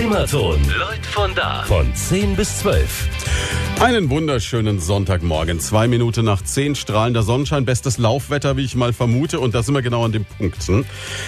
Primaton. 0.00 0.58
Leut 0.78 1.04
von 1.04 1.34
da. 1.34 1.62
Von 1.64 1.94
10 1.94 2.34
bis 2.34 2.60
12. 2.60 3.08
Einen 3.80 4.10
wunderschönen 4.10 4.78
Sonntagmorgen. 4.78 5.58
Zwei 5.58 5.88
Minuten 5.88 6.26
nach 6.26 6.42
zehn 6.42 6.74
strahlender 6.74 7.22
Sonnenschein. 7.22 7.64
Bestes 7.64 7.96
Laufwetter, 7.96 8.58
wie 8.58 8.64
ich 8.66 8.74
mal 8.74 8.92
vermute. 8.92 9.40
Und 9.40 9.54
da 9.54 9.62
sind 9.62 9.74
wir 9.74 9.80
genau 9.80 10.04
an 10.04 10.12
dem 10.12 10.26
Punkt. 10.26 10.58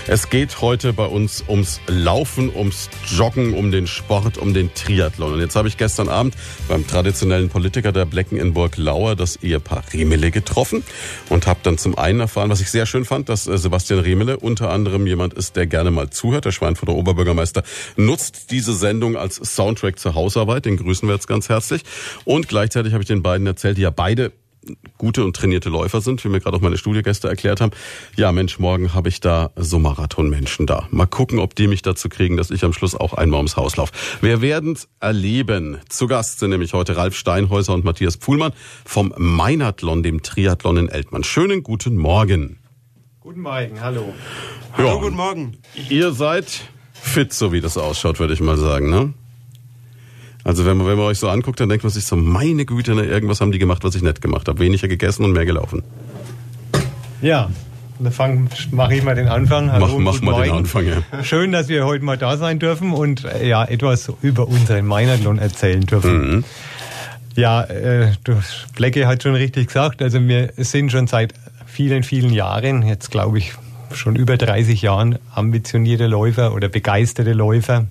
Es 0.06 0.28
geht 0.28 0.60
heute 0.60 0.92
bei 0.92 1.06
uns 1.06 1.42
ums 1.48 1.80
Laufen, 1.86 2.54
ums 2.54 2.90
Joggen, 3.06 3.54
um 3.54 3.70
den 3.70 3.86
Sport, 3.86 4.36
um 4.36 4.52
den 4.52 4.74
Triathlon. 4.74 5.32
Und 5.32 5.40
jetzt 5.40 5.56
habe 5.56 5.66
ich 5.66 5.78
gestern 5.78 6.10
Abend 6.10 6.34
beim 6.68 6.86
traditionellen 6.86 7.48
Politiker 7.48 7.90
der 7.90 8.04
Blecken 8.04 8.36
in 8.36 8.52
Burg-Lauer 8.52 9.16
das 9.16 9.36
Ehepaar 9.36 9.84
Remele 9.94 10.30
getroffen 10.30 10.84
und 11.30 11.46
habe 11.46 11.60
dann 11.62 11.78
zum 11.78 11.96
einen 11.96 12.20
erfahren, 12.20 12.50
was 12.50 12.60
ich 12.60 12.70
sehr 12.70 12.84
schön 12.84 13.06
fand, 13.06 13.30
dass 13.30 13.46
äh, 13.46 13.56
Sebastian 13.56 14.00
Remele 14.00 14.38
unter 14.38 14.70
anderem 14.70 15.06
jemand 15.06 15.32
ist, 15.32 15.56
der 15.56 15.66
gerne 15.66 15.90
mal 15.90 16.10
zuhört. 16.10 16.44
Der 16.44 16.52
Schweinfurter 16.52 16.92
Oberbürgermeister 16.92 17.62
nutzt 17.96 18.50
diese 18.50 18.61
Sendung 18.70 19.16
als 19.16 19.36
Soundtrack 19.36 19.98
zur 19.98 20.14
Hausarbeit. 20.14 20.64
Den 20.64 20.76
grüßen 20.76 21.08
wir 21.08 21.14
jetzt 21.14 21.26
ganz 21.26 21.48
herzlich. 21.48 21.82
Und 22.24 22.46
gleichzeitig 22.46 22.92
habe 22.92 23.02
ich 23.02 23.08
den 23.08 23.22
beiden 23.22 23.46
erzählt, 23.46 23.78
die 23.78 23.82
ja 23.82 23.90
beide 23.90 24.32
gute 24.98 25.24
und 25.24 25.34
trainierte 25.34 25.68
Läufer 25.68 26.00
sind, 26.00 26.24
wie 26.24 26.28
mir 26.28 26.40
gerade 26.40 26.56
auch 26.56 26.60
meine 26.60 26.78
Studiogäste 26.78 27.28
erklärt 27.28 27.60
haben. 27.60 27.72
Ja, 28.16 28.32
Mensch, 28.32 28.58
morgen 28.58 28.94
habe 28.94 29.08
ich 29.08 29.20
da 29.20 29.50
so 29.56 29.78
Marathonmenschen 29.78 30.66
da. 30.66 30.86
Mal 30.90 31.06
gucken, 31.06 31.38
ob 31.38 31.54
die 31.54 31.66
mich 31.66 31.82
dazu 31.82 32.08
kriegen, 32.08 32.36
dass 32.36 32.50
ich 32.50 32.64
am 32.64 32.72
Schluss 32.72 32.94
auch 32.94 33.14
einmal 33.14 33.38
ums 33.38 33.56
Haus 33.56 33.76
laufe. 33.76 33.92
Wir 34.20 34.40
werden 34.40 34.72
es 34.72 34.88
erleben. 35.00 35.78
Zu 35.88 36.06
Gast 36.06 36.38
sind 36.38 36.50
nämlich 36.50 36.74
heute 36.74 36.96
Ralf 36.96 37.16
Steinhäuser 37.16 37.74
und 37.74 37.84
Matthias 37.84 38.16
Pfuhlmann 38.16 38.52
vom 38.84 39.12
Meinathlon, 39.16 40.02
dem 40.02 40.22
Triathlon 40.22 40.76
in 40.76 40.88
Eltmann. 40.88 41.24
Schönen 41.24 41.62
guten 41.62 41.96
Morgen. 41.96 42.58
Guten 43.20 43.40
Morgen, 43.40 43.80
hallo. 43.80 44.14
Hallo, 44.76 44.88
ja, 44.88 44.94
guten 44.96 45.16
Morgen. 45.16 45.58
Ihr 45.88 46.12
seid 46.12 46.62
fit, 47.02 47.32
so 47.32 47.52
wie 47.52 47.60
das 47.60 47.76
ausschaut, 47.76 48.20
würde 48.20 48.32
ich 48.32 48.40
mal 48.40 48.56
sagen, 48.56 48.88
ne? 48.90 49.12
Also 50.44 50.64
wenn 50.64 50.76
man, 50.76 50.86
wenn 50.86 50.96
man 50.96 51.06
euch 51.06 51.18
so 51.18 51.28
anguckt, 51.28 51.60
dann 51.60 51.68
denkt 51.68 51.84
man 51.84 51.92
sich 51.92 52.04
so, 52.04 52.16
meine 52.16 52.64
Güte, 52.64 52.94
ne, 52.94 53.04
irgendwas 53.04 53.40
haben 53.40 53.52
die 53.52 53.58
gemacht, 53.58 53.84
was 53.84 53.94
ich 53.94 54.02
nicht 54.02 54.20
gemacht 54.20 54.48
habe. 54.48 54.58
Weniger 54.58 54.88
gegessen 54.88 55.24
und 55.24 55.32
mehr 55.32 55.44
gelaufen. 55.44 55.82
Ja, 57.20 57.50
dann 58.00 58.48
mache 58.72 58.94
ich 58.96 59.04
mal 59.04 59.14
den 59.14 59.28
Anfang. 59.28 59.70
Hallo, 59.70 59.98
mach 59.98 60.14
mach 60.14 60.22
mal 60.22 60.30
Morgen. 60.32 60.44
den 60.44 60.52
Anfang, 60.52 60.86
ja. 60.86 61.22
Schön, 61.22 61.52
dass 61.52 61.68
wir 61.68 61.86
heute 61.86 62.04
mal 62.04 62.18
da 62.18 62.36
sein 62.36 62.58
dürfen 62.58 62.92
und 62.92 63.24
äh, 63.24 63.46
ja, 63.46 63.64
etwas 63.64 64.10
über 64.22 64.48
unseren 64.48 64.86
Meinerlohn 64.86 65.38
erzählen 65.38 65.82
dürfen. 65.82 66.36
Mhm. 66.36 66.44
Ja, 67.36 67.62
äh, 67.62 68.12
Blecke 68.74 69.06
hat 69.06 69.22
schon 69.22 69.34
richtig 69.34 69.68
gesagt, 69.68 70.02
also 70.02 70.20
wir 70.20 70.52
sind 70.56 70.90
schon 70.90 71.06
seit 71.06 71.34
vielen, 71.66 72.02
vielen 72.02 72.32
Jahren, 72.32 72.82
jetzt 72.82 73.10
glaube 73.10 73.38
ich 73.38 73.52
schon 73.96 74.16
über 74.16 74.36
30 74.36 74.82
Jahren, 74.82 75.18
ambitionierte 75.34 76.06
Läufer 76.06 76.54
oder 76.54 76.68
begeisterte 76.68 77.32
Läufer. 77.32 77.86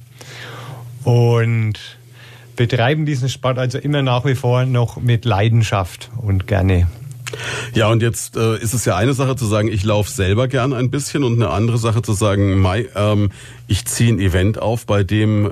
Und 1.03 1.79
betreiben 2.55 3.05
diesen 3.05 3.29
Sport 3.29 3.57
also 3.57 3.77
immer 3.77 4.01
nach 4.01 4.25
wie 4.25 4.35
vor 4.35 4.65
noch 4.65 4.97
mit 4.97 5.25
Leidenschaft 5.25 6.11
und 6.17 6.47
gerne. 6.47 6.87
Ja, 7.73 7.89
und 7.89 8.01
jetzt 8.01 8.35
äh, 8.35 8.57
ist 8.57 8.73
es 8.73 8.85
ja 8.85 8.95
eine 8.97 9.13
Sache 9.13 9.35
zu 9.35 9.45
sagen, 9.45 9.69
ich 9.69 9.83
laufe 9.83 10.11
selber 10.11 10.47
gern 10.47 10.73
ein 10.73 10.91
bisschen 10.91 11.23
und 11.23 11.35
eine 11.35 11.49
andere 11.49 11.77
Sache 11.77 12.01
zu 12.01 12.13
sagen, 12.13 12.59
Mai, 12.59 12.87
ähm, 12.95 13.31
ich 13.67 13.85
ziehe 13.85 14.11
ein 14.11 14.19
Event 14.19 14.59
auf, 14.59 14.85
bei 14.85 15.03
dem 15.03 15.45
äh, 15.45 15.51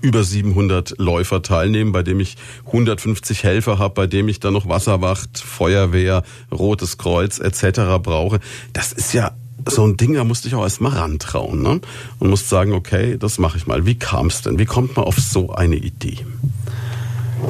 über 0.00 0.24
700 0.24 0.98
Läufer 0.98 1.42
teilnehmen, 1.42 1.92
bei 1.92 2.02
dem 2.02 2.20
ich 2.20 2.36
150 2.66 3.44
Helfer 3.44 3.78
habe, 3.78 3.94
bei 3.94 4.06
dem 4.06 4.28
ich 4.28 4.40
dann 4.40 4.52
noch 4.52 4.68
Wasserwacht, 4.68 5.38
Feuerwehr, 5.38 6.22
Rotes 6.50 6.98
Kreuz 6.98 7.38
etc. 7.38 8.02
brauche. 8.02 8.40
Das 8.72 8.92
ist 8.92 9.12
ja 9.12 9.32
so 9.68 9.86
ein 9.86 9.96
Ding, 9.96 10.14
da 10.14 10.24
musste 10.24 10.48
ich 10.48 10.54
auch 10.54 10.62
erstmal 10.62 10.92
rantrauen 10.92 11.62
ne? 11.62 11.80
und 12.18 12.30
musste 12.30 12.48
sagen, 12.48 12.72
okay, 12.72 13.16
das 13.18 13.38
mache 13.38 13.58
ich 13.58 13.66
mal. 13.66 13.86
Wie 13.86 13.98
kam 13.98 14.28
es 14.28 14.42
denn? 14.42 14.58
Wie 14.58 14.64
kommt 14.64 14.96
man 14.96 15.04
auf 15.04 15.16
so 15.16 15.52
eine 15.52 15.76
Idee? 15.76 16.18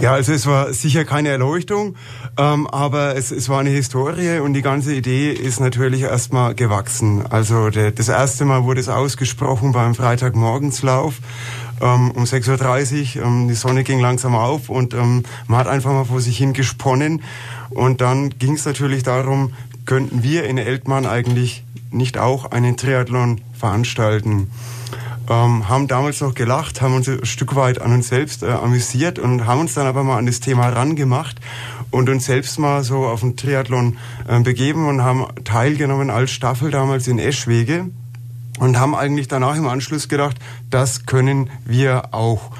Ja, 0.00 0.12
also 0.12 0.32
es 0.32 0.46
war 0.46 0.72
sicher 0.72 1.04
keine 1.04 1.28
Erleuchtung, 1.28 1.94
ähm, 2.38 2.66
aber 2.68 3.16
es, 3.16 3.32
es 3.32 3.48
war 3.50 3.60
eine 3.60 3.70
Historie 3.70 4.38
und 4.38 4.54
die 4.54 4.62
ganze 4.62 4.94
Idee 4.94 5.30
ist 5.30 5.60
natürlich 5.60 6.02
erstmal 6.02 6.54
gewachsen. 6.54 7.26
Also 7.28 7.68
der, 7.68 7.90
das 7.90 8.08
erste 8.08 8.46
Mal 8.46 8.64
wurde 8.64 8.80
es 8.80 8.88
ausgesprochen 8.88 9.72
beim 9.72 9.94
Freitagmorgenslauf 9.94 11.16
ähm, 11.80 12.10
um 12.12 12.24
6.30 12.24 13.16
Uhr. 13.18 13.24
Ähm, 13.24 13.48
die 13.48 13.54
Sonne 13.54 13.84
ging 13.84 14.00
langsam 14.00 14.34
auf 14.34 14.68
und 14.68 14.94
ähm, 14.94 15.24
man 15.46 15.58
hat 15.58 15.68
einfach 15.68 15.92
mal 15.92 16.04
vor 16.04 16.20
sich 16.20 16.38
hin 16.38 16.52
gesponnen. 16.52 17.22
Und 17.70 18.00
dann 18.00 18.30
ging 18.30 18.54
es 18.54 18.64
natürlich 18.64 19.02
darum, 19.02 19.52
könnten 19.86 20.22
wir 20.22 20.44
in 20.44 20.58
Eltmann 20.58 21.06
eigentlich 21.06 21.64
nicht 21.90 22.18
auch 22.18 22.50
einen 22.50 22.76
Triathlon 22.76 23.40
veranstalten. 23.58 24.50
Ähm, 25.28 25.68
haben 25.68 25.86
damals 25.86 26.20
noch 26.20 26.34
gelacht, 26.34 26.82
haben 26.82 26.94
uns 26.94 27.08
ein 27.08 27.24
Stück 27.24 27.54
weit 27.54 27.80
an 27.80 27.92
uns 27.92 28.08
selbst 28.08 28.42
äh, 28.42 28.46
amüsiert 28.46 29.18
und 29.18 29.46
haben 29.46 29.60
uns 29.60 29.74
dann 29.74 29.86
aber 29.86 30.02
mal 30.02 30.18
an 30.18 30.26
das 30.26 30.40
Thema 30.40 30.68
rangemacht 30.68 31.40
und 31.90 32.08
uns 32.08 32.24
selbst 32.24 32.58
mal 32.58 32.82
so 32.82 33.06
auf 33.06 33.20
den 33.20 33.36
Triathlon 33.36 33.98
äh, 34.28 34.40
begeben 34.40 34.88
und 34.88 35.02
haben 35.02 35.26
teilgenommen 35.44 36.10
als 36.10 36.32
Staffel 36.32 36.70
damals 36.70 37.06
in 37.06 37.18
Eschwege 37.18 37.90
und 38.60 38.78
haben 38.78 38.94
eigentlich 38.94 39.26
danach 39.26 39.56
im 39.56 39.66
Anschluss 39.66 40.08
gedacht, 40.08 40.36
das 40.70 41.06
können 41.06 41.50
wir 41.64 42.14
auch. 42.14 42.50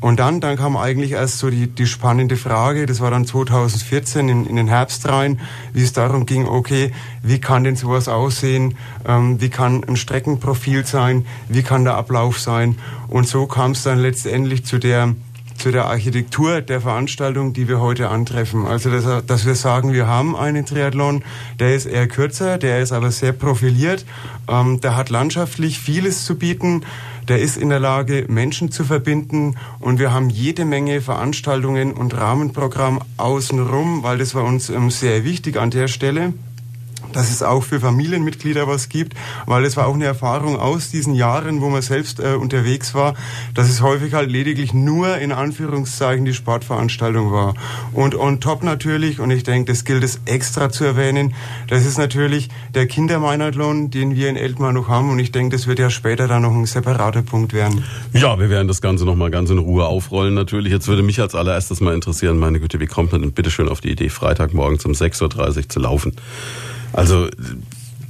Und 0.00 0.20
dann, 0.20 0.42
dann 0.42 0.58
kam 0.58 0.76
eigentlich 0.76 1.12
erst 1.12 1.38
so 1.38 1.48
die, 1.48 1.66
die 1.66 1.86
spannende 1.86 2.36
Frage, 2.36 2.84
das 2.84 3.00
war 3.00 3.10
dann 3.10 3.24
2014 3.24 4.28
in, 4.28 4.44
in 4.44 4.56
den 4.56 4.68
Herbst 4.68 5.08
rein, 5.08 5.40
wie 5.72 5.82
es 5.82 5.94
darum 5.94 6.26
ging, 6.26 6.46
okay, 6.46 6.92
wie 7.22 7.40
kann 7.40 7.64
denn 7.64 7.76
sowas 7.76 8.06
aussehen, 8.08 8.76
ähm, 9.06 9.40
wie 9.40 9.48
kann 9.48 9.82
ein 9.84 9.96
Streckenprofil 9.96 10.84
sein, 10.84 11.24
wie 11.48 11.62
kann 11.62 11.84
der 11.84 11.94
Ablauf 11.94 12.38
sein. 12.38 12.76
Und 13.08 13.26
so 13.26 13.46
kam 13.46 13.70
es 13.70 13.84
dann 13.84 13.98
letztendlich 13.98 14.66
zu 14.66 14.78
der 14.78 15.14
zu 15.56 15.70
der 15.70 15.86
Architektur 15.86 16.60
der 16.60 16.80
Veranstaltung, 16.80 17.52
die 17.52 17.68
wir 17.68 17.80
heute 17.80 18.08
antreffen. 18.08 18.66
Also, 18.66 18.90
dass, 18.90 19.26
dass, 19.26 19.46
wir 19.46 19.54
sagen, 19.54 19.92
wir 19.92 20.06
haben 20.06 20.36
einen 20.36 20.66
Triathlon, 20.66 21.22
der 21.58 21.74
ist 21.74 21.86
eher 21.86 22.08
kürzer, 22.08 22.58
der 22.58 22.80
ist 22.80 22.92
aber 22.92 23.10
sehr 23.10 23.32
profiliert, 23.32 24.04
ähm, 24.48 24.80
der 24.80 24.96
hat 24.96 25.10
landschaftlich 25.10 25.78
vieles 25.78 26.24
zu 26.24 26.36
bieten, 26.36 26.82
der 27.28 27.40
ist 27.40 27.56
in 27.56 27.70
der 27.70 27.80
Lage, 27.80 28.26
Menschen 28.28 28.70
zu 28.70 28.84
verbinden 28.84 29.56
und 29.80 29.98
wir 29.98 30.12
haben 30.12 30.28
jede 30.28 30.64
Menge 30.64 31.00
Veranstaltungen 31.00 31.92
und 31.92 32.14
Rahmenprogramm 32.14 33.00
außenrum, 33.16 34.02
weil 34.02 34.18
das 34.18 34.34
war 34.34 34.44
uns 34.44 34.68
ähm, 34.68 34.90
sehr 34.90 35.24
wichtig 35.24 35.56
an 35.56 35.70
der 35.70 35.88
Stelle 35.88 36.34
dass 37.14 37.30
es 37.30 37.42
auch 37.42 37.62
für 37.62 37.80
Familienmitglieder 37.80 38.66
was 38.66 38.88
gibt, 38.88 39.14
weil 39.46 39.64
es 39.64 39.76
war 39.76 39.86
auch 39.86 39.94
eine 39.94 40.04
Erfahrung 40.04 40.58
aus 40.58 40.90
diesen 40.90 41.14
Jahren, 41.14 41.60
wo 41.60 41.70
man 41.70 41.82
selbst 41.82 42.20
äh, 42.20 42.34
unterwegs 42.34 42.94
war, 42.94 43.14
dass 43.54 43.68
es 43.68 43.80
häufig 43.80 44.14
halt 44.14 44.30
lediglich 44.30 44.74
nur 44.74 45.16
in 45.18 45.32
Anführungszeichen 45.32 46.24
die 46.24 46.34
Sportveranstaltung 46.34 47.32
war. 47.32 47.54
Und 47.92 48.14
on 48.14 48.40
top 48.40 48.62
natürlich, 48.62 49.20
und 49.20 49.30
ich 49.30 49.44
denke, 49.44 49.72
das 49.72 49.84
gilt 49.84 50.04
es 50.04 50.20
extra 50.26 50.70
zu 50.70 50.84
erwähnen, 50.84 51.34
das 51.68 51.86
ist 51.86 51.98
natürlich 51.98 52.48
der 52.74 52.86
Kindermeinathlon, 52.86 53.90
den 53.90 54.16
wir 54.16 54.28
in 54.28 54.36
Eltmar 54.36 54.72
noch 54.72 54.88
haben 54.88 55.10
und 55.10 55.18
ich 55.18 55.32
denke, 55.32 55.56
das 55.56 55.66
wird 55.66 55.78
ja 55.78 55.90
später 55.90 56.28
dann 56.28 56.42
noch 56.42 56.52
ein 56.52 56.66
separater 56.66 57.22
Punkt 57.22 57.52
werden. 57.52 57.84
Ja, 58.12 58.38
wir 58.38 58.50
werden 58.50 58.68
das 58.68 58.80
Ganze 58.80 59.04
nochmal 59.04 59.30
ganz 59.30 59.50
in 59.50 59.58
Ruhe 59.58 59.86
aufrollen 59.86 60.34
natürlich. 60.34 60.72
Jetzt 60.72 60.88
würde 60.88 61.02
mich 61.02 61.20
als 61.20 61.34
allererstes 61.34 61.80
mal 61.80 61.94
interessieren, 61.94 62.38
meine 62.38 62.60
Güte, 62.60 62.80
wie 62.80 62.86
kommt 62.86 63.12
man 63.12 63.22
denn 63.22 63.32
bitte 63.32 63.50
schön 63.50 63.68
auf 63.68 63.80
die 63.80 63.90
Idee, 63.90 64.08
Freitagmorgens 64.08 64.84
um 64.84 64.92
6.30 64.92 65.56
Uhr 65.56 65.68
zu 65.68 65.80
laufen? 65.80 66.12
Also 66.94 67.28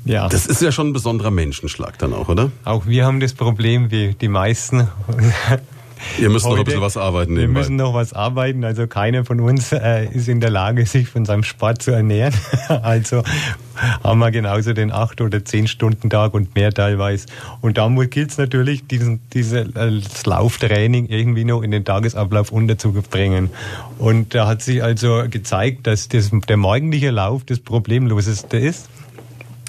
ja. 0.04 0.28
Das 0.28 0.46
ist 0.46 0.60
ja 0.60 0.70
schon 0.70 0.88
ein 0.88 0.92
besonderer 0.92 1.30
Menschenschlag 1.30 1.98
dann 1.98 2.12
auch, 2.12 2.28
oder? 2.28 2.50
Auch 2.64 2.86
wir 2.86 3.06
haben 3.06 3.20
das 3.20 3.32
Problem, 3.32 3.90
wie 3.90 4.14
die 4.14 4.28
meisten. 4.28 4.88
Ihr 6.18 6.30
müsst 6.30 6.44
Heute, 6.44 6.54
noch 6.54 6.58
ein 6.60 6.64
bisschen 6.64 6.80
was 6.80 6.96
arbeiten. 6.96 7.34
Nebenbei. 7.34 7.54
Wir 7.54 7.58
müssen 7.60 7.76
noch 7.76 7.94
was 7.94 8.12
arbeiten. 8.12 8.64
Also 8.64 8.86
keiner 8.86 9.24
von 9.24 9.40
uns 9.40 9.72
äh, 9.72 10.06
ist 10.06 10.28
in 10.28 10.40
der 10.40 10.50
Lage, 10.50 10.86
sich 10.86 11.08
von 11.08 11.24
seinem 11.24 11.42
Sport 11.42 11.82
zu 11.82 11.90
ernähren. 11.90 12.34
also 12.68 13.22
haben 14.02 14.18
wir 14.20 14.30
genauso 14.30 14.72
den 14.72 14.92
acht 14.92 15.20
oder 15.20 15.44
zehn 15.44 15.66
Stunden 15.66 16.10
Tag 16.10 16.34
und 16.34 16.54
mehr 16.54 16.72
teilweise. 16.72 17.26
Und 17.60 17.78
da 17.78 17.88
gilt 17.88 18.30
es 18.30 18.38
natürlich, 18.38 18.86
diesen, 18.86 19.20
dieses 19.32 19.52
äh, 19.52 20.00
Lauftraining 20.24 21.06
irgendwie 21.06 21.44
noch 21.44 21.62
in 21.62 21.70
den 21.70 21.84
Tagesablauf 21.84 22.52
unterzubringen. 22.52 23.50
Und 23.98 24.34
da 24.34 24.46
hat 24.46 24.62
sich 24.62 24.82
also 24.82 25.24
gezeigt, 25.28 25.86
dass 25.86 26.08
das, 26.08 26.30
der 26.48 26.56
morgendliche 26.56 27.10
Lauf 27.10 27.44
das 27.44 27.58
Problemloseste 27.58 28.56
ist. 28.56 28.88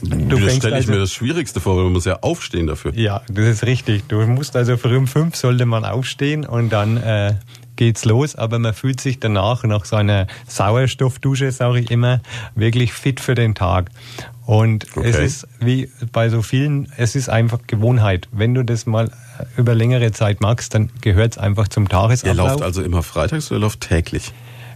Du 0.10 0.40
das 0.40 0.56
stelle 0.56 0.74
ich 0.74 0.82
also, 0.82 0.92
mir 0.92 1.00
das 1.00 1.12
Schwierigste 1.12 1.60
vor, 1.60 1.78
weil 1.78 1.84
man 1.84 1.94
muss 1.94 2.06
ja 2.06 2.20
aufstehen 2.22 2.68
dafür. 2.68 2.94
Ja, 2.96 3.22
das 3.28 3.46
ist 3.46 3.64
richtig. 3.66 4.08
Du 4.08 4.26
musst 4.28 4.56
also 4.56 4.78
früh 4.78 4.98
um 4.98 5.08
fünf 5.08 5.36
sollte 5.36 5.66
man 5.66 5.86
aufstehen 5.86 6.46
und 6.46 6.70
dann 6.70 6.98
äh, 6.98 7.36
geht's 7.76 8.06
los, 8.06 8.36
aber 8.36 8.60
man 8.60 8.74
fühlt 8.74 9.02
sich 9.02 9.20
danach, 9.20 9.64
nach 9.64 9.86
so 9.86 9.96
einer 9.96 10.28
Sauerstoffdusche, 10.48 11.52
sage 11.52 11.80
ich 11.80 11.92
immer, 11.92 12.22
wirklich 12.56 12.94
fit 12.94 13.20
für 13.20 13.36
den 13.36 13.56
Tag. 13.56 13.90
Und 14.46 14.86
okay. 14.96 15.10
es 15.10 15.18
ist 15.18 15.48
wie 15.60 15.90
bei 16.12 16.30
so 16.30 16.42
vielen, 16.42 16.92
es 16.98 17.16
ist 17.16 17.30
einfach 17.30 17.60
Gewohnheit. 17.66 18.28
Wenn 18.32 18.54
du 18.54 18.64
das 18.64 18.86
mal 18.86 19.12
über 19.58 19.74
längere 19.74 20.12
Zeit 20.12 20.40
magst, 20.40 20.76
dann 20.76 20.92
gehört 21.02 21.34
es 21.34 21.38
einfach 21.38 21.68
zum 21.68 21.90
Tagesablauf. 21.90 22.38
Ihr 22.38 22.50
lauft 22.52 22.62
also 22.62 22.84
immer 22.84 23.02
freitags 23.02 23.50
oder 23.50 23.60
ihr 23.60 23.62
lauft 23.62 23.82
täglich? 23.82 24.34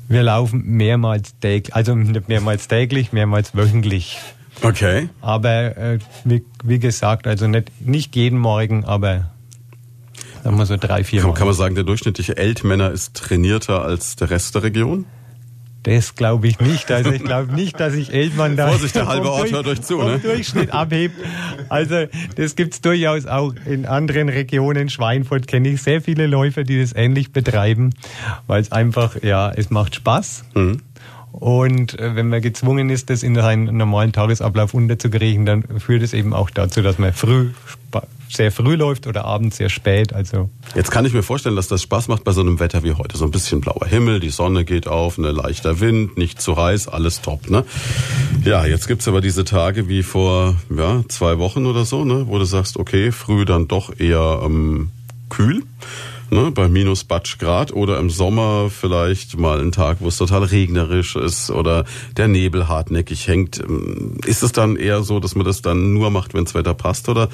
Wir 0.07 0.23
laufen 0.23 0.63
mehrmals 0.65 1.37
täglich, 1.39 1.75
also 1.75 1.93
mehrmals 1.95 2.67
täglich, 2.67 3.13
mehrmals 3.13 3.55
wöchentlich. 3.55 4.17
Okay. 4.61 5.09
Aber 5.21 5.77
äh, 5.77 5.99
wie, 6.25 6.43
wie, 6.63 6.79
gesagt, 6.79 7.27
also 7.27 7.47
nicht, 7.47 7.69
nicht 7.79 8.15
jeden 8.15 8.39
Morgen, 8.39 8.85
aber 8.85 9.31
sagen 10.43 10.57
wir 10.57 10.65
so 10.65 10.77
drei, 10.77 11.03
vier 11.03 11.21
kann, 11.21 11.31
Mal. 11.31 11.35
Kann 11.35 11.47
man 11.47 11.55
sagen, 11.55 11.75
der 11.75 11.83
durchschnittliche 11.83 12.37
Eltmänner 12.37 12.91
ist 12.91 13.15
trainierter 13.15 13.83
als 13.83 14.15
der 14.15 14.29
Rest 14.29 14.55
der 14.55 14.63
Region? 14.63 15.05
Das 15.83 16.15
glaube 16.15 16.47
ich 16.47 16.59
nicht. 16.59 16.91
Also 16.91 17.11
ich 17.11 17.23
glaube 17.23 17.53
nicht, 17.53 17.79
dass 17.79 17.93
sich 17.93 18.13
Eltmann 18.13 18.57
da 18.57 18.67
Vorsicht, 18.67 18.95
der 18.95 19.07
halbe 19.07 19.31
Ort 19.31 19.51
hört 19.51 19.65
euch 19.65 19.81
zu, 19.81 19.97
ne? 19.97 20.19
Durchschnitt 20.19 20.73
abhebt. 20.73 21.15
Also 21.69 22.05
das 22.35 22.55
gibt's 22.55 22.81
durchaus 22.81 23.25
auch 23.25 23.53
in 23.65 23.85
anderen 23.85 24.27
Regionen. 24.27 24.89
Schweinfurt 24.89 25.47
kenne 25.47 25.69
ich 25.69 25.81
sehr 25.81 26.01
viele 26.01 26.27
Läufer, 26.27 26.63
die 26.63 26.81
das 26.81 26.93
ähnlich 26.93 27.31
betreiben, 27.31 27.91
weil 28.45 28.61
es 28.61 28.73
einfach, 28.73 29.23
ja, 29.23 29.51
es 29.51 29.69
macht 29.69 29.95
Spaß. 29.95 30.43
Mhm. 30.53 30.81
Und 31.31 31.99
äh, 31.99 32.15
wenn 32.15 32.29
man 32.29 32.41
gezwungen 32.41 32.89
ist, 32.89 33.09
das 33.09 33.23
in 33.23 33.35
seinen 33.35 33.77
normalen 33.77 34.11
Tagesablauf 34.11 34.73
unterzukriegen, 34.73 35.45
dann 35.45 35.63
führt 35.79 36.03
es 36.03 36.13
eben 36.13 36.33
auch 36.33 36.49
dazu, 36.49 36.81
dass 36.81 36.97
man 36.97 37.13
früh 37.13 37.49
sehr 38.31 38.51
früh 38.51 38.75
läuft 38.75 39.07
oder 39.07 39.25
abends 39.25 39.57
sehr 39.57 39.69
spät. 39.69 40.13
Also 40.13 40.49
Jetzt 40.75 40.91
kann 40.91 41.05
ich 41.05 41.13
mir 41.13 41.23
vorstellen, 41.23 41.55
dass 41.55 41.67
das 41.67 41.81
Spaß 41.81 42.07
macht 42.07 42.23
bei 42.23 42.31
so 42.31 42.41
einem 42.41 42.59
Wetter 42.59 42.83
wie 42.83 42.93
heute. 42.93 43.17
So 43.17 43.25
ein 43.25 43.31
bisschen 43.31 43.61
blauer 43.61 43.85
Himmel, 43.87 44.19
die 44.19 44.29
Sonne 44.29 44.65
geht 44.65 44.87
auf, 44.87 45.17
ein 45.17 45.21
ne, 45.21 45.31
leichter 45.31 45.79
Wind, 45.79 46.17
nicht 46.17 46.41
zu 46.41 46.55
heiß, 46.55 46.87
alles 46.87 47.21
top. 47.21 47.49
Ne? 47.49 47.65
Ja, 48.45 48.65
jetzt 48.65 48.87
gibt's 48.87 49.07
aber 49.07 49.21
diese 49.21 49.45
Tage 49.45 49.87
wie 49.87 50.03
vor 50.03 50.55
ja, 50.75 51.03
zwei 51.07 51.39
Wochen 51.39 51.65
oder 51.65 51.85
so, 51.85 52.05
ne, 52.05 52.27
wo 52.27 52.37
du 52.37 52.45
sagst, 52.45 52.77
okay, 52.77 53.11
früh 53.11 53.45
dann 53.45 53.67
doch 53.67 53.99
eher 53.99 54.41
ähm, 54.43 54.91
kühl 55.29 55.63
ne, 56.29 56.51
bei 56.51 56.67
minus 56.67 57.03
Batsch 57.03 57.37
Grad 57.37 57.71
oder 57.73 57.97
im 57.99 58.09
Sommer 58.09 58.69
vielleicht 58.69 59.37
mal 59.37 59.59
ein 59.59 59.71
Tag, 59.71 59.97
wo 59.99 60.07
es 60.07 60.17
total 60.17 60.43
regnerisch 60.43 61.15
ist 61.15 61.51
oder 61.51 61.85
der 62.17 62.27
Nebel 62.27 62.67
hartnäckig 62.67 63.27
hängt. 63.27 63.59
Ähm, 63.59 64.17
ist 64.25 64.43
es 64.43 64.51
dann 64.51 64.75
eher 64.75 65.03
so, 65.03 65.19
dass 65.19 65.35
man 65.35 65.45
das 65.45 65.61
dann 65.61 65.93
nur 65.93 66.09
macht, 66.09 66.33
wenn 66.33 66.45
das 66.45 66.53
Wetter 66.53 66.73
passt 66.73 67.09
oder 67.09 67.29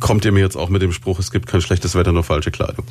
kommt 0.00 0.24
ihr 0.24 0.32
mir 0.32 0.40
jetzt 0.40 0.56
auch 0.56 0.68
mit 0.68 0.82
dem 0.82 0.92
Spruch, 0.92 1.18
es 1.18 1.30
gibt 1.30 1.46
kein 1.46 1.60
schlechtes 1.60 1.94
Wetter, 1.94 2.12
nur 2.12 2.24
falsche 2.24 2.50
Kleidung? 2.50 2.84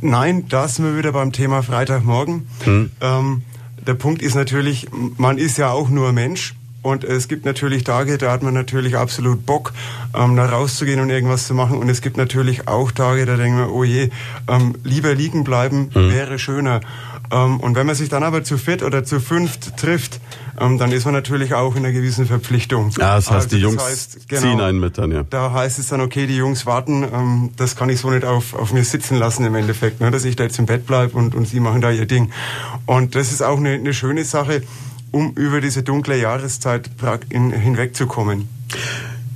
Nein, 0.00 0.48
da 0.48 0.68
sind 0.68 0.84
wir 0.84 0.96
wieder 0.96 1.12
beim 1.12 1.32
Thema 1.32 1.62
Freitagmorgen. 1.62 2.46
Hm. 2.64 2.90
Ähm, 3.00 3.42
der 3.86 3.94
Punkt 3.94 4.22
ist 4.22 4.34
natürlich, 4.34 4.86
man 5.16 5.38
ist 5.38 5.58
ja 5.58 5.70
auch 5.70 5.88
nur 5.88 6.12
Mensch 6.12 6.54
und 6.82 7.02
es 7.02 7.26
gibt 7.26 7.44
natürlich 7.44 7.84
Tage, 7.84 8.18
da 8.18 8.30
hat 8.30 8.42
man 8.42 8.54
natürlich 8.54 8.96
absolut 8.96 9.44
Bock, 9.44 9.72
ähm, 10.14 10.36
da 10.36 10.46
rauszugehen 10.46 11.00
und 11.00 11.10
irgendwas 11.10 11.46
zu 11.46 11.54
machen. 11.54 11.78
Und 11.78 11.88
es 11.88 12.00
gibt 12.00 12.16
natürlich 12.16 12.68
auch 12.68 12.92
Tage, 12.92 13.26
da 13.26 13.36
denken 13.36 13.58
wir, 13.58 13.72
oh 13.72 13.82
je, 13.82 14.10
ähm, 14.46 14.76
lieber 14.84 15.14
liegen 15.14 15.42
bleiben 15.42 15.90
mhm. 15.92 16.10
wäre 16.12 16.38
schöner. 16.38 16.80
Ähm, 17.30 17.58
und 17.60 17.74
wenn 17.74 17.86
man 17.86 17.96
sich 17.96 18.08
dann 18.08 18.22
aber 18.22 18.44
zu 18.44 18.58
viert 18.58 18.82
oder 18.82 19.04
zu 19.04 19.20
fünft 19.20 19.76
trifft, 19.76 20.20
ähm, 20.60 20.78
dann 20.78 20.92
ist 20.92 21.04
man 21.04 21.14
natürlich 21.14 21.52
auch 21.52 21.74
in 21.74 21.84
einer 21.84 21.92
gewissen 21.92 22.26
Verpflichtung. 22.26 22.90
Ja, 22.90 23.16
das 23.16 23.26
heißt, 23.26 23.32
also, 23.32 23.48
die 23.48 23.58
Jungs 23.58 23.84
heißt, 23.84 24.28
genau, 24.28 24.40
ziehen 24.40 24.60
einen 24.60 24.80
mit 24.80 24.98
dann, 24.98 25.10
ja. 25.10 25.24
Da 25.28 25.52
heißt 25.52 25.78
es 25.78 25.88
dann, 25.88 26.00
okay, 26.00 26.26
die 26.26 26.36
Jungs 26.36 26.64
warten, 26.64 27.02
ähm, 27.02 27.50
das 27.56 27.76
kann 27.76 27.90
ich 27.90 28.00
so 28.00 28.10
nicht 28.10 28.24
auf, 28.24 28.54
auf 28.54 28.72
mir 28.72 28.84
sitzen 28.84 29.16
lassen 29.16 29.44
im 29.44 29.54
Endeffekt, 29.56 30.00
ne, 30.00 30.10
dass 30.10 30.24
ich 30.24 30.36
da 30.36 30.44
jetzt 30.44 30.58
im 30.58 30.66
Bett 30.66 30.86
bleibe 30.86 31.16
und, 31.18 31.34
und 31.34 31.46
sie 31.46 31.60
machen 31.60 31.80
da 31.80 31.90
ihr 31.90 32.06
Ding. 32.06 32.30
Und 32.86 33.14
das 33.14 33.32
ist 33.32 33.42
auch 33.42 33.58
eine, 33.58 33.72
eine 33.72 33.92
schöne 33.92 34.24
Sache 34.24 34.62
um 35.10 35.32
über 35.34 35.60
diese 35.60 35.82
dunkle 35.82 36.20
Jahreszeit 36.20 36.90
hinwegzukommen. 37.30 38.48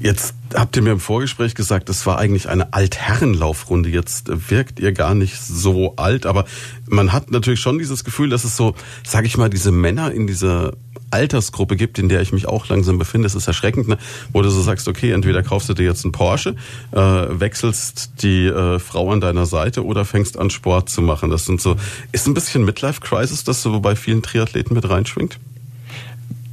Jetzt 0.03 0.35
habt 0.53 0.75
ihr 0.75 0.83
mir 0.83 0.91
im 0.91 1.01
Vorgespräch 1.01 1.55
gesagt, 1.55 1.89
es 1.89 2.05
war 2.07 2.19
eigentlich 2.19 2.49
eine 2.49 2.73
Altherrenlaufrunde. 2.73 3.89
Jetzt 3.89 4.51
wirkt 4.51 4.81
ihr 4.81 4.93
gar 4.93 5.15
nicht 5.15 5.41
so 5.41 5.95
alt, 5.95 6.27
aber 6.27 6.45
man 6.89 7.13
hat 7.13 7.31
natürlich 7.31 7.61
schon 7.61 7.79
dieses 7.79 8.03
Gefühl, 8.03 8.29
dass 8.29 8.43
es 8.43 8.57
so, 8.57 8.75
sage 9.07 9.29
ich 9.29 9.37
mal, 9.37 9.49
diese 9.49 9.71
Männer 9.71 10.11
in 10.11 10.27
dieser 10.27 10.73
Altersgruppe 11.13 11.77
gibt, 11.77 12.01
in 12.01 12.09
der 12.09 12.21
ich 12.21 12.33
mich 12.33 12.49
auch 12.49 12.67
langsam 12.69 12.99
befinde. 12.99 13.27
Es 13.27 13.37
ist 13.37 13.47
erschreckend, 13.47 13.87
ne? 13.87 13.97
wo 14.33 14.43
du 14.43 14.51
so 14.51 14.61
sagst, 14.61 14.89
okay, 14.89 15.13
entweder 15.13 15.45
kaufst 15.45 15.69
du 15.69 15.75
dir 15.75 15.85
jetzt 15.85 16.05
einen 16.05 16.11
Porsche, 16.11 16.57
äh, 16.91 16.97
wechselst 16.99 18.23
die 18.23 18.47
äh, 18.47 18.81
Frau 18.81 19.13
an 19.13 19.21
deiner 19.21 19.47
Seite 19.47 19.85
oder 19.85 20.05
fängst 20.05 20.37
an 20.37 20.51
Sport 20.51 20.89
zu 20.89 21.01
machen. 21.01 21.31
Das 21.31 21.45
sind 21.45 21.61
so, 21.61 21.77
ist 22.11 22.27
ein 22.27 22.35
bisschen 22.35 22.65
Midlife 22.65 23.01
Crisis, 23.01 23.45
das 23.45 23.63
so 23.63 23.79
bei 23.79 23.95
vielen 23.95 24.23
Triathleten 24.23 24.75
mit 24.75 24.89
reinschwingt? 24.89 25.39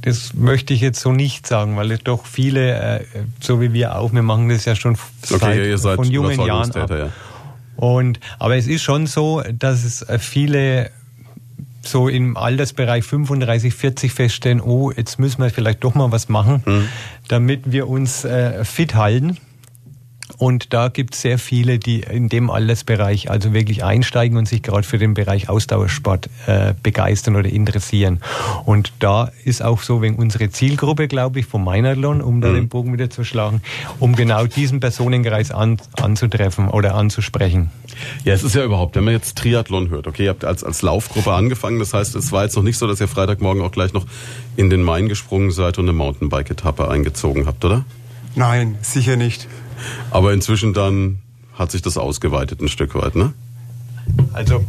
Das 0.02 0.34
möchte 0.34 0.72
ich 0.72 0.80
jetzt 0.80 1.00
so 1.00 1.12
nicht 1.12 1.46
sagen, 1.46 1.76
weil 1.76 1.90
es 1.90 2.00
doch 2.00 2.24
viele, 2.24 3.00
äh, 3.00 3.04
so 3.40 3.60
wie 3.60 3.72
wir 3.72 3.96
auch, 3.96 4.12
wir 4.12 4.22
machen 4.22 4.48
das 4.48 4.64
ja 4.64 4.74
schon 4.74 4.96
okay, 5.30 5.76
seit, 5.76 5.96
von 5.96 6.10
jungen 6.10 6.40
Jahren 6.40 6.72
ab. 6.72 6.90
Ja. 6.90 7.10
Und, 7.76 8.20
aber 8.38 8.56
es 8.56 8.66
ist 8.66 8.82
schon 8.82 9.06
so, 9.06 9.42
dass 9.58 9.84
es 9.84 10.02
äh, 10.02 10.18
viele 10.18 10.90
so 11.82 12.08
im 12.08 12.36
Altersbereich 12.36 13.04
35, 13.04 13.74
40 13.74 14.12
feststellen, 14.12 14.60
oh, 14.60 14.90
jetzt 14.90 15.18
müssen 15.18 15.42
wir 15.42 15.50
vielleicht 15.50 15.82
doch 15.82 15.94
mal 15.94 16.12
was 16.12 16.28
machen, 16.28 16.62
hm. 16.64 16.88
damit 17.28 17.72
wir 17.72 17.88
uns 17.88 18.24
äh, 18.24 18.64
fit 18.64 18.94
halten. 18.94 19.38
Und 20.40 20.72
da 20.72 20.88
gibt 20.88 21.14
es 21.14 21.20
sehr 21.20 21.38
viele, 21.38 21.78
die 21.78 22.00
in 22.00 22.30
dem 22.30 22.48
Altersbereich 22.48 23.30
also 23.30 23.52
wirklich 23.52 23.84
einsteigen 23.84 24.38
und 24.38 24.48
sich 24.48 24.62
gerade 24.62 24.84
für 24.84 24.96
den 24.96 25.12
Bereich 25.12 25.50
Ausdauersport 25.50 26.30
äh, 26.46 26.72
begeistern 26.82 27.36
oder 27.36 27.50
interessieren. 27.50 28.22
Und 28.64 28.94
da 29.00 29.30
ist 29.44 29.62
auch 29.62 29.82
so 29.82 30.00
wegen 30.00 30.16
unsere 30.16 30.48
Zielgruppe, 30.48 31.08
glaube 31.08 31.40
ich, 31.40 31.46
vom 31.46 31.62
Meinerlon, 31.62 32.22
um 32.22 32.36
mhm. 32.36 32.40
da 32.40 32.52
den 32.54 32.70
Bogen 32.70 32.94
wieder 32.94 33.10
zu 33.10 33.22
schlagen, 33.22 33.60
um 33.98 34.16
genau 34.16 34.46
diesen 34.46 34.80
Personenkreis 34.80 35.50
an, 35.50 35.76
anzutreffen 36.00 36.68
oder 36.68 36.94
anzusprechen. 36.94 37.70
Ja, 38.24 38.32
es 38.32 38.42
ist 38.42 38.54
ja 38.54 38.64
überhaupt, 38.64 38.96
wenn 38.96 39.04
man 39.04 39.12
jetzt 39.12 39.36
Triathlon 39.36 39.90
hört, 39.90 40.06
okay, 40.06 40.24
ihr 40.24 40.30
habt 40.30 40.46
als, 40.46 40.64
als 40.64 40.80
Laufgruppe 40.80 41.34
angefangen, 41.34 41.80
das 41.80 41.92
heißt, 41.92 42.14
es 42.16 42.32
war 42.32 42.44
jetzt 42.44 42.56
noch 42.56 42.62
nicht 42.62 42.78
so, 42.78 42.86
dass 42.86 42.98
ihr 42.98 43.08
Freitagmorgen 43.08 43.62
auch 43.62 43.72
gleich 43.72 43.92
noch 43.92 44.06
in 44.56 44.70
den 44.70 44.82
Main 44.82 45.10
gesprungen 45.10 45.50
seid 45.50 45.76
und 45.76 45.84
eine 45.84 45.92
Mountainbike-Etappe 45.92 46.88
eingezogen 46.88 47.44
habt, 47.44 47.62
oder? 47.62 47.84
Nein, 48.36 48.78
sicher 48.80 49.16
nicht. 49.16 49.48
Aber 50.10 50.32
inzwischen 50.32 50.72
dann 50.72 51.18
hat 51.54 51.70
sich 51.70 51.82
das 51.82 51.98
ausgeweitet 51.98 52.60
ein 52.60 52.68
Stück 52.68 52.94
weit, 52.94 53.14
ne? 53.16 53.32
Also 54.32 54.64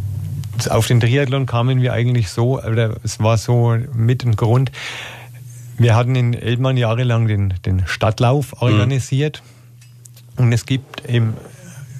auf 0.69 0.87
den 0.87 0.99
Triathlon 0.99 1.45
kamen 1.45 1.81
wir 1.81 1.93
eigentlich 1.93 2.29
so, 2.29 2.61
oder 2.61 2.97
es 3.03 3.19
war 3.19 3.37
so 3.37 3.77
mit 3.93 4.23
dem 4.23 4.35
Grund, 4.35 4.71
wir 5.77 5.95
hatten 5.95 6.15
in 6.15 6.33
Elbmann 6.33 6.77
jahrelang 6.77 7.27
den, 7.27 7.53
den 7.65 7.87
Stadtlauf 7.87 8.53
mhm. 8.53 8.61
organisiert 8.61 9.41
mhm. 10.37 10.45
und 10.45 10.53
es 10.53 10.65
gibt 10.65 11.01
im 11.07 11.33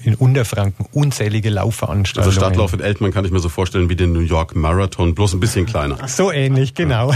in 0.04 0.16
Unterfranken 0.16 0.88
unzählige 0.94 1.50
Laufveranstaltungen. 1.50 2.36
Also 2.36 2.40
Stadtlauf 2.40 2.74
in 2.74 2.80
Eltmann 2.80 3.12
kann 3.12 3.26
ich 3.26 3.32
mir 3.32 3.40
so 3.40 3.50
vorstellen 3.50 3.90
wie 3.90 3.96
den 3.96 4.14
New 4.14 4.22
York 4.22 4.56
Marathon, 4.56 5.14
bloß 5.14 5.34
ein 5.34 5.40
bisschen 5.40 5.66
kleiner. 5.66 6.08
So 6.08 6.32
ähnlich, 6.32 6.74
genau. 6.74 7.14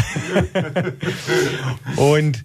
und 1.95 2.43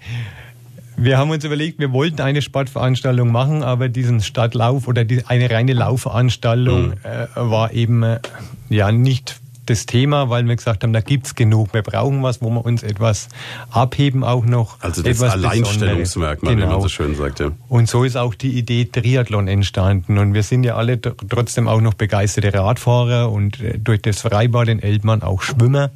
wir 1.01 1.19
haben 1.19 1.31
uns 1.31 1.45
überlegt, 1.45 1.79
wir 1.79 1.93
wollten 1.93 2.21
eine 2.21 2.43
Sportveranstaltung 2.43 3.33
machen, 3.33 3.63
aber 3.63 3.89
diesen 3.89 4.21
Stadtlauf 4.21 4.87
oder 4.87 5.05
die, 5.05 5.25
eine 5.27 5.51
reine 5.51 5.73
Laufveranstaltung 5.73 6.89
mhm. 6.89 6.95
äh, 7.03 7.27
war 7.35 7.73
eben 7.73 8.03
äh, 8.03 8.21
ja 8.69 8.93
nicht 8.93 9.41
das 9.67 9.87
Thema, 9.87 10.31
weil 10.31 10.47
wir 10.47 10.57
gesagt 10.57 10.83
haben, 10.83 10.93
da 10.93 11.01
gibt's 11.01 11.35
genug. 11.35 11.73
Wir 11.73 11.83
brauchen 11.83 12.23
was, 12.23 12.43
wo 12.43 12.51
wir 12.51 12.65
uns 12.65 12.83
etwas 12.83 13.29
abheben 13.71 14.25
auch 14.25 14.45
noch. 14.45 14.81
Also 14.81 15.03
das 15.03 15.17
etwas 15.17 15.33
Alleinstellungsmerkmal, 15.33 16.57
genau. 16.57 16.67
wie 16.67 16.73
man 16.73 16.83
so 16.83 16.89
schön 16.89 17.15
sagt. 17.15 17.41
Ja. 17.41 17.53
Und 17.69 17.89
so 17.89 18.05
ist 18.05 18.17
auch 18.17 18.35
die 18.35 18.59
Idee 18.59 18.87
Triathlon 18.87 19.49
entstanden. 19.49 20.19
Und 20.19 20.35
wir 20.35 20.43
sind 20.43 20.65
ja 20.65 20.75
alle 20.75 21.01
trotzdem 21.01 21.69
auch 21.69 21.81
noch 21.81 21.95
begeisterte 21.95 22.53
Radfahrer 22.53 23.31
und 23.31 23.61
äh, 23.61 23.79
durch 23.79 24.03
das 24.03 24.23
Freibad 24.23 24.69
in 24.69 24.81
Eltmann 24.81 25.23
auch 25.23 25.43
Schwimmer. 25.43 25.91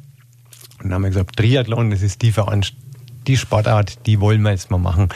Und 0.81 0.85
dann 0.85 0.93
haben 0.93 1.01
wir 1.03 1.09
gesagt, 1.09 1.35
Triathlon, 1.35 1.89
das 1.89 2.01
ist 2.01 2.21
die 2.21 2.31
Veranstaltung 2.31 2.84
die 3.27 3.37
Sportart, 3.37 4.05
die 4.05 4.19
wollen 4.19 4.41
wir 4.41 4.51
jetzt 4.51 4.71
mal 4.71 4.77
machen. 4.77 5.09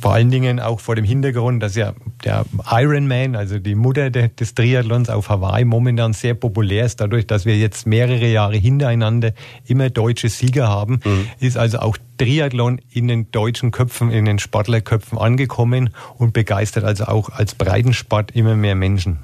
Vor 0.00 0.14
allen 0.14 0.30
Dingen 0.30 0.60
auch 0.60 0.78
vor 0.78 0.94
dem 0.94 1.04
Hintergrund, 1.04 1.60
dass 1.60 1.74
ja 1.74 1.92
der 2.22 2.44
Ironman, 2.70 3.34
also 3.34 3.58
die 3.58 3.74
Mutter 3.74 4.10
des 4.10 4.54
Triathlons 4.54 5.10
auf 5.10 5.28
Hawaii, 5.28 5.64
momentan 5.64 6.12
sehr 6.12 6.34
populär 6.34 6.84
ist. 6.84 7.00
Dadurch, 7.00 7.26
dass 7.26 7.46
wir 7.46 7.56
jetzt 7.56 7.84
mehrere 7.84 8.28
Jahre 8.28 8.56
hintereinander 8.56 9.32
immer 9.66 9.90
deutsche 9.90 10.28
Sieger 10.28 10.68
haben, 10.68 11.00
mhm. 11.04 11.26
ist 11.40 11.56
also 11.56 11.80
auch 11.80 11.96
Triathlon 12.16 12.80
in 12.90 13.08
den 13.08 13.32
deutschen 13.32 13.72
Köpfen, 13.72 14.12
in 14.12 14.24
den 14.24 14.38
Sportlerköpfen 14.38 15.18
angekommen 15.18 15.90
und 16.16 16.32
begeistert 16.32 16.84
also 16.84 17.06
auch 17.06 17.30
als 17.30 17.56
Breitensport 17.56 18.30
immer 18.32 18.54
mehr 18.54 18.76
Menschen. 18.76 19.18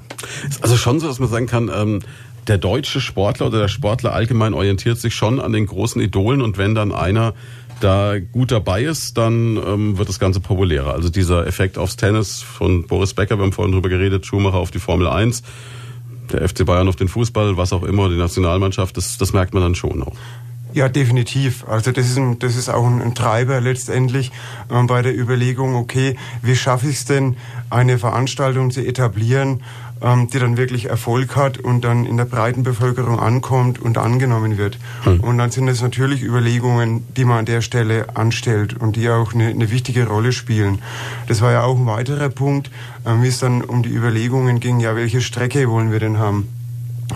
Also 0.61 0.75
schon 0.75 0.99
so, 0.99 1.07
dass 1.07 1.19
man 1.19 1.29
sagen 1.29 1.47
kann, 1.47 1.71
ähm 1.73 2.01
der 2.47 2.57
deutsche 2.57 3.01
Sportler 3.01 3.47
oder 3.47 3.61
der 3.61 3.67
Sportler 3.67 4.13
allgemein 4.13 4.53
orientiert 4.53 4.99
sich 4.99 5.15
schon 5.15 5.39
an 5.39 5.51
den 5.51 5.65
großen 5.65 6.01
Idolen 6.01 6.41
und 6.41 6.57
wenn 6.57 6.75
dann 6.75 6.91
einer 6.91 7.33
da 7.79 8.19
gut 8.19 8.51
dabei 8.51 8.83
ist, 8.83 9.17
dann 9.17 9.57
ähm, 9.57 9.97
wird 9.97 10.09
das 10.09 10.19
Ganze 10.19 10.39
populärer. 10.39 10.93
Also 10.93 11.09
dieser 11.09 11.45
Effekt 11.47 11.77
aufs 11.77 11.95
Tennis 11.95 12.41
von 12.41 12.87
Boris 12.87 13.13
Becker, 13.13 13.37
wir 13.37 13.43
haben 13.43 13.51
vorhin 13.51 13.73
drüber 13.73 13.89
geredet, 13.89 14.25
Schumacher 14.25 14.57
auf 14.57 14.71
die 14.71 14.79
Formel 14.79 15.07
1, 15.07 15.43
der 16.31 16.47
FC 16.47 16.65
Bayern 16.65 16.87
auf 16.87 16.95
den 16.95 17.07
Fußball, 17.07 17.57
was 17.57 17.73
auch 17.73 17.83
immer, 17.83 18.09
die 18.09 18.17
Nationalmannschaft, 18.17 18.97
das, 18.97 19.17
das 19.17 19.33
merkt 19.33 19.53
man 19.53 19.63
dann 19.63 19.75
schon 19.75 20.01
auch. 20.03 20.15
Ja, 20.75 20.89
definitiv. 20.89 21.65
Also 21.69 21.93
das 21.93 22.05
ist, 22.05 22.17
ein, 22.17 22.37
das 22.39 22.57
ist 22.57 22.67
auch 22.67 22.85
ein, 22.85 23.01
ein 23.01 23.15
Treiber 23.15 23.61
letztendlich 23.61 24.33
äh, 24.69 24.83
bei 24.83 25.01
der 25.01 25.17
Überlegung, 25.17 25.73
okay, 25.73 26.17
wie 26.41 26.57
schaffe 26.57 26.89
ich 26.89 26.97
es 26.97 27.05
denn, 27.05 27.37
eine 27.69 27.97
Veranstaltung 27.97 28.71
zu 28.71 28.85
etablieren, 28.85 29.63
ähm, 30.05 30.27
die 30.29 30.37
dann 30.37 30.55
wirklich 30.55 30.85
Erfolg 30.85 31.35
hat 31.35 31.57
und 31.57 31.83
dann 31.83 32.05
in 32.05 32.17
der 32.17 32.25
breiten 32.25 32.61
Bevölkerung 32.61 33.19
ankommt 33.19 33.81
und 33.81 33.97
angenommen 33.97 34.57
wird. 34.57 34.77
Hm. 35.03 35.19
Und 35.19 35.39
dann 35.39 35.49
sind 35.49 35.67
es 35.67 35.81
natürlich 35.81 36.21
Überlegungen, 36.21 37.03
die 37.17 37.25
man 37.25 37.39
an 37.39 37.45
der 37.45 37.61
Stelle 37.61 38.15
anstellt 38.15 38.75
und 38.79 38.95
die 38.97 39.09
auch 39.09 39.33
eine, 39.33 39.47
eine 39.47 39.71
wichtige 39.71 40.07
Rolle 40.07 40.31
spielen. 40.31 40.79
Das 41.27 41.41
war 41.41 41.51
ja 41.51 41.63
auch 41.63 41.77
ein 41.77 41.87
weiterer 41.87 42.29
Punkt, 42.29 42.69
äh, 43.03 43.21
wie 43.21 43.29
es 43.29 43.39
dann 43.39 43.63
um 43.63 43.81
die 43.81 43.89
Überlegungen 43.89 44.59
ging, 44.59 44.79
ja, 44.79 44.95
welche 44.95 45.21
Strecke 45.21 45.67
wollen 45.69 45.91
wir 45.91 45.99
denn 45.99 46.19
haben? 46.19 46.49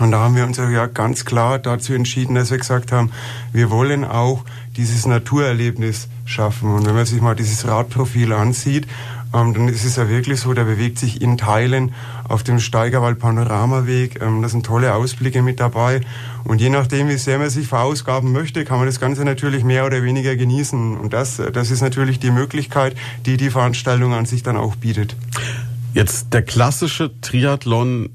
Und 0.00 0.12
da 0.12 0.20
haben 0.20 0.34
wir 0.34 0.44
uns 0.44 0.56
ja 0.56 0.86
ganz 0.86 1.24
klar 1.24 1.58
dazu 1.58 1.92
entschieden, 1.92 2.34
dass 2.34 2.50
wir 2.50 2.58
gesagt 2.58 2.90
haben, 2.90 3.10
wir 3.52 3.70
wollen 3.70 4.04
auch 4.04 4.44
dieses 4.76 5.06
Naturerlebnis 5.06 6.08
schaffen. 6.24 6.74
Und 6.74 6.86
wenn 6.86 6.94
man 6.94 7.06
sich 7.06 7.20
mal 7.20 7.34
dieses 7.34 7.66
Radprofil 7.66 8.32
ansieht, 8.32 8.86
ähm, 9.32 9.54
dann 9.54 9.68
ist 9.68 9.84
es 9.84 9.96
ja 9.96 10.08
wirklich 10.08 10.40
so, 10.40 10.52
der 10.54 10.64
bewegt 10.64 10.98
sich 10.98 11.22
in 11.22 11.38
Teilen 11.38 11.92
auf 12.28 12.42
dem 12.42 12.58
Steigerwald 12.58 13.18
Panoramaweg. 13.18 14.20
Ähm, 14.20 14.42
da 14.42 14.48
sind 14.48 14.66
tolle 14.66 14.94
Ausblicke 14.94 15.42
mit 15.42 15.60
dabei. 15.60 16.00
Und 16.44 16.60
je 16.60 16.68
nachdem, 16.68 17.08
wie 17.08 17.16
sehr 17.16 17.38
man 17.38 17.50
sich 17.50 17.68
verausgaben 17.68 18.32
möchte, 18.32 18.64
kann 18.64 18.78
man 18.78 18.86
das 18.86 18.98
Ganze 18.98 19.24
natürlich 19.24 19.62
mehr 19.62 19.86
oder 19.86 20.02
weniger 20.02 20.34
genießen. 20.34 20.96
Und 20.96 21.12
das, 21.12 21.40
das 21.52 21.70
ist 21.70 21.80
natürlich 21.80 22.18
die 22.18 22.30
Möglichkeit, 22.30 22.96
die 23.26 23.36
die 23.36 23.50
Veranstaltung 23.50 24.14
an 24.14 24.26
sich 24.26 24.42
dann 24.42 24.56
auch 24.56 24.76
bietet. 24.76 25.16
Jetzt 25.94 26.32
der 26.32 26.42
klassische 26.42 27.10
Triathlon 27.20 28.10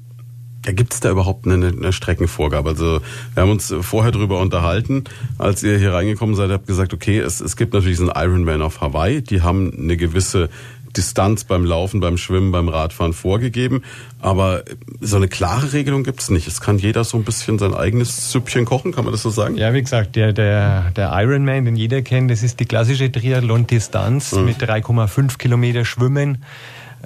ja, 0.66 0.72
gibt 0.72 0.94
es 0.94 1.00
da 1.00 1.10
überhaupt 1.10 1.46
eine, 1.46 1.68
eine 1.68 1.92
Streckenvorgabe? 1.92 2.70
Also 2.70 3.00
wir 3.34 3.42
haben 3.42 3.50
uns 3.50 3.72
vorher 3.82 4.10
drüber 4.10 4.40
unterhalten, 4.40 5.04
als 5.38 5.62
ihr 5.62 5.78
hier 5.78 5.92
reingekommen 5.92 6.34
seid, 6.34 6.50
habt 6.50 6.66
gesagt, 6.66 6.92
okay, 6.92 7.18
es, 7.18 7.40
es 7.40 7.56
gibt 7.56 7.72
natürlich 7.72 7.98
diesen 7.98 8.12
Ironman 8.14 8.62
auf 8.62 8.80
Hawaii, 8.80 9.22
die 9.22 9.42
haben 9.42 9.72
eine 9.72 9.96
gewisse 9.96 10.48
Distanz 10.96 11.44
beim 11.44 11.64
Laufen, 11.64 12.00
beim 12.00 12.16
Schwimmen, 12.16 12.52
beim 12.52 12.68
Radfahren 12.68 13.12
vorgegeben. 13.12 13.82
Aber 14.20 14.64
so 15.00 15.16
eine 15.16 15.28
klare 15.28 15.72
Regelung 15.72 16.04
gibt 16.04 16.20
es 16.20 16.30
nicht. 16.30 16.46
Es 16.48 16.60
kann 16.60 16.78
jeder 16.78 17.04
so 17.04 17.16
ein 17.16 17.24
bisschen 17.24 17.58
sein 17.58 17.74
eigenes 17.74 18.32
Süppchen 18.32 18.64
kochen, 18.64 18.92
kann 18.92 19.04
man 19.04 19.12
das 19.12 19.22
so 19.22 19.30
sagen? 19.30 19.56
Ja, 19.56 19.72
wie 19.72 19.82
gesagt, 19.82 20.16
der, 20.16 20.32
der, 20.32 20.90
der 20.92 21.10
Ironman, 21.12 21.64
den 21.64 21.76
jeder 21.76 22.02
kennt, 22.02 22.30
das 22.30 22.42
ist 22.42 22.60
die 22.60 22.66
klassische 22.66 23.10
Triathlon-Distanz 23.10 24.32
mhm. 24.32 24.44
mit 24.44 24.62
3,5 24.62 25.38
Kilometer 25.38 25.84
Schwimmen. 25.84 26.44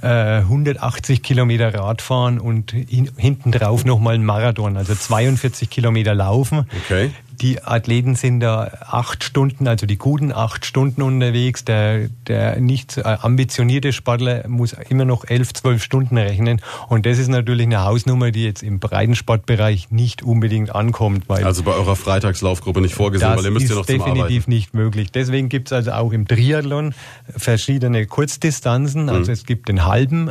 180 0.03 1.19
äh, 1.19 1.21
Kilometer 1.21 1.75
Radfahren 1.75 2.41
und 2.41 2.73
hinten 2.73 3.53
drauf 3.53 3.85
nochmal 3.85 4.15
ein 4.15 4.25
Marathon, 4.25 4.79
also 4.79 4.95
42 4.95 5.69
Kilometer 5.69 6.15
laufen. 6.15 6.65
Okay 6.85 7.11
die 7.41 7.63
Athleten 7.63 8.17
sind 8.17 8.41
da 8.41 8.71
acht 8.81 9.25
Stunden, 9.25 9.67
also 9.67 9.87
die 9.87 9.97
guten 9.97 10.31
acht 10.33 10.67
Stunden 10.67 11.01
unterwegs. 11.01 11.65
Der, 11.65 12.09
der 12.27 12.61
nicht 12.61 12.99
äh, 12.99 13.03
ambitionierte 13.03 13.93
Sportler 13.93 14.47
muss 14.47 14.75
immer 14.89 15.07
noch 15.07 15.25
elf, 15.25 15.55
zwölf 15.55 15.83
Stunden 15.83 16.19
rechnen. 16.19 16.61
Und 16.89 17.07
das 17.07 17.19
ist 17.19 17.29
natürlich 17.29 17.67
eine 17.67 17.83
Hausnummer, 17.85 18.31
die 18.31 18.45
jetzt 18.45 18.63
im 18.63 18.79
Breitensportbereich 18.79 19.91
nicht 19.91 20.23
unbedingt 20.23 20.75
ankommt. 20.75 21.29
Weil 21.29 21.45
also 21.45 21.63
bei 21.63 21.73
eurer 21.73 21.97
Freitagslaufgruppe 21.97 22.83
nicht 22.83 22.95
vorgesehen, 22.95 23.35
weil 23.35 23.45
ihr 23.45 23.51
müsst 23.51 23.71
ja 23.71 23.75
noch 23.75 23.87
zum 23.87 23.95
Arbeiten. 23.95 24.19
Das 24.19 24.19
ist 24.19 24.29
definitiv 24.29 24.49
nicht 24.49 24.75
möglich. 24.75 25.11
Deswegen 25.11 25.49
gibt 25.49 25.69
es 25.69 25.73
also 25.73 25.93
auch 25.93 26.13
im 26.13 26.29
Triathlon 26.29 26.95
verschiedene 27.35 28.07
Kurzdistanzen. 28.07 29.09
Also 29.09 29.31
mhm. 29.31 29.33
es 29.33 29.47
gibt 29.47 29.69
den 29.69 29.87
halben 29.87 30.31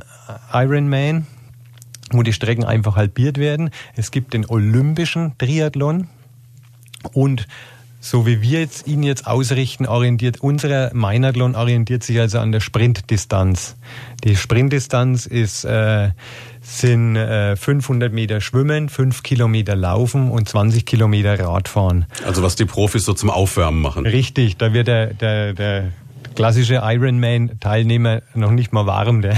Ironman, 0.53 1.25
wo 2.11 2.21
die 2.21 2.33
Strecken 2.33 2.65
einfach 2.65 2.95
halbiert 2.95 3.39
werden. 3.39 3.71
Es 3.95 4.11
gibt 4.11 4.33
den 4.33 4.45
olympischen 4.45 5.37
Triathlon, 5.39 6.07
und 7.13 7.47
so 8.01 8.25
wie 8.25 8.41
wir 8.41 8.61
jetzt 8.61 8.87
ihn 8.87 9.03
jetzt 9.03 9.27
ausrichten, 9.27 9.85
orientiert 9.85 10.39
unser 10.39 10.93
Meinathlon 10.93 11.55
orientiert 11.55 12.03
sich 12.03 12.17
also 12.19 12.39
an 12.39 12.53
der 12.53 12.61
Sprintdistanz. 12.61 13.75
Die 14.23 14.37
Sprintdistanz 14.37 15.25
ist 15.25 15.65
äh, 15.65 16.11
sind 16.61 17.15
äh, 17.15 17.55
500 17.55 18.13
Meter 18.13 18.41
Schwimmen, 18.41 18.89
5 18.89 19.23
Kilometer 19.23 19.75
Laufen 19.75 20.31
und 20.31 20.47
20 20.47 20.85
Kilometer 20.85 21.39
Radfahren. 21.39 22.05
Also 22.25 22.43
was 22.43 22.55
die 22.55 22.65
Profis 22.65 23.05
so 23.05 23.13
zum 23.13 23.29
Aufwärmen 23.29 23.81
machen. 23.81 24.05
Richtig, 24.05 24.57
da 24.57 24.71
wird 24.71 24.87
der, 24.87 25.13
der, 25.13 25.53
der 25.53 25.91
klassische 26.35 26.81
Ironman-Teilnehmer 26.83 28.21
noch 28.33 28.51
nicht 28.51 28.71
mal 28.71 28.85
warm. 28.85 29.21
Der. 29.21 29.35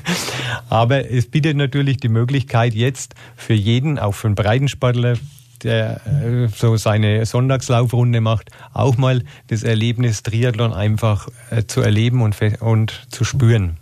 Aber 0.68 1.10
es 1.10 1.26
bietet 1.26 1.56
natürlich 1.56 1.98
die 1.98 2.08
Möglichkeit 2.08 2.74
jetzt 2.74 3.14
für 3.36 3.54
jeden, 3.54 3.98
auch 3.98 4.12
für 4.12 4.28
einen 4.28 4.34
Breitensportler, 4.34 5.14
der 5.64 6.00
äh, 6.06 6.48
so 6.48 6.76
seine 6.76 7.26
Sonntagslaufrunde 7.26 8.20
macht, 8.20 8.50
auch 8.72 8.96
mal 8.96 9.24
das 9.48 9.62
Erlebnis 9.62 10.22
Triathlon 10.22 10.72
einfach 10.72 11.28
äh, 11.50 11.64
zu 11.66 11.80
erleben 11.80 12.22
und, 12.22 12.36
und 12.60 13.06
zu 13.10 13.24
spüren. 13.24 13.78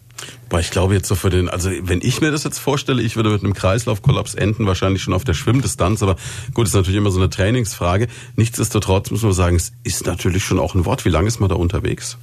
Boah, 0.48 0.60
ich 0.60 0.70
glaube 0.70 0.94
jetzt 0.94 1.08
so 1.08 1.14
für 1.14 1.30
den, 1.30 1.48
also 1.48 1.70
wenn 1.82 2.00
ich 2.02 2.20
mir 2.20 2.30
das 2.30 2.44
jetzt 2.44 2.58
vorstelle, 2.58 3.02
ich 3.02 3.16
würde 3.16 3.30
mit 3.30 3.42
einem 3.42 3.54
Kreislaufkollaps 3.54 4.34
enden, 4.34 4.66
wahrscheinlich 4.66 5.02
schon 5.02 5.14
auf 5.14 5.24
der 5.24 5.34
Schwimmdistanz, 5.34 6.02
aber 6.02 6.16
gut, 6.54 6.66
ist 6.66 6.74
natürlich 6.74 6.98
immer 6.98 7.10
so 7.10 7.18
eine 7.18 7.30
Trainingsfrage. 7.30 8.08
Nichtsdestotrotz 8.36 9.10
muss 9.10 9.22
man 9.22 9.32
sagen, 9.32 9.56
es 9.56 9.72
ist 9.82 10.06
natürlich 10.06 10.44
schon 10.44 10.58
auch 10.58 10.74
ein 10.74 10.84
Wort. 10.84 11.04
Wie 11.04 11.08
lange 11.08 11.28
ist 11.28 11.40
man 11.40 11.48
da 11.48 11.56
unterwegs? 11.56 12.18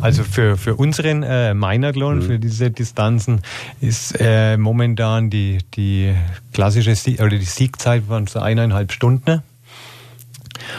Also 0.00 0.22
für, 0.22 0.56
für 0.56 0.76
unseren 0.76 1.22
äh, 1.22 1.54
Meinathlon, 1.54 2.18
mhm. 2.18 2.22
für 2.22 2.38
diese 2.38 2.70
Distanzen, 2.70 3.40
ist 3.80 4.14
äh, 4.20 4.56
momentan 4.56 5.30
die, 5.30 5.58
die 5.74 6.14
klassische 6.52 6.94
Sieg, 6.94 7.20
oder 7.20 7.36
die 7.36 7.44
Siegzeit 7.44 8.04
von 8.08 8.26
so 8.26 8.38
eineinhalb 8.38 8.92
Stunden. 8.92 9.42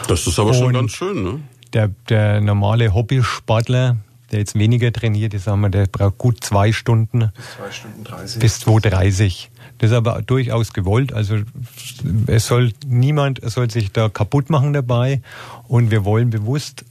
Das 0.08 0.26
ist 0.26 0.38
aber 0.38 0.50
Und 0.50 0.56
schon 0.56 0.72
ganz 0.72 0.92
schön, 0.92 1.22
ne? 1.22 1.40
Der, 1.72 1.90
der 2.08 2.40
normale 2.40 2.94
Hobbysportler, 2.94 3.96
der 4.32 4.38
jetzt 4.38 4.58
weniger 4.58 4.92
trainiert, 4.92 5.34
ist, 5.34 5.44
sagen 5.44 5.60
wir, 5.60 5.70
der 5.70 5.86
braucht 5.86 6.18
gut 6.18 6.42
zwei 6.42 6.72
Stunden. 6.72 7.30
Bis 7.36 7.56
zwei 7.56 7.70
Stunden 7.70 8.04
30. 8.04 8.40
Bis 8.40 8.58
2,30. 8.66 9.48
Das 9.78 9.90
ist 9.90 9.96
aber 9.96 10.20
durchaus 10.20 10.72
gewollt. 10.72 11.12
Also 11.12 11.36
es 12.26 12.46
soll 12.46 12.72
niemand 12.86 13.40
soll 13.42 13.70
sich 13.70 13.92
da 13.92 14.08
kaputt 14.08 14.50
machen 14.50 14.72
dabei. 14.72 15.22
Und 15.68 15.90
wir 15.90 16.04
wollen 16.04 16.28
bewusst 16.30 16.84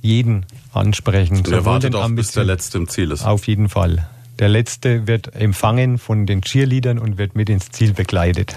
jeden 0.00 0.46
ansprechen. 0.72 1.38
Und 1.38 1.48
er 1.48 1.64
wartet 1.64 1.94
auch, 1.94 2.08
bis 2.10 2.32
der 2.32 2.44
Letzte 2.44 2.78
im 2.78 2.88
Ziel 2.88 3.10
ist. 3.10 3.24
Auf 3.24 3.46
jeden 3.46 3.68
Fall. 3.68 4.08
Der 4.38 4.48
Letzte 4.48 5.06
wird 5.06 5.34
empfangen 5.34 5.98
von 5.98 6.26
den 6.26 6.42
Cheerleadern 6.42 6.98
und 6.98 7.18
wird 7.18 7.34
mit 7.34 7.50
ins 7.50 7.70
Ziel 7.70 7.92
begleitet. 7.92 8.56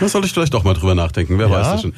Da 0.00 0.08
soll 0.08 0.24
ich 0.24 0.32
vielleicht 0.32 0.54
doch 0.54 0.64
mal 0.64 0.72
drüber 0.72 0.94
nachdenken, 0.94 1.38
wer 1.38 1.48
ja. 1.48 1.52
weiß 1.52 1.66
das 1.72 1.82
schon. 1.82 1.92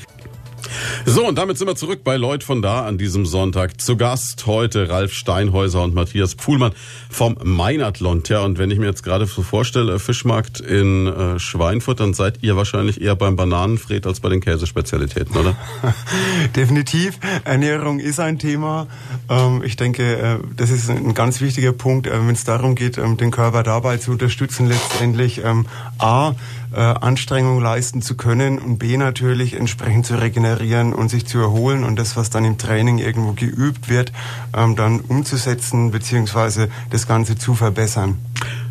So, 1.06 1.26
und 1.26 1.36
damit 1.36 1.58
sind 1.58 1.68
wir 1.68 1.76
zurück 1.76 2.00
bei 2.04 2.16
Leut 2.16 2.42
von 2.42 2.62
da 2.62 2.86
an 2.86 2.98
diesem 2.98 3.26
Sonntag. 3.26 3.80
Zu 3.80 3.96
Gast 3.96 4.46
heute 4.46 4.88
Ralf 4.88 5.12
Steinhäuser 5.12 5.82
und 5.82 5.94
Matthias 5.94 6.34
Pfuhlmann 6.34 6.72
vom 7.10 7.36
Meinathlon. 7.42 8.22
Tja, 8.22 8.40
und 8.40 8.58
wenn 8.58 8.70
ich 8.70 8.78
mir 8.78 8.86
jetzt 8.86 9.02
gerade 9.02 9.26
so 9.26 9.42
vorstelle, 9.42 9.98
Fischmarkt 9.98 10.60
in 10.60 11.06
äh, 11.06 11.38
Schweinfurt, 11.38 12.00
dann 12.00 12.14
seid 12.14 12.38
ihr 12.42 12.56
wahrscheinlich 12.56 13.00
eher 13.00 13.16
beim 13.16 13.36
Bananenfred 13.36 14.06
als 14.06 14.20
bei 14.20 14.28
den 14.28 14.40
Käsespezialitäten, 14.40 15.36
oder? 15.36 15.56
Definitiv. 16.56 17.18
Ernährung 17.44 17.98
ist 17.98 18.20
ein 18.20 18.38
Thema. 18.38 18.86
Ähm, 19.28 19.62
ich 19.64 19.76
denke, 19.76 20.16
äh, 20.16 20.38
das 20.56 20.70
ist 20.70 20.90
ein 20.90 21.14
ganz 21.14 21.40
wichtiger 21.40 21.72
Punkt, 21.72 22.06
äh, 22.06 22.12
wenn 22.12 22.34
es 22.34 22.44
darum 22.44 22.74
geht, 22.74 22.98
ähm, 22.98 23.16
den 23.16 23.30
Körper 23.30 23.62
dabei 23.62 23.98
zu 23.98 24.10
unterstützen, 24.10 24.68
letztendlich 24.68 25.42
ähm, 25.44 25.66
A, 25.98 26.34
äh, 26.74 26.80
Anstrengung 26.80 27.60
leisten 27.60 28.02
zu 28.02 28.16
können 28.16 28.58
und 28.58 28.78
B 28.78 28.96
natürlich 28.96 29.54
entsprechend 29.54 30.06
zu 30.06 30.20
regenerieren 30.20 30.92
und 30.92 31.08
sich 31.08 31.26
zu 31.26 31.38
erholen 31.38 31.84
und 31.84 31.96
das, 31.96 32.16
was 32.16 32.30
dann 32.30 32.44
im 32.44 32.58
Training 32.58 32.98
irgendwo 32.98 33.32
geübt 33.32 33.88
wird, 33.88 34.12
ähm, 34.56 34.74
dann 34.76 35.00
umzusetzen 35.00 35.90
beziehungsweise 35.90 36.68
das 36.90 37.06
Ganze 37.06 37.36
zu 37.36 37.54
verbessern. 37.54 38.18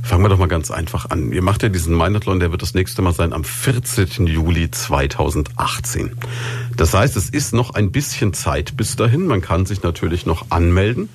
Fangen 0.02 0.24
wir 0.24 0.30
doch 0.30 0.38
mal 0.38 0.48
ganz 0.48 0.70
einfach 0.70 1.10
an. 1.10 1.32
Ihr 1.32 1.42
macht 1.42 1.64
ja 1.64 1.70
diesen 1.70 1.94
Meinathlon, 1.94 2.42
der 2.42 2.52
wird 2.52 2.62
das 2.62 2.74
nächste 2.74 3.02
Mal 3.02 3.14
sein 3.14 3.32
am 3.32 3.46
14. 3.46 4.28
Juli 4.28 4.70
2018. 4.70 6.12
Das 6.76 6.94
heißt, 6.94 7.16
es 7.16 7.30
ist 7.30 7.54
noch 7.54 7.74
ein 7.74 7.92
bisschen 7.92 8.34
Zeit 8.34 8.76
bis 8.76 8.98
dahin. 8.98 9.28
Man 9.28 9.42
kann 9.42 9.66
sich 9.66 9.82
natürlich 9.82 10.26
noch 10.26 10.48
anmelden. 10.50 11.08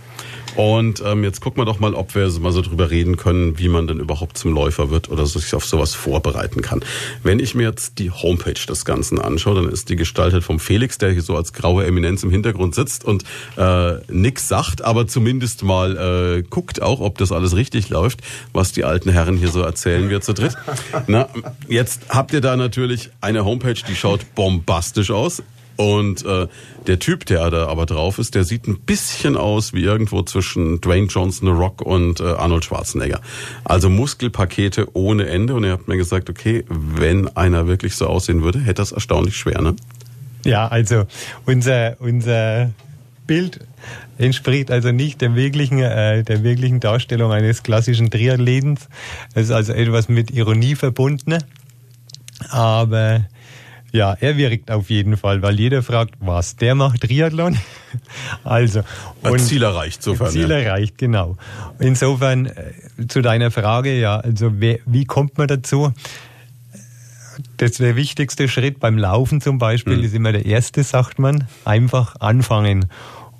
Und 0.56 1.02
ähm, 1.04 1.24
jetzt 1.24 1.40
gucken 1.40 1.60
wir 1.60 1.64
doch 1.64 1.80
mal, 1.80 1.94
ob 1.94 2.14
wir 2.14 2.28
mal 2.40 2.52
so 2.52 2.62
drüber 2.62 2.90
reden 2.90 3.16
können, 3.16 3.58
wie 3.58 3.68
man 3.68 3.86
denn 3.86 4.00
überhaupt 4.00 4.38
zum 4.38 4.52
Läufer 4.52 4.90
wird 4.90 5.10
oder 5.10 5.26
sich 5.26 5.54
auf 5.54 5.64
sowas 5.64 5.94
vorbereiten 5.94 6.62
kann. 6.62 6.84
Wenn 7.22 7.38
ich 7.38 7.54
mir 7.54 7.68
jetzt 7.68 7.98
die 7.98 8.10
Homepage 8.10 8.66
des 8.68 8.84
Ganzen 8.84 9.20
anschaue, 9.20 9.56
dann 9.56 9.68
ist 9.68 9.88
die 9.88 9.96
gestaltet 9.96 10.44
vom 10.44 10.58
Felix, 10.58 10.98
der 10.98 11.10
hier 11.12 11.22
so 11.22 11.36
als 11.36 11.52
graue 11.52 11.86
Eminenz 11.86 12.22
im 12.22 12.30
Hintergrund 12.30 12.74
sitzt 12.74 13.04
und 13.04 13.24
äh, 13.56 13.94
nix 14.08 14.48
sagt, 14.48 14.82
aber 14.82 15.06
zumindest 15.06 15.62
mal 15.62 16.38
äh, 16.38 16.42
guckt 16.42 16.82
auch, 16.82 17.00
ob 17.00 17.18
das 17.18 17.32
alles 17.32 17.54
richtig 17.54 17.88
läuft, 17.88 18.20
was 18.52 18.72
die 18.72 18.84
alten 18.84 19.10
Herren 19.10 19.36
hier 19.36 19.48
so 19.48 19.60
erzählen 19.60 20.10
wir 20.10 20.20
zu 20.20 20.34
dritt. 20.34 20.54
Na, 21.06 21.28
jetzt 21.68 22.02
habt 22.08 22.32
ihr 22.32 22.40
da 22.40 22.56
natürlich 22.56 23.10
eine 23.20 23.44
Homepage, 23.44 23.74
die 23.88 23.94
schaut 23.94 24.34
bombastisch 24.34 25.10
aus. 25.10 25.42
Und 25.78 26.26
äh, 26.26 26.48
der 26.88 26.98
Typ, 26.98 27.24
der 27.26 27.50
da 27.50 27.68
aber 27.68 27.86
drauf 27.86 28.18
ist, 28.18 28.34
der 28.34 28.42
sieht 28.42 28.66
ein 28.66 28.80
bisschen 28.80 29.36
aus 29.36 29.72
wie 29.72 29.84
irgendwo 29.84 30.22
zwischen 30.22 30.80
Dwayne 30.80 31.06
Johnson, 31.06 31.46
The 31.46 31.54
Rock 31.54 31.82
und 31.82 32.18
äh, 32.18 32.24
Arnold 32.24 32.64
Schwarzenegger. 32.64 33.20
Also 33.62 33.88
Muskelpakete 33.88 34.88
ohne 34.96 35.28
Ende. 35.28 35.54
Und 35.54 35.62
er 35.62 35.74
hat 35.74 35.86
mir 35.86 35.96
gesagt, 35.96 36.30
okay, 36.30 36.64
wenn 36.68 37.28
einer 37.36 37.68
wirklich 37.68 37.94
so 37.94 38.08
aussehen 38.08 38.42
würde, 38.42 38.58
hätte 38.58 38.74
das 38.74 38.90
erstaunlich 38.90 39.36
schwer, 39.36 39.62
ne? 39.62 39.76
Ja, 40.44 40.66
also 40.66 41.04
unser, 41.46 41.96
unser 42.00 42.72
Bild 43.28 43.60
entspricht 44.18 44.72
also 44.72 44.90
nicht 44.90 45.20
der 45.20 45.36
wirklichen, 45.36 45.78
äh, 45.78 46.24
der 46.24 46.42
wirklichen 46.42 46.80
Darstellung 46.80 47.30
eines 47.30 47.62
klassischen 47.62 48.10
Triathleten. 48.10 48.80
Es 49.34 49.44
ist 49.44 49.52
also 49.52 49.74
etwas 49.74 50.08
mit 50.08 50.32
Ironie 50.32 50.74
verbunden. 50.74 51.38
Aber 52.50 53.26
ja, 53.92 54.14
er 54.20 54.36
wirkt 54.36 54.70
auf 54.70 54.90
jeden 54.90 55.16
Fall, 55.16 55.42
weil 55.42 55.58
jeder 55.58 55.82
fragt, 55.82 56.14
was, 56.20 56.56
der 56.56 56.74
macht 56.74 57.02
Triathlon? 57.02 57.56
also. 58.44 58.82
Und 59.22 59.38
Ziel 59.38 59.62
erreicht, 59.62 59.98
insofern. 59.98 60.30
Ziel 60.30 60.50
ja. 60.50 60.58
erreicht, 60.58 60.98
genau. 60.98 61.36
Insofern, 61.78 62.46
äh, 62.46 63.06
zu 63.08 63.22
deiner 63.22 63.50
Frage, 63.50 63.98
ja, 63.98 64.18
also 64.18 64.50
wer, 64.60 64.78
wie 64.84 65.04
kommt 65.04 65.38
man 65.38 65.48
dazu? 65.48 65.92
Das 67.56 67.70
ist 67.72 67.80
der 67.80 67.96
wichtigste 67.96 68.48
Schritt 68.48 68.78
beim 68.80 68.98
Laufen 68.98 69.40
zum 69.40 69.58
Beispiel, 69.58 69.96
mhm. 69.96 70.04
ist 70.04 70.14
immer 70.14 70.32
der 70.32 70.44
erste, 70.44 70.82
sagt 70.82 71.18
man, 71.18 71.46
einfach 71.64 72.16
anfangen. 72.20 72.86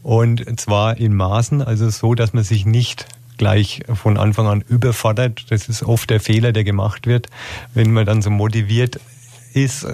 Und 0.02 0.59
zwar 0.59 0.97
in 0.97 1.14
Maßen, 1.14 1.61
also 1.61 1.90
so, 1.90 2.14
dass 2.14 2.33
man 2.33 2.45
sich 2.45 2.64
nicht 2.64 3.07
gleich 3.37 3.83
von 3.93 4.17
Anfang 4.17 4.47
an 4.47 4.64
überfordert. 4.67 5.47
Das 5.50 5.69
ist 5.69 5.83
oft 5.83 6.09
der 6.11 6.21
Fehler, 6.21 6.52
der 6.52 6.64
gemacht 6.64 7.07
wird, 7.07 7.28
wenn 7.75 7.93
man 7.93 8.07
dann 8.07 8.23
so 8.23 8.31
motiviert 8.31 9.00
ist 9.55 9.87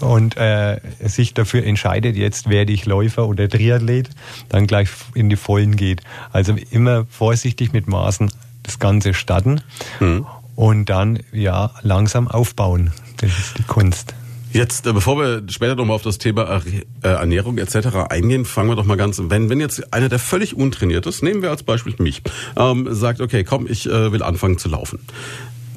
und 0.00 0.36
äh, 0.36 0.80
sich 1.00 1.34
dafür 1.34 1.64
entscheidet, 1.64 2.16
jetzt 2.16 2.48
werde 2.48 2.72
ich 2.72 2.86
Läufer 2.86 3.26
oder 3.26 3.48
Triathlet, 3.48 4.10
dann 4.48 4.66
gleich 4.66 4.88
in 5.14 5.30
die 5.30 5.36
Vollen 5.36 5.76
geht. 5.76 6.00
Also 6.32 6.54
immer 6.70 7.06
vorsichtig 7.10 7.72
mit 7.72 7.88
Maßen 7.88 8.30
das 8.62 8.78
Ganze 8.78 9.14
starten 9.14 9.60
mhm. 10.00 10.26
und 10.56 10.86
dann 10.86 11.20
ja 11.32 11.72
langsam 11.82 12.28
aufbauen. 12.28 12.92
Das 13.18 13.30
ist 13.38 13.58
die 13.58 13.64
Kunst. 13.64 14.14
Jetzt, 14.52 14.86
äh, 14.86 14.92
bevor 14.92 15.18
wir 15.18 15.42
später 15.48 15.76
nochmal 15.76 15.96
auf 15.96 16.02
das 16.02 16.18
Thema 16.18 16.60
äh, 17.02 17.08
Ernährung 17.08 17.58
etc. 17.58 18.10
eingehen, 18.10 18.44
fangen 18.44 18.68
wir 18.68 18.76
doch 18.76 18.84
mal 18.84 18.96
ganz, 18.96 19.20
wenn, 19.24 19.48
wenn 19.48 19.60
jetzt 19.60 19.92
einer, 19.94 20.08
der 20.08 20.18
völlig 20.18 20.54
untrainiert 20.54 21.06
ist, 21.06 21.22
nehmen 21.22 21.42
wir 21.42 21.50
als 21.50 21.62
Beispiel 21.62 21.94
mich, 21.98 22.22
ähm, 22.56 22.86
sagt, 22.90 23.20
okay, 23.20 23.44
komm, 23.44 23.66
ich 23.66 23.86
äh, 23.86 24.12
will 24.12 24.22
anfangen 24.22 24.58
zu 24.58 24.68
laufen. 24.68 24.98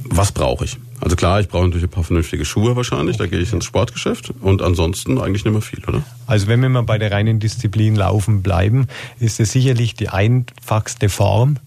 Was 0.04 0.32
brauche 0.32 0.65
ich? 0.65 0.77
Also 1.02 1.16
klar, 1.16 1.40
ich 1.40 1.50
brauche 1.50 1.66
natürlich 1.66 1.86
ein 1.86 1.90
paar 1.90 2.04
vernünftige 2.04 2.46
Schuhe 2.46 2.75
wahrscheinlich, 2.75 3.18
da 3.18 3.28
gehe 3.28 3.40
ich 3.40 3.52
ins 3.52 3.66
Sportgeschäft 3.66 4.34
und 4.42 4.62
ansonsten 4.62 5.20
eigentlich 5.20 5.44
nicht 5.44 5.54
mehr 5.54 5.62
viel, 5.62 5.84
oder? 5.86 6.04
Also 6.25 6.48
wenn 6.48 6.62
wir 6.62 6.70
mal 6.70 6.84
bei 6.84 6.98
der 6.98 7.12
reinen 7.12 7.40
Disziplin 7.40 7.96
Laufen 7.96 8.42
bleiben, 8.42 8.88
ist 9.20 9.40
es 9.40 9.52
sicherlich 9.52 9.96
die 9.96 10.10
einfachste 10.10 11.10
Form, 11.10 11.58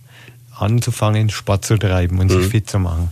anzufangen, 0.58 1.30
Sport 1.30 1.64
zu 1.64 1.76
treiben 1.76 2.18
und 2.18 2.32
mhm. 2.32 2.42
sich 2.42 2.50
fit 2.50 2.70
zu 2.70 2.78
machen. 2.78 3.10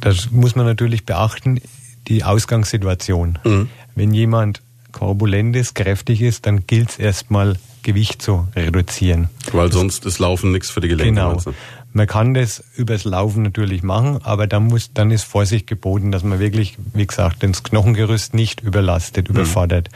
Das 0.00 0.30
muss 0.30 0.54
man 0.54 0.66
natürlich 0.66 1.06
beachten 1.06 1.60
die 2.08 2.24
Ausgangssituation. 2.24 3.38
Mhm. 3.44 3.68
Wenn 3.94 4.12
jemand 4.12 4.60
korpulent 4.92 5.56
ist, 5.56 5.74
kräftig 5.74 6.22
ist, 6.22 6.46
dann 6.46 6.66
gilt 6.66 6.90
es 6.90 6.98
erstmal 6.98 7.56
Gewicht 7.82 8.20
zu 8.20 8.48
reduzieren. 8.54 9.28
Weil 9.52 9.72
sonst 9.72 10.06
ist 10.06 10.18
Laufen 10.18 10.52
nichts 10.52 10.70
für 10.70 10.80
die 10.80 10.88
Gelenke. 10.88 11.14
Genau. 11.14 11.40
Man 11.96 12.06
kann 12.06 12.34
das 12.34 12.62
übers 12.76 13.04
Laufen 13.04 13.42
natürlich 13.42 13.82
machen, 13.82 14.18
aber 14.22 14.46
dann 14.46 14.64
muss, 14.64 14.92
dann 14.92 15.10
ist 15.10 15.22
Vorsicht 15.22 15.66
geboten, 15.66 16.12
dass 16.12 16.22
man 16.22 16.38
wirklich, 16.38 16.76
wie 16.92 17.06
gesagt, 17.06 17.42
das 17.42 17.62
Knochengerüst 17.62 18.34
nicht 18.34 18.60
überlastet, 18.60 19.30
mhm. 19.30 19.36
überfordert. 19.36 19.88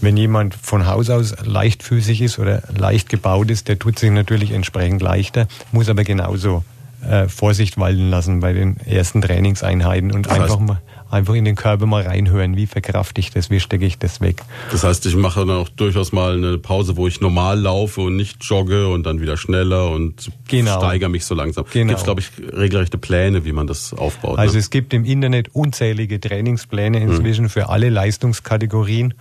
Wenn 0.00 0.16
jemand 0.16 0.54
von 0.54 0.86
Haus 0.86 1.10
aus 1.10 1.34
leichtfüßig 1.44 2.22
ist 2.22 2.38
oder 2.38 2.62
leicht 2.72 3.08
gebaut 3.08 3.50
ist, 3.50 3.66
der 3.66 3.80
tut 3.80 3.98
sich 3.98 4.12
natürlich 4.12 4.52
entsprechend 4.52 5.02
leichter, 5.02 5.48
muss 5.72 5.88
aber 5.88 6.04
genauso 6.04 6.62
äh, 7.04 7.26
Vorsicht 7.26 7.78
walten 7.78 8.10
lassen 8.10 8.38
bei 8.38 8.52
den 8.52 8.76
ersten 8.86 9.20
Trainingseinheiten 9.20 10.12
und 10.12 10.26
das 10.26 10.38
einfach 10.38 10.60
mal 10.60 10.80
einfach 11.10 11.34
in 11.34 11.44
den 11.44 11.56
Körper 11.56 11.86
mal 11.86 12.02
reinhören, 12.02 12.56
wie 12.56 12.66
verkrafte 12.66 13.20
ich 13.20 13.30
das, 13.30 13.50
wie 13.50 13.60
stecke 13.60 13.86
ich 13.86 13.98
das 13.98 14.20
weg. 14.20 14.42
Das 14.70 14.84
heißt, 14.84 15.06
ich 15.06 15.16
mache 15.16 15.40
dann 15.40 15.50
auch 15.50 15.68
durchaus 15.68 16.12
mal 16.12 16.36
eine 16.36 16.58
Pause, 16.58 16.96
wo 16.96 17.06
ich 17.06 17.20
normal 17.20 17.58
laufe 17.58 18.00
und 18.02 18.16
nicht 18.16 18.44
jogge 18.44 18.88
und 18.88 19.04
dann 19.04 19.20
wieder 19.20 19.36
schneller 19.36 19.90
und 19.90 20.30
genau. 20.48 20.78
steigere 20.78 21.08
mich 21.08 21.24
so 21.24 21.34
langsam. 21.34 21.64
Genau. 21.72 21.88
Gibt 21.88 21.98
es, 21.98 22.04
glaube 22.04 22.20
ich, 22.20 22.30
regelrechte 22.52 22.98
Pläne, 22.98 23.44
wie 23.44 23.52
man 23.52 23.66
das 23.66 23.92
aufbaut. 23.94 24.38
Also 24.38 24.54
ne? 24.54 24.60
es 24.60 24.70
gibt 24.70 24.92
im 24.94 25.04
Internet 25.04 25.54
unzählige 25.54 26.20
Trainingspläne 26.20 27.00
inzwischen 27.00 27.44
hm. 27.44 27.50
für 27.50 27.68
alle 27.68 27.88
Leistungskategorien 27.88 29.14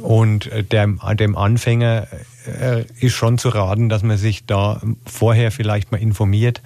und 0.00 0.46
äh, 0.46 0.62
der, 0.62 0.86
dem 0.86 1.36
Anfänger 1.36 2.06
äh, 2.46 2.84
ist 3.00 3.14
schon 3.14 3.38
zu 3.38 3.48
raten, 3.48 3.88
dass 3.88 4.02
man 4.02 4.16
sich 4.16 4.46
da 4.46 4.80
vorher 5.04 5.50
vielleicht 5.50 5.92
mal 5.92 6.00
informiert, 6.00 6.62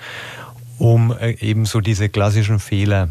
um 0.78 1.14
äh, 1.18 1.32
eben 1.40 1.66
so 1.66 1.80
diese 1.80 2.08
klassischen 2.08 2.58
Fehler 2.58 3.10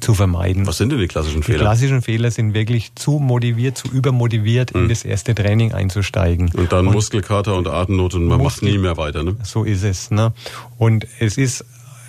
zu 0.00 0.14
vermeiden. 0.14 0.66
Was 0.66 0.78
sind 0.78 0.92
denn 0.92 0.98
die 0.98 1.08
klassischen 1.08 1.42
Fehler? 1.42 1.58
Die 1.58 1.64
klassischen 1.64 2.02
Fehler 2.02 2.30
sind 2.30 2.54
wirklich 2.54 2.94
zu 2.94 3.18
motiviert, 3.18 3.76
zu 3.76 3.88
übermotiviert, 3.88 4.74
mhm. 4.74 4.82
in 4.82 4.88
das 4.88 5.04
erste 5.04 5.34
Training 5.34 5.72
einzusteigen. 5.72 6.50
Und 6.54 6.72
dann 6.72 6.86
und 6.86 6.94
Muskelkater 6.94 7.54
und 7.54 7.68
Atemnot 7.68 8.14
und 8.14 8.26
man 8.26 8.38
Muskel, 8.38 8.68
macht 8.68 8.74
nie 8.74 8.78
mehr 8.78 8.96
weiter. 8.96 9.22
Ne? 9.22 9.36
So 9.42 9.64
ist 9.64 9.84
es. 9.84 10.10
Ne? 10.10 10.32
Und 10.78 11.06
es 11.18 11.36
ist 11.38 11.64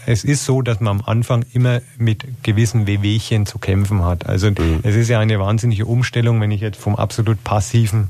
es 0.06 0.24
ist 0.24 0.44
so, 0.44 0.62
dass 0.62 0.80
man 0.82 1.00
am 1.00 1.06
Anfang 1.06 1.46
immer 1.54 1.82
mit 1.98 2.44
gewissen 2.44 2.88
Wehwehchen 2.88 3.46
zu 3.46 3.58
kämpfen 3.58 4.04
hat. 4.04 4.26
Also 4.26 4.50
mhm. 4.50 4.80
es 4.84 4.96
ist 4.96 5.10
ja 5.10 5.20
eine 5.20 5.40
wahnsinnige 5.40 5.86
Umstellung, 5.86 6.42
wenn 6.42 6.52
ich 6.52 6.62
jetzt 6.62 6.80
vom 6.80 6.96
absolut 6.96 7.44
passiven 7.44 8.10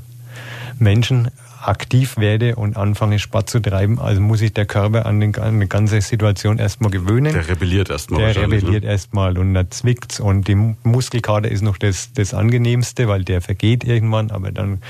Menschen 0.78 1.30
aktiv 1.68 2.16
werde 2.16 2.56
und 2.56 2.76
anfange 2.76 3.18
Sport 3.18 3.50
zu 3.50 3.60
treiben, 3.60 3.98
also 3.98 4.20
muss 4.20 4.40
sich 4.40 4.52
der 4.52 4.66
Körper 4.66 5.06
an, 5.06 5.20
den, 5.20 5.34
an 5.36 5.60
die 5.60 5.68
ganze 5.68 6.00
Situation 6.00 6.58
erstmal 6.58 6.90
gewöhnen. 6.90 7.32
Der 7.32 7.48
rebelliert 7.48 7.90
erstmal. 7.90 8.20
Der 8.20 8.34
ne? 8.34 8.52
rebelliert 8.52 8.84
ne? 8.84 8.90
erstmal 8.90 9.38
und 9.38 9.54
da 9.54 9.68
zwickt's 9.70 10.20
und 10.20 10.48
die 10.48 10.56
Muskelkater 10.82 11.50
ist 11.50 11.62
noch 11.62 11.78
das, 11.78 12.12
das 12.12 12.34
angenehmste, 12.34 13.08
weil 13.08 13.24
der 13.24 13.40
vergeht 13.40 13.84
irgendwann, 13.84 14.30
aber 14.30 14.52
dann 14.52 14.82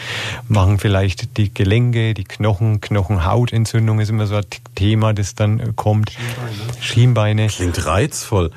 machen 0.48 0.78
vielleicht 0.78 1.36
die 1.36 1.52
Gelenke, 1.52 2.14
die 2.14 2.24
Knochen, 2.24 2.80
Knochenhautentzündung 2.80 4.00
ist 4.00 4.10
immer 4.10 4.26
so 4.26 4.36
ein 4.36 4.44
Thema, 4.74 5.12
das 5.12 5.34
dann 5.34 5.76
kommt. 5.76 6.10
Schienbeine. 6.10 6.80
Schienbeine. 6.80 7.46
Klingt 7.48 7.86
reizvoll. 7.86 8.50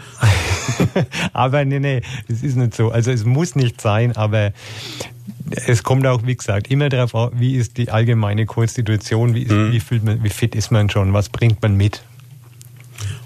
aber 1.33 1.65
nee, 1.65 1.79
nee, 1.79 2.01
es 2.27 2.43
ist 2.43 2.55
nicht 2.55 2.75
so. 2.75 2.89
Also 2.89 3.11
es 3.11 3.25
muss 3.25 3.55
nicht 3.55 3.81
sein, 3.81 4.15
aber 4.15 4.51
es 5.49 5.83
kommt 5.83 6.05
auch, 6.07 6.25
wie 6.25 6.35
gesagt, 6.35 6.69
immer 6.69 6.89
darauf 6.89 7.15
an, 7.15 7.31
wie 7.33 7.55
ist 7.55 7.77
die 7.77 7.89
allgemeine 7.89 8.45
Konstitution, 8.45 9.33
wie, 9.33 9.43
ist, 9.43 9.51
mhm. 9.51 9.71
wie, 9.71 9.79
fühlt 9.79 10.03
man, 10.03 10.23
wie 10.23 10.29
fit 10.29 10.55
ist 10.55 10.71
man 10.71 10.89
schon, 10.89 11.13
was 11.13 11.29
bringt 11.29 11.61
man 11.61 11.75
mit. 11.75 12.03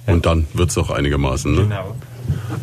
Und 0.08 0.26
dann 0.26 0.48
wird 0.54 0.72
es 0.72 0.78
auch 0.78 0.90
einigermaßen. 0.90 1.54
Ne? 1.54 1.62
Genau. 1.64 1.96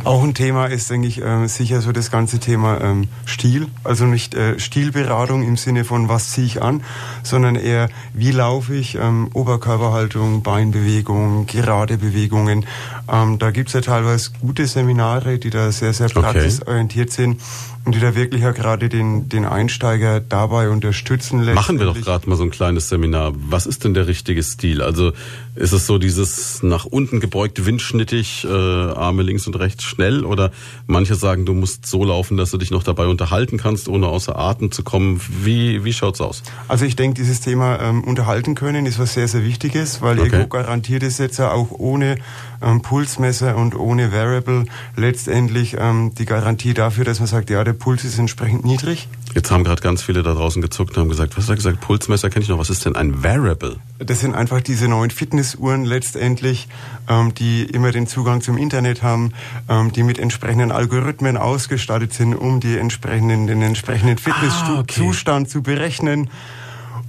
Auch 0.05 0.23
ein 0.23 0.35
Thema 0.35 0.67
ist, 0.67 0.91
denke 0.91 1.09
ich, 1.09 1.21
äh, 1.23 1.47
sicher 1.47 1.81
so 1.81 1.93
das 1.93 2.11
ganze 2.11 2.39
Thema 2.39 2.81
ähm, 2.81 3.09
Stil. 3.27 3.67
Also 3.85 4.05
nicht 4.07 4.35
äh, 4.35 4.59
Stilberatung 4.59 5.43
im 5.43 5.57
Sinne 5.57 5.85
von, 5.85 6.09
was 6.09 6.31
ziehe 6.31 6.47
ich 6.47 6.63
an, 6.63 6.83
sondern 7.23 7.57
eher, 7.57 7.89
wie 8.15 8.31
laufe 8.31 8.75
ich, 8.75 8.95
ähm, 8.97 9.29
Oberkörperhaltung, 9.35 10.43
Beinbewegung, 10.43 11.47
gerade 11.47 11.99
Bewegungen. 11.99 12.67
Ähm, 13.11 13.39
da 13.39 13.51
gibt 13.51 13.69
es 13.69 13.75
ja 13.75 13.81
teilweise 13.81 14.31
gute 14.41 14.67
Seminare, 14.67 15.39
die 15.39 15.51
da 15.51 15.71
sehr, 15.73 15.93
sehr 15.93 16.09
praxisorientiert 16.09 17.09
okay. 17.09 17.23
sind 17.23 17.41
und 17.89 17.95
die 17.95 18.01
da 18.01 18.15
wirklich 18.15 18.43
ja 18.43 18.51
gerade 18.51 18.91
den, 18.91 19.31
den 19.31 19.47
Einsteiger 19.47 20.21
dabei 20.21 20.69
unterstützen 20.69 21.41
lässt. 21.41 21.55
Machen 21.55 21.79
wir 21.79 21.87
doch 21.87 21.99
gerade 21.99 22.29
mal 22.29 22.37
so 22.37 22.43
ein 22.43 22.51
kleines 22.51 22.91
Seminar. 22.91 23.33
Was 23.35 23.65
ist 23.65 23.83
denn 23.83 23.95
der 23.95 24.07
richtige 24.07 24.43
Stil? 24.43 24.83
Also 24.83 25.13
ist 25.55 25.73
es 25.73 25.87
so 25.87 25.97
dieses 25.97 26.63
nach 26.63 26.85
unten 26.85 27.19
gebeugt, 27.19 27.65
windschnittig, 27.65 28.45
äh, 28.45 28.49
Arme 28.51 29.23
links 29.23 29.47
und 29.47 29.59
rechts 29.59 29.85
schnell? 29.85 30.27
Oder 30.27 30.51
manche 30.87 31.15
sagen, 31.15 31.47
du 31.47 31.55
musst 31.55 31.87
so 31.87 32.05
laufen, 32.05 32.37
dass 32.37 32.51
du 32.51 32.59
dich 32.59 32.71
noch 32.71 32.83
dabei 32.83 33.07
unterhalten 33.07 33.57
kannst, 33.57 33.89
ohne 33.89 34.07
außer 34.07 34.39
Atem 34.39 34.71
zu 34.71 34.83
kommen. 34.83 35.19
Wie, 35.43 35.83
wie 35.83 35.95
schaut's 35.95 36.21
aus? 36.21 36.43
Also 36.69 36.85
ich 36.85 36.95
denke, 36.95 37.15
dieses 37.15 37.41
Thema 37.41 37.81
ähm, 37.81 38.05
unterhalten 38.05 38.55
können 38.55 38.85
ist 38.85 38.99
was 38.99 39.15
sehr, 39.15 39.29
sehr 39.29 39.45
Wichtiges, 39.45 40.03
weil 40.03 40.19
okay. 40.19 40.29
irgendwo 40.29 40.49
garantiert 40.49 41.03
es 41.05 41.17
jetzt 41.17 41.39
ja 41.39 41.53
auch 41.53 41.71
ohne 41.71 42.19
ähm, 42.61 42.83
Pulsmesser 42.83 43.57
und 43.57 43.75
ohne 43.75 44.13
Variable 44.13 44.67
letztendlich 44.95 45.77
ähm, 45.79 46.13
die 46.19 46.27
Garantie 46.27 46.75
dafür, 46.75 47.05
dass 47.05 47.19
man 47.19 47.29
sagt, 47.29 47.51
ja, 47.51 47.65
der 47.65 47.73
Puls 47.79 48.05
ist 48.05 48.19
entsprechend 48.19 48.65
niedrig. 48.65 49.09
Jetzt 49.35 49.51
haben 49.51 49.63
gerade 49.63 49.83
ganz 49.83 50.03
viele 50.03 50.23
da 50.23 50.33
draußen 50.33 50.63
gezuckt 50.63 50.97
und 50.97 51.03
haben 51.03 51.09
gesagt, 51.09 51.37
was 51.37 51.45
hat 51.45 51.51
er 51.51 51.57
gesagt? 51.57 51.81
Pulsmesser 51.81 52.31
kenne 52.31 52.43
ich 52.43 52.49
noch. 52.49 52.59
Was 52.59 52.71
ist 52.71 52.85
denn 52.85 52.97
ein 52.97 53.23
Variable? 53.23 53.77
Das 53.99 54.21
sind 54.21 54.35
einfach 54.35 54.61
diese 54.61 54.89
neuen 54.89 55.11
Fitnessuhren 55.11 55.85
letztendlich, 55.85 56.69
ähm, 57.09 57.35
die 57.35 57.65
immer 57.65 57.93
den 57.93 58.07
Zugang 58.07 58.41
zum 58.41 58.57
Internet 58.57 59.03
haben, 59.03 59.33
ähm, 59.69 59.93
die 59.93 60.03
mit 60.03 60.19
entsprechenden 60.19 60.73
Algorithmen 60.73 61.37
ausgestattet 61.37 62.15
sind, 62.15 62.35
um 62.35 62.61
die 62.61 62.79
entsprechenden, 62.79 63.47
den 63.47 63.63
entsprechenden 63.63 64.19
Fitnesszustand 64.19 65.29
ah, 65.29 65.43
okay. 65.43 65.51
zu 65.51 65.63
berechnen 65.63 66.31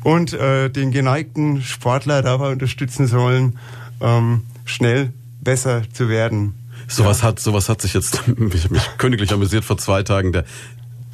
und 0.03 0.33
äh, 0.33 0.69
den 0.69 0.91
geneigten 0.91 1.61
Sportler 1.61 2.21
dabei 2.21 2.51
unterstützen 2.51 3.07
sollen, 3.07 3.57
ähm, 4.01 4.43
schnell 4.65 5.13
besser 5.41 5.83
zu 5.93 6.09
werden. 6.09 6.53
Sowas 6.89 7.21
ja. 7.21 7.27
hat, 7.27 7.39
sowas 7.39 7.69
hat 7.69 7.81
sich 7.81 7.93
jetzt 7.93 8.27
mich, 8.37 8.69
mich 8.69 8.83
königlich 8.97 9.31
amüsiert 9.31 9.63
vor 9.63 9.77
zwei 9.77 10.03
Tagen 10.03 10.33
der 10.33 10.43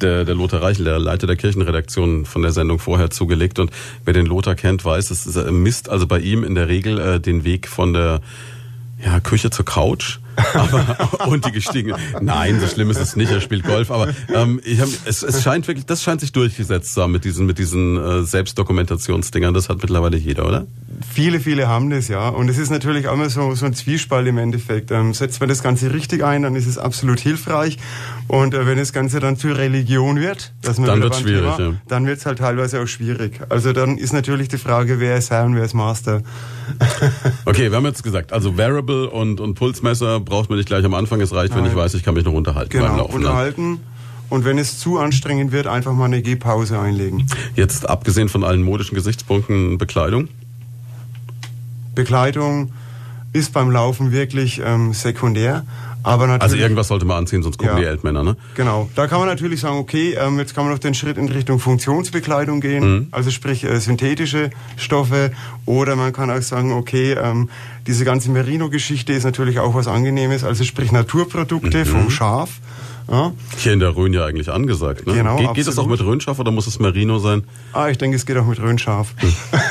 der, 0.00 0.24
der 0.24 0.34
Lothar 0.34 0.62
Reichel, 0.62 0.84
der 0.84 0.98
Leiter 0.98 1.26
der 1.26 1.36
Kirchenredaktion 1.36 2.26
von 2.26 2.42
der 2.42 2.52
Sendung 2.52 2.78
vorher 2.78 3.10
zugelegt. 3.10 3.58
Und 3.58 3.70
wer 4.04 4.12
den 4.12 4.26
Lothar 4.26 4.54
kennt, 4.54 4.84
weiß, 4.84 5.10
es 5.10 5.26
misst 5.50 5.88
also 5.88 6.06
bei 6.06 6.18
ihm 6.18 6.44
in 6.44 6.54
der 6.54 6.68
Regel 6.68 6.98
äh, 6.98 7.20
den 7.20 7.44
Weg 7.44 7.66
von 7.66 7.94
der 7.94 8.20
ja, 9.04 9.20
Küche 9.20 9.50
zur 9.50 9.64
Couch 9.64 10.18
aber, 10.54 11.28
und 11.28 11.46
die 11.46 11.52
gestiegen. 11.52 11.94
Nein, 12.20 12.60
so 12.60 12.66
schlimm 12.66 12.90
ist 12.90 13.00
es 13.00 13.16
nicht. 13.16 13.30
Er 13.30 13.40
spielt 13.40 13.64
Golf, 13.64 13.90
aber 13.90 14.08
ähm, 14.34 14.60
ich 14.64 14.80
hab, 14.80 14.88
es, 15.06 15.22
es 15.22 15.42
scheint 15.42 15.66
wirklich, 15.66 15.86
das 15.86 16.02
scheint 16.02 16.20
sich 16.20 16.32
durchgesetzt 16.32 16.94
zu 16.94 17.02
haben 17.02 17.12
mit 17.12 17.24
diesen 17.24 17.46
mit 17.46 17.58
diesen 17.58 17.96
äh, 17.96 18.22
Selbstdokumentationsdingern. 18.22 19.54
Das 19.54 19.68
hat 19.68 19.80
mittlerweile 19.82 20.16
jeder, 20.16 20.46
oder? 20.46 20.66
Viele, 21.12 21.40
viele 21.40 21.68
haben 21.68 21.90
das, 21.90 22.08
ja. 22.08 22.28
Und 22.28 22.48
es 22.48 22.58
ist 22.58 22.70
natürlich 22.70 23.08
auch 23.08 23.14
immer 23.14 23.28
so, 23.28 23.54
so 23.54 23.66
ein 23.66 23.74
Zwiespalt 23.74 24.26
im 24.26 24.38
Endeffekt. 24.38 24.90
Ähm, 24.90 25.14
setzt 25.14 25.40
man 25.40 25.48
das 25.48 25.62
Ganze 25.62 25.92
richtig 25.92 26.24
ein, 26.24 26.42
dann 26.42 26.54
ist 26.56 26.66
es 26.66 26.78
absolut 26.78 27.20
hilfreich. 27.20 27.78
Und 28.28 28.54
äh, 28.54 28.66
wenn 28.66 28.78
das 28.78 28.92
Ganze 28.92 29.20
dann 29.20 29.36
zur 29.36 29.56
Religion 29.56 30.20
wird, 30.20 30.54
dass 30.62 30.78
man 30.78 30.88
dann 30.88 31.02
wird 31.02 31.16
schwierig, 31.16 31.56
Thema, 31.56 31.70
ja. 31.70 31.74
dann 31.88 32.06
wird 32.06 32.18
es 32.18 32.26
halt 32.26 32.38
teilweise 32.38 32.80
auch 32.80 32.86
schwierig. 32.86 33.40
Also 33.48 33.72
dann 33.72 33.98
ist 33.98 34.12
natürlich 34.12 34.48
die 34.48 34.58
Frage, 34.58 35.00
wer 35.00 35.16
ist 35.16 35.30
Herr 35.30 35.44
und 35.44 35.54
wer 35.54 35.64
ist 35.64 35.74
Master. 35.74 36.22
okay, 37.44 37.70
wir 37.70 37.76
haben 37.76 37.86
jetzt 37.86 38.02
gesagt, 38.02 38.32
also 38.32 38.56
Variable 38.56 39.10
und, 39.10 39.40
und 39.40 39.54
Pulsmesser 39.54 40.20
braucht 40.20 40.48
man 40.50 40.58
nicht 40.58 40.68
gleich 40.68 40.84
am 40.84 40.94
Anfang. 40.94 41.20
Es 41.20 41.32
reicht, 41.32 41.52
Nein. 41.52 41.64
wenn 41.64 41.70
ich 41.70 41.76
weiß, 41.76 41.94
ich 41.94 42.02
kann 42.02 42.14
mich 42.14 42.24
noch 42.24 42.32
unterhalten 42.32 42.70
genau. 42.70 43.06
Unterhalten. 43.06 43.80
Und 44.28 44.44
wenn 44.44 44.58
es 44.58 44.78
zu 44.78 44.98
anstrengend 44.98 45.52
wird, 45.52 45.66
einfach 45.66 45.92
mal 45.92 46.06
eine 46.06 46.20
Gehpause 46.20 46.80
einlegen. 46.80 47.26
Jetzt 47.54 47.88
abgesehen 47.88 48.28
von 48.28 48.42
allen 48.42 48.62
modischen 48.62 48.96
Gesichtspunkten, 48.96 49.78
Bekleidung? 49.78 50.28
Bekleidung 51.96 52.70
ist 53.32 53.52
beim 53.52 53.72
Laufen 53.72 54.12
wirklich 54.12 54.62
ähm, 54.64 54.92
sekundär. 54.92 55.64
Aber 56.04 56.28
also 56.40 56.54
irgendwas 56.54 56.86
sollte 56.86 57.04
man 57.04 57.18
anziehen, 57.18 57.42
sonst 57.42 57.58
gucken 57.58 57.74
ja, 57.74 57.80
die 57.80 57.86
Eltmänner, 57.86 58.22
ne? 58.22 58.36
Genau. 58.54 58.88
Da 58.94 59.08
kann 59.08 59.18
man 59.18 59.26
natürlich 59.26 59.58
sagen, 59.58 59.76
okay, 59.76 60.14
ähm, 60.14 60.38
jetzt 60.38 60.54
kann 60.54 60.64
man 60.64 60.72
noch 60.72 60.78
den 60.78 60.94
Schritt 60.94 61.18
in 61.18 61.28
Richtung 61.28 61.58
Funktionsbekleidung 61.58 62.60
gehen, 62.60 62.84
mhm. 62.84 63.06
also 63.10 63.32
sprich 63.32 63.64
äh, 63.64 63.80
synthetische 63.80 64.50
Stoffe. 64.76 65.32
Oder 65.64 65.96
man 65.96 66.12
kann 66.12 66.30
auch 66.30 66.42
sagen, 66.42 66.72
okay, 66.72 67.14
ähm, 67.20 67.50
diese 67.88 68.04
ganze 68.04 68.30
Merino-Geschichte 68.30 69.14
ist 69.14 69.24
natürlich 69.24 69.58
auch 69.58 69.74
was 69.74 69.88
Angenehmes, 69.88 70.44
also 70.44 70.62
sprich 70.62 70.92
Naturprodukte 70.92 71.80
mhm. 71.80 71.86
vom 71.86 72.10
Schaf. 72.10 72.50
Ja. 73.08 73.32
Hier 73.58 73.72
in 73.72 73.78
der 73.78 73.96
Rhön 73.96 74.12
ja 74.12 74.24
eigentlich 74.24 74.50
angesagt. 74.50 75.06
Ne? 75.06 75.14
Genau, 75.14 75.36
geht, 75.36 75.54
geht 75.54 75.66
das 75.66 75.78
auch 75.78 75.86
mit 75.86 76.00
Rhönschaf 76.00 76.38
oder 76.38 76.50
muss 76.50 76.66
es 76.66 76.78
Merino 76.80 77.18
sein? 77.18 77.44
Ah, 77.72 77.88
ich 77.88 77.98
denke, 77.98 78.16
es 78.16 78.26
geht 78.26 78.36
auch 78.36 78.46
mit 78.46 78.60
Rhönschaf. 78.60 79.14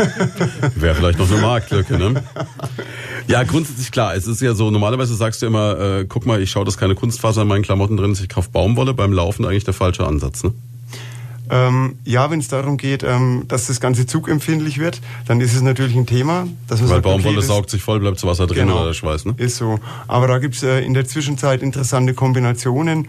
Wäre 0.76 0.96
vielleicht 0.96 1.20
noch 1.20 1.30
eine 1.30 1.42
Marktlücke, 1.42 1.98
ne? 1.98 2.24
Ja, 3.28 3.44
grundsätzlich 3.44 3.92
klar. 3.92 4.16
Es 4.16 4.28
ist 4.28 4.42
ja 4.42 4.54
so, 4.54 4.72
normalerweise 4.72 5.16
sagst 5.16 5.42
du 5.42 5.48
immer, 5.48 5.80
äh, 5.80 6.06
guck 6.08 6.26
mal, 6.26 6.42
ich 6.42 6.50
schaue, 6.52 6.64
dass 6.64 6.78
keine 6.78 6.96
Kunstfaser 6.96 7.42
in 7.42 7.48
meinen 7.48 7.64
Klamotten 7.64 7.98
drin 7.98 8.12
ist, 8.14 8.22
ich 8.22 8.30
kaufe 8.30 8.52
Baumwolle. 8.52 8.94
Beim 8.94 9.12
Laufen 9.12 9.46
eigentlich 9.46 9.66
der 9.66 9.74
falsche 9.74 10.06
Ansatz, 10.08 10.44
ne? 10.44 10.54
Ähm, 11.50 11.98
ja, 12.06 12.30
wenn 12.32 12.40
es 12.40 12.48
darum 12.48 12.78
geht, 12.78 13.04
ähm, 13.04 13.46
dass 13.48 13.68
das 13.68 13.80
Ganze 13.80 14.06
zugempfindlich 14.06 14.80
wird, 14.80 15.02
dann 15.28 15.42
ist 15.42 15.56
es 15.56 15.62
natürlich 15.62 15.96
ein 15.96 16.06
Thema. 16.06 16.48
Dass 16.68 16.80
man 16.82 16.90
Weil 16.90 16.96
sagt, 16.98 17.04
Baumwolle 17.04 17.38
okay, 17.38 17.48
saugt 17.48 17.70
sich 17.70 17.82
voll, 17.82 18.00
bleibt 18.00 18.20
zu 18.20 18.28
Wasser 18.28 18.48
drin 18.48 18.68
genau, 18.68 18.78
oder 18.78 18.88
der 18.88 18.94
Schweiß, 18.94 19.26
ne? 19.26 19.36
Ist 19.38 19.58
so. 19.58 19.80
Aber 20.08 20.28
da 20.28 20.40
gibt's 20.40 20.64
äh, 20.64 20.80
in 20.80 20.94
der 20.94 21.06
Zwischenzeit 21.06 21.62
interessante 21.62 22.14
Kombinationen 22.14 23.08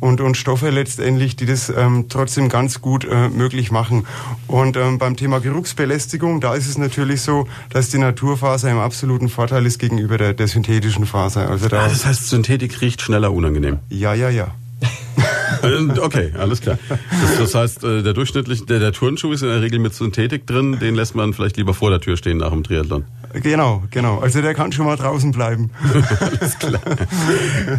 und, 0.00 0.20
und 0.20 0.36
Stoffe 0.36 0.70
letztendlich, 0.70 1.36
die 1.36 1.46
das 1.46 1.70
ähm, 1.70 2.06
trotzdem 2.08 2.48
ganz 2.48 2.80
gut 2.80 3.04
äh, 3.04 3.28
möglich 3.28 3.70
machen. 3.70 4.06
Und 4.46 4.76
ähm, 4.76 4.98
beim 4.98 5.16
Thema 5.16 5.40
Geruchsbelästigung, 5.40 6.40
da 6.40 6.54
ist 6.54 6.68
es 6.68 6.78
natürlich 6.78 7.22
so, 7.22 7.48
dass 7.70 7.90
die 7.90 7.98
Naturfaser 7.98 8.70
im 8.70 8.78
absoluten 8.78 9.28
Vorteil 9.28 9.66
ist 9.66 9.78
gegenüber 9.78 10.18
der, 10.18 10.34
der 10.34 10.48
synthetischen 10.48 11.06
Faser. 11.06 11.50
Also 11.50 11.68
da 11.68 11.84
ah, 11.84 11.88
das 11.88 12.06
heißt, 12.06 12.28
Synthetik 12.28 12.80
riecht 12.80 13.02
schneller 13.02 13.32
unangenehm. 13.32 13.78
Ja, 13.88 14.14
ja, 14.14 14.28
ja. 14.28 14.52
Äh, 15.62 15.98
okay, 16.00 16.32
alles 16.38 16.60
klar. 16.60 16.78
Das, 16.88 17.38
das 17.38 17.54
heißt, 17.54 17.84
äh, 17.84 18.02
der 18.02 18.12
durchschnittliche, 18.12 18.64
der, 18.66 18.78
der 18.78 18.92
Turnschuh 18.92 19.32
ist 19.32 19.42
in 19.42 19.48
der 19.48 19.60
Regel 19.60 19.78
mit 19.78 19.94
Synthetik 19.94 20.46
drin, 20.46 20.78
den 20.78 20.94
lässt 20.94 21.14
man 21.14 21.32
vielleicht 21.32 21.56
lieber 21.56 21.74
vor 21.74 21.90
der 21.90 22.00
Tür 22.00 22.16
stehen 22.16 22.38
nach 22.38 22.50
dem 22.50 22.62
Triathlon. 22.62 23.04
Genau, 23.34 23.82
genau. 23.90 24.18
Also 24.18 24.40
der 24.40 24.54
kann 24.54 24.72
schon 24.72 24.86
mal 24.86 24.96
draußen 24.96 25.32
bleiben. 25.32 25.70
alles 26.20 26.58
klar. 26.58 26.80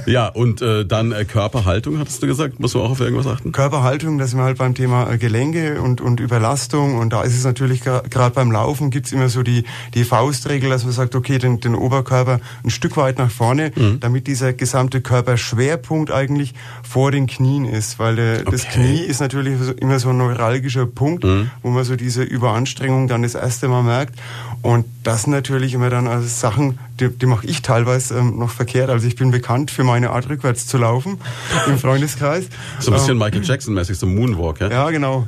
Ja, 0.05 0.27
und 0.27 0.61
äh, 0.61 0.85
dann 0.85 1.11
äh, 1.11 1.25
Körperhaltung, 1.25 1.97
hattest 1.97 2.21
du 2.21 2.27
gesagt, 2.27 2.59
muss 2.59 2.75
man 2.75 2.83
auch 2.83 2.91
auf 2.91 2.99
irgendwas 2.99 3.25
achten? 3.25 3.51
Körperhaltung, 3.51 4.19
das 4.19 4.31
sind 4.31 4.39
wir 4.39 4.43
halt 4.43 4.59
beim 4.59 4.75
Thema 4.75 5.17
Gelenke 5.17 5.81
und, 5.81 6.01
und 6.01 6.19
Überlastung 6.19 6.97
und 6.97 7.13
da 7.13 7.23
ist 7.23 7.35
es 7.35 7.43
natürlich 7.43 7.81
gerade 7.81 8.35
beim 8.35 8.51
Laufen 8.51 8.91
gibt's 8.91 9.11
immer 9.11 9.29
so 9.29 9.41
die, 9.41 9.63
die 9.95 10.03
Faustregel, 10.03 10.69
dass 10.69 10.83
man 10.83 10.93
sagt, 10.93 11.15
okay, 11.15 11.39
den, 11.39 11.59
den 11.59 11.73
Oberkörper 11.73 12.39
ein 12.63 12.69
Stück 12.69 12.95
weit 12.97 13.17
nach 13.17 13.31
vorne, 13.31 13.71
mhm. 13.75 13.99
damit 13.99 14.27
dieser 14.27 14.53
gesamte 14.53 15.01
Körperschwerpunkt 15.01 16.11
eigentlich 16.11 16.53
vor 16.89 17.11
den 17.11 17.27
Knien 17.27 17.65
ist, 17.65 17.99
weil 17.99 18.15
der, 18.15 18.39
okay. 18.39 18.49
das 18.49 18.67
Knie 18.67 19.01
ist 19.01 19.19
natürlich 19.19 19.59
immer 19.77 19.99
so 19.99 20.09
ein 20.09 20.17
neuralgischer 20.17 20.87
Punkt, 20.87 21.23
mhm. 21.23 21.51
wo 21.61 21.69
man 21.69 21.83
so 21.83 21.95
diese 21.95 22.23
Überanstrengung 22.23 23.07
dann 23.07 23.21
das 23.21 23.35
erste 23.35 23.67
Mal 23.67 23.83
merkt. 23.83 24.19
Und 24.63 24.85
das 25.03 25.27
natürlich 25.27 25.73
immer 25.73 25.89
dann 25.89 26.07
als 26.07 26.41
Sachen, 26.41 26.77
die, 26.99 27.09
die 27.09 27.25
mache 27.25 27.47
ich 27.47 27.61
teilweise 27.61 28.17
ähm, 28.17 28.37
noch 28.37 28.49
verkehrt. 28.49 28.89
Also 28.89 29.07
ich 29.07 29.15
bin 29.15 29.31
bekannt 29.31 29.71
für 29.71 29.85
meine 29.85 30.09
Art 30.09 30.29
rückwärts 30.29 30.67
zu 30.67 30.77
laufen 30.77 31.19
im 31.67 31.77
Freundeskreis. 31.79 32.45
So 32.79 32.91
ein 32.91 32.95
bisschen 32.95 33.11
ähm, 33.11 33.19
Michael 33.19 33.43
Jackson-mäßig, 33.43 33.97
so 33.97 34.05
Moonwalk, 34.05 34.59
ja? 34.59 34.69
Ja, 34.69 34.89
genau. 34.89 35.27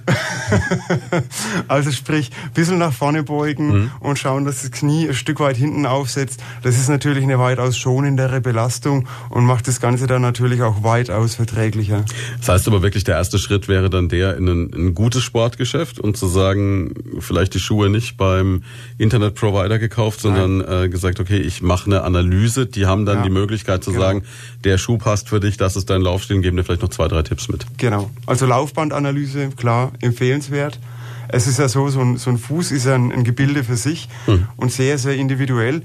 also 1.70 1.92
sprich, 1.92 2.32
ein 2.44 2.52
bisschen 2.52 2.80
nach 2.80 2.92
vorne 2.92 3.24
beugen 3.24 3.68
mhm. 3.68 3.92
und 4.02 4.20
schauen, 4.20 4.44
dass 4.44 4.62
das 4.62 4.72
Knie 4.72 5.08
ein 5.08 5.14
Stück 5.14 5.40
weit 5.40 5.56
hinten 5.56 5.86
aufsetzt. 5.86 6.42
Das 6.64 6.76
ist 6.78 6.90
natürlich 6.90 7.24
eine 7.24 7.40
weitaus 7.40 7.78
schonendere 7.78 8.42
Belastung 8.42 9.08
und 9.30 9.46
macht 9.46 9.70
das 9.70 9.80
Ganze 9.80 10.06
dann 10.06 10.22
natürlich 10.22 10.62
auch 10.64 10.84
weitaus 10.84 11.36
verträglicher. 11.36 12.04
Das 12.40 12.50
heißt 12.50 12.68
aber 12.68 12.82
wirklich, 12.82 13.06
der 13.06 13.16
erste 13.16 13.40
Schritt 13.40 13.70
wäre 13.70 13.90
dann 13.90 14.10
der 14.10 14.36
in 14.36 14.50
ein, 14.50 14.70
in 14.70 14.88
ein 14.88 14.96
gutes 14.96 15.24
Sportgeschäft 15.24 16.00
und 16.00 16.18
zu 16.18 16.28
sagen, 16.28 16.94
vielleicht 17.20 17.54
die 17.54 17.60
Schuhe 17.60 17.90
nicht 17.90 18.18
beim 18.18 18.64
Internetprovider 18.98 19.61
gekauft, 19.68 20.22
sondern 20.22 20.62
äh, 20.62 20.90
gesagt, 20.90 21.20
okay, 21.20 21.38
ich 21.38 21.62
mache 21.62 21.86
eine 21.86 22.04
Analyse. 22.04 22.66
Die 22.66 22.86
haben 22.86 23.06
dann 23.06 23.18
ja, 23.18 23.24
die 23.24 23.30
Möglichkeit 23.30 23.84
zu 23.84 23.92
genau. 23.92 24.04
sagen, 24.04 24.24
der 24.64 24.78
Schuh 24.78 24.98
passt 24.98 25.30
für 25.30 25.40
dich, 25.40 25.58
das 25.58 25.76
ist 25.76 25.90
dein 25.90 26.02
Laufstil, 26.02 26.42
geben 26.42 26.58
dir 26.58 26.64
vielleicht 26.64 26.82
noch 26.82 26.90
zwei, 26.90 27.08
drei 27.08 27.24
Tipps 27.24 27.48
mit. 27.48 27.66
Genau. 27.78 28.10
Also 28.26 28.46
Laufbandanalyse, 28.46 29.50
klar, 29.56 29.92
empfehlenswert. 30.02 30.80
Es 31.28 31.48
ist 31.48 31.60
ja 31.60 31.70
so, 31.70 31.88
so 31.90 32.02
ein, 32.02 32.18
so 32.18 32.30
ein 32.30 32.38
Fuß 32.38 32.72
ist 32.72 32.88
ein, 32.88 33.12
ein 33.12 33.24
Gebilde 33.24 33.64
für 33.64 33.78
sich 33.78 34.10
hm. 34.26 34.48
und 34.58 34.72
sehr, 34.72 34.98
sehr 34.98 35.16
individuell. 35.16 35.82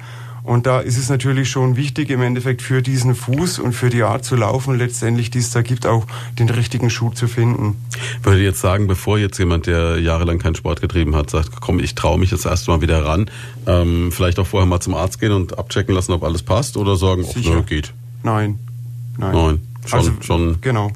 Und 0.46 0.64
da 0.64 0.78
ist 0.78 0.96
es 0.96 1.09
natürlich 1.09 1.50
schon 1.50 1.74
wichtig, 1.74 2.09
im 2.09 2.22
Endeffekt 2.22 2.62
für 2.62 2.80
diesen 2.80 3.16
Fuß 3.16 3.59
und 3.59 3.72
für 3.72 3.90
die 3.90 4.04
Art 4.04 4.24
zu 4.24 4.37
laufen, 4.37 4.78
letztendlich, 4.78 5.28
die 5.32 5.40
es 5.40 5.50
da 5.50 5.61
gibt, 5.61 5.87
auch 5.87 6.06
den 6.38 6.48
richtigen 6.48 6.88
Schuh 6.88 7.11
zu 7.11 7.26
finden. 7.26 7.76
Ich 8.20 8.24
würde 8.24 8.44
jetzt 8.44 8.61
sagen, 8.61 8.87
bevor 8.87 9.18
jetzt 9.18 9.38
jemand, 9.38 9.66
der 9.66 9.98
jahrelang 9.98 10.38
keinen 10.38 10.54
Sport 10.54 10.80
getrieben 10.80 11.16
hat, 11.16 11.30
sagt, 11.30 11.61
komm, 11.61 11.80
ich 11.80 11.96
traue 11.96 12.20
mich 12.20 12.30
jetzt 12.30 12.46
erst 12.46 12.68
mal 12.68 12.80
wieder 12.80 13.04
ran, 13.04 13.28
ähm, 13.66 14.12
vielleicht 14.12 14.38
auch 14.38 14.46
vorher 14.46 14.68
mal 14.68 14.78
zum 14.78 14.94
Arzt 14.94 15.18
gehen 15.18 15.32
und 15.32 15.59
abchecken 15.59 15.92
lassen, 15.92 16.12
ob 16.12 16.22
alles 16.22 16.44
passt 16.44 16.76
oder 16.76 16.94
sagen, 16.94 17.24
oh, 17.26 17.35
nö, 17.37 17.62
geht. 17.64 17.92
Nein. 18.22 18.61
Nein. 19.18 19.32
Nein. 19.35 19.61
Schon, 19.85 19.98
also, 19.98 20.12
schon. 20.20 20.61
Genau. 20.61 20.92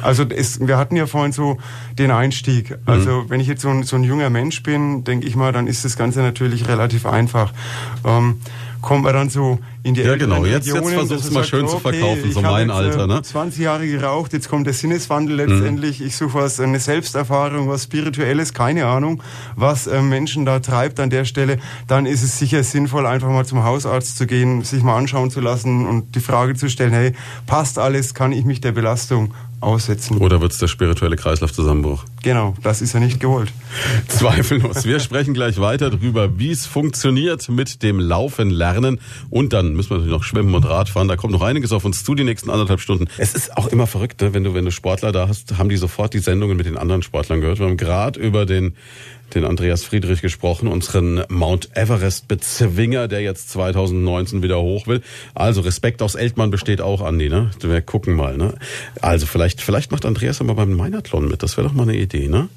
Also 0.00 0.24
es, 0.24 0.64
wir 0.64 0.78
hatten 0.78 0.94
ja 0.94 1.06
vorhin 1.06 1.32
so 1.32 1.58
den 1.98 2.12
Einstieg. 2.12 2.76
Also 2.86 3.22
mhm. 3.22 3.30
wenn 3.30 3.40
ich 3.40 3.48
jetzt 3.48 3.62
so 3.62 3.68
ein, 3.68 3.82
so 3.82 3.96
ein 3.96 4.04
junger 4.04 4.30
Mensch 4.30 4.62
bin, 4.62 5.02
denke 5.02 5.26
ich 5.26 5.34
mal, 5.34 5.52
dann 5.52 5.66
ist 5.66 5.84
das 5.84 5.96
Ganze 5.96 6.20
natürlich 6.20 6.68
relativ 6.68 7.04
einfach. 7.04 7.52
Ähm, 8.04 8.40
kommt 8.86 9.02
man 9.02 9.14
dann 9.14 9.28
so 9.28 9.58
in 9.86 9.94
die 9.94 10.02
Ja, 10.02 10.16
genau. 10.16 10.44
Jetzt, 10.44 10.66
jetzt 10.66 10.88
versuchst 10.88 11.30
du 11.30 11.34
mal 11.34 11.44
schön 11.44 11.68
zu 11.68 11.78
verkaufen, 11.78 12.32
so 12.32 12.40
mein 12.40 12.70
Alter, 12.70 13.06
ne? 13.06 13.22
20 13.22 13.62
Jahre 13.62 13.86
geraucht, 13.86 14.32
jetzt 14.32 14.48
kommt 14.48 14.66
der 14.66 14.74
Sinneswandel 14.74 15.36
letztendlich. 15.36 16.00
Mhm. 16.00 16.06
Ich 16.06 16.16
suche 16.16 16.34
was, 16.34 16.58
eine 16.58 16.80
Selbsterfahrung, 16.80 17.68
was 17.68 17.84
Spirituelles, 17.84 18.52
keine 18.52 18.86
Ahnung, 18.86 19.22
was 19.54 19.86
äh, 19.86 20.02
Menschen 20.02 20.44
da 20.44 20.58
treibt 20.58 20.98
an 20.98 21.10
der 21.10 21.24
Stelle. 21.24 21.58
Dann 21.86 22.04
ist 22.04 22.24
es 22.24 22.36
sicher 22.36 22.64
sinnvoll, 22.64 23.06
einfach 23.06 23.28
mal 23.28 23.46
zum 23.46 23.62
Hausarzt 23.62 24.18
zu 24.18 24.26
gehen, 24.26 24.64
sich 24.64 24.82
mal 24.82 24.96
anschauen 24.96 25.30
zu 25.30 25.40
lassen 25.40 25.86
und 25.86 26.16
die 26.16 26.20
Frage 26.20 26.54
zu 26.54 26.68
stellen, 26.68 26.92
hey, 26.92 27.12
passt 27.46 27.78
alles, 27.78 28.12
kann 28.12 28.32
ich 28.32 28.44
mich 28.44 28.60
der 28.60 28.72
Belastung 28.72 29.32
aussetzen. 29.60 30.18
Oder 30.18 30.40
wird 30.40 30.52
es 30.52 30.58
der 30.58 30.68
spirituelle 30.68 31.16
Kreislaufzusammenbruch? 31.16 32.04
Genau, 32.22 32.54
das 32.62 32.82
ist 32.82 32.92
ja 32.92 33.00
nicht 33.00 33.20
gewollt. 33.20 33.52
Zweifellos. 34.08 34.84
Wir 34.84 35.00
sprechen 35.00 35.34
gleich 35.34 35.58
weiter 35.60 35.90
darüber, 35.90 36.38
wie 36.38 36.50
es 36.50 36.66
funktioniert 36.66 37.48
mit 37.48 37.82
dem 37.82 37.98
Laufen 37.98 38.50
lernen. 38.50 39.00
Und 39.30 39.52
dann 39.52 39.74
müssen 39.76 39.90
wir 39.90 39.96
natürlich 39.98 40.16
noch 40.16 40.24
schwimmen 40.24 40.54
und 40.54 40.64
Radfahren. 40.64 41.08
Da 41.08 41.16
kommt 41.16 41.32
noch 41.32 41.42
einiges 41.42 41.72
auf 41.72 41.84
uns 41.84 42.04
zu, 42.04 42.14
die 42.14 42.24
nächsten 42.24 42.50
anderthalb 42.50 42.80
Stunden. 42.80 43.06
Es 43.18 43.34
ist 43.34 43.56
auch 43.56 43.66
immer 43.68 43.86
verrückt, 43.86 44.20
ne? 44.20 44.34
wenn 44.34 44.44
du, 44.44 44.54
wenn 44.54 44.64
du 44.64 44.70
Sportler 44.70 45.12
da 45.12 45.28
hast, 45.28 45.58
haben 45.58 45.68
die 45.68 45.76
sofort 45.76 46.14
die 46.14 46.18
Sendungen 46.18 46.56
mit 46.56 46.66
den 46.66 46.76
anderen 46.76 47.02
Sportlern 47.02 47.40
gehört. 47.40 47.58
Wir 47.58 47.66
haben 47.66 47.76
gerade 47.76 48.18
über 48.18 48.46
den 48.46 48.74
den 49.34 49.44
Andreas 49.44 49.84
Friedrich 49.84 50.22
gesprochen, 50.22 50.68
unseren 50.68 51.24
Mount 51.28 51.76
Everest 51.76 52.28
Bezwinger, 52.28 53.08
der 53.08 53.20
jetzt 53.20 53.50
2019 53.50 54.42
wieder 54.42 54.60
hoch 54.60 54.86
will. 54.86 55.02
Also 55.34 55.62
Respekt 55.62 56.02
aus 56.02 56.14
Eltmann 56.14 56.50
besteht 56.50 56.80
auch, 56.80 57.00
Andi, 57.00 57.28
ne? 57.28 57.50
Wir 57.60 57.82
gucken 57.82 58.14
mal, 58.14 58.36
ne? 58.36 58.54
Also 59.00 59.26
vielleicht, 59.26 59.60
vielleicht 59.60 59.90
macht 59.90 60.04
Andreas 60.04 60.40
aber 60.40 60.54
beim 60.54 60.72
Meinathlon 60.72 61.28
mit. 61.28 61.42
Das 61.42 61.56
wäre 61.56 61.66
doch 61.66 61.74
mal 61.74 61.82
eine 61.82 61.96
Idee, 61.96 62.28
ne? 62.28 62.48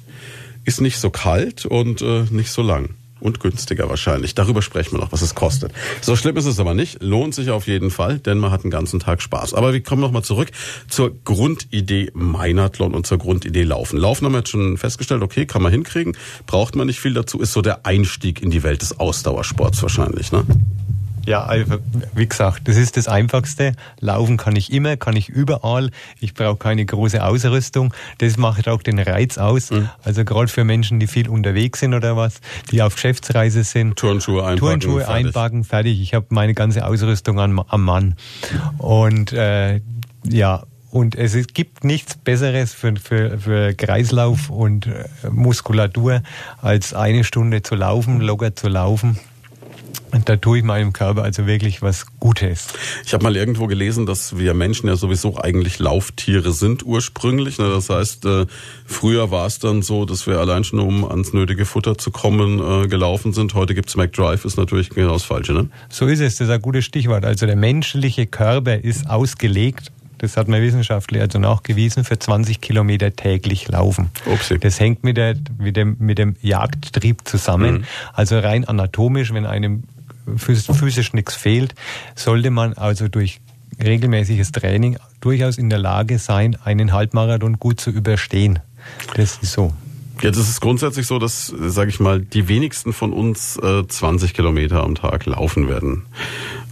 Ist 0.64 0.80
nicht 0.80 0.98
so 0.98 1.10
kalt 1.10 1.66
und 1.66 2.02
äh, 2.02 2.24
nicht 2.30 2.52
so 2.52 2.62
lang 2.62 2.90
und 3.20 3.40
günstiger 3.40 3.88
wahrscheinlich. 3.88 4.34
Darüber 4.34 4.62
sprechen 4.62 4.92
wir 4.92 4.98
noch, 4.98 5.12
was 5.12 5.22
es 5.22 5.34
kostet. 5.34 5.72
So 6.00 6.16
schlimm 6.16 6.36
ist 6.36 6.46
es 6.46 6.58
aber 6.58 6.74
nicht. 6.74 7.02
Lohnt 7.02 7.34
sich 7.34 7.50
auf 7.50 7.66
jeden 7.66 7.90
Fall, 7.90 8.18
denn 8.18 8.38
man 8.38 8.50
hat 8.50 8.62
einen 8.64 8.70
ganzen 8.70 9.00
Tag 9.00 9.22
Spaß. 9.22 9.54
Aber 9.54 9.72
wir 9.72 9.82
kommen 9.82 10.00
nochmal 10.00 10.22
zurück 10.22 10.50
zur 10.88 11.14
Grundidee 11.24 12.10
Meinathlon 12.14 12.94
und 12.94 13.06
zur 13.06 13.18
Grundidee 13.18 13.64
Laufen. 13.64 13.98
Laufen 13.98 14.26
haben 14.26 14.32
wir 14.32 14.38
jetzt 14.38 14.50
schon 14.50 14.76
festgestellt, 14.76 15.22
okay, 15.22 15.46
kann 15.46 15.62
man 15.62 15.72
hinkriegen, 15.72 16.16
braucht 16.46 16.76
man 16.76 16.86
nicht 16.86 17.00
viel 17.00 17.14
dazu, 17.14 17.40
ist 17.40 17.52
so 17.52 17.62
der 17.62 17.86
Einstieg 17.86 18.42
in 18.42 18.50
die 18.50 18.62
Welt 18.62 18.82
des 18.82 18.98
Ausdauersports 18.98 19.82
wahrscheinlich, 19.82 20.32
ne? 20.32 20.44
Ja, 21.26 21.44
also, 21.44 21.78
wie 22.14 22.26
gesagt, 22.26 22.68
das 22.68 22.76
ist 22.76 22.96
das 22.96 23.08
Einfachste. 23.08 23.74
Laufen 24.00 24.36
kann 24.36 24.56
ich 24.56 24.72
immer, 24.72 24.96
kann 24.96 25.16
ich 25.16 25.28
überall. 25.28 25.90
Ich 26.20 26.34
brauche 26.34 26.56
keine 26.56 26.84
große 26.84 27.24
Ausrüstung. 27.24 27.94
Das 28.18 28.36
macht 28.36 28.68
auch 28.68 28.82
den 28.82 28.98
Reiz 28.98 29.38
aus. 29.38 29.70
Mhm. 29.70 29.88
Also 30.02 30.24
gerade 30.24 30.48
für 30.48 30.64
Menschen, 30.64 31.00
die 31.00 31.06
viel 31.06 31.28
unterwegs 31.28 31.80
sind 31.80 31.94
oder 31.94 32.16
was, 32.16 32.40
die 32.70 32.82
auf 32.82 32.94
Geschäftsreise 32.94 33.64
sind. 33.64 33.96
Turnschuhe 33.96 34.44
einpacken. 34.44 34.80
Turnschuhe 34.80 35.04
fertig. 35.04 35.26
einpacken, 35.26 35.64
fertig. 35.64 36.00
Ich 36.00 36.14
habe 36.14 36.26
meine 36.30 36.54
ganze 36.54 36.86
Ausrüstung 36.86 37.38
am, 37.40 37.60
am 37.60 37.84
Mann. 37.84 38.16
Und 38.78 39.32
äh, 39.32 39.80
ja, 40.24 40.64
und 40.90 41.14
es 41.14 41.36
gibt 41.54 41.84
nichts 41.84 42.16
Besseres 42.16 42.74
für, 42.74 42.96
für, 42.96 43.38
für 43.38 43.74
Kreislauf 43.74 44.50
und 44.50 44.86
äh, 44.86 45.04
Muskulatur, 45.30 46.22
als 46.60 46.94
eine 46.94 47.22
Stunde 47.22 47.62
zu 47.62 47.76
laufen, 47.76 48.20
locker 48.20 48.56
zu 48.56 48.68
laufen. 48.68 49.18
Und 50.12 50.28
da 50.28 50.36
tue 50.36 50.58
ich 50.58 50.64
meinem 50.64 50.92
Körper 50.92 51.22
also 51.22 51.46
wirklich 51.46 51.82
was 51.82 52.06
Gutes. 52.18 52.68
Ich 53.04 53.12
habe 53.12 53.22
mal 53.22 53.36
irgendwo 53.36 53.66
gelesen, 53.66 54.06
dass 54.06 54.38
wir 54.38 54.54
Menschen 54.54 54.88
ja 54.88 54.96
sowieso 54.96 55.38
eigentlich 55.38 55.78
Lauftiere 55.78 56.52
sind 56.52 56.84
ursprünglich. 56.84 57.58
Ne? 57.58 57.68
Das 57.68 57.90
heißt, 57.90 58.24
äh, 58.24 58.46
früher 58.86 59.30
war 59.30 59.46
es 59.46 59.58
dann 59.58 59.82
so, 59.82 60.04
dass 60.04 60.26
wir 60.26 60.38
allein 60.38 60.64
schon, 60.64 60.80
um 60.80 61.04
ans 61.04 61.32
nötige 61.32 61.64
Futter 61.64 61.96
zu 61.96 62.10
kommen, 62.10 62.58
äh, 62.58 62.88
gelaufen 62.88 63.32
sind. 63.32 63.54
Heute 63.54 63.74
gibt's 63.74 63.96
McDrive, 63.96 64.44
ist 64.44 64.56
natürlich 64.56 64.90
genau 64.90 65.12
das 65.12 65.24
Falsche. 65.24 65.52
Ne? 65.52 65.68
So 65.88 66.06
ist 66.06 66.20
es, 66.20 66.36
das 66.36 66.48
ist 66.48 66.52
ein 66.52 66.62
gutes 66.62 66.84
Stichwort. 66.84 67.24
Also 67.24 67.46
der 67.46 67.56
menschliche 67.56 68.26
Körper 68.26 68.76
ist 68.76 69.08
ausgelegt 69.08 69.92
das 70.20 70.36
hat 70.36 70.48
man 70.48 70.60
wissenschaftlich 70.60 71.22
also 71.22 71.38
nachgewiesen, 71.38 72.04
für 72.04 72.18
20 72.18 72.60
Kilometer 72.60 73.16
täglich 73.16 73.68
laufen. 73.68 74.10
Upsi. 74.26 74.58
Das 74.58 74.78
hängt 74.78 75.02
mit, 75.02 75.16
der, 75.16 75.34
mit, 75.56 75.76
dem, 75.76 75.96
mit 75.98 76.18
dem 76.18 76.36
Jagdtrieb 76.42 77.26
zusammen. 77.26 77.78
Mhm. 77.78 77.84
Also 78.12 78.38
rein 78.38 78.66
anatomisch, 78.66 79.32
wenn 79.32 79.46
einem 79.46 79.84
physisch 80.36 81.12
nichts 81.12 81.34
fehlt, 81.34 81.74
sollte 82.14 82.50
man 82.50 82.74
also 82.74 83.08
durch 83.08 83.40
regelmäßiges 83.82 84.52
Training 84.52 84.98
durchaus 85.20 85.58
in 85.58 85.70
der 85.70 85.78
Lage 85.78 86.18
sein, 86.18 86.56
einen 86.64 86.92
Halbmarathon 86.92 87.58
gut 87.58 87.80
zu 87.80 87.90
überstehen. 87.90 88.58
Das 89.14 89.38
ist 89.42 89.52
so. 89.52 89.72
Jetzt 90.22 90.36
ist 90.36 90.50
es 90.50 90.60
grundsätzlich 90.60 91.06
so, 91.06 91.18
dass, 91.18 91.46
sage 91.46 91.88
ich 91.88 91.98
mal, 91.98 92.20
die 92.20 92.46
wenigsten 92.48 92.92
von 92.92 93.12
uns 93.12 93.56
äh, 93.56 93.86
20 93.86 94.34
Kilometer 94.34 94.82
am 94.82 94.94
Tag 94.94 95.24
laufen 95.24 95.68
werden. 95.68 96.04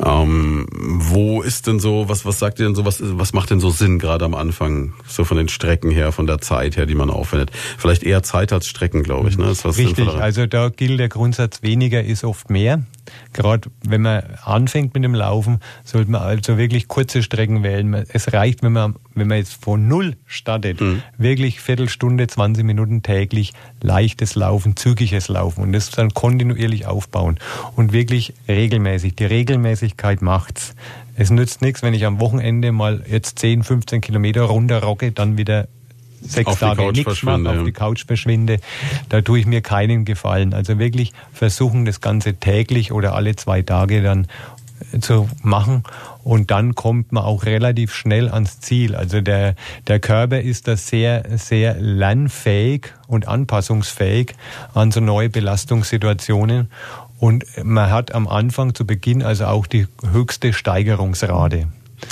Ähm, 0.04 0.66
wo 0.70 1.40
ist 1.40 1.66
denn 1.66 1.80
so, 1.80 2.08
was, 2.08 2.26
was 2.26 2.38
sagt 2.38 2.58
ihr 2.58 2.66
denn 2.66 2.74
so, 2.74 2.84
was, 2.84 2.98
was 3.00 3.32
macht 3.32 3.50
denn 3.50 3.60
so 3.60 3.70
Sinn 3.70 3.98
gerade 3.98 4.24
am 4.24 4.34
Anfang, 4.34 4.92
so 5.06 5.24
von 5.24 5.38
den 5.38 5.48
Strecken 5.48 5.90
her, 5.90 6.12
von 6.12 6.26
der 6.26 6.40
Zeit 6.40 6.76
her, 6.76 6.84
die 6.84 6.94
man 6.94 7.10
aufwendet? 7.10 7.50
Vielleicht 7.78 8.02
eher 8.02 8.22
Zeit 8.22 8.52
als 8.52 8.66
Strecken, 8.66 9.02
glaube 9.02 9.30
ich. 9.30 9.38
Ne? 9.38 9.48
Richtig, 9.48 9.96
sinnvoller. 9.96 10.20
also 10.20 10.46
da 10.46 10.68
gilt 10.68 11.00
der 11.00 11.08
Grundsatz, 11.08 11.62
weniger 11.62 12.04
ist 12.04 12.24
oft 12.24 12.50
mehr. 12.50 12.82
Gerade 13.32 13.70
wenn 13.82 14.02
man 14.02 14.22
anfängt 14.44 14.94
mit 14.94 15.04
dem 15.04 15.14
Laufen, 15.14 15.60
sollte 15.84 16.10
man 16.10 16.22
also 16.22 16.58
wirklich 16.58 16.88
kurze 16.88 17.22
Strecken 17.22 17.62
wählen. 17.62 17.94
Es 17.94 18.32
reicht, 18.32 18.62
wenn 18.62 18.72
man, 18.72 18.96
wenn 19.14 19.28
man 19.28 19.38
jetzt 19.38 19.62
von 19.62 19.88
Null 19.88 20.16
startet, 20.26 20.80
mhm. 20.80 21.02
wirklich 21.16 21.60
Viertelstunde, 21.60 22.26
20 22.26 22.64
Minuten 22.64 23.02
täglich 23.02 23.52
leichtes 23.80 24.34
Laufen, 24.34 24.76
zügiges 24.76 25.28
Laufen 25.28 25.62
und 25.62 25.72
das 25.72 25.90
dann 25.90 26.14
kontinuierlich 26.14 26.86
aufbauen 26.86 27.38
und 27.76 27.92
wirklich 27.92 28.34
regelmäßig. 28.48 29.16
Die 29.16 29.24
Regelmäßigkeit 29.24 30.22
macht's. 30.22 30.74
Es 31.16 31.30
nützt 31.30 31.62
nichts, 31.62 31.82
wenn 31.82 31.94
ich 31.94 32.06
am 32.06 32.20
Wochenende 32.20 32.70
mal 32.70 33.02
jetzt 33.08 33.40
10, 33.40 33.64
15 33.64 34.00
Kilometer 34.00 34.42
runterrocke, 34.42 35.10
dann 35.10 35.36
wieder 35.36 35.66
sechs 36.22 36.50
auf 36.50 36.60
Tage 36.60 36.92
nichts 36.92 37.22
mache, 37.22 37.48
auf 37.50 37.64
die 37.64 37.72
Couch 37.72 38.04
verschwinde, 38.06 38.58
da 39.08 39.20
tue 39.20 39.40
ich 39.40 39.46
mir 39.46 39.60
keinen 39.60 40.04
Gefallen. 40.04 40.54
Also 40.54 40.78
wirklich 40.78 41.12
versuchen, 41.32 41.84
das 41.84 42.00
Ganze 42.00 42.34
täglich 42.34 42.92
oder 42.92 43.14
alle 43.14 43.36
zwei 43.36 43.62
Tage 43.62 44.02
dann 44.02 44.26
äh, 44.92 45.00
zu 45.00 45.28
machen 45.42 45.84
und 46.24 46.50
dann 46.50 46.74
kommt 46.74 47.12
man 47.12 47.24
auch 47.24 47.44
relativ 47.44 47.94
schnell 47.94 48.28
ans 48.28 48.60
Ziel. 48.60 48.94
Also 48.94 49.20
der, 49.20 49.54
der 49.86 50.00
Körper 50.00 50.40
ist 50.40 50.68
da 50.68 50.76
sehr, 50.76 51.24
sehr 51.36 51.74
lernfähig 51.80 52.92
und 53.06 53.28
anpassungsfähig 53.28 54.34
an 54.74 54.90
so 54.90 55.00
neue 55.00 55.30
Belastungssituationen 55.30 56.68
und 57.18 57.44
man 57.64 57.90
hat 57.90 58.14
am 58.14 58.28
Anfang 58.28 58.74
zu 58.74 58.86
Beginn 58.86 59.22
also 59.22 59.46
auch 59.46 59.66
die 59.66 59.88
höchste 60.12 60.52
Steigerungsrate. 60.52 61.66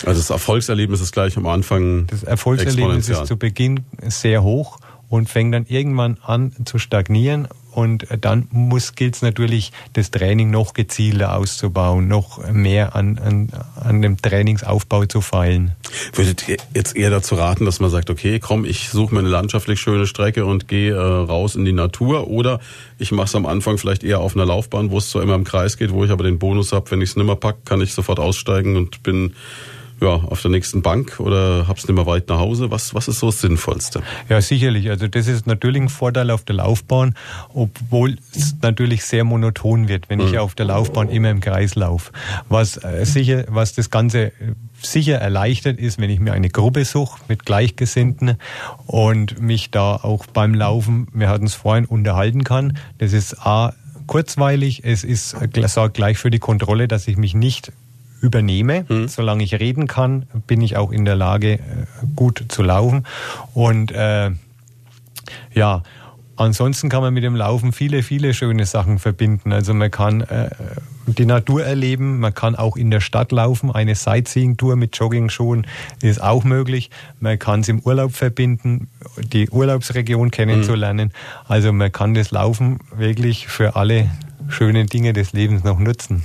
Also 0.04 0.20
das 0.20 0.30
Erfolgserlebnis 0.30 1.00
ist 1.00 1.12
gleich 1.12 1.36
am 1.36 1.46
Anfang. 1.46 2.06
Das 2.08 2.22
Erfolgserlebnis 2.22 3.08
ist 3.08 3.26
zu 3.26 3.36
Beginn 3.36 3.84
sehr 4.02 4.42
hoch 4.42 4.78
und 5.08 5.28
fängt 5.28 5.54
dann 5.54 5.66
irgendwann 5.66 6.18
an 6.22 6.52
zu 6.64 6.78
stagnieren 6.78 7.48
und 7.76 8.06
dann 8.22 8.48
muss 8.52 8.94
gilt 8.94 9.16
es 9.16 9.22
natürlich, 9.22 9.70
das 9.92 10.10
Training 10.10 10.50
noch 10.50 10.72
gezielter 10.72 11.36
auszubauen, 11.36 12.08
noch 12.08 12.50
mehr 12.50 12.96
an, 12.96 13.18
an, 13.18 13.50
an 13.78 14.00
dem 14.00 14.16
Trainingsaufbau 14.16 15.04
zu 15.04 15.20
feilen. 15.20 15.72
Würdet 16.14 16.48
ihr 16.48 16.56
jetzt 16.74 16.96
eher 16.96 17.10
dazu 17.10 17.34
raten, 17.34 17.66
dass 17.66 17.78
man 17.78 17.90
sagt, 17.90 18.08
okay, 18.08 18.38
komm, 18.38 18.64
ich 18.64 18.88
suche 18.88 19.12
mir 19.12 19.20
eine 19.20 19.28
landschaftlich 19.28 19.78
schöne 19.78 20.06
Strecke 20.06 20.46
und 20.46 20.68
gehe 20.68 20.94
äh, 20.94 20.98
raus 20.98 21.54
in 21.54 21.66
die 21.66 21.74
Natur 21.74 22.28
oder 22.28 22.60
ich 22.98 23.12
mache 23.12 23.26
es 23.26 23.34
am 23.34 23.44
Anfang 23.44 23.76
vielleicht 23.76 24.04
eher 24.04 24.20
auf 24.20 24.34
einer 24.34 24.46
Laufbahn, 24.46 24.90
wo 24.90 24.96
es 24.96 25.10
zwar 25.10 25.22
immer 25.22 25.34
im 25.34 25.44
Kreis 25.44 25.76
geht, 25.76 25.92
wo 25.92 26.02
ich 26.02 26.10
aber 26.10 26.24
den 26.24 26.38
Bonus 26.38 26.72
habe, 26.72 26.90
wenn 26.90 27.02
ich 27.02 27.10
es 27.10 27.16
nimmer 27.16 27.36
pack, 27.36 27.66
kann 27.66 27.82
ich 27.82 27.92
sofort 27.92 28.18
aussteigen 28.18 28.76
und 28.76 29.02
bin 29.02 29.34
ja, 30.00 30.08
auf 30.08 30.42
der 30.42 30.50
nächsten 30.50 30.82
Bank 30.82 31.20
oder 31.20 31.66
hab's 31.68 31.86
nicht 31.86 31.94
mehr 31.94 32.06
weit 32.06 32.28
nach 32.28 32.38
Hause? 32.38 32.70
Was, 32.70 32.94
was 32.94 33.08
ist 33.08 33.20
so 33.20 33.26
das 33.26 33.40
Sinnvollste? 33.40 34.02
Ja, 34.28 34.40
sicherlich. 34.40 34.90
Also 34.90 35.08
das 35.08 35.26
ist 35.26 35.46
natürlich 35.46 35.80
ein 35.80 35.88
Vorteil 35.88 36.30
auf 36.30 36.44
der 36.44 36.56
Laufbahn, 36.56 37.14
obwohl 37.54 38.16
es 38.34 38.54
natürlich 38.60 39.04
sehr 39.04 39.24
monoton 39.24 39.88
wird, 39.88 40.10
wenn 40.10 40.18
mhm. 40.18 40.26
ich 40.26 40.38
auf 40.38 40.54
der 40.54 40.66
Laufbahn 40.66 41.08
immer 41.08 41.30
im 41.30 41.40
Kreis 41.40 41.74
laufe. 41.74 42.12
Was 42.48 42.76
äh, 42.76 43.04
sicher, 43.06 43.44
was 43.48 43.74
das 43.74 43.90
Ganze 43.90 44.32
sicher 44.82 45.16
erleichtert 45.16 45.78
ist, 45.78 45.98
wenn 45.98 46.10
ich 46.10 46.20
mir 46.20 46.32
eine 46.32 46.50
Gruppe 46.50 46.84
suche 46.84 47.18
mit 47.28 47.46
Gleichgesinnten 47.46 48.36
und 48.86 49.40
mich 49.40 49.70
da 49.70 49.96
auch 49.96 50.26
beim 50.26 50.54
Laufen, 50.54 51.08
wir 51.14 51.28
hatten 51.28 51.46
es 51.46 51.54
vorhin, 51.54 51.86
unterhalten 51.86 52.44
kann. 52.44 52.76
Das 52.98 53.14
ist 53.14 53.40
A, 53.46 53.72
kurzweilig, 54.06 54.82
es 54.84 55.04
ist, 55.04 55.34
äh, 55.34 55.68
sorgt 55.68 55.94
gleich 55.94 56.18
für 56.18 56.30
die 56.30 56.38
Kontrolle, 56.38 56.86
dass 56.86 57.08
ich 57.08 57.16
mich 57.16 57.34
nicht 57.34 57.72
übernehme. 58.20 58.84
Mhm. 58.88 59.08
Solange 59.08 59.44
ich 59.44 59.54
reden 59.54 59.86
kann, 59.86 60.26
bin 60.46 60.60
ich 60.60 60.76
auch 60.76 60.92
in 60.92 61.04
der 61.04 61.16
Lage, 61.16 61.54
äh, 61.54 61.60
gut 62.14 62.44
zu 62.48 62.62
laufen. 62.62 63.04
Und 63.54 63.92
äh, 63.92 64.30
ja, 65.52 65.82
ansonsten 66.36 66.88
kann 66.88 67.02
man 67.02 67.14
mit 67.14 67.24
dem 67.24 67.36
Laufen 67.36 67.72
viele, 67.72 68.02
viele 68.02 68.34
schöne 68.34 68.66
Sachen 68.66 68.98
verbinden. 68.98 69.52
Also 69.52 69.74
man 69.74 69.90
kann 69.90 70.22
äh, 70.22 70.50
die 71.06 71.26
Natur 71.26 71.64
erleben, 71.64 72.18
man 72.18 72.34
kann 72.34 72.56
auch 72.56 72.76
in 72.76 72.90
der 72.90 73.00
Stadt 73.00 73.32
laufen. 73.32 73.70
Eine 73.70 73.94
Sightseeing-Tour 73.94 74.76
mit 74.76 74.96
Jogging-Schuhen 74.96 75.66
ist 76.02 76.22
auch 76.22 76.44
möglich. 76.44 76.90
Man 77.20 77.38
kann 77.38 77.60
es 77.60 77.68
im 77.68 77.80
Urlaub 77.80 78.14
verbinden, 78.14 78.88
die 79.32 79.48
Urlaubsregion 79.48 80.30
kennenzulernen. 80.30 81.08
Mhm. 81.08 81.52
Also 81.52 81.72
man 81.72 81.92
kann 81.92 82.14
das 82.14 82.30
Laufen 82.30 82.80
wirklich 82.96 83.46
für 83.46 83.76
alle 83.76 84.10
schönen 84.48 84.86
Dinge 84.86 85.12
des 85.12 85.32
Lebens 85.32 85.64
noch 85.64 85.78
nutzen. 85.78 86.22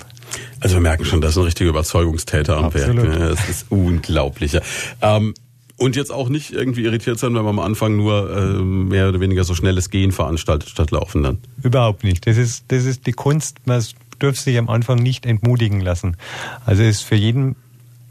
Also 0.59 0.75
wir 0.75 0.81
merken 0.81 1.05
schon, 1.05 1.21
das 1.21 1.31
ist 1.31 1.37
ein 1.37 1.43
richtiger 1.43 1.69
Überzeugungstäter 1.69 2.57
am 2.57 2.65
Absolut. 2.65 3.07
Werk. 3.07 3.19
Das 3.19 3.49
ist 3.49 3.65
unglaublich. 3.69 4.57
Ähm, 5.01 5.33
und 5.77 5.95
jetzt 5.95 6.11
auch 6.11 6.29
nicht 6.29 6.51
irgendwie 6.51 6.83
irritiert 6.83 7.17
sein, 7.17 7.33
wenn 7.33 7.43
man 7.43 7.57
am 7.57 7.59
Anfang 7.59 7.95
nur 7.95 8.29
äh, 8.29 8.61
mehr 8.61 9.09
oder 9.09 9.19
weniger 9.19 9.43
so 9.43 9.55
schnelles 9.55 9.89
Gehen 9.89 10.11
veranstaltet 10.11 10.69
statt 10.69 10.91
Laufen 10.91 11.23
dann. 11.23 11.39
Überhaupt 11.63 12.03
nicht. 12.03 12.27
Das 12.27 12.37
ist, 12.37 12.65
das 12.67 12.85
ist 12.85 13.07
die 13.07 13.13
Kunst. 13.13 13.57
Man 13.65 13.83
dürfte 14.21 14.43
sich 14.43 14.57
am 14.59 14.69
Anfang 14.69 14.99
nicht 14.99 15.25
entmutigen 15.25 15.81
lassen. 15.81 16.17
Also 16.65 16.83
es 16.83 16.97
ist 16.97 17.01
für 17.01 17.15
jeden 17.15 17.55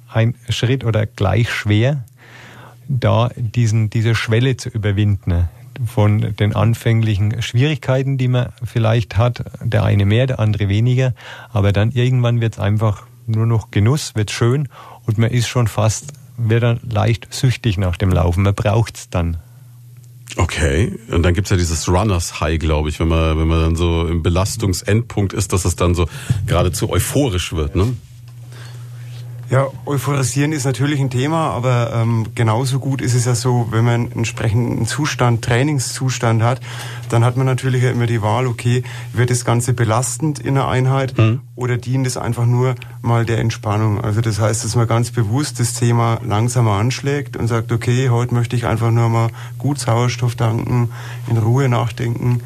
ein 0.08 0.34
Schritt 0.48 0.84
oder 0.84 1.06
gleich 1.06 1.50
schwer, 1.52 2.04
da 2.88 3.30
diesen, 3.36 3.88
diese 3.88 4.16
Schwelle 4.16 4.56
zu 4.56 4.68
überwinden 4.68 5.48
von 5.86 6.34
den 6.36 6.54
anfänglichen 6.54 7.42
Schwierigkeiten, 7.42 8.18
die 8.18 8.28
man 8.28 8.52
vielleicht 8.64 9.16
hat, 9.16 9.44
der 9.62 9.84
eine 9.84 10.04
mehr, 10.04 10.26
der 10.26 10.38
andere 10.38 10.68
weniger, 10.68 11.14
aber 11.52 11.72
dann 11.72 11.90
irgendwann 11.90 12.40
wird 12.40 12.54
es 12.54 12.58
einfach 12.58 13.04
nur 13.26 13.46
noch 13.46 13.70
Genuss, 13.70 14.14
wird 14.14 14.30
schön. 14.30 14.68
Und 15.06 15.18
man 15.18 15.30
ist 15.30 15.48
schon 15.48 15.68
fast, 15.68 16.12
wird 16.36 16.62
dann 16.62 16.80
leicht 16.88 17.32
süchtig 17.32 17.78
nach 17.78 17.96
dem 17.96 18.10
Laufen, 18.10 18.42
man 18.42 18.54
braucht 18.54 18.96
es 18.96 19.10
dann. 19.10 19.38
Okay, 20.36 20.96
und 21.10 21.22
dann 21.24 21.34
gibt's 21.34 21.50
ja 21.50 21.56
dieses 21.56 21.88
Runners 21.88 22.40
High, 22.40 22.58
glaube 22.60 22.88
ich, 22.88 23.00
wenn 23.00 23.08
man, 23.08 23.36
wenn 23.38 23.48
man 23.48 23.60
dann 23.60 23.76
so 23.76 24.06
im 24.06 24.22
Belastungsendpunkt 24.22 25.32
ist, 25.32 25.52
dass 25.52 25.64
es 25.64 25.74
dann 25.74 25.94
so 25.94 26.06
geradezu 26.46 26.90
euphorisch 26.90 27.52
wird, 27.52 27.74
ne? 27.74 27.94
Ja, 29.50 29.66
euphorisieren 29.84 30.52
ist 30.52 30.64
natürlich 30.64 31.00
ein 31.00 31.10
Thema, 31.10 31.50
aber 31.50 31.92
ähm, 31.92 32.26
genauso 32.36 32.78
gut 32.78 33.00
ist 33.02 33.14
es 33.14 33.24
ja 33.24 33.34
so, 33.34 33.66
wenn 33.72 33.84
man 33.84 33.94
einen 33.94 34.12
entsprechenden 34.12 34.86
Zustand, 34.86 35.42
Trainingszustand 35.44 36.40
hat, 36.40 36.60
dann 37.08 37.24
hat 37.24 37.36
man 37.36 37.46
natürlich 37.46 37.82
ja 37.82 37.90
immer 37.90 38.06
die 38.06 38.22
Wahl, 38.22 38.46
okay, 38.46 38.84
wird 39.12 39.28
das 39.30 39.44
Ganze 39.44 39.74
belastend 39.74 40.38
in 40.38 40.54
der 40.54 40.68
Einheit 40.68 41.18
mhm. 41.18 41.40
oder 41.56 41.78
dient 41.78 42.06
es 42.06 42.16
einfach 42.16 42.46
nur 42.46 42.76
mal 43.02 43.26
der 43.26 43.38
Entspannung? 43.38 44.00
Also 44.00 44.20
das 44.20 44.38
heißt, 44.38 44.64
dass 44.64 44.76
man 44.76 44.86
ganz 44.86 45.10
bewusst 45.10 45.58
das 45.58 45.74
Thema 45.74 46.20
langsamer 46.24 46.74
anschlägt 46.74 47.36
und 47.36 47.48
sagt, 47.48 47.72
okay, 47.72 48.08
heute 48.08 48.32
möchte 48.32 48.54
ich 48.54 48.66
einfach 48.66 48.92
nur 48.92 49.08
mal 49.08 49.30
gut 49.58 49.80
Sauerstoff 49.80 50.36
tanken, 50.36 50.90
in 51.28 51.38
Ruhe 51.38 51.68
nachdenken, 51.68 52.42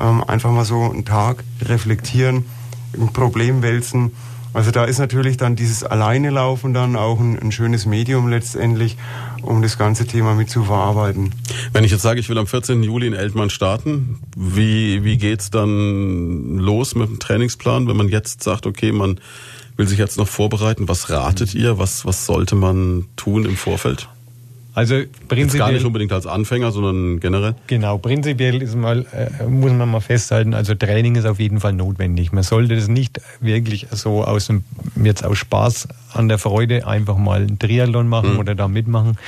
ähm, 0.00 0.24
einfach 0.24 0.50
mal 0.50 0.64
so 0.64 0.90
einen 0.90 1.04
Tag 1.04 1.44
reflektieren, 1.62 2.46
ein 2.98 3.12
Problem 3.12 3.62
wälzen 3.62 4.10
Also 4.58 4.72
da 4.72 4.86
ist 4.86 4.98
natürlich 4.98 5.36
dann 5.36 5.54
dieses 5.54 5.84
Alleine 5.84 6.30
laufen 6.30 6.74
dann 6.74 6.96
auch 6.96 7.20
ein, 7.20 7.38
ein 7.38 7.52
schönes 7.52 7.86
Medium 7.86 8.26
letztendlich, 8.26 8.96
um 9.40 9.62
das 9.62 9.78
ganze 9.78 10.04
Thema 10.04 10.34
mit 10.34 10.50
zu 10.50 10.64
verarbeiten. 10.64 11.32
Wenn 11.72 11.84
ich 11.84 11.92
jetzt 11.92 12.02
sage, 12.02 12.18
ich 12.18 12.28
will 12.28 12.38
am 12.38 12.48
14. 12.48 12.82
Juli 12.82 13.06
in 13.06 13.12
Eltmann 13.12 13.50
starten, 13.50 14.18
wie, 14.36 15.04
wie 15.04 15.16
geht's 15.16 15.50
dann 15.50 16.58
los 16.58 16.96
mit 16.96 17.08
dem 17.08 17.20
Trainingsplan, 17.20 17.86
wenn 17.86 17.96
man 17.96 18.08
jetzt 18.08 18.42
sagt, 18.42 18.66
okay, 18.66 18.90
man 18.90 19.20
will 19.76 19.86
sich 19.86 20.00
jetzt 20.00 20.18
noch 20.18 20.26
vorbereiten, 20.26 20.88
was 20.88 21.08
ratet 21.08 21.54
ihr, 21.54 21.78
was, 21.78 22.04
was 22.04 22.26
sollte 22.26 22.56
man 22.56 23.04
tun 23.14 23.44
im 23.44 23.56
Vorfeld? 23.56 24.08
Also 24.74 25.02
prinzipiell. 25.26 25.58
Gar 25.58 25.72
nicht 25.72 25.84
unbedingt 25.84 26.12
als 26.12 26.26
Anfänger, 26.26 26.70
sondern 26.70 27.18
generell? 27.20 27.54
Genau, 27.66 27.98
prinzipiell 27.98 28.62
ist 28.62 28.76
mal, 28.76 29.06
äh, 29.12 29.44
muss 29.44 29.72
man 29.72 29.90
mal 29.90 30.00
festhalten, 30.00 30.54
also 30.54 30.74
Training 30.74 31.16
ist 31.16 31.24
auf 31.24 31.40
jeden 31.40 31.58
Fall 31.60 31.72
notwendig. 31.72 32.32
Man 32.32 32.44
sollte 32.44 32.76
das 32.76 32.86
nicht 32.86 33.20
wirklich 33.40 33.88
so 33.90 34.24
aus 34.24 34.46
dem, 34.46 34.64
jetzt 35.02 35.24
aus 35.24 35.38
Spaß 35.38 35.88
an 36.12 36.28
der 36.28 36.38
Freude 36.38 36.86
einfach 36.86 37.16
mal 37.16 37.40
einen 37.40 37.58
Triathlon 37.58 38.08
machen 38.08 38.34
mhm. 38.34 38.38
oder 38.38 38.54
da 38.54 38.68
mitmachen. 38.68 39.18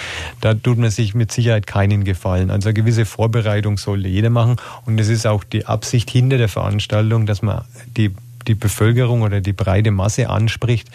Da 0.40 0.54
tut 0.54 0.78
man 0.78 0.90
sich 0.90 1.14
mit 1.14 1.32
Sicherheit 1.32 1.66
keinen 1.66 2.04
Gefallen. 2.04 2.50
Also 2.50 2.68
eine 2.68 2.74
gewisse 2.74 3.04
Vorbereitung 3.04 3.76
sollte 3.76 4.08
jeder 4.08 4.30
machen. 4.30 4.56
Und 4.86 5.00
es 5.00 5.08
ist 5.08 5.26
auch 5.26 5.42
die 5.42 5.66
Absicht 5.66 6.10
hinter 6.10 6.38
der 6.38 6.48
Veranstaltung, 6.48 7.26
dass 7.26 7.42
man 7.42 7.64
die 7.96 8.14
die 8.46 8.54
Bevölkerung 8.54 9.22
oder 9.22 9.40
die 9.40 9.52
breite 9.52 9.90
Masse 9.90 10.30
anspricht, 10.30 10.88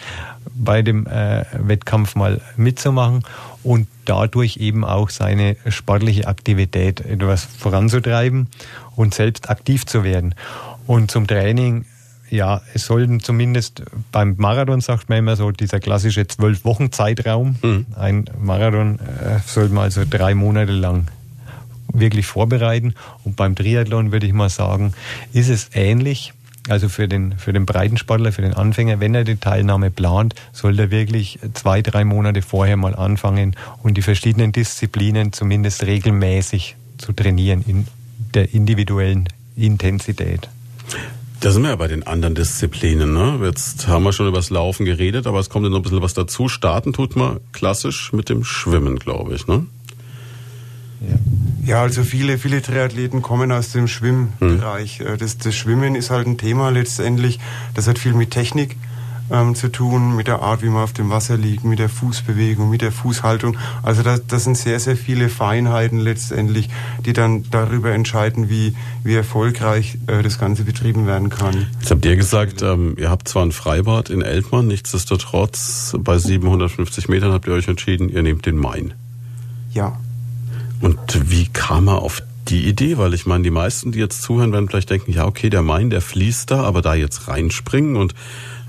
bei 0.54 0.82
dem 0.82 1.06
äh, 1.06 1.44
Wettkampf 1.52 2.14
mal 2.14 2.40
mitzumachen 2.56 3.22
und 3.66 3.88
dadurch 4.04 4.58
eben 4.58 4.84
auch 4.84 5.10
seine 5.10 5.56
sportliche 5.68 6.28
Aktivität 6.28 7.00
etwas 7.00 7.44
voranzutreiben 7.44 8.46
und 8.94 9.12
selbst 9.12 9.50
aktiv 9.50 9.84
zu 9.84 10.04
werden. 10.04 10.36
Und 10.86 11.10
zum 11.10 11.26
Training, 11.26 11.84
ja, 12.30 12.60
es 12.74 12.86
sollten 12.86 13.18
zumindest 13.18 13.82
beim 14.12 14.36
Marathon, 14.38 14.80
sagt 14.80 15.08
man 15.08 15.18
immer 15.18 15.34
so, 15.34 15.50
dieser 15.50 15.80
klassische 15.80 16.28
zwölf 16.28 16.64
Wochen 16.64 16.92
Zeitraum. 16.92 17.56
Mhm. 17.60 17.86
Ein 17.96 18.24
Marathon 18.40 19.00
äh, 19.00 19.40
sollte 19.44 19.74
man 19.74 19.84
also 19.84 20.04
drei 20.08 20.36
Monate 20.36 20.72
lang 20.72 21.08
wirklich 21.92 22.26
vorbereiten. 22.26 22.94
Und 23.24 23.34
beim 23.34 23.56
Triathlon 23.56 24.12
würde 24.12 24.26
ich 24.28 24.32
mal 24.32 24.48
sagen, 24.48 24.92
ist 25.32 25.48
es 25.48 25.70
ähnlich. 25.74 26.32
Also 26.68 26.88
für 26.88 27.06
den, 27.06 27.38
für 27.38 27.52
den 27.52 27.64
Breitensportler, 27.64 28.32
für 28.32 28.42
den 28.42 28.54
Anfänger, 28.54 28.98
wenn 28.98 29.14
er 29.14 29.24
die 29.24 29.36
Teilnahme 29.36 29.90
plant, 29.90 30.34
soll 30.52 30.78
er 30.78 30.90
wirklich 30.90 31.38
zwei, 31.54 31.80
drei 31.82 32.04
Monate 32.04 32.42
vorher 32.42 32.76
mal 32.76 32.94
anfangen 32.94 33.54
und 33.82 33.96
die 33.96 34.02
verschiedenen 34.02 34.52
Disziplinen 34.52 35.32
zumindest 35.32 35.84
regelmäßig 35.84 36.76
zu 36.98 37.12
trainieren 37.12 37.64
in 37.66 37.86
der 38.34 38.52
individuellen 38.52 39.28
Intensität. 39.54 40.48
Da 41.40 41.50
sind 41.50 41.62
wir 41.62 41.70
ja 41.70 41.76
bei 41.76 41.88
den 41.88 42.06
anderen 42.06 42.34
Disziplinen. 42.34 43.12
Ne? 43.12 43.38
Jetzt 43.44 43.86
haben 43.86 44.04
wir 44.04 44.12
schon 44.12 44.26
über 44.26 44.38
das 44.38 44.50
Laufen 44.50 44.86
geredet, 44.86 45.26
aber 45.26 45.38
es 45.38 45.50
kommt 45.50 45.64
ja 45.64 45.70
noch 45.70 45.78
ein 45.78 45.82
bisschen 45.82 46.02
was 46.02 46.14
dazu. 46.14 46.48
Starten 46.48 46.92
tut 46.92 47.14
man 47.14 47.40
klassisch 47.52 48.12
mit 48.12 48.28
dem 48.28 48.42
Schwimmen, 48.42 48.98
glaube 48.98 49.34
ich. 49.34 49.46
Ne? 49.46 49.66
Ja. 51.08 51.16
Ja, 51.66 51.82
also 51.82 52.04
viele, 52.04 52.38
viele 52.38 52.62
Triathleten 52.62 53.22
kommen 53.22 53.50
aus 53.50 53.72
dem 53.72 53.88
Schwimmbereich. 53.88 55.00
Hm. 55.00 55.18
Das, 55.18 55.36
das 55.36 55.54
Schwimmen 55.54 55.96
ist 55.96 56.10
halt 56.10 56.28
ein 56.28 56.38
Thema 56.38 56.70
letztendlich. 56.70 57.40
Das 57.74 57.88
hat 57.88 57.98
viel 57.98 58.14
mit 58.14 58.30
Technik 58.30 58.76
ähm, 59.32 59.56
zu 59.56 59.68
tun, 59.72 60.14
mit 60.14 60.28
der 60.28 60.42
Art, 60.42 60.62
wie 60.62 60.68
man 60.68 60.84
auf 60.84 60.92
dem 60.92 61.10
Wasser 61.10 61.36
liegt, 61.36 61.64
mit 61.64 61.80
der 61.80 61.88
Fußbewegung, 61.88 62.70
mit 62.70 62.82
der 62.82 62.92
Fußhaltung. 62.92 63.56
Also 63.82 64.04
das, 64.04 64.24
das 64.28 64.44
sind 64.44 64.56
sehr, 64.56 64.78
sehr 64.78 64.96
viele 64.96 65.28
Feinheiten 65.28 65.98
letztendlich, 65.98 66.68
die 67.04 67.12
dann 67.12 67.44
darüber 67.50 67.90
entscheiden, 67.90 68.48
wie, 68.48 68.76
wie 69.02 69.14
erfolgreich 69.14 69.98
äh, 70.06 70.22
das 70.22 70.38
Ganze 70.38 70.62
betrieben 70.62 71.08
werden 71.08 71.30
kann. 71.30 71.66
Jetzt 71.80 71.90
habt 71.90 72.04
ihr 72.04 72.14
gesagt, 72.14 72.62
ähm, 72.62 72.94
ihr 72.96 73.10
habt 73.10 73.26
zwar 73.26 73.44
ein 73.44 73.50
Freibad 73.50 74.08
in 74.08 74.22
Eltmann, 74.22 74.68
nichtsdestotrotz 74.68 75.96
bei 75.98 76.16
750 76.16 77.08
Metern 77.08 77.32
habt 77.32 77.48
ihr 77.48 77.54
euch 77.54 77.66
entschieden, 77.66 78.08
ihr 78.08 78.22
nehmt 78.22 78.46
den 78.46 78.56
Main. 78.56 78.94
Ja. 79.72 79.98
Und 80.80 81.30
wie 81.30 81.46
kam 81.48 81.88
er 81.88 82.02
auf 82.02 82.22
die 82.48 82.66
Idee? 82.68 82.98
Weil 82.98 83.14
ich 83.14 83.26
meine, 83.26 83.44
die 83.44 83.50
meisten, 83.50 83.92
die 83.92 83.98
jetzt 83.98 84.22
zuhören, 84.22 84.52
werden 84.52 84.68
vielleicht 84.68 84.90
denken, 84.90 85.12
ja, 85.12 85.24
okay, 85.26 85.50
der 85.50 85.62
Main, 85.62 85.90
der 85.90 86.00
fließt 86.00 86.50
da, 86.50 86.62
aber 86.62 86.82
da 86.82 86.94
jetzt 86.94 87.28
reinspringen 87.28 87.96
und 87.96 88.14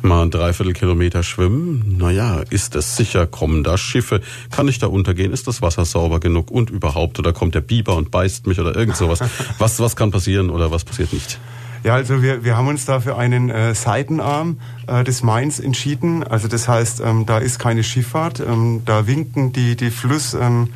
mal 0.01 0.23
ein 0.23 0.31
Dreiviertelkilometer 0.31 1.23
schwimmen, 1.23 1.97
naja, 1.97 2.41
ist 2.49 2.75
es 2.75 2.95
sicher, 2.95 3.25
kommen 3.25 3.63
da 3.63 3.77
Schiffe, 3.77 4.21
kann 4.51 4.67
ich 4.67 4.79
da 4.79 4.87
untergehen, 4.87 5.33
ist 5.33 5.47
das 5.47 5.61
Wasser 5.61 5.85
sauber 5.85 6.19
genug 6.19 6.51
und 6.51 6.69
überhaupt, 6.69 7.17
oder 7.19 7.33
kommt 7.33 7.55
der 7.55 7.61
Biber 7.61 7.95
und 7.95 8.11
beißt 8.11 8.47
mich 8.47 8.59
oder 8.59 8.75
irgend 8.75 8.95
sowas. 8.95 9.19
was, 9.57 9.79
was 9.79 9.95
kann 9.95 10.11
passieren 10.11 10.49
oder 10.49 10.71
was 10.71 10.85
passiert 10.85 11.13
nicht? 11.13 11.39
Ja, 11.83 11.95
also 11.95 12.21
wir, 12.21 12.43
wir 12.43 12.57
haben 12.57 12.67
uns 12.67 12.85
da 12.85 12.99
für 12.99 13.17
einen 13.17 13.49
äh, 13.49 13.73
Seitenarm 13.73 14.59
äh, 14.87 15.03
des 15.03 15.23
Mains 15.23 15.59
entschieden. 15.59 16.23
Also 16.23 16.47
das 16.47 16.67
heißt, 16.67 17.01
ähm, 17.03 17.25
da 17.25 17.37
ist 17.37 17.59
keine 17.59 17.83
Schifffahrt, 17.83 18.39
ähm, 18.39 18.81
da 18.85 19.07
winken 19.07 19.51
die, 19.51 19.75
die 19.75 19.89
Fluss... 19.89 20.33
Ähm, 20.33 20.69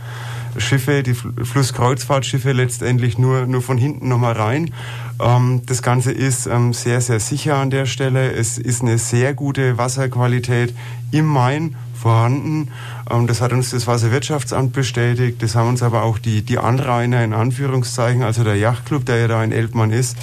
Schiffe, 0.57 1.03
die 1.03 1.13
Flusskreuzfahrtschiffe 1.13 2.51
letztendlich 2.51 3.17
nur, 3.17 3.45
nur 3.45 3.61
von 3.61 3.77
hinten 3.77 4.07
nochmal 4.07 4.33
rein. 4.33 4.73
Ähm, 5.19 5.61
das 5.65 5.81
Ganze 5.81 6.11
ist 6.11 6.47
ähm, 6.47 6.73
sehr, 6.73 7.01
sehr 7.01 7.19
sicher 7.19 7.57
an 7.57 7.69
der 7.69 7.85
Stelle. 7.85 8.31
Es 8.31 8.57
ist 8.57 8.81
eine 8.81 8.97
sehr 8.97 9.33
gute 9.33 9.77
Wasserqualität 9.77 10.73
im 11.11 11.25
Main 11.25 11.75
vorhanden. 12.01 12.69
Ähm, 13.09 13.27
das 13.27 13.41
hat 13.41 13.53
uns 13.53 13.69
das 13.69 13.87
Wasserwirtschaftsamt 13.87 14.73
bestätigt. 14.73 15.41
Das 15.41 15.55
haben 15.55 15.69
uns 15.69 15.83
aber 15.83 16.03
auch 16.03 16.17
die, 16.17 16.41
die 16.41 16.57
Anrainer 16.57 17.23
in 17.23 17.33
Anführungszeichen, 17.33 18.23
also 18.23 18.43
der 18.43 18.55
Yachtclub, 18.55 19.05
der 19.05 19.17
ja 19.17 19.27
da 19.27 19.43
in 19.43 19.51
Elbmann 19.51 19.91
ist, 19.91 20.17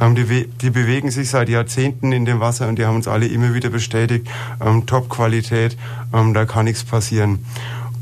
ähm, 0.00 0.14
die, 0.14 0.46
die, 0.46 0.70
bewegen 0.70 1.10
sich 1.10 1.30
seit 1.30 1.48
Jahrzehnten 1.48 2.12
in 2.12 2.24
dem 2.24 2.40
Wasser 2.40 2.68
und 2.68 2.78
die 2.78 2.84
haben 2.84 2.96
uns 2.96 3.08
alle 3.08 3.26
immer 3.26 3.54
wieder 3.54 3.70
bestätigt, 3.70 4.28
ähm, 4.60 4.86
Top-Qualität, 4.86 5.76
ähm, 6.12 6.34
da 6.34 6.44
kann 6.44 6.64
nichts 6.64 6.84
passieren. 6.84 7.44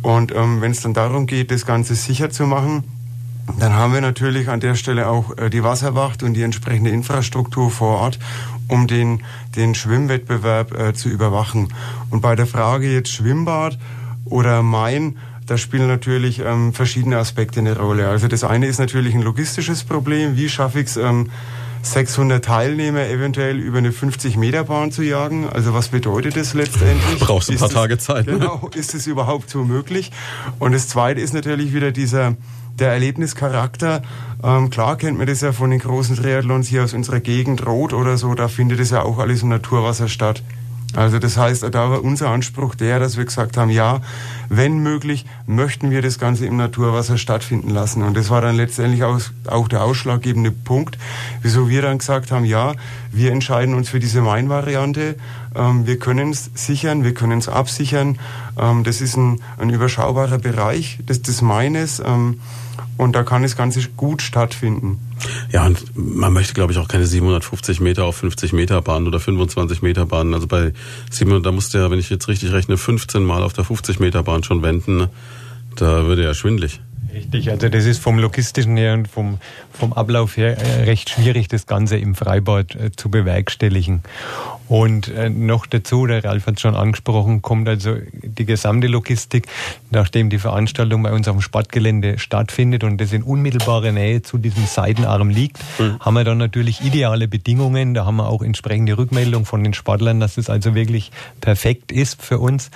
Und 0.02 0.34
ähm, 0.34 0.60
wenn 0.60 0.72
es 0.72 0.80
dann 0.80 0.94
darum 0.94 1.26
geht, 1.26 1.50
das 1.50 1.64
Ganze 1.64 1.94
sicher 1.94 2.30
zu 2.30 2.44
machen, 2.44 2.84
dann 3.58 3.74
haben 3.74 3.92
wir 3.92 4.00
natürlich 4.00 4.48
an 4.48 4.60
der 4.60 4.74
Stelle 4.74 5.08
auch 5.08 5.36
äh, 5.36 5.50
die 5.50 5.62
Wasserwacht 5.62 6.22
und 6.22 6.34
die 6.34 6.42
entsprechende 6.42 6.90
Infrastruktur 6.90 7.70
vor 7.70 7.98
Ort, 7.98 8.18
um 8.68 8.86
den, 8.86 9.22
den 9.56 9.74
Schwimmwettbewerb 9.74 10.78
äh, 10.78 10.94
zu 10.94 11.08
überwachen. 11.08 11.68
Und 12.10 12.20
bei 12.20 12.36
der 12.36 12.46
Frage 12.46 12.92
jetzt 12.92 13.12
Schwimmbad 13.12 13.78
oder 14.24 14.62
Main, 14.62 15.16
da 15.46 15.58
spielen 15.58 15.88
natürlich 15.88 16.38
ähm, 16.38 16.72
verschiedene 16.72 17.18
Aspekte 17.18 17.60
eine 17.60 17.76
Rolle. 17.76 18.08
Also 18.08 18.28
das 18.28 18.44
eine 18.44 18.66
ist 18.66 18.78
natürlich 18.78 19.14
ein 19.14 19.22
logistisches 19.22 19.84
Problem. 19.84 20.36
Wie 20.36 20.48
schaffe 20.48 20.80
ich 20.80 20.86
es, 20.86 20.96
ähm, 20.96 21.30
600 21.82 22.44
Teilnehmer 22.44 23.06
eventuell 23.08 23.58
über 23.58 23.78
eine 23.78 23.90
50-Meter-Bahn 23.90 24.92
zu 24.92 25.02
jagen. 25.02 25.48
Also 25.48 25.74
was 25.74 25.88
bedeutet 25.88 26.36
das 26.36 26.54
letztendlich? 26.54 27.18
Brauchst 27.18 27.48
du 27.48 27.52
ein 27.52 27.58
paar 27.58 27.68
ist 27.68 27.74
Tage 27.74 27.98
Zeit. 27.98 28.26
Ne? 28.26 28.38
Genau, 28.38 28.70
ist 28.74 28.94
es 28.94 29.06
überhaupt 29.06 29.50
so 29.50 29.64
möglich? 29.64 30.12
Und 30.58 30.72
das 30.72 30.88
Zweite 30.88 31.20
ist 31.20 31.34
natürlich 31.34 31.74
wieder 31.74 31.90
dieser 31.90 32.36
der 32.78 32.92
Erlebnischarakter. 32.92 34.02
Ähm, 34.42 34.70
klar 34.70 34.96
kennt 34.96 35.18
man 35.18 35.26
das 35.26 35.40
ja 35.40 35.52
von 35.52 35.70
den 35.70 35.80
großen 35.80 36.16
Triathlons 36.16 36.68
hier 36.68 36.84
aus 36.84 36.94
unserer 36.94 37.20
Gegend, 37.20 37.66
Rot 37.66 37.92
oder 37.92 38.16
so, 38.16 38.34
da 38.34 38.48
findet 38.48 38.80
es 38.80 38.90
ja 38.90 39.02
auch 39.02 39.18
alles 39.18 39.42
im 39.42 39.50
Naturwasser 39.50 40.08
statt. 40.08 40.42
Also 40.94 41.18
das 41.18 41.36
heißt, 41.36 41.62
da 41.62 41.90
war 41.90 42.04
unser 42.04 42.28
Anspruch 42.28 42.74
der, 42.74 42.98
dass 42.98 43.16
wir 43.16 43.24
gesagt 43.24 43.56
haben, 43.56 43.70
ja, 43.70 44.00
wenn 44.48 44.78
möglich, 44.78 45.24
möchten 45.46 45.90
wir 45.90 46.02
das 46.02 46.18
Ganze 46.18 46.46
im 46.46 46.56
Naturwasser 46.56 47.16
stattfinden 47.16 47.70
lassen. 47.70 48.02
Und 48.02 48.16
das 48.16 48.28
war 48.28 48.42
dann 48.42 48.56
letztendlich 48.56 49.02
auch, 49.02 49.20
auch 49.46 49.68
der 49.68 49.82
ausschlaggebende 49.82 50.50
Punkt, 50.50 50.98
wieso 51.40 51.68
wir 51.68 51.82
dann 51.82 51.98
gesagt 51.98 52.30
haben, 52.30 52.44
ja, 52.44 52.74
wir 53.10 53.32
entscheiden 53.32 53.74
uns 53.74 53.88
für 53.88 54.00
diese 54.00 54.20
Main-Variante. 54.20 55.16
Ähm, 55.54 55.86
wir 55.86 55.98
können 55.98 56.30
es 56.30 56.50
sichern, 56.54 57.04
wir 57.04 57.14
können 57.14 57.38
es 57.38 57.48
absichern. 57.48 58.18
Ähm, 58.58 58.84
das 58.84 59.00
ist 59.00 59.16
ein, 59.16 59.40
ein 59.58 59.70
überschaubarer 59.70 60.38
Bereich 60.38 60.98
des, 61.08 61.22
des 61.22 61.42
Maines. 61.42 62.02
Ähm, 62.04 62.40
und 62.96 63.16
da 63.16 63.22
kann 63.22 63.42
das 63.42 63.56
Ganze 63.56 63.80
gut 63.96 64.22
stattfinden. 64.22 64.98
Ja, 65.50 65.66
und 65.66 65.84
man 65.94 66.32
möchte, 66.32 66.54
glaube 66.54 66.72
ich, 66.72 66.78
auch 66.78 66.88
keine 66.88 67.06
750 67.06 67.80
Meter 67.80 68.04
auf 68.04 68.16
50 68.16 68.52
Meter 68.52 68.80
Bahn 68.82 69.06
oder 69.06 69.18
25 69.18 69.82
Meter 69.82 70.06
Bahnen. 70.06 70.34
Also 70.34 70.46
bei 70.46 70.72
700, 71.10 71.44
da 71.46 71.52
musste 71.52 71.78
ja, 71.78 71.90
wenn 71.90 71.98
ich 71.98 72.10
jetzt 72.10 72.28
richtig 72.28 72.52
rechne, 72.52 72.76
15 72.76 73.22
Mal 73.22 73.42
auf 73.42 73.52
der 73.52 73.64
50 73.64 73.98
Meter 73.98 74.22
Bahn 74.22 74.44
schon 74.44 74.62
wenden. 74.62 75.08
Da 75.76 76.06
würde 76.06 76.22
ja 76.22 76.34
schwindlig. 76.34 76.80
Richtig, 77.12 77.50
also 77.50 77.68
das 77.68 77.84
ist 77.84 77.98
vom 77.98 78.18
logistischen 78.18 78.76
her 78.76 78.94
und 78.94 79.06
vom, 79.06 79.38
vom 79.70 79.92
Ablauf 79.92 80.36
her 80.36 80.56
äh, 80.56 80.84
recht 80.84 81.10
schwierig, 81.10 81.48
das 81.48 81.66
Ganze 81.66 81.98
im 81.98 82.14
Freibad 82.14 82.74
äh, 82.74 82.90
zu 82.92 83.10
bewerkstelligen. 83.10 84.02
Und 84.72 85.08
äh, 85.08 85.28
noch 85.28 85.66
dazu, 85.66 86.06
der 86.06 86.24
Ralf 86.24 86.46
hat 86.46 86.54
es 86.54 86.62
schon 86.62 86.74
angesprochen, 86.74 87.42
kommt 87.42 87.68
also 87.68 87.96
die 88.22 88.46
gesamte 88.46 88.86
Logistik, 88.86 89.46
nachdem 89.90 90.30
die 90.30 90.38
Veranstaltung 90.38 91.02
bei 91.02 91.12
uns 91.12 91.28
auf 91.28 91.36
dem 91.36 91.42
Sportgelände 91.42 92.18
stattfindet 92.18 92.82
und 92.82 92.98
das 92.98 93.12
in 93.12 93.22
unmittelbarer 93.22 93.92
Nähe 93.92 94.22
zu 94.22 94.38
diesem 94.38 94.64
Seitenarm 94.64 95.28
liegt, 95.28 95.58
mhm. 95.78 96.00
haben 96.00 96.14
wir 96.14 96.24
dann 96.24 96.38
natürlich 96.38 96.80
ideale 96.80 97.28
Bedingungen. 97.28 97.92
Da 97.92 98.06
haben 98.06 98.16
wir 98.16 98.30
auch 98.30 98.40
entsprechende 98.40 98.96
Rückmeldung 98.96 99.44
von 99.44 99.62
den 99.62 99.74
Sportlern, 99.74 100.20
dass 100.20 100.38
es 100.38 100.48
also 100.48 100.74
wirklich 100.74 101.10
perfekt 101.42 101.92
ist 101.92 102.22
für 102.22 102.38
uns 102.38 102.70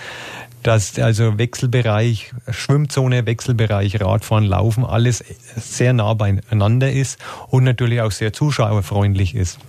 dass 0.63 0.99
also 0.99 1.39
Wechselbereich, 1.39 2.33
Schwimmzone, 2.51 3.25
Wechselbereich, 3.25 4.01
Radfahren, 4.01 4.45
Laufen, 4.45 4.85
alles 4.85 5.25
sehr 5.55 5.93
nah 5.93 6.13
beieinander 6.13 6.91
ist 6.91 7.19
und 7.49 7.63
natürlich 7.63 8.01
auch 8.01 8.11
sehr 8.11 8.33
zuschauerfreundlich 8.33 9.37
ist. 9.37 9.61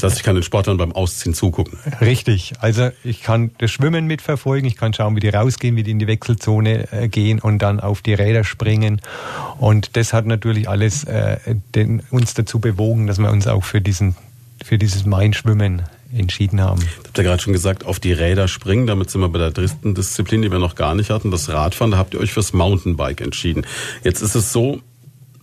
Das 0.00 0.12
heißt, 0.12 0.20
ich 0.20 0.24
kann 0.24 0.36
den 0.36 0.44
Sportlern 0.44 0.76
beim 0.76 0.92
Ausziehen 0.92 1.34
zugucken. 1.34 1.78
Richtig. 2.00 2.52
Also 2.60 2.90
ich 3.02 3.22
kann 3.22 3.50
das 3.58 3.70
Schwimmen 3.70 4.06
mitverfolgen, 4.06 4.68
ich 4.68 4.76
kann 4.76 4.94
schauen, 4.94 5.16
wie 5.16 5.20
die 5.20 5.28
rausgehen, 5.28 5.76
wie 5.76 5.82
die 5.82 5.90
in 5.90 5.98
die 5.98 6.06
Wechselzone 6.06 6.92
äh, 6.92 7.08
gehen 7.08 7.40
und 7.40 7.58
dann 7.58 7.80
auf 7.80 8.00
die 8.02 8.14
Räder 8.14 8.44
springen. 8.44 9.00
Und 9.58 9.96
das 9.96 10.12
hat 10.12 10.26
natürlich 10.26 10.68
alles 10.68 11.04
äh, 11.04 11.38
den, 11.74 12.02
uns 12.10 12.34
dazu 12.34 12.60
bewogen, 12.60 13.06
dass 13.06 13.18
wir 13.18 13.30
uns 13.30 13.46
auch 13.46 13.64
für 13.64 13.80
diesen 13.80 14.14
für 14.64 14.78
dieses 14.78 15.06
Main-Schwimmen 15.06 15.82
entschieden 16.16 16.60
haben. 16.60 16.80
Ich 16.82 16.96
habe 16.98 17.10
ja 17.18 17.22
gerade 17.22 17.42
schon 17.42 17.52
gesagt, 17.52 17.84
auf 17.84 18.00
die 18.00 18.12
Räder 18.12 18.48
springen. 18.48 18.86
Damit 18.86 19.10
sind 19.10 19.20
wir 19.20 19.28
bei 19.28 19.38
der 19.38 19.50
dritten 19.50 19.94
Disziplin, 19.94 20.42
die 20.42 20.50
wir 20.50 20.58
noch 20.58 20.74
gar 20.74 20.94
nicht 20.94 21.10
hatten, 21.10 21.30
das 21.30 21.48
Radfahren. 21.48 21.92
Da 21.92 21.98
habt 21.98 22.14
ihr 22.14 22.20
euch 22.20 22.32
fürs 22.32 22.52
Mountainbike 22.52 23.20
entschieden. 23.20 23.66
Jetzt 24.04 24.22
ist 24.22 24.34
es 24.34 24.52
so, 24.52 24.80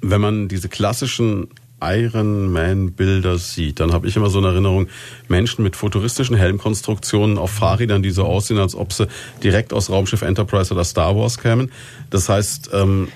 wenn 0.01 0.21
man 0.21 0.47
diese 0.47 0.69
klassischen 0.69 1.47
Ironman-Bilder 1.81 3.37
sieht, 3.37 3.79
dann 3.79 3.93
habe 3.93 4.07
ich 4.07 4.15
immer 4.15 4.29
so 4.29 4.39
eine 4.39 4.47
Erinnerung, 4.47 4.87
Menschen 5.27 5.63
mit 5.63 5.75
futuristischen 5.75 6.35
Helmkonstruktionen 6.35 7.37
auf 7.37 7.51
Fahrrädern, 7.51 8.01
die 8.01 8.11
so 8.11 8.23
aussehen, 8.23 8.59
als 8.59 8.75
ob 8.75 8.93
sie 8.93 9.07
direkt 9.43 9.73
aus 9.73 9.89
Raumschiff 9.89 10.21
Enterprise 10.21 10.73
oder 10.73 10.83
Star 10.83 11.15
Wars 11.15 11.37
kämen. 11.37 11.71
Das 12.09 12.29
heißt, 12.29 12.69
ähm, 12.73 13.09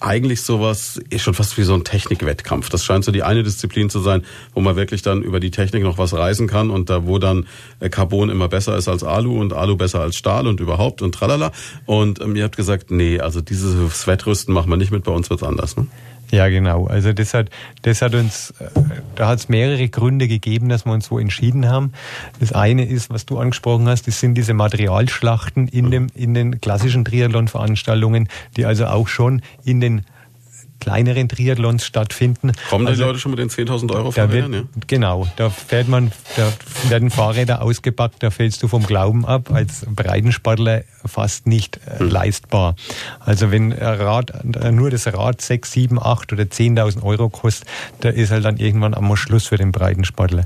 eigentlich 0.00 0.42
sowas 0.42 1.00
ist 1.08 1.22
schon 1.22 1.34
fast 1.34 1.56
wie 1.56 1.62
so 1.62 1.74
ein 1.74 1.84
Technikwettkampf. 1.84 2.68
Das 2.68 2.84
scheint 2.84 3.04
so 3.04 3.12
die 3.12 3.22
eine 3.22 3.42
Disziplin 3.42 3.88
zu 3.88 4.00
sein, 4.00 4.24
wo 4.54 4.60
man 4.60 4.76
wirklich 4.76 5.02
dann 5.02 5.22
über 5.22 5.40
die 5.40 5.50
Technik 5.50 5.82
noch 5.82 5.98
was 5.98 6.12
reisen 6.12 6.48
kann 6.48 6.70
und 6.70 6.90
da 6.90 7.06
wo 7.06 7.18
dann 7.18 7.46
äh, 7.80 7.88
Carbon 7.88 8.28
immer 8.28 8.48
besser 8.48 8.76
ist 8.76 8.88
als 8.88 9.04
Alu 9.04 9.40
und 9.40 9.52
Alu 9.52 9.76
besser 9.76 10.00
als 10.00 10.16
Stahl 10.16 10.46
und 10.46 10.60
überhaupt 10.60 11.02
und 11.02 11.14
tralala. 11.14 11.52
Und 11.86 12.20
ähm, 12.20 12.36
ihr 12.36 12.44
habt 12.44 12.56
gesagt, 12.56 12.90
nee, 12.90 13.20
also 13.20 13.40
dieses 13.40 14.06
Wettrüsten 14.06 14.52
machen 14.52 14.70
wir 14.70 14.76
nicht 14.76 14.92
mit, 14.92 15.04
bei 15.04 15.12
uns 15.12 15.30
wird's 15.30 15.42
anders. 15.42 15.76
Ne? 15.76 15.86
Ja, 16.30 16.48
genau. 16.48 16.86
Also 16.86 17.12
das 17.12 17.34
hat, 17.34 17.50
das 17.82 18.02
hat 18.02 18.14
uns, 18.14 18.50
äh, 18.58 18.68
da 19.14 19.28
hat 19.28 19.38
es 19.38 19.48
mehrere 19.48 19.88
Gründe 19.88 20.28
gegeben, 20.28 20.68
dass 20.68 20.84
wir 20.84 20.92
uns 20.92 21.06
so 21.06 21.18
entschieden 21.18 21.68
haben. 21.68 21.92
Das 22.40 22.52
eine 22.52 22.84
ist, 22.84 23.10
was 23.10 23.26
du 23.26 23.38
angesprochen 23.38 23.88
hast, 23.88 24.06
das 24.06 24.20
sind 24.20 24.34
diese 24.34 24.54
Materialschlachten 24.54 25.68
in 25.68 25.90
dem, 25.90 26.08
in 26.14 26.34
den 26.34 26.60
klassischen 26.60 27.04
Triathlon-Veranstaltungen, 27.04 28.28
die 28.56 28.64
also 28.64 28.86
auch 28.86 29.08
schon 29.08 29.42
in 29.64 29.80
den 29.80 30.04
kleineren 30.80 31.28
Triathlons 31.28 31.84
stattfinden. 31.84 32.52
Kommen 32.70 32.86
also, 32.86 33.02
die 33.02 33.06
Leute 33.06 33.18
schon 33.18 33.30
mit 33.30 33.38
den 33.38 33.48
10.000 33.48 33.92
Euro 33.92 34.10
Fahrrädern? 34.10 34.52
Ja? 34.52 34.62
Genau, 34.86 35.26
da 35.36 35.50
fährt 35.50 35.88
man, 35.88 36.12
da 36.36 36.52
werden 36.88 37.10
Fahrräder 37.10 37.62
ausgepackt, 37.62 38.22
da 38.22 38.30
fällst 38.30 38.62
du 38.62 38.68
vom 38.68 38.86
Glauben 38.86 39.24
ab, 39.24 39.50
als 39.50 39.86
Breitensportler 39.88 40.84
fast 41.08 41.46
nicht 41.46 41.80
äh, 41.86 41.98
hm. 41.98 42.10
leistbar. 42.10 42.76
Also 43.20 43.50
wenn 43.50 43.72
Rad, 43.72 44.32
nur 44.72 44.90
das 44.90 45.06
Rad 45.06 45.40
6, 45.40 45.72
7, 45.72 46.02
8 46.02 46.32
oder 46.32 46.44
10.000 46.44 47.02
Euro 47.02 47.28
kostet, 47.28 47.68
da 48.00 48.10
ist 48.10 48.30
halt 48.30 48.44
dann 48.44 48.56
irgendwann 48.56 48.94
einmal 48.94 49.16
Schluss 49.16 49.46
für 49.46 49.56
den 49.56 49.72
Breitensportler. 49.72 50.44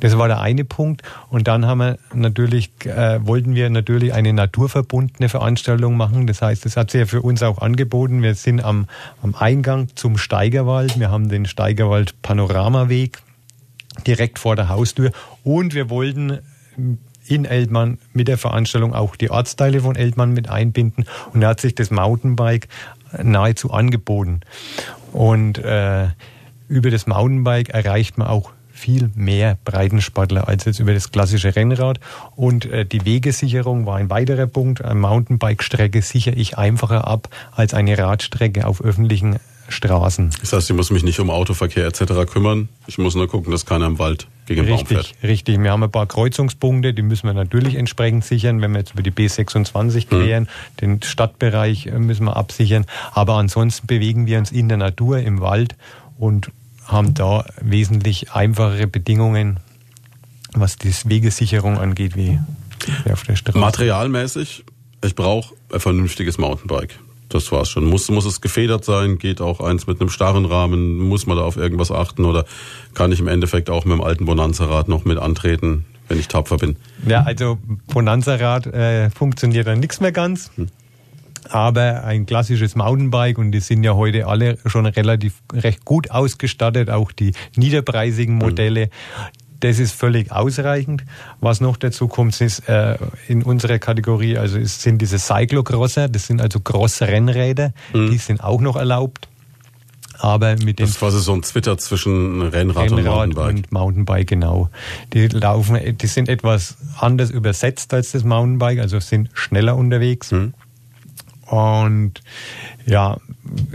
Das 0.00 0.18
war 0.18 0.28
der 0.28 0.40
eine 0.40 0.64
Punkt. 0.64 1.02
Und 1.30 1.48
dann 1.48 1.66
haben 1.66 1.78
wir 1.78 1.98
natürlich, 2.14 2.70
äh, 2.84 3.24
wollten 3.26 3.54
wir 3.54 3.70
natürlich 3.70 4.12
eine 4.12 4.32
naturverbundene 4.32 5.28
Veranstaltung 5.28 5.96
machen. 5.96 6.26
Das 6.26 6.42
heißt, 6.42 6.64
das 6.64 6.76
hat 6.76 6.90
sich 6.90 7.00
ja 7.00 7.06
für 7.06 7.22
uns 7.22 7.42
auch 7.42 7.58
angeboten. 7.58 8.22
Wir 8.22 8.34
sind 8.34 8.62
am, 8.62 8.86
am 9.22 9.34
Eingang 9.34 9.62
Eingang 9.62 9.88
zum 9.94 10.18
Steigerwald. 10.18 10.98
Wir 10.98 11.10
haben 11.10 11.28
den 11.28 11.46
Steigerwald 11.46 12.20
Panoramaweg 12.22 13.18
direkt 14.06 14.38
vor 14.38 14.56
der 14.56 14.68
Haustür 14.68 15.12
und 15.44 15.74
wir 15.74 15.88
wollten 15.88 16.40
in 17.26 17.44
Eltmann 17.44 17.98
mit 18.12 18.28
der 18.28 18.38
Veranstaltung 18.38 18.94
auch 18.94 19.16
die 19.16 19.30
Ortsteile 19.30 19.80
von 19.80 19.96
Eltmann 19.96 20.32
mit 20.32 20.48
einbinden 20.48 21.06
und 21.32 21.40
da 21.40 21.48
hat 21.48 21.60
sich 21.60 21.74
das 21.74 21.90
Mountainbike 21.90 22.68
nahezu 23.22 23.70
angeboten. 23.70 24.40
Und 25.12 25.58
äh, 25.58 26.08
über 26.68 26.90
das 26.90 27.06
Mountainbike 27.06 27.68
erreicht 27.70 28.18
man 28.18 28.28
auch 28.28 28.52
viel 28.72 29.10
mehr 29.14 29.58
Breitensportler 29.64 30.48
als 30.48 30.64
jetzt 30.64 30.80
über 30.80 30.92
das 30.92 31.12
klassische 31.12 31.54
Rennrad. 31.54 32.00
Und 32.34 32.64
äh, 32.64 32.84
die 32.84 33.04
Wegesicherung 33.04 33.86
war 33.86 33.96
ein 33.96 34.10
weiterer 34.10 34.46
Punkt. 34.46 34.82
Eine 34.84 34.96
Mountainbike-Strecke 34.96 36.02
sichere 36.02 36.34
ich 36.34 36.58
einfacher 36.58 37.06
ab 37.06 37.28
als 37.52 37.74
eine 37.74 37.96
Radstrecke 37.96 38.66
auf 38.66 38.82
öffentlichen 38.82 39.36
Straßen. 39.68 40.30
Das 40.40 40.52
heißt, 40.52 40.70
ich 40.70 40.76
muss 40.76 40.90
mich 40.90 41.04
nicht 41.04 41.20
um 41.20 41.30
Autoverkehr 41.30 41.86
etc. 41.86 42.26
kümmern. 42.30 42.68
Ich 42.86 42.98
muss 42.98 43.14
nur 43.14 43.28
gucken, 43.28 43.52
dass 43.52 43.66
keiner 43.66 43.86
im 43.86 43.98
Wald 43.98 44.26
gegen 44.46 44.62
richtig, 44.62 44.88
Baum 44.88 45.04
fährt. 45.04 45.14
Richtig, 45.22 45.62
wir 45.62 45.70
haben 45.70 45.82
ein 45.82 45.90
paar 45.90 46.06
Kreuzungspunkte, 46.06 46.94
die 46.94 47.02
müssen 47.02 47.26
wir 47.26 47.34
natürlich 47.34 47.76
entsprechend 47.76 48.24
sichern, 48.24 48.60
wenn 48.60 48.72
wir 48.72 48.78
jetzt 48.78 48.92
über 48.92 49.02
die 49.02 49.12
B26 49.12 50.08
klären. 50.08 50.44
Mhm. 50.44 50.76
Den 50.80 51.02
Stadtbereich 51.02 51.86
äh, 51.86 51.98
müssen 51.98 52.24
wir 52.24 52.36
absichern. 52.36 52.86
Aber 53.12 53.34
ansonsten 53.34 53.86
bewegen 53.86 54.26
wir 54.26 54.38
uns 54.38 54.50
in 54.50 54.68
der 54.68 54.78
Natur, 54.78 55.18
im 55.18 55.40
Wald 55.40 55.76
und 56.18 56.50
haben 56.86 57.14
da 57.14 57.46
wesentlich 57.60 58.32
einfachere 58.32 58.86
Bedingungen, 58.86 59.60
was 60.52 60.76
die 60.76 60.92
Wegesicherung 61.04 61.78
angeht, 61.78 62.16
wie 62.16 62.38
auf 63.10 63.22
der 63.22 63.36
Straße. 63.36 63.58
Materialmäßig, 63.58 64.64
ich 65.04 65.14
brauche 65.14 65.54
ein 65.72 65.80
vernünftiges 65.80 66.38
Mountainbike. 66.38 66.98
Das 67.32 67.50
war's 67.50 67.70
schon. 67.70 67.86
Muss, 67.86 68.10
muss 68.10 68.26
es 68.26 68.42
gefedert 68.42 68.84
sein? 68.84 69.16
Geht 69.16 69.40
auch 69.40 69.60
eins 69.60 69.86
mit 69.86 70.00
einem 70.00 70.10
starren 70.10 70.44
Rahmen? 70.44 70.98
Muss 70.98 71.26
man 71.26 71.38
da 71.38 71.44
auf 71.44 71.56
irgendwas 71.56 71.90
achten? 71.90 72.26
Oder 72.26 72.44
kann 72.92 73.10
ich 73.10 73.20
im 73.20 73.28
Endeffekt 73.28 73.70
auch 73.70 73.86
mit 73.86 73.94
dem 73.94 74.02
alten 74.02 74.26
Bonanza-Rad 74.26 74.88
noch 74.88 75.06
mit 75.06 75.16
antreten, 75.16 75.86
wenn 76.08 76.18
ich 76.18 76.28
tapfer 76.28 76.58
bin? 76.58 76.76
Ja, 77.06 77.22
also 77.22 77.58
Bonanza-Rad 77.86 78.66
äh, 78.66 79.10
funktioniert 79.10 79.66
dann 79.66 79.80
nichts 79.80 80.00
mehr 80.00 80.12
ganz. 80.12 80.50
Hm. 80.56 80.68
Aber 81.48 82.04
ein 82.04 82.26
klassisches 82.26 82.76
Mountainbike, 82.76 83.38
und 83.38 83.50
die 83.52 83.60
sind 83.60 83.82
ja 83.82 83.94
heute 83.94 84.26
alle 84.26 84.58
schon 84.66 84.84
relativ 84.84 85.42
recht 85.52 85.84
gut 85.86 86.10
ausgestattet, 86.10 86.90
auch 86.90 87.12
die 87.12 87.32
niederpreisigen 87.56 88.40
hm. 88.40 88.46
Modelle, 88.46 88.90
das 89.62 89.78
ist 89.78 89.92
völlig 89.92 90.32
ausreichend. 90.32 91.04
Was 91.40 91.60
noch 91.60 91.76
dazu 91.76 92.08
kommt, 92.08 92.40
ist 92.40 92.68
äh, 92.68 92.96
in 93.28 93.42
unserer 93.42 93.78
Kategorie, 93.78 94.36
also 94.36 94.58
es 94.58 94.82
sind 94.82 94.98
diese 94.98 95.18
Cyclocrosser, 95.18 96.08
das 96.08 96.26
sind 96.26 96.40
also 96.40 96.60
Cross-Rennräder, 96.60 97.72
mhm. 97.92 98.10
die 98.10 98.18
sind 98.18 98.42
auch 98.42 98.60
noch 98.60 98.76
erlaubt. 98.76 99.28
Aber 100.18 100.56
mit 100.56 100.78
das 100.78 100.90
ist 100.90 100.98
quasi 100.98 101.20
so 101.20 101.32
ein 101.32 101.42
Twitter 101.42 101.78
zwischen 101.78 102.42
Rennrad, 102.42 102.90
Rennrad 102.90 102.92
und 102.92 103.04
Mountainbike. 103.04 103.48
Und 103.48 103.72
Mountainbike, 103.72 104.26
genau. 104.28 104.68
Die 105.12 105.26
laufen, 105.28 105.78
die 105.98 106.06
sind 106.06 106.28
etwas 106.28 106.76
anders 106.98 107.30
übersetzt 107.30 107.92
als 107.94 108.12
das 108.12 108.22
Mountainbike, 108.22 108.78
also 108.78 109.00
sind 109.00 109.30
schneller 109.34 109.76
unterwegs. 109.76 110.30
Mhm. 110.30 110.54
Und 111.46 112.20
ja, 112.86 113.18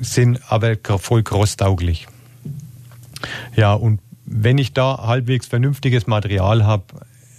sind 0.01 0.39
aber 0.49 0.75
voll 0.99 1.23
crosstauglich. 1.23 2.07
Ja, 3.55 3.73
und 3.73 3.99
wenn 4.27 4.57
ich 4.57 4.73
da 4.73 5.07
halbwegs 5.07 5.47
vernünftiges 5.47 6.05
Material 6.05 6.65
habe, 6.65 6.83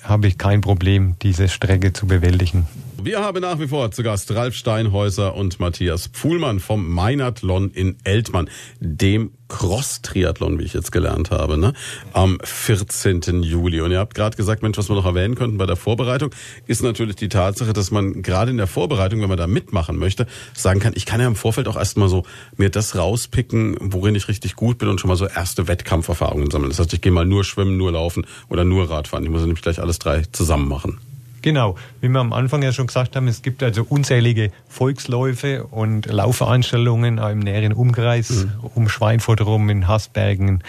habe 0.03 0.27
ich 0.27 0.39
kein 0.39 0.63
Problem, 0.63 1.17
diese 1.23 1.49
Strecke 1.49 1.93
zu 1.93 2.07
bewältigen. 2.07 2.67
Wir 3.09 3.21
haben 3.21 3.41
nach 3.41 3.59
wie 3.59 3.69
vor 3.69 3.91
zu 3.91 4.03
Gast 4.03 4.35
Ralf 4.35 4.55
Steinhäuser 4.55 5.35
und 5.35 5.61
Matthias 5.61 6.09
Pfuhlmann 6.09 6.61
vom 6.61 6.93
Meinathlon 6.93 7.71
in 7.71 7.97
Eltmann, 8.05 8.51
dem 8.81 9.33
Cross-Triathlon, 9.49 10.59
wie 10.59 10.65
ich 10.65 10.75
jetzt 10.75 10.93
gelernt 10.93 11.31
habe, 11.31 11.57
ne? 11.57 11.73
am 12.13 12.39
14. 12.45 13.43
Juli. 13.43 13.81
Und 13.81 13.93
ihr 13.93 13.99
habt 13.99 14.15
gerade 14.15 14.37
gesagt, 14.37 14.63
Mensch, 14.63 14.77
was 14.77 14.91
wir 14.91 14.95
noch 14.95 15.07
erwähnen 15.07 15.37
könnten 15.37 15.57
bei 15.57 15.65
der 15.65 15.77
Vorbereitung, 15.77 16.35
ist 16.67 16.83
natürlich 16.83 17.17
die 17.17 17.31
Tatsache, 17.31 17.73
dass 17.73 17.91
man 17.91 18.21
gerade 18.21 18.51
in 18.51 18.59
der 18.59 18.67
Vorbereitung, 18.67 19.23
wenn 19.23 19.31
man 19.31 19.39
da 19.39 19.47
mitmachen 19.47 19.97
möchte, 19.97 20.27
sagen 20.53 20.79
kann, 20.79 20.93
ich 20.95 21.07
kann 21.07 21.19
ja 21.19 21.29
im 21.29 21.35
Vorfeld 21.35 21.67
auch 21.67 21.77
erstmal 21.77 22.11
so 22.11 22.25
mir 22.59 22.69
das 22.69 22.95
rauspicken, 22.95 23.79
worin 23.81 24.17
ich 24.17 24.29
richtig 24.29 24.55
gut 24.55 24.77
bin 24.77 24.91
und 24.91 25.01
schon 25.01 25.09
mal 25.09 25.17
so 25.17 25.27
erste 25.27 25.67
Wettkampferfahrungen 25.67 26.51
sammeln. 26.51 26.69
Das 26.69 26.79
heißt, 26.79 26.93
ich 26.93 27.01
gehe 27.01 27.11
mal 27.11 27.25
nur 27.25 27.43
schwimmen, 27.45 27.79
nur 27.79 27.93
laufen 27.93 28.27
oder 28.51 28.67
nur 28.67 28.91
Radfahren. 28.91 29.25
Ich 29.25 29.31
muss 29.31 29.41
nämlich 29.41 29.63
gleich 29.63 29.81
alles 29.81 29.99
drei 29.99 30.25
zusammen 30.31 30.69
machen. 30.69 31.01
Genau, 31.43 31.77
wie 32.01 32.09
wir 32.09 32.21
am 32.21 32.33
Anfang 32.33 32.63
ja 32.63 32.73
schon 32.73 32.89
gesagt 32.89 33.15
haben, 33.17 33.29
es 33.29 33.43
gibt 33.43 33.63
also 33.63 33.87
unzählige 33.89 34.51
Volksläufe 34.69 35.65
und 35.65 36.07
Laufveranstaltungen 36.07 37.19
im 37.19 37.39
näheren 37.39 37.73
Umkreis, 37.73 38.31
mhm. 38.31 38.53
um 38.75 38.89
Schweinfurt 38.89 39.41
rum, 39.43 39.71
in 39.71 39.87
Hasbergen. 39.87 40.63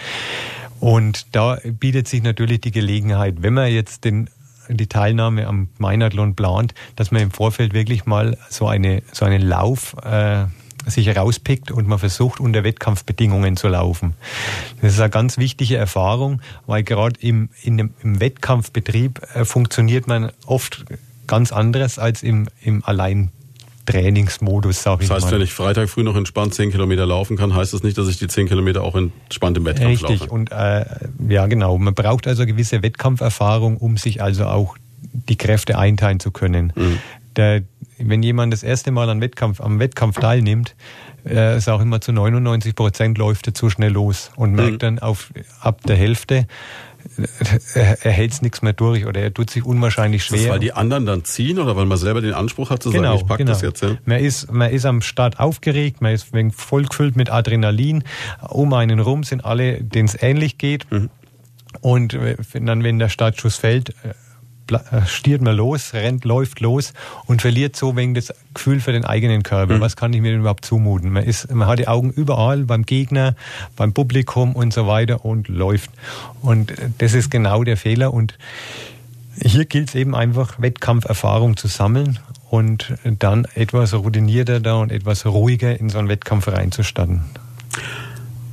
Und 0.78 1.26
da 1.34 1.58
bietet 1.64 2.08
sich 2.08 2.22
natürlich 2.22 2.60
die 2.60 2.70
Gelegenheit, 2.70 3.42
wenn 3.42 3.54
man 3.54 3.70
jetzt 3.70 4.04
den 4.04 4.30
die 4.72 4.86
Teilnahme 4.86 5.48
am 5.48 5.68
Meinathlon 5.78 6.36
plant, 6.36 6.74
dass 6.94 7.10
man 7.10 7.22
im 7.22 7.30
Vorfeld 7.32 7.74
wirklich 7.74 8.06
mal 8.06 8.38
so 8.48 8.68
eine 8.68 9.02
so 9.10 9.24
einen 9.24 9.42
Lauf 9.42 9.96
äh, 10.04 10.44
sich 10.86 11.06
herauspickt 11.06 11.70
und 11.70 11.86
man 11.86 11.98
versucht, 11.98 12.40
unter 12.40 12.64
Wettkampfbedingungen 12.64 13.56
zu 13.56 13.68
laufen. 13.68 14.14
Das 14.80 14.94
ist 14.94 15.00
eine 15.00 15.10
ganz 15.10 15.38
wichtige 15.38 15.76
Erfahrung, 15.76 16.40
weil 16.66 16.82
gerade 16.82 17.20
im, 17.20 17.50
dem, 17.64 17.94
im 18.02 18.20
Wettkampfbetrieb 18.20 19.20
äh, 19.34 19.44
funktioniert 19.44 20.06
man 20.06 20.32
oft 20.46 20.84
ganz 21.26 21.52
anderes 21.52 21.98
als 21.98 22.22
im, 22.22 22.48
im 22.62 22.84
allein 22.84 23.30
Trainingsmodus, 23.86 24.82
sage 24.82 25.04
ich 25.04 25.08
mal. 25.08 25.16
Das 25.16 25.24
heißt, 25.24 25.32
mal. 25.32 25.38
wenn 25.38 25.44
ich 25.44 25.52
Freitag 25.52 25.88
früh 25.88 26.02
noch 26.02 26.16
entspannt 26.16 26.54
10 26.54 26.70
Kilometer 26.70 27.06
laufen 27.06 27.36
kann, 27.36 27.54
heißt 27.54 27.72
das 27.72 27.82
nicht, 27.82 27.98
dass 27.98 28.08
ich 28.08 28.18
die 28.18 28.28
10 28.28 28.48
Kilometer 28.48 28.82
auch 28.82 28.94
entspannt 28.94 29.56
im 29.56 29.64
Wettkampf 29.64 30.02
Richtig. 30.02 30.02
laufe. 30.02 30.12
Richtig, 30.12 30.30
und 30.30 30.52
äh, 30.52 30.84
ja 31.28 31.46
genau, 31.46 31.78
man 31.78 31.94
braucht 31.94 32.26
also 32.26 32.46
gewisse 32.46 32.82
Wettkampferfahrung, 32.82 33.76
um 33.76 33.96
sich 33.96 34.22
also 34.22 34.46
auch 34.46 34.76
die 35.12 35.36
Kräfte 35.36 35.78
einteilen 35.78 36.20
zu 36.20 36.30
können. 36.30 36.72
Mhm. 36.76 36.98
Der, 37.36 37.62
wenn 38.02 38.22
jemand 38.22 38.52
das 38.52 38.62
erste 38.62 38.90
Mal 38.90 39.08
am 39.10 39.20
Wettkampf, 39.20 39.60
am 39.60 39.78
Wettkampf 39.78 40.18
teilnimmt, 40.18 40.74
äh, 41.26 41.56
ist 41.56 41.68
auch 41.68 41.80
immer 41.80 42.00
zu 42.00 42.12
99 42.12 42.74
Prozent 42.74 43.18
läuft 43.18 43.46
er 43.46 43.54
zu 43.54 43.70
schnell 43.70 43.92
los 43.92 44.30
und 44.36 44.54
merkt 44.54 44.72
mhm. 44.72 44.78
dann 44.78 44.98
auf, 44.98 45.32
ab 45.60 45.80
der 45.86 45.96
Hälfte, 45.96 46.46
er, 47.74 48.04
er 48.04 48.12
hält 48.12 48.42
nichts 48.42 48.62
mehr 48.62 48.72
durch 48.72 49.06
oder 49.06 49.20
er 49.20 49.32
tut 49.32 49.50
sich 49.50 49.64
unwahrscheinlich 49.64 50.24
schwer. 50.24 50.38
Ist 50.38 50.44
das, 50.46 50.52
weil 50.52 50.60
die 50.60 50.72
anderen 50.72 51.06
dann 51.06 51.24
ziehen 51.24 51.58
oder 51.58 51.76
weil 51.76 51.86
man 51.86 51.98
selber 51.98 52.20
den 52.20 52.34
Anspruch 52.34 52.70
hat 52.70 52.82
zu 52.82 52.90
genau, 52.90 53.12
sagen, 53.12 53.20
ich 53.20 53.26
pack 53.26 53.38
genau. 53.38 53.52
das 53.52 53.62
jetzt? 53.62 53.82
Ja? 53.82 53.96
Man, 54.04 54.18
ist, 54.20 54.52
man 54.52 54.70
ist 54.70 54.84
am 54.86 55.02
Start 55.02 55.40
aufgeregt, 55.40 56.00
man 56.00 56.12
ist 56.12 56.28
voll 56.54 56.84
gefüllt 56.84 57.16
mit 57.16 57.30
Adrenalin. 57.30 58.04
Um 58.48 58.72
einen 58.72 59.00
rum 59.00 59.24
sind 59.24 59.44
alle, 59.44 59.82
denen 59.82 60.08
es 60.08 60.22
ähnlich 60.22 60.58
geht. 60.58 60.90
Mhm. 60.90 61.10
Und 61.80 62.18
dann, 62.52 62.82
wenn 62.82 62.98
der 62.98 63.08
Startschuss 63.08 63.56
fällt, 63.56 63.90
äh, 63.90 64.14
stiert 65.06 65.42
man 65.42 65.56
los, 65.56 65.92
rennt, 65.94 66.24
läuft 66.24 66.60
los 66.60 66.92
und 67.26 67.42
verliert 67.42 67.76
so 67.76 67.96
wegen 67.96 68.14
das 68.14 68.32
Gefühl 68.54 68.80
für 68.80 68.92
den 68.92 69.04
eigenen 69.04 69.42
Körper. 69.42 69.76
Mhm. 69.76 69.80
Was 69.80 69.96
kann 69.96 70.12
ich 70.12 70.20
mir 70.20 70.32
denn 70.32 70.40
überhaupt 70.40 70.64
zumuten? 70.64 71.10
Man, 71.10 71.24
ist, 71.24 71.52
man 71.52 71.68
hat 71.68 71.78
die 71.78 71.88
Augen 71.88 72.10
überall, 72.10 72.64
beim 72.64 72.84
Gegner, 72.84 73.34
beim 73.76 73.92
Publikum 73.92 74.54
und 74.54 74.72
so 74.72 74.86
weiter 74.86 75.24
und 75.24 75.48
läuft. 75.48 75.90
Und 76.42 76.72
das 76.98 77.14
ist 77.14 77.30
genau 77.30 77.64
der 77.64 77.76
Fehler. 77.76 78.12
Und 78.12 78.38
hier 79.40 79.64
gilt 79.64 79.88
es 79.88 79.94
eben 79.94 80.14
einfach, 80.14 80.60
Wettkampferfahrung 80.60 81.56
zu 81.56 81.68
sammeln 81.68 82.18
und 82.50 82.94
dann 83.04 83.46
etwas 83.54 83.94
routinierter 83.94 84.60
da 84.60 84.74
und 84.74 84.92
etwas 84.92 85.24
ruhiger 85.24 85.78
in 85.78 85.88
so 85.88 85.98
einen 85.98 86.08
Wettkampf 86.08 86.48
reinzustatten. 86.48 87.24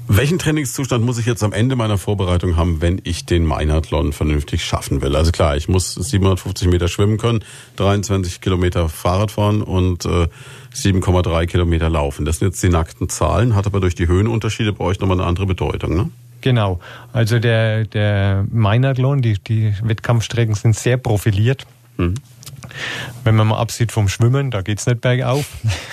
Welchen 0.10 0.40
Trainingszustand 0.40 1.04
muss 1.04 1.18
ich 1.18 1.26
jetzt 1.26 1.44
am 1.44 1.52
Ende 1.52 1.76
meiner 1.76 1.98
Vorbereitung 1.98 2.56
haben, 2.56 2.82
wenn 2.82 3.02
ich 3.04 3.26
den 3.26 3.46
Meinathlon 3.46 4.14
vernünftig 4.14 4.64
schaffen 4.64 5.02
will? 5.02 5.16
Also 5.18 5.32
klar, 5.34 5.58
ich 5.58 5.68
muss 5.68 5.96
750 5.96 6.70
Meter 6.70 6.88
schwimmen 6.88 7.18
können, 7.18 7.44
23 7.76 8.40
Kilometer 8.40 8.88
Fahrrad 8.88 9.32
fahren 9.32 9.62
und 9.62 10.06
äh, 10.06 10.28
7,3 10.74 11.46
Kilometer 11.48 11.90
laufen. 11.90 12.24
Das 12.24 12.40
sind 12.40 12.48
jetzt 12.48 12.64
die 12.64 12.70
nackten 12.70 13.10
Zahlen, 13.10 13.54
hat 13.54 13.66
aber 13.66 13.82
durch 13.82 13.96
die 13.96 14.08
Höhenunterschiede 14.08 14.72
bei 14.72 14.86
euch 14.86 15.00
nochmal 15.02 15.20
eine 15.20 15.28
andere 15.28 15.46
Bedeutung, 15.46 15.96
ne? 15.96 16.10
Genau. 16.40 16.80
Also 17.12 17.40
der, 17.40 17.86
der 17.86 18.46
Meinathlon, 18.50 19.22
die, 19.22 19.38
die 19.40 19.74
Wettkampfstrecken 19.84 20.56
sind 20.56 20.76
sehr 20.76 20.98
profiliert. 20.98 21.66
Mhm. 21.98 22.16
Wenn 23.24 23.36
man 23.36 23.48
mal 23.48 23.58
absieht 23.58 23.92
vom 23.92 24.08
Schwimmen, 24.08 24.52
da 24.52 24.62
geht's 24.62 24.86
nicht 24.86 25.02
bergauf. 25.02 25.46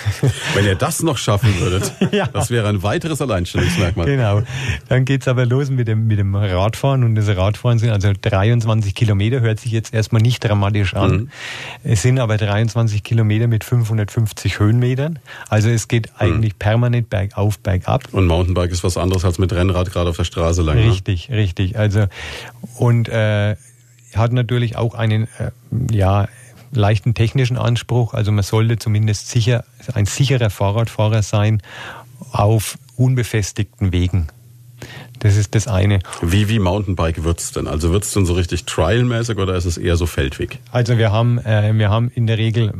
Wenn 0.53 0.65
ihr 0.65 0.75
das 0.75 1.01
noch 1.03 1.17
schaffen 1.17 1.59
würdet, 1.59 1.91
ja. 2.11 2.27
das 2.27 2.49
wäre 2.49 2.67
ein 2.69 2.83
weiteres 2.83 3.21
Alleinstellungsmerkmal. 3.21 4.05
Genau. 4.05 4.43
Dann 4.87 5.05
geht's 5.05 5.27
aber 5.27 5.45
los 5.45 5.69
mit 5.69 5.87
dem, 5.87 6.07
mit 6.07 6.19
dem 6.19 6.35
Radfahren 6.35 7.03
und 7.03 7.15
das 7.15 7.27
Radfahren 7.27 7.79
sind 7.79 7.89
also 7.89 8.11
23 8.19 8.93
Kilometer, 8.95 9.41
hört 9.41 9.59
sich 9.59 9.71
jetzt 9.71 9.93
erstmal 9.93 10.21
nicht 10.21 10.43
dramatisch 10.43 10.93
an. 10.93 11.11
Mhm. 11.11 11.29
Es 11.83 12.01
sind 12.01 12.19
aber 12.19 12.37
23 12.37 13.03
Kilometer 13.03 13.47
mit 13.47 13.63
550 13.63 14.59
Höhenmetern. 14.59 15.19
Also 15.49 15.69
es 15.69 15.87
geht 15.87 16.07
mhm. 16.07 16.13
eigentlich 16.19 16.59
permanent 16.59 17.09
bergauf, 17.09 17.59
bergab. 17.59 18.13
Und 18.13 18.27
Mountainbike 18.27 18.71
ist 18.71 18.83
was 18.83 18.97
anderes 18.97 19.25
als 19.25 19.39
mit 19.39 19.51
Rennrad 19.51 19.91
gerade 19.91 20.09
auf 20.09 20.17
der 20.17 20.23
Straße 20.23 20.61
lang. 20.61 20.77
Ne? 20.77 20.89
Richtig, 20.89 21.29
ne? 21.29 21.37
richtig. 21.37 21.77
Also 21.77 22.05
und 22.77 23.09
äh, 23.09 23.55
hat 24.17 24.33
natürlich 24.33 24.75
auch 24.75 24.93
einen 24.93 25.27
äh, 25.39 25.51
ja 25.91 26.27
leichten 26.71 27.13
technischen 27.13 27.57
Anspruch. 27.57 28.13
Also 28.13 28.31
man 28.31 28.43
sollte 28.43 28.77
zumindest 28.77 29.29
sicher, 29.29 29.63
ein 29.93 30.05
sicherer 30.05 30.49
Fahrradfahrer 30.49 31.23
sein 31.23 31.61
auf 32.31 32.77
unbefestigten 32.97 33.91
Wegen. 33.91 34.27
Das 35.19 35.37
ist 35.37 35.55
das 35.55 35.67
eine. 35.67 35.99
Wie, 36.21 36.49
wie 36.49 36.59
Mountainbike 36.59 37.23
wird's 37.23 37.51
denn? 37.51 37.67
Also 37.67 37.91
wird's 37.91 38.11
denn 38.11 38.25
so 38.25 38.33
richtig 38.33 38.65
trialmäßig 38.65 39.37
oder 39.37 39.55
ist 39.55 39.65
es 39.65 39.77
eher 39.77 39.95
so 39.95 40.05
Feldweg? 40.05 40.59
Also 40.71 40.97
wir 40.97 41.11
haben, 41.11 41.39
äh, 41.39 41.73
wir 41.73 41.89
haben 41.89 42.11
in 42.13 42.27
der 42.27 42.37
Regel 42.37 42.73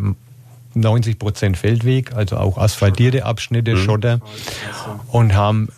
90 0.73 1.17
Prozent 1.17 1.57
Feldweg, 1.57 2.13
also 2.13 2.37
auch 2.37 2.57
asphaltierte 2.57 3.25
Abschnitte, 3.25 3.75
mhm. 3.75 3.79
Schotter 3.79 4.19
und 5.07 5.33
haben 5.33 5.69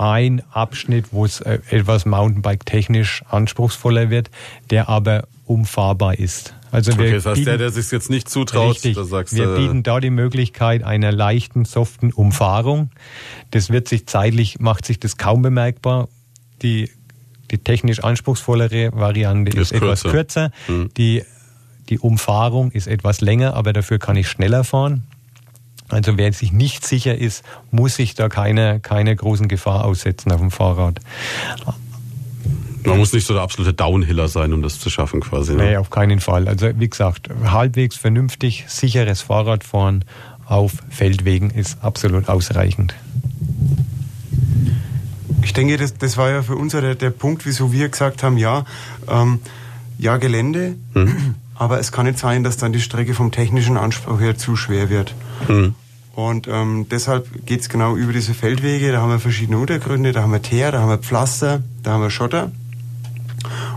ein 0.00 0.42
Abschnitt, 0.50 1.12
wo 1.12 1.26
es 1.26 1.42
äh, 1.42 1.58
etwas 1.68 2.06
Mountainbike 2.06 2.64
technisch 2.64 3.22
anspruchsvoller 3.28 4.08
wird, 4.08 4.30
der 4.70 4.88
aber 4.88 5.24
umfahrbar 5.44 6.18
ist. 6.18 6.54
Also 6.72 6.96
wir 6.96 7.06
okay, 7.06 7.12
das 7.14 7.26
heißt, 7.26 7.34
bieten, 7.34 7.46
der, 7.46 7.58
der 7.58 7.70
sich 7.70 7.90
jetzt 7.90 8.08
nicht 8.08 8.28
zutraut, 8.28 8.76
richtig, 8.76 8.94
da 8.94 9.04
sagst 9.04 9.36
wir 9.36 9.56
bieten 9.56 9.82
da 9.82 10.00
die 10.00 10.10
Möglichkeit 10.10 10.84
einer 10.84 11.12
leichten, 11.12 11.64
soften 11.64 12.12
Umfahrung. 12.12 12.90
Das 13.50 13.70
wird 13.70 13.88
sich 13.88 14.06
zeitlich, 14.06 14.58
macht 14.58 14.86
sich 14.86 14.98
das 14.98 15.18
kaum 15.18 15.42
bemerkbar. 15.42 16.08
Die, 16.62 16.90
die 17.50 17.58
technisch 17.58 18.02
anspruchsvollere 18.02 18.92
Variante 18.94 19.50
ist, 19.52 19.72
ist 19.72 19.82
etwas 19.82 20.02
kürzer. 20.04 20.50
Hm. 20.66 20.90
Die, 20.96 21.24
die 21.90 21.98
Umfahrung 21.98 22.70
ist 22.70 22.86
etwas 22.86 23.20
länger, 23.20 23.54
aber 23.54 23.72
dafür 23.72 23.98
kann 23.98 24.16
ich 24.16 24.28
schneller 24.28 24.64
fahren. 24.64 25.02
Also 25.90 26.16
wer 26.16 26.32
sich 26.32 26.52
nicht 26.52 26.86
sicher 26.86 27.16
ist, 27.16 27.44
muss 27.70 27.96
sich 27.96 28.14
da 28.14 28.28
keine, 28.28 28.80
keine 28.80 29.14
großen 29.14 29.48
Gefahr 29.48 29.84
aussetzen 29.84 30.32
auf 30.32 30.40
dem 30.40 30.50
Fahrrad. 30.50 31.00
Man 32.84 32.98
muss 32.98 33.12
nicht 33.12 33.26
so 33.26 33.34
der 33.34 33.42
absolute 33.42 33.74
Downhiller 33.74 34.28
sein, 34.28 34.52
um 34.52 34.62
das 34.62 34.80
zu 34.80 34.88
schaffen 34.88 35.20
quasi. 35.20 35.54
Ne? 35.54 35.64
Nee, 35.64 35.76
auf 35.76 35.90
keinen 35.90 36.20
Fall. 36.20 36.48
Also 36.48 36.68
wie 36.76 36.88
gesagt, 36.88 37.28
halbwegs 37.44 37.96
vernünftig, 37.96 38.64
sicheres 38.68 39.20
Fahrradfahren 39.20 40.04
auf 40.46 40.72
Feldwegen 40.88 41.50
ist 41.50 41.82
absolut 41.82 42.28
ausreichend. 42.28 42.94
Ich 45.42 45.52
denke, 45.52 45.76
das, 45.76 45.94
das 45.94 46.16
war 46.16 46.30
ja 46.30 46.42
für 46.42 46.56
uns 46.56 46.72
der, 46.72 46.94
der 46.94 47.10
Punkt, 47.10 47.46
wieso 47.46 47.72
wir 47.72 47.88
gesagt 47.88 48.22
haben, 48.22 48.36
ja, 48.36 48.64
ähm, 49.08 49.40
ja 49.98 50.16
Gelände, 50.16 50.74
hm. 50.94 51.34
Aber 51.60 51.78
es 51.78 51.92
kann 51.92 52.06
nicht 52.06 52.18
sein, 52.18 52.42
dass 52.42 52.56
dann 52.56 52.72
die 52.72 52.80
Strecke 52.80 53.12
vom 53.12 53.32
technischen 53.32 53.76
Anspruch 53.76 54.18
her 54.18 54.38
zu 54.38 54.56
schwer 54.56 54.88
wird. 54.88 55.14
Hm. 55.46 55.74
Und 56.14 56.48
ähm, 56.48 56.86
deshalb 56.90 57.44
geht 57.44 57.60
es 57.60 57.68
genau 57.68 57.96
über 57.96 58.14
diese 58.14 58.32
Feldwege. 58.32 58.90
Da 58.92 59.02
haben 59.02 59.10
wir 59.10 59.18
verschiedene 59.18 59.58
Untergründe, 59.58 60.12
da 60.12 60.22
haben 60.22 60.32
wir 60.32 60.40
Teer, 60.40 60.72
da 60.72 60.80
haben 60.80 60.88
wir 60.88 60.96
Pflaster, 60.96 61.62
da 61.82 61.92
haben 61.92 62.02
wir 62.02 62.08
Schotter. 62.08 62.50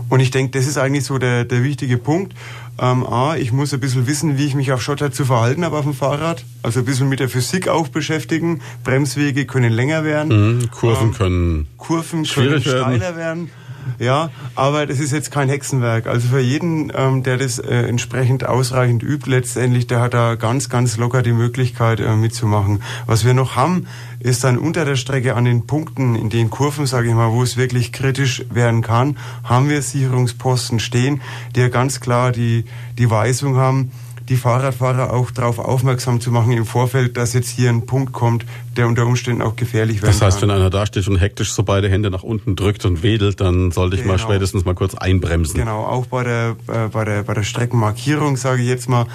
Und 0.08 0.20
ich 0.20 0.30
denke, 0.30 0.58
das 0.58 0.66
ist 0.66 0.78
eigentlich 0.78 1.04
so 1.04 1.18
der, 1.18 1.44
der 1.44 1.62
wichtige 1.62 1.98
Punkt. 1.98 2.34
Ähm, 2.80 3.04
A, 3.06 3.36
ich 3.36 3.52
muss 3.52 3.74
ein 3.74 3.80
bisschen 3.80 4.06
wissen, 4.06 4.38
wie 4.38 4.46
ich 4.46 4.54
mich 4.54 4.72
auf 4.72 4.80
Schotter 4.80 5.12
zu 5.12 5.26
verhalten 5.26 5.62
habe 5.62 5.76
auf 5.76 5.84
dem 5.84 5.92
Fahrrad. 5.92 6.42
Also 6.62 6.80
ein 6.80 6.86
bisschen 6.86 7.10
mit 7.10 7.20
der 7.20 7.28
Physik 7.28 7.68
auch 7.68 7.88
beschäftigen. 7.88 8.62
Bremswege 8.82 9.44
können 9.44 9.72
länger 9.72 10.04
werden. 10.04 10.56
Mhm, 10.56 10.70
Kurven 10.70 11.08
ähm, 11.08 11.14
können 11.14 11.68
Kurven 11.76 12.24
können 12.24 12.62
steiler 12.62 13.14
werden. 13.14 13.16
werden. 13.16 13.50
Ja, 13.98 14.30
aber 14.54 14.86
das 14.86 15.00
ist 15.00 15.12
jetzt 15.12 15.30
kein 15.30 15.48
Hexenwerk. 15.48 16.06
Also 16.06 16.28
für 16.28 16.40
jeden, 16.40 16.92
ähm, 16.94 17.22
der 17.22 17.36
das 17.36 17.58
äh, 17.58 17.86
entsprechend 17.86 18.46
ausreichend 18.46 19.02
übt, 19.02 19.30
letztendlich, 19.30 19.86
der 19.86 20.00
hat 20.00 20.14
da 20.14 20.34
ganz, 20.34 20.68
ganz 20.68 20.96
locker 20.96 21.22
die 21.22 21.32
Möglichkeit 21.32 22.00
äh, 22.00 22.16
mitzumachen. 22.16 22.82
Was 23.06 23.24
wir 23.24 23.34
noch 23.34 23.56
haben, 23.56 23.86
ist 24.20 24.44
dann 24.44 24.58
unter 24.58 24.84
der 24.84 24.96
Strecke 24.96 25.34
an 25.34 25.44
den 25.44 25.66
Punkten, 25.66 26.14
in 26.14 26.30
den 26.30 26.50
Kurven, 26.50 26.86
sage 26.86 27.08
ich 27.08 27.14
mal, 27.14 27.32
wo 27.32 27.42
es 27.42 27.56
wirklich 27.56 27.92
kritisch 27.92 28.44
werden 28.50 28.82
kann, 28.82 29.16
haben 29.44 29.68
wir 29.68 29.82
Sicherungsposten 29.82 30.80
stehen, 30.80 31.20
die 31.54 31.60
ja 31.60 31.68
ganz 31.68 32.00
klar 32.00 32.32
die, 32.32 32.64
die 32.98 33.10
Weisung 33.10 33.56
haben, 33.56 33.92
die 34.28 34.36
Fahrradfahrer 34.36 35.12
auch 35.12 35.30
darauf 35.30 35.58
aufmerksam 35.58 36.20
zu 36.20 36.30
machen 36.30 36.52
im 36.52 36.64
Vorfeld, 36.64 37.16
dass 37.16 37.34
jetzt 37.34 37.50
hier 37.50 37.68
ein 37.68 37.84
Punkt 37.84 38.12
kommt, 38.12 38.46
der 38.76 38.86
unter 38.86 39.04
Umständen 39.04 39.42
auch 39.42 39.54
gefährlich 39.54 39.96
werden 39.96 40.12
kann. 40.12 40.20
Das 40.20 40.22
heißt, 40.22 40.40
kann. 40.40 40.48
wenn 40.48 40.56
einer 40.56 40.70
da 40.70 40.86
steht 40.86 41.06
und 41.08 41.18
hektisch 41.18 41.52
so 41.52 41.62
beide 41.62 41.90
Hände 41.90 42.10
nach 42.10 42.22
unten 42.22 42.56
drückt 42.56 42.86
und 42.86 43.02
wedelt, 43.02 43.40
dann 43.40 43.70
sollte 43.70 43.96
ich 43.96 44.02
genau. 44.02 44.14
mal 44.14 44.18
spätestens 44.18 44.64
mal 44.64 44.74
kurz 44.74 44.94
einbremsen. 44.94 45.60
Genau, 45.60 45.84
auch 45.84 46.06
bei 46.06 46.24
der, 46.24 46.56
äh, 46.68 46.88
bei 46.88 47.04
der, 47.04 47.22
bei 47.22 47.34
der 47.34 47.42
Streckenmarkierung, 47.42 48.38
sage 48.38 48.62
ich 48.62 48.68
jetzt 48.68 48.88
mal, 48.88 49.06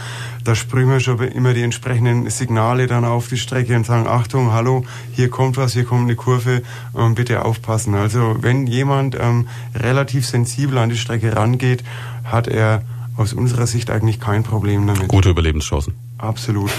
da 0.43 0.53
sprühen 0.53 0.89
wir 0.89 0.99
schon 0.99 1.19
immer 1.19 1.55
die 1.55 1.63
entsprechenden 1.63 2.29
Signale 2.29 2.85
dann 2.85 3.03
auf 3.03 3.29
die 3.29 3.37
Strecke 3.37 3.75
und 3.75 3.87
sagen, 3.87 4.07
Achtung, 4.07 4.51
hallo, 4.51 4.85
hier 5.13 5.29
kommt 5.29 5.57
was, 5.57 5.73
hier 5.73 5.85
kommt 5.85 6.03
eine 6.03 6.15
Kurve, 6.15 6.61
ähm, 6.95 7.15
bitte 7.15 7.43
aufpassen. 7.45 7.95
Also 7.95 8.37
wenn 8.41 8.67
jemand 8.67 9.17
ähm, 9.19 9.47
relativ 9.75 10.27
sensibel 10.27 10.77
an 10.77 10.89
die 10.89 10.97
Strecke 10.97 11.35
rangeht, 11.35 11.83
hat 12.23 12.47
er 12.47 12.83
aus 13.19 13.33
unserer 13.33 13.67
Sicht 13.67 13.89
eigentlich 13.89 14.19
kein 14.19 14.43
Problem 14.43 14.87
damit. 14.87 15.09
Gute 15.09 15.29
Überlebenschancen. 15.29 15.93
Absolut. 16.19 16.69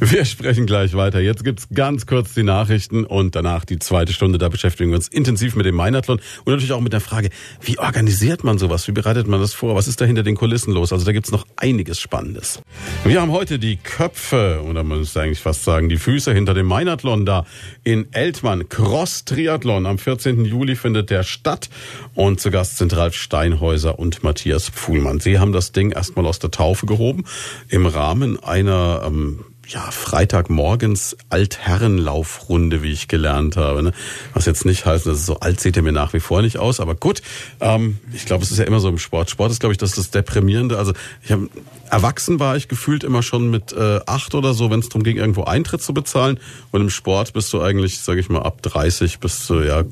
Wir 0.00 0.24
sprechen 0.24 0.64
gleich 0.64 0.94
weiter. 0.94 1.20
Jetzt 1.20 1.44
gibt's 1.44 1.68
ganz 1.74 2.06
kurz 2.06 2.32
die 2.32 2.42
Nachrichten 2.42 3.04
und 3.04 3.36
danach 3.36 3.66
die 3.66 3.78
zweite 3.78 4.14
Stunde. 4.14 4.38
Da 4.38 4.48
beschäftigen 4.48 4.90
wir 4.90 4.96
uns 4.96 5.06
intensiv 5.06 5.54
mit 5.54 5.66
dem 5.66 5.74
Meinathlon 5.74 6.18
und 6.18 6.46
natürlich 6.46 6.72
auch 6.72 6.80
mit 6.80 6.94
der 6.94 7.02
Frage, 7.02 7.28
wie 7.60 7.78
organisiert 7.78 8.42
man 8.42 8.56
sowas? 8.56 8.88
Wie 8.88 8.92
bereitet 8.92 9.26
man 9.26 9.38
das 9.38 9.52
vor? 9.52 9.74
Was 9.74 9.86
ist 9.86 10.00
da 10.00 10.06
hinter 10.06 10.22
den 10.22 10.34
Kulissen 10.34 10.72
los? 10.72 10.94
Also 10.94 11.04
da 11.04 11.12
gibt's 11.12 11.30
noch 11.30 11.46
einiges 11.56 12.00
Spannendes. 12.00 12.62
Wir 13.04 13.20
haben 13.20 13.32
heute 13.32 13.58
die 13.58 13.76
Köpfe, 13.76 14.62
oder 14.66 14.82
man 14.82 15.00
müsste 15.00 15.20
eigentlich 15.20 15.40
fast 15.40 15.62
sagen, 15.62 15.90
die 15.90 15.98
Füße 15.98 16.32
hinter 16.32 16.54
dem 16.54 16.66
Meinathlon 16.66 17.26
da 17.26 17.44
in 17.84 18.10
Eltmann. 18.12 18.70
Cross 18.70 19.26
Triathlon. 19.26 19.84
Am 19.84 19.98
14. 19.98 20.46
Juli 20.46 20.74
findet 20.74 21.10
der 21.10 21.22
statt 21.22 21.68
und 22.14 22.40
zu 22.40 22.50
Gast 22.50 22.78
sind 22.78 22.96
Ralf 22.96 23.14
Steinhäuser 23.14 23.98
und 23.98 24.24
Matthias 24.24 24.70
Pfuhlmann. 24.70 25.20
Sie 25.20 25.38
haben 25.38 25.52
das 25.52 25.72
Ding 25.72 25.90
erstmal 25.90 26.24
aus 26.24 26.38
der 26.38 26.50
Taufe 26.50 26.86
gehoben 26.86 27.24
im 27.68 27.84
Rahmen 27.84 28.42
einer 28.42 28.69
einer 28.70 29.02
ähm, 29.06 29.44
ja, 29.70 29.90
Freitagmorgens 29.90 31.16
Altherrenlaufrunde, 31.28 32.82
wie 32.82 32.90
ich 32.90 33.06
gelernt 33.06 33.56
habe. 33.56 33.82
Ne? 33.82 33.92
Was 34.34 34.46
jetzt 34.46 34.64
nicht 34.64 34.84
heißt, 34.84 35.06
dass 35.06 35.24
so 35.24 35.38
alt 35.40 35.60
sieht 35.60 35.76
er 35.76 35.82
mir 35.82 35.92
nach 35.92 36.12
wie 36.12 36.20
vor 36.20 36.42
nicht 36.42 36.58
aus, 36.58 36.80
aber 36.80 36.94
gut. 36.94 37.22
Ähm, 37.60 37.98
ich 38.12 38.26
glaube, 38.26 38.42
es 38.42 38.50
ist 38.50 38.58
ja 38.58 38.64
immer 38.64 38.80
so 38.80 38.88
im 38.88 38.98
Sport. 38.98 39.30
Sport 39.30 39.52
ist, 39.52 39.60
glaube 39.60 39.72
ich, 39.72 39.78
das, 39.78 39.92
das 39.92 40.10
Deprimierende. 40.10 40.76
Also 40.76 40.92
ich 41.22 41.30
habe 41.30 41.48
erwachsen 41.88 42.40
war 42.40 42.56
ich 42.56 42.68
gefühlt 42.68 43.04
immer 43.04 43.22
schon 43.22 43.50
mit 43.50 43.72
äh, 43.72 44.00
acht 44.06 44.34
oder 44.34 44.54
so, 44.54 44.70
wenn 44.70 44.80
es 44.80 44.88
darum 44.88 45.04
ging, 45.04 45.16
irgendwo 45.16 45.44
Eintritt 45.44 45.82
zu 45.82 45.94
bezahlen. 45.94 46.40
Und 46.72 46.80
im 46.80 46.90
Sport 46.90 47.32
bist 47.32 47.52
du 47.52 47.62
eigentlich, 47.62 48.00
sage 48.00 48.20
ich 48.20 48.28
mal, 48.28 48.42
ab 48.42 48.62
30 48.62 49.20
bist 49.20 49.48
du 49.48 49.60
ja 49.60 49.84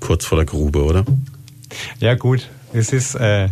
kurz 0.00 0.24
vor 0.24 0.36
der 0.36 0.46
Grube, 0.46 0.82
oder? 0.82 1.04
Ja 2.00 2.14
gut, 2.14 2.48
es 2.72 2.92
ist 2.92 3.14
äh, 3.14 3.48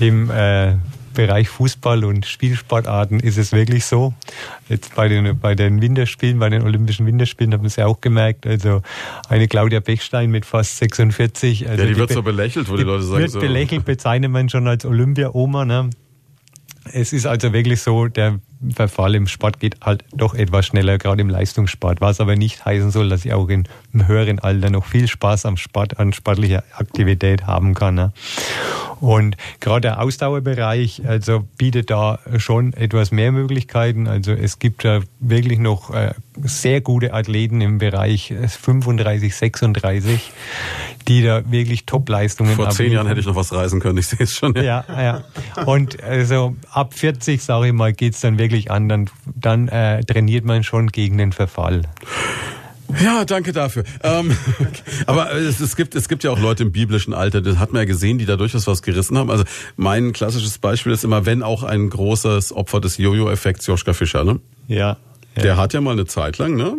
im 0.00 0.30
äh, 0.30 0.76
Bereich 1.18 1.48
Fußball 1.48 2.04
und 2.04 2.26
Spielsportarten 2.26 3.18
ist 3.18 3.38
es 3.38 3.50
wirklich 3.50 3.86
so. 3.86 4.14
Jetzt 4.68 4.94
bei 4.94 5.08
den, 5.08 5.36
bei 5.40 5.56
den 5.56 5.82
Winterspielen, 5.82 6.38
bei 6.38 6.48
den 6.48 6.62
Olympischen 6.62 7.06
Winterspielen 7.06 7.52
haben 7.52 7.62
wir 7.62 7.66
es 7.66 7.74
ja 7.74 7.86
auch 7.86 8.00
gemerkt. 8.00 8.46
Also 8.46 8.82
eine 9.28 9.48
Claudia 9.48 9.80
Bechstein 9.80 10.30
mit 10.30 10.46
fast 10.46 10.78
46. 10.78 11.68
Also 11.68 11.82
ja, 11.82 11.88
die, 11.88 11.94
die 11.94 11.98
wird 11.98 12.12
so 12.12 12.22
belächelt, 12.22 12.68
wo 12.68 12.76
die, 12.76 12.84
die 12.84 12.88
Leute 12.88 13.02
sagen 13.02 13.18
wird 13.18 13.32
so. 13.32 13.40
belächelt, 13.40 13.84
bezeichnet 13.84 14.30
man 14.30 14.48
schon 14.48 14.68
als 14.68 14.86
Olympia-Oma. 14.86 15.64
Ne? 15.64 15.90
Es 16.92 17.12
ist 17.12 17.26
also 17.26 17.52
wirklich 17.52 17.82
so, 17.82 18.06
der 18.06 18.38
Verfall 18.74 19.14
im 19.14 19.26
Sport 19.26 19.60
geht 19.60 19.76
halt 19.82 20.04
doch 20.12 20.34
etwas 20.34 20.66
schneller, 20.66 20.98
gerade 20.98 21.20
im 21.20 21.28
Leistungssport. 21.28 22.00
Was 22.00 22.20
aber 22.20 22.36
nicht 22.36 22.64
heißen 22.64 22.90
soll, 22.90 23.08
dass 23.08 23.24
ich 23.24 23.32
auch 23.32 23.48
in, 23.48 23.64
im 23.92 24.06
höheren 24.06 24.38
Alter 24.38 24.70
noch 24.70 24.84
viel 24.84 25.08
Spaß 25.08 25.46
am 25.46 25.56
Sport, 25.56 25.98
an 25.98 26.12
sportlicher 26.12 26.64
Aktivität 26.76 27.46
haben 27.46 27.74
kann. 27.74 27.94
Ne? 27.94 28.12
Und 29.00 29.36
gerade 29.60 29.82
der 29.82 30.02
Ausdauerbereich 30.02 31.02
also 31.06 31.44
bietet 31.56 31.90
da 31.90 32.18
schon 32.36 32.72
etwas 32.72 33.12
mehr 33.12 33.30
Möglichkeiten. 33.30 34.08
Also 34.08 34.32
es 34.32 34.58
gibt 34.58 34.84
da 34.84 35.00
wirklich 35.20 35.58
noch 35.58 35.94
äh, 35.94 36.14
sehr 36.42 36.80
gute 36.80 37.14
Athleten 37.14 37.60
im 37.60 37.78
Bereich 37.78 38.34
35, 38.46 39.34
36, 39.34 40.32
die 41.06 41.22
da 41.22 41.42
wirklich 41.50 41.86
Top-Leistungen 41.86 42.50
haben. 42.50 42.56
Vor 42.56 42.70
zehn 42.70 42.92
Jahren 42.92 43.06
hätte 43.06 43.20
ich 43.20 43.26
noch 43.26 43.36
was 43.36 43.52
reisen 43.52 43.80
können, 43.80 43.98
ich 43.98 44.08
sehe 44.08 44.20
es 44.20 44.34
schon. 44.34 44.54
Ja, 44.56 44.84
ja. 44.88 45.22
ja. 45.56 45.62
Und 45.64 46.02
also 46.02 46.56
ab 46.70 46.94
40, 46.94 47.42
sage 47.42 47.68
ich 47.68 47.72
mal, 47.72 47.92
geht's 47.92 48.20
dann 48.20 48.38
wirklich 48.38 48.47
an. 48.70 48.88
Dann, 48.88 49.10
dann 49.34 49.68
äh, 49.68 50.02
trainiert 50.04 50.44
man 50.44 50.64
schon 50.64 50.88
gegen 50.88 51.18
den 51.18 51.32
Verfall. 51.32 51.82
Ja, 53.02 53.24
danke 53.24 53.52
dafür. 53.52 53.84
Ähm, 54.02 54.36
aber 55.06 55.32
es, 55.34 55.60
es, 55.60 55.76
gibt, 55.76 55.94
es 55.94 56.08
gibt 56.08 56.24
ja 56.24 56.30
auch 56.30 56.38
Leute 56.38 56.62
im 56.62 56.72
biblischen 56.72 57.12
Alter, 57.12 57.40
das 57.40 57.58
hat 57.58 57.72
man 57.72 57.80
ja 57.80 57.86
gesehen, 57.86 58.18
die 58.18 58.24
da 58.24 58.36
durchaus 58.36 58.66
was 58.66 58.82
gerissen 58.82 59.18
haben. 59.18 59.30
Also 59.30 59.44
mein 59.76 60.12
klassisches 60.12 60.58
Beispiel 60.58 60.92
ist 60.92 61.04
immer, 61.04 61.26
wenn 61.26 61.42
auch 61.42 61.62
ein 61.62 61.90
großes 61.90 62.52
Opfer 62.52 62.80
des 62.80 62.96
Jojo-Effekts, 62.96 63.66
Joschka 63.66 63.92
Fischer, 63.92 64.24
ne? 64.24 64.40
Ja, 64.68 64.96
ja. 65.36 65.42
Der 65.42 65.56
hat 65.56 65.74
ja 65.74 65.80
mal 65.80 65.92
eine 65.92 66.06
Zeit 66.06 66.38
lang, 66.38 66.56
ne? 66.56 66.76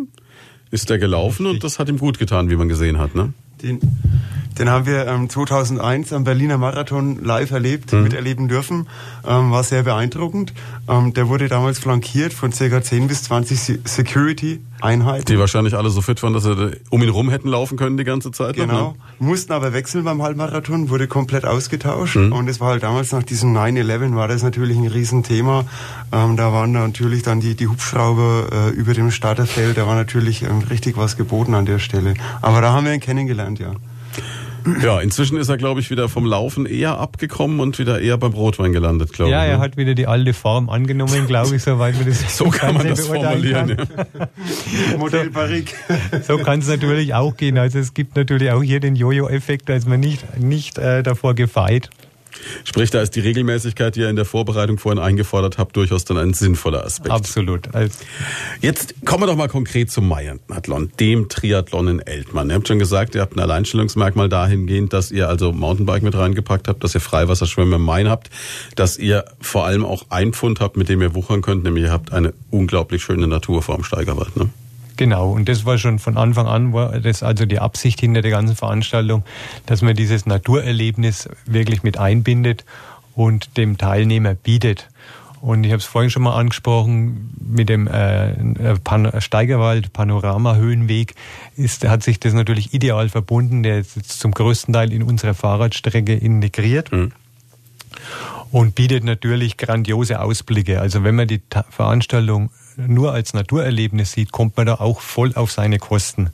Ist 0.70 0.90
der 0.90 0.98
gelaufen 0.98 1.46
und 1.46 1.64
das 1.64 1.78
hat 1.78 1.88
ihm 1.88 1.98
gut 1.98 2.18
getan, 2.18 2.50
wie 2.50 2.56
man 2.56 2.68
gesehen 2.68 2.98
hat, 2.98 3.14
ne? 3.14 3.32
Den, 3.62 3.80
den 4.58 4.68
haben 4.68 4.86
wir 4.86 5.06
ähm, 5.06 5.28
2001 5.28 6.12
am 6.12 6.24
Berliner 6.24 6.58
Marathon 6.58 7.22
live 7.22 7.50
erlebt, 7.50 7.92
mhm. 7.92 8.02
miterleben 8.02 8.48
dürfen. 8.48 8.86
Ähm, 9.26 9.50
war 9.50 9.64
sehr 9.64 9.82
beeindruckend. 9.82 10.52
Ähm, 10.88 11.14
der 11.14 11.28
wurde 11.28 11.48
damals 11.48 11.78
flankiert 11.78 12.32
von 12.32 12.50
ca. 12.50 12.82
10 12.82 13.08
bis 13.08 13.24
20 13.24 13.80
Security-Einheiten. 14.80 15.24
Die 15.26 15.38
wahrscheinlich 15.38 15.74
alle 15.74 15.90
so 15.90 16.00
fit 16.00 16.22
waren, 16.22 16.32
dass 16.32 16.44
sie 16.44 16.72
um 16.90 17.02
ihn 17.02 17.08
rum 17.08 17.30
hätten 17.30 17.48
laufen 17.48 17.76
können 17.76 17.96
die 17.96 18.04
ganze 18.04 18.30
Zeit. 18.32 18.56
Genau. 18.56 18.72
Noch, 18.72 18.92
ne? 18.94 18.98
Mussten 19.18 19.52
aber 19.52 19.72
wechseln 19.72 20.04
beim 20.04 20.22
Halbmarathon, 20.22 20.90
wurde 20.90 21.06
komplett 21.06 21.44
ausgetauscht. 21.44 22.16
Mhm. 22.16 22.32
Und 22.32 22.48
es 22.48 22.60
war 22.60 22.70
halt 22.70 22.82
damals 22.82 23.12
nach 23.12 23.22
diesem 23.22 23.56
9-11 23.56 24.14
war 24.14 24.28
das 24.28 24.42
natürlich 24.42 24.76
ein 24.76 24.86
Riesenthema. 24.86 25.64
Ähm, 26.12 26.36
da 26.36 26.52
waren 26.52 26.72
natürlich 26.72 27.22
dann 27.22 27.40
die, 27.40 27.54
die 27.54 27.68
Hubschrauber 27.68 28.48
äh, 28.52 28.70
über 28.70 28.94
dem 28.94 29.10
Starterfeld. 29.10 29.76
Da 29.76 29.86
war 29.86 29.94
natürlich 29.94 30.42
ähm, 30.42 30.60
richtig 30.70 30.96
was 30.96 31.16
geboten 31.16 31.54
an 31.54 31.66
der 31.66 31.78
Stelle. 31.78 32.14
Aber 32.42 32.60
da 32.60 32.72
haben 32.72 32.86
wir 32.86 32.94
ihn 32.94 33.00
kennengelernt, 33.00 33.58
ja. 33.58 33.72
Ja, 34.82 35.00
inzwischen 35.00 35.36
ist 35.38 35.48
er, 35.48 35.56
glaube 35.56 35.80
ich, 35.80 35.90
wieder 35.90 36.08
vom 36.08 36.26
Laufen 36.26 36.66
eher 36.66 36.98
abgekommen 36.98 37.60
und 37.60 37.78
wieder 37.78 38.00
eher 38.00 38.18
beim 38.18 38.32
Rotwein 38.32 38.72
gelandet, 38.72 39.12
glaube 39.12 39.30
ja, 39.30 39.42
ich. 39.42 39.46
Ja, 39.46 39.52
er 39.52 39.58
ne? 39.58 39.64
hat 39.64 39.76
wieder 39.76 39.94
die 39.94 40.06
alte 40.06 40.32
Form 40.32 40.68
angenommen, 40.68 41.26
glaube 41.26 41.56
ich, 41.56 41.62
soweit 41.62 41.98
wir 41.98 42.06
das 42.06 42.36
So 42.36 42.46
kann 42.50 42.74
man 42.74 42.88
das 42.88 43.06
formulieren. 43.06 43.76
Ja. 43.76 44.28
Modell 44.98 45.30
Barrique. 45.30 45.74
So 46.26 46.38
kann 46.38 46.60
es 46.60 46.68
natürlich 46.68 47.14
auch 47.14 47.36
gehen. 47.36 47.58
Also 47.58 47.78
es 47.78 47.94
gibt 47.94 48.16
natürlich 48.16 48.50
auch 48.50 48.62
hier 48.62 48.80
den 48.80 48.96
Jojo-Effekt, 48.96 49.68
da 49.68 49.74
ist 49.74 49.88
man 49.88 50.00
nicht, 50.00 50.38
nicht 50.38 50.78
äh, 50.78 51.02
davor 51.02 51.34
gefeit. 51.34 51.90
Sprich, 52.64 52.90
da 52.90 53.00
ist 53.00 53.16
die 53.16 53.20
Regelmäßigkeit, 53.20 53.96
die 53.96 54.00
ihr 54.00 54.10
in 54.10 54.16
der 54.16 54.24
Vorbereitung 54.24 54.78
vorhin 54.78 54.98
eingefordert 54.98 55.58
habt, 55.58 55.76
durchaus 55.76 56.04
dann 56.04 56.16
ein 56.18 56.34
sinnvoller 56.34 56.84
Aspekt. 56.84 57.10
Absolut. 57.10 57.74
Also 57.74 57.98
Jetzt 58.60 58.94
kommen 59.04 59.22
wir 59.22 59.26
doch 59.26 59.36
mal 59.36 59.48
konkret 59.48 59.90
zum 59.90 60.08
Maiathlon, 60.08 60.90
dem 60.98 61.28
Triathlon 61.28 61.88
in 61.88 62.00
Eltmann. 62.00 62.50
Ihr 62.50 62.56
habt 62.56 62.68
schon 62.68 62.78
gesagt, 62.78 63.14
ihr 63.14 63.20
habt 63.20 63.36
ein 63.36 63.40
Alleinstellungsmerkmal 63.40 64.28
dahingehend, 64.28 64.92
dass 64.92 65.10
ihr 65.10 65.28
also 65.28 65.52
Mountainbike 65.52 66.02
mit 66.02 66.14
reingepackt 66.14 66.68
habt, 66.68 66.84
dass 66.84 66.94
ihr 66.94 67.00
Freiwasserschwimmen 67.00 67.74
im 67.74 67.82
Main 67.82 68.08
habt, 68.08 68.30
dass 68.76 68.98
ihr 68.98 69.24
vor 69.40 69.66
allem 69.66 69.84
auch 69.84 70.06
ein 70.10 70.32
Pfund 70.32 70.60
habt, 70.60 70.76
mit 70.76 70.88
dem 70.88 71.02
ihr 71.02 71.14
wuchern 71.14 71.42
könnt, 71.42 71.64
nämlich 71.64 71.84
ihr 71.84 71.92
habt 71.92 72.12
eine 72.12 72.32
unglaublich 72.50 73.02
schöne 73.02 73.26
Natur 73.26 73.62
vor 73.62 73.76
dem 73.76 73.84
Steigerwald. 73.84 74.36
Ne? 74.36 74.50
Genau, 75.00 75.30
und 75.30 75.48
das 75.48 75.64
war 75.64 75.78
schon 75.78 75.98
von 75.98 76.18
Anfang 76.18 76.46
an, 76.46 76.74
war 76.74 77.00
das 77.00 77.22
also 77.22 77.46
die 77.46 77.58
Absicht 77.58 78.00
hinter 78.00 78.20
der 78.20 78.30
ganzen 78.30 78.54
Veranstaltung, 78.54 79.24
dass 79.64 79.80
man 79.80 79.96
dieses 79.96 80.26
Naturerlebnis 80.26 81.26
wirklich 81.46 81.82
mit 81.82 81.96
einbindet 81.96 82.66
und 83.14 83.56
dem 83.56 83.78
Teilnehmer 83.78 84.34
bietet. 84.34 84.90
Und 85.40 85.64
ich 85.64 85.72
habe 85.72 85.80
es 85.80 85.86
vorhin 85.86 86.10
schon 86.10 86.22
mal 86.22 86.34
angesprochen, 86.34 87.30
mit 87.40 87.70
dem 87.70 87.86
äh, 87.86 88.34
Pan 88.84 89.10
Steigerwald 89.22 89.94
Panorama-Höhenweg 89.94 91.14
ist, 91.56 91.88
hat 91.88 92.02
sich 92.02 92.20
das 92.20 92.34
natürlich 92.34 92.74
ideal 92.74 93.08
verbunden. 93.08 93.62
Der 93.62 93.78
ist 93.78 93.96
jetzt 93.96 94.20
zum 94.20 94.32
größten 94.32 94.74
Teil 94.74 94.92
in 94.92 95.02
unserer 95.02 95.32
Fahrradstrecke 95.32 96.12
integriert. 96.12 96.92
Mhm. 96.92 97.12
Und 98.50 98.74
bietet 98.74 99.04
natürlich 99.04 99.56
grandiose 99.56 100.20
Ausblicke. 100.20 100.78
Also 100.78 101.04
wenn 101.04 101.14
man 101.14 101.26
die 101.26 101.40
Ta 101.48 101.64
Veranstaltung 101.70 102.50
nur 102.86 103.12
als 103.12 103.34
Naturerlebnis 103.34 104.12
sieht, 104.12 104.32
kommt 104.32 104.56
man 104.56 104.66
da 104.66 104.74
auch 104.74 105.00
voll 105.00 105.34
auf 105.34 105.52
seine 105.52 105.78
Kosten. 105.78 106.30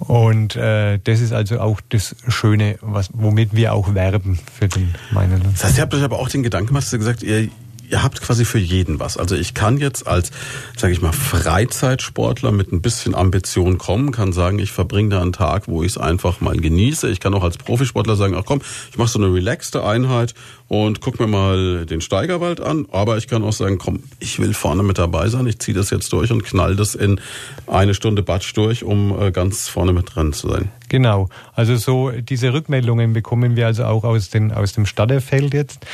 Und 0.00 0.56
äh, 0.56 0.98
das 1.02 1.20
ist 1.20 1.32
also 1.32 1.60
auch 1.60 1.80
das 1.88 2.16
Schöne, 2.28 2.76
was, 2.80 3.10
womit 3.12 3.54
wir 3.54 3.72
auch 3.72 3.94
werben 3.94 4.38
für 4.52 4.68
den 4.68 4.94
Meinerland. 5.12 5.54
Das 5.54 5.64
heißt, 5.64 5.78
ihr 5.78 5.82
habt 5.82 5.94
euch 5.94 6.02
aber 6.02 6.18
auch 6.18 6.28
den 6.28 6.42
Gedanken 6.42 6.68
gemacht, 6.68 6.84
dass 6.84 6.92
ihr 6.92 6.98
gesagt, 6.98 7.22
ihr, 7.22 7.48
ihr 7.90 8.02
habt 8.02 8.20
quasi 8.20 8.44
für 8.44 8.58
jeden 8.58 9.00
was. 9.00 9.16
Also 9.16 9.34
ich 9.34 9.54
kann 9.54 9.78
jetzt 9.78 10.06
als, 10.06 10.30
sage 10.76 10.92
ich 10.92 11.02
mal, 11.02 11.12
Freizeitsportler 11.12 12.52
mit 12.52 12.72
ein 12.72 12.82
bisschen 12.82 13.14
Ambition 13.14 13.78
kommen, 13.78 14.12
kann 14.12 14.32
sagen, 14.32 14.58
ich 14.58 14.72
verbringe 14.72 15.10
da 15.10 15.22
einen 15.22 15.32
Tag, 15.32 15.68
wo 15.68 15.82
ich 15.82 15.92
es 15.92 15.98
einfach 15.98 16.40
mal 16.40 16.56
genieße. 16.56 17.08
Ich 17.10 17.20
kann 17.20 17.34
auch 17.34 17.44
als 17.44 17.58
Profisportler 17.58 18.16
sagen, 18.16 18.34
ach 18.36 18.44
komm, 18.44 18.60
ich 18.90 18.98
mache 18.98 19.08
so 19.08 19.18
eine 19.18 19.32
relaxte 19.32 19.84
Einheit 19.84 20.34
und 20.68 21.00
guck 21.00 21.20
mir 21.20 21.26
mal 21.26 21.86
den 21.86 22.00
Steigerwald 22.00 22.60
an. 22.60 22.86
Aber 22.90 23.16
ich 23.18 23.28
kann 23.28 23.42
auch 23.44 23.52
sagen, 23.52 23.78
komm, 23.78 24.02
ich 24.18 24.38
will 24.38 24.54
vorne 24.54 24.82
mit 24.82 24.98
dabei 24.98 25.28
sein, 25.28 25.46
ich 25.46 25.58
ziehe 25.58 25.76
das 25.76 25.90
jetzt 25.90 26.12
durch 26.12 26.30
und 26.32 26.44
knall 26.44 26.76
das 26.76 26.94
in 26.94 27.20
eine 27.66 27.94
Stunde 27.94 28.22
Batsch 28.22 28.56
durch, 28.56 28.84
um 28.84 29.20
äh, 29.20 29.30
ganz 29.30 29.68
vorne 29.68 29.92
mit 29.92 30.14
dran 30.14 30.32
zu 30.32 30.48
sein. 30.48 30.70
Genau, 30.88 31.28
also 31.54 31.76
so 31.76 32.10
diese 32.10 32.52
Rückmeldungen 32.52 33.12
bekommen 33.12 33.56
wir 33.56 33.66
also 33.66 33.84
auch 33.84 34.04
aus, 34.04 34.30
den, 34.30 34.52
aus 34.52 34.72
dem 34.72 34.86
Stadterfeld 34.86 35.54
jetzt 35.54 35.86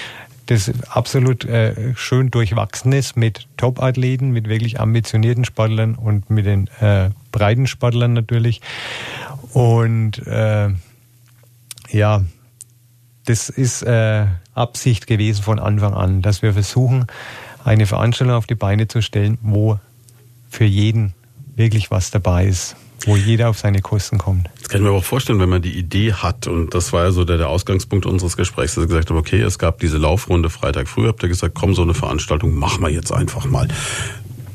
das 0.46 0.70
absolut 0.88 1.44
äh, 1.44 1.94
schön 1.94 2.30
durchwachsen 2.30 2.92
ist 2.92 3.16
mit 3.16 3.46
Top-Athleten, 3.56 4.30
mit 4.30 4.48
wirklich 4.48 4.80
ambitionierten 4.80 5.44
Sportlern 5.44 5.94
und 5.94 6.30
mit 6.30 6.46
den 6.46 6.68
äh, 6.80 7.10
breiten 7.32 7.66
Sportlern 7.66 8.12
natürlich. 8.12 8.60
Und 9.52 10.26
äh, 10.26 10.70
ja, 11.90 12.24
das 13.26 13.48
ist 13.48 13.82
äh, 13.82 14.26
Absicht 14.54 15.06
gewesen 15.06 15.42
von 15.42 15.58
Anfang 15.58 15.94
an, 15.94 16.22
dass 16.22 16.42
wir 16.42 16.52
versuchen, 16.52 17.06
eine 17.64 17.86
Veranstaltung 17.86 18.34
auf 18.34 18.46
die 18.46 18.54
Beine 18.54 18.88
zu 18.88 19.02
stellen, 19.02 19.38
wo 19.42 19.78
für 20.48 20.64
jeden 20.64 21.14
wirklich 21.54 21.90
was 21.90 22.10
dabei 22.10 22.46
ist 22.46 22.76
wo 23.06 23.16
jeder 23.16 23.48
auf 23.48 23.58
seine 23.58 23.80
Kosten 23.80 24.18
kommt. 24.18 24.48
Das 24.58 24.68
kann 24.68 24.80
ich 24.80 24.82
mir 24.82 24.90
aber 24.90 24.98
auch 24.98 25.04
vorstellen, 25.04 25.40
wenn 25.40 25.48
man 25.48 25.62
die 25.62 25.78
Idee 25.78 26.12
hat, 26.12 26.46
und 26.46 26.74
das 26.74 26.92
war 26.92 27.04
ja 27.04 27.10
so 27.12 27.24
der, 27.24 27.38
der 27.38 27.48
Ausgangspunkt 27.48 28.06
unseres 28.06 28.36
Gesprächs, 28.36 28.74
dass 28.74 28.82
wir 28.82 28.88
gesagt 28.88 29.10
haben, 29.10 29.16
okay, 29.16 29.40
es 29.40 29.58
gab 29.58 29.80
diese 29.80 29.98
Laufrunde 29.98 30.50
Freitag 30.50 30.88
früh, 30.88 31.06
habt 31.06 31.22
ihr 31.22 31.28
gesagt, 31.28 31.54
komm, 31.54 31.74
so 31.74 31.82
eine 31.82 31.94
Veranstaltung 31.94 32.54
machen 32.54 32.82
wir 32.82 32.90
jetzt 32.90 33.12
einfach 33.12 33.46
mal. 33.46 33.68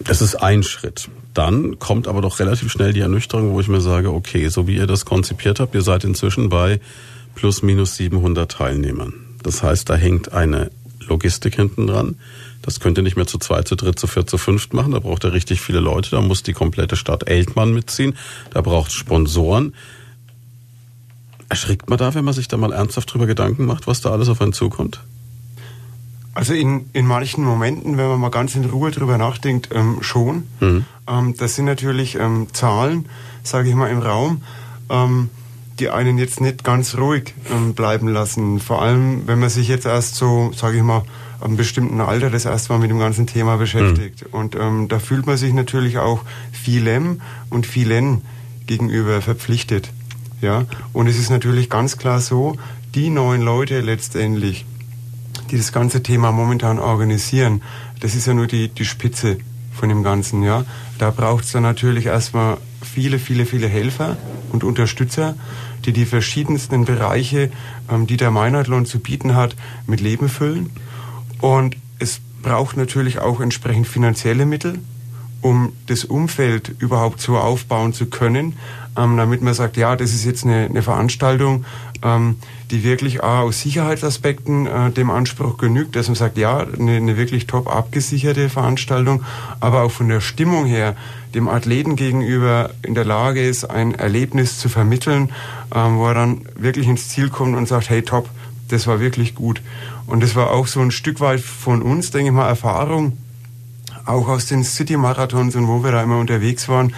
Das 0.04 0.22
ist 0.22 0.36
ein 0.36 0.64
Schritt. 0.64 1.10
Dann 1.34 1.80
kommt 1.80 2.08
aber 2.08 2.22
doch 2.22 2.40
relativ 2.40 2.72
schnell 2.72 2.94
die 2.94 3.02
Ernüchterung, 3.02 3.52
wo 3.52 3.60
ich 3.60 3.68
mir 3.68 3.82
sage, 3.82 4.14
okay, 4.14 4.48
so 4.48 4.68
wie 4.68 4.78
ihr 4.78 4.88
das 4.88 5.06
konzipiert 5.06 5.60
habt, 5.60 5.76
ihr 5.76 5.82
seid 5.82 6.04
inzwischen 6.04 6.50
bei 6.50 6.80
plus 7.34 7.62
minus 7.62 7.96
700 7.98 8.50
Teilnehmern. 8.50 9.14
Das 9.44 9.62
heißt, 9.62 9.90
da 9.90 9.96
hängt 9.96 10.32
eine 10.32 10.72
Logistik 11.08 11.56
hinten 11.56 11.88
dran. 11.88 12.16
Das 12.66 12.80
könnt 12.80 12.98
ihr 12.98 13.04
nicht 13.04 13.16
mehr 13.16 13.28
zu 13.28 13.38
zweit, 13.38 13.68
zu 13.68 13.76
dritt, 13.76 14.00
zu 14.00 14.08
viert, 14.08 14.28
zu 14.28 14.40
fünft 14.40 14.74
machen. 14.74 14.94
Da 14.94 15.00
braucht 15.00 15.24
ihr 15.24 15.34
richtig 15.34 15.62
viele 15.62 15.80
Leute. 15.80 16.10
Da 16.10 16.22
muss 16.22 16.42
die 16.42 16.54
komplette 16.54 16.96
Stadt 16.96 17.30
Eltmann 17.30 17.74
mitziehen. 17.74 18.18
Da 18.52 18.62
braucht 18.62 18.90
es 18.90 18.96
Sponsoren. 18.96 19.76
Erschrickt 21.48 21.90
man 21.92 22.00
da, 22.00 22.16
wenn 22.16 22.26
man 22.26 22.34
sich 22.34 22.48
da 22.48 22.58
mal 22.58 22.74
ernsthaft 22.74 23.14
drüber 23.14 23.28
Gedanken 23.28 23.66
macht, 23.66 23.86
was 23.86 24.02
da 24.02 24.10
alles 24.10 24.30
auf 24.30 24.42
einen 24.42 24.52
zukommt? 24.52 25.00
Also 26.34 26.54
in, 26.54 26.90
in 26.92 27.06
manchen 27.06 27.44
Momenten, 27.44 27.98
wenn 27.98 28.08
man 28.08 28.20
mal 28.20 28.30
ganz 28.30 28.56
in 28.56 28.66
Ruhe 28.66 28.90
drüber 28.90 29.20
nachdenkt, 29.20 29.70
ähm, 29.72 30.00
schon. 30.02 30.48
Mhm. 30.60 30.86
Ähm, 31.08 31.36
das 31.38 31.56
sind 31.56 31.66
natürlich 31.66 32.16
ähm, 32.16 32.48
Zahlen, 32.52 33.06
sage 33.44 33.70
ich 33.70 33.76
mal, 33.76 33.92
im 33.92 34.00
Raum, 34.00 34.42
ähm, 34.90 35.30
die 35.80 35.90
einen 35.92 36.18
jetzt 36.18 36.42
nicht 36.42 36.64
ganz 36.64 36.98
ruhig 36.98 37.36
ähm, 37.54 37.76
bleiben 37.76 38.08
lassen. 38.08 38.60
Vor 38.60 38.82
allem, 38.82 39.28
wenn 39.28 39.40
man 39.40 39.50
sich 39.50 39.68
jetzt 39.68 39.86
erst 39.86 40.16
so, 40.16 40.52
sage 40.56 40.78
ich 40.78 40.84
mal, 40.84 41.04
einem 41.42 41.58
bestimmten 41.58 42.02
Alter 42.02 42.30
das 42.30 42.46
erste 42.46 42.74
Mal 42.74 42.80
mit 42.80 42.90
dem 42.90 43.00
ganzen 43.00 43.28
Thema 43.28 43.58
beschäftigt. 43.58 44.26
Mhm. 44.28 44.40
Und 44.40 44.56
ähm, 44.56 44.88
da 44.88 45.00
fühlt 45.00 45.26
man 45.26 45.38
sich 45.38 45.54
natürlich 45.54 45.98
auch 45.98 46.22
vielem 46.52 47.22
und 47.50 47.66
vielen 47.66 48.22
gegenüber 48.68 49.22
verpflichtet. 49.22 49.92
Ja? 50.42 50.66
Und 50.94 51.08
es 51.08 51.18
ist 51.18 51.30
natürlich 51.30 51.70
ganz 51.70 51.98
klar 51.98 52.22
so, 52.22 52.58
die 52.94 53.10
neun 53.10 53.42
Leute 53.42 53.82
letztendlich, 53.82 54.66
die 55.52 55.58
das 55.58 55.72
ganze 55.72 56.02
Thema 56.02 56.32
momentan 56.32 56.80
organisieren, 56.80 57.62
das 58.00 58.16
ist 58.16 58.28
ja 58.28 58.34
nur 58.34 58.48
die, 58.48 58.70
die 58.70 58.86
Spitze 58.86 59.38
von 59.72 59.90
dem 59.90 60.04
Ganzen, 60.04 60.44
ja. 60.44 60.64
Da 60.98 61.12
braucht 61.12 61.44
es 61.44 61.52
dann 61.52 61.64
natürlich 61.64 62.06
erstmal 62.06 62.58
viele, 62.82 63.20
viele, 63.20 63.46
viele 63.46 63.68
Helfer 63.68 64.16
und 64.52 64.64
Unterstützer, 64.64 65.36
die 65.86 65.92
die 65.92 66.06
verschiedensten 66.06 66.86
Bereiche, 66.86 67.52
ähm, 67.92 68.08
die 68.08 68.18
der 68.18 68.32
Meinheitlohn 68.32 68.86
zu 68.86 69.00
bieten 69.00 69.36
hat, 69.36 69.56
mit 69.86 70.00
Leben 70.00 70.30
füllen. 70.30 70.70
Und 71.46 71.78
es 72.00 72.22
braucht 72.42 72.76
natürlich 72.76 73.20
auch 73.20 73.40
entsprechend 73.40 73.88
finanzielle 73.88 74.48
Mittel, 74.48 74.80
um 75.42 75.74
das 75.86 76.04
Umfeld 76.04 76.74
überhaupt 76.80 77.22
so 77.22 77.38
aufbauen 77.38 77.94
zu 77.94 78.08
können, 78.08 78.58
ähm, 78.98 79.16
damit 79.16 79.44
man 79.44 79.54
sagt, 79.54 79.78
ja, 79.78 79.96
das 79.96 80.12
ist 80.16 80.26
jetzt 80.26 80.44
eine, 80.44 80.66
eine 80.66 80.82
Veranstaltung, 80.82 81.64
ähm, 82.02 82.38
die 82.72 82.84
wirklich 82.84 83.22
auch 83.22 83.42
aus 83.42 83.62
Sicherheitsaspekten 83.62 84.66
äh, 84.66 84.90
dem 84.90 85.12
Anspruch 85.12 85.58
genügt, 85.58 85.96
dass 85.96 86.08
man 86.08 86.16
sagt, 86.16 86.40
ja, 86.40 86.62
eine, 86.62 86.96
eine 86.96 87.16
wirklich 87.16 87.46
top 87.46 87.68
abgesicherte 87.68 88.50
Veranstaltung, 88.50 89.22
aber 89.60 89.84
auch 89.84 89.92
von 89.92 90.10
der 90.10 90.22
Stimmung 90.22 90.66
her 90.66 90.96
dem 91.36 91.48
Athleten 91.48 91.96
gegenüber 91.96 92.72
in 92.82 92.96
der 92.96 93.06
Lage 93.06 93.48
ist, 93.48 93.66
ein 93.66 93.94
Erlebnis 93.94 94.58
zu 94.58 94.68
vermitteln, 94.68 95.30
ähm, 95.76 96.00
wo 96.00 96.08
er 96.08 96.16
dann 96.16 96.42
wirklich 96.56 96.88
ins 96.88 97.10
Ziel 97.10 97.30
kommt 97.30 97.56
und 97.56 97.68
sagt, 97.68 97.92
hey, 97.92 98.02
top, 98.02 98.32
das 98.70 98.88
war 98.88 99.00
wirklich 99.00 99.36
gut. 99.36 99.62
Und 100.08 100.22
das 100.22 100.36
war 100.36 100.52
auch 100.52 100.68
so 100.68 100.80
ein 100.80 100.92
Stück 100.92 101.20
weit 101.20 101.40
von 101.40 101.82
uns, 101.82 102.12
denke 102.12 102.28
ich 102.30 102.36
mal, 102.36 102.48
Erfahrung, 102.48 103.18
auch 104.06 104.28
aus 104.28 104.46
den 104.46 104.64
City-Marathons 104.64 105.56
und 105.56 105.68
wo 105.68 105.84
wir 105.84 105.92
da 105.92 106.04
immer 106.04 106.20
unterwegs 106.20 106.70
waren, 106.70 106.94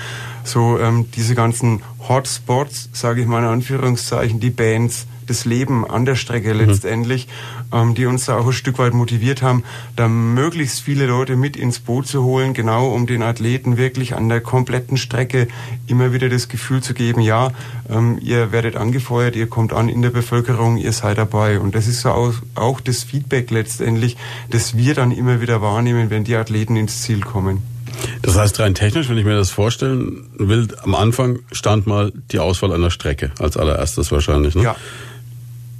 so 0.47 0.79
ähm, 0.79 1.05
diese 1.15 1.35
ganzen 1.35 1.81
Hotspots, 2.07 2.89
sage 2.93 3.21
ich 3.21 3.27
mal 3.27 3.39
in 3.39 3.49
Anführungszeichen, 3.49 4.39
die 4.39 4.49
Bands, 4.49 5.07
das 5.27 5.45
Leben 5.45 5.85
an 5.85 6.05
der 6.05 6.15
Strecke 6.15 6.53
mhm. 6.53 6.61
letztendlich, 6.61 7.27
ähm, 7.71 7.93
die 7.93 8.05
uns 8.05 8.25
da 8.25 8.37
auch 8.37 8.47
ein 8.47 8.53
Stück 8.53 8.79
weit 8.79 8.93
motiviert 8.93 9.41
haben, 9.41 9.63
da 9.95 10.07
möglichst 10.07 10.81
viele 10.81 11.05
Leute 11.05 11.35
mit 11.35 11.57
ins 11.57 11.79
Boot 11.79 12.07
zu 12.07 12.23
holen, 12.23 12.53
genau 12.53 12.87
um 12.87 13.05
den 13.07 13.21
Athleten 13.21 13.77
wirklich 13.77 14.15
an 14.15 14.29
der 14.29 14.41
kompletten 14.41 14.97
Strecke 14.97 15.47
immer 15.85 16.13
wieder 16.13 16.29
das 16.29 16.47
Gefühl 16.47 16.81
zu 16.81 16.93
geben, 16.93 17.21
ja, 17.21 17.51
ähm, 17.89 18.17
ihr 18.21 18.51
werdet 18.51 18.75
angefeuert, 18.75 19.35
ihr 19.35 19.47
kommt 19.47 19.73
an 19.73 19.89
in 19.89 20.01
der 20.01 20.09
Bevölkerung, 20.11 20.77
ihr 20.77 20.93
seid 20.93 21.17
dabei. 21.17 21.59
Und 21.59 21.75
das 21.75 21.87
ist 21.87 22.01
so 22.01 22.11
auch, 22.11 22.33
auch 22.55 22.79
das 22.79 23.03
Feedback 23.03 23.51
letztendlich, 23.51 24.17
das 24.49 24.77
wir 24.77 24.95
dann 24.95 25.11
immer 25.11 25.41
wieder 25.41 25.61
wahrnehmen, 25.61 26.09
wenn 26.09 26.23
die 26.23 26.35
Athleten 26.35 26.75
ins 26.75 27.01
Ziel 27.01 27.21
kommen. 27.21 27.76
Das 28.21 28.37
heißt, 28.37 28.59
rein 28.59 28.75
technisch, 28.75 29.09
wenn 29.09 29.17
ich 29.17 29.25
mir 29.25 29.35
das 29.35 29.49
vorstellen 29.49 30.29
will, 30.37 30.67
am 30.83 30.95
Anfang 30.95 31.39
stand 31.51 31.87
mal 31.87 32.11
die 32.31 32.39
Auswahl 32.39 32.73
einer 32.73 32.91
Strecke 32.91 33.31
als 33.39 33.57
allererstes 33.57 34.11
wahrscheinlich. 34.11 34.55
Ne? 34.55 34.63
Ja. 34.63 34.75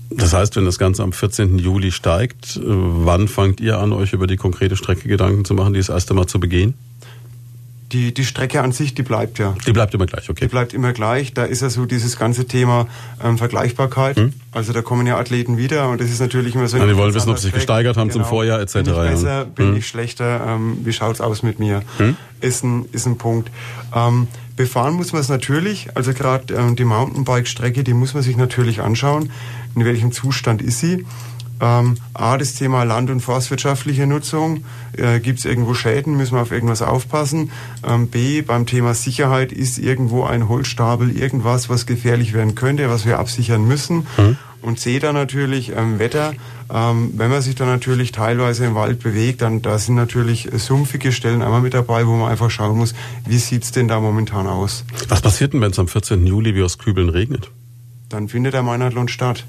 Das 0.10 0.34
heißt, 0.34 0.56
wenn 0.56 0.66
das 0.66 0.80
Ganze 0.80 1.04
am 1.04 1.12
14. 1.12 1.60
Juli 1.60 1.92
steigt, 1.92 2.58
äh, 2.58 2.62
wann 2.64 3.28
fangt 3.28 3.60
ihr 3.60 3.80
an, 3.80 3.92
euch 3.92 4.14
über 4.14 4.28
die 4.28 4.38
konkrete 4.38 4.78
Strecke 4.78 5.08
Gedanken 5.08 5.46
zu 5.46 5.54
machen, 5.54 5.74
die 5.74 5.80
das 5.80 5.90
erste 5.90 6.14
Mal 6.14 6.28
zu 6.28 6.40
begehen? 6.40 6.76
Die, 7.94 8.14
die 8.14 8.26
Strecke 8.26 8.62
an 8.62 8.74
sich, 8.74 8.96
die 8.96 9.04
bleibt 9.04 9.40
ja. 9.40 9.56
Die 9.66 9.72
bleibt 9.72 9.94
immer 9.94 10.06
gleich, 10.06 10.30
okay. 10.30 10.46
Die 10.46 10.50
bleibt 10.50 10.74
immer 10.74 10.92
gleich. 10.92 11.34
Da 11.34 11.46
ist 11.46 11.62
ja 11.62 11.70
so 11.70 11.86
dieses 11.86 12.18
ganze 12.18 12.46
Thema 12.46 12.88
ähm, 13.24 13.38
Vergleichbarkeit. 13.38 14.18
Hm? 14.18 14.34
Also 14.52 14.74
da 14.74 14.82
kommen 14.82 15.08
ja 15.08 15.18
Athleten 15.18 15.58
wieder 15.58 15.90
und 15.90 16.02
das 16.02 16.10
ist 16.10 16.20
natürlich 16.20 16.56
immer 16.56 16.68
so. 16.68 16.78
Ja, 16.78 16.86
die 16.86 16.98
wollen 16.98 17.14
wissen, 17.14 17.30
ob 17.30 17.38
sie 17.38 17.44
sich 17.44 17.54
gesteigert 17.54 17.96
haben 17.96 18.10
genau. 18.10 18.24
zum 18.24 18.30
Vorjahr 18.30 18.60
etc. 18.60 18.74
Bin 18.74 18.88
ich 18.88 18.94
besser, 18.94 19.30
ja. 19.30 19.44
bin 19.46 19.68
hm? 19.68 19.76
ich 19.78 19.88
schlechter, 19.88 20.46
ähm, 20.48 20.80
wie 20.84 20.92
schaut's 20.92 21.22
aus 21.22 21.44
mit 21.44 21.60
mir? 21.60 21.82
Hm? 21.98 22.18
Ist, 22.42 22.64
ein, 22.66 22.86
ist 22.92 23.06
ein 23.06 23.18
Punkt. 23.18 23.50
Ähm, 23.96 24.28
befahren 24.58 24.96
muss 24.96 25.14
man 25.14 25.22
es 25.22 25.30
natürlich, 25.30 25.88
also 25.96 26.14
gerade 26.14 26.54
ähm, 26.54 26.76
die 26.76 26.84
Mountainbike-Strecke, 26.84 27.86
die 27.86 27.94
muss 27.94 28.14
man 28.14 28.22
sich 28.22 28.36
natürlich 28.36 28.82
anschauen. 28.82 29.32
In 29.76 29.86
welchem 29.86 30.12
Zustand 30.12 30.62
ist 30.62 30.80
sie? 30.80 31.06
Ähm, 31.60 31.98
A, 32.14 32.38
das 32.38 32.54
Thema 32.54 32.84
Land- 32.84 33.10
und 33.10 33.22
forstwirtschaftliche 33.22 34.08
Nutzung. 34.08 34.64
Äh, 34.96 35.20
Gibt 35.20 35.40
es 35.40 35.46
irgendwo 35.46 35.74
Schäden? 35.74 36.18
Müssen 36.18 36.36
wir 36.36 36.42
auf 36.42 36.52
irgendwas 36.52 36.82
aufpassen? 36.82 37.52
Ähm, 37.88 38.08
B, 38.08 38.42
beim 38.42 38.66
Thema 38.66 38.94
Sicherheit 38.94 39.52
ist 39.52 39.78
irgendwo 39.80 40.24
ein 40.24 40.50
Holzstapel 40.50 41.18
irgendwas, 41.18 41.70
was 41.70 41.86
gefährlich 41.86 42.34
werden 42.34 42.56
könnte, 42.56 42.90
was 42.90 43.06
wir 43.06 43.20
absichern 43.20 43.68
müssen. 43.68 44.08
Mhm. 44.18 44.38
Und 44.62 44.80
C, 44.80 45.00
dann 45.00 45.16
natürlich 45.16 45.72
ähm, 45.76 46.00
Wetter. 46.00 46.34
Ähm, 46.74 47.14
wenn 47.16 47.30
man 47.30 47.42
sich 47.42 47.56
dann 47.56 47.68
natürlich 47.68 48.12
teilweise 48.12 48.66
im 48.66 48.76
Wald 48.76 49.00
bewegt, 49.00 49.42
dann 49.42 49.62
da 49.62 49.78
sind 49.78 49.96
natürlich 49.96 50.50
sumpfige 50.54 51.12
Stellen 51.12 51.42
einmal 51.42 51.62
mit 51.62 51.74
dabei, 51.74 52.06
wo 52.08 52.16
man 52.16 52.30
einfach 52.30 52.50
schauen 52.50 52.78
muss, 52.78 52.94
wie 53.26 53.38
sieht's 53.38 53.72
denn 53.72 53.88
da 53.88 54.00
momentan 54.00 54.48
aus. 54.48 54.84
Was 55.08 55.22
passiert 55.22 55.54
denn, 55.54 55.62
wenn 55.62 55.72
es 55.72 55.80
am 55.80 55.88
14. 55.88 56.26
Juli 56.26 56.56
wie 56.56 56.64
aus 56.64 56.78
Kübeln 56.78 57.10
regnet? 57.10 57.52
Dann 58.10 58.28
findet 58.28 58.54
der 58.54 58.64
Meinhardlohn 58.64 59.08
statt. 59.08 59.46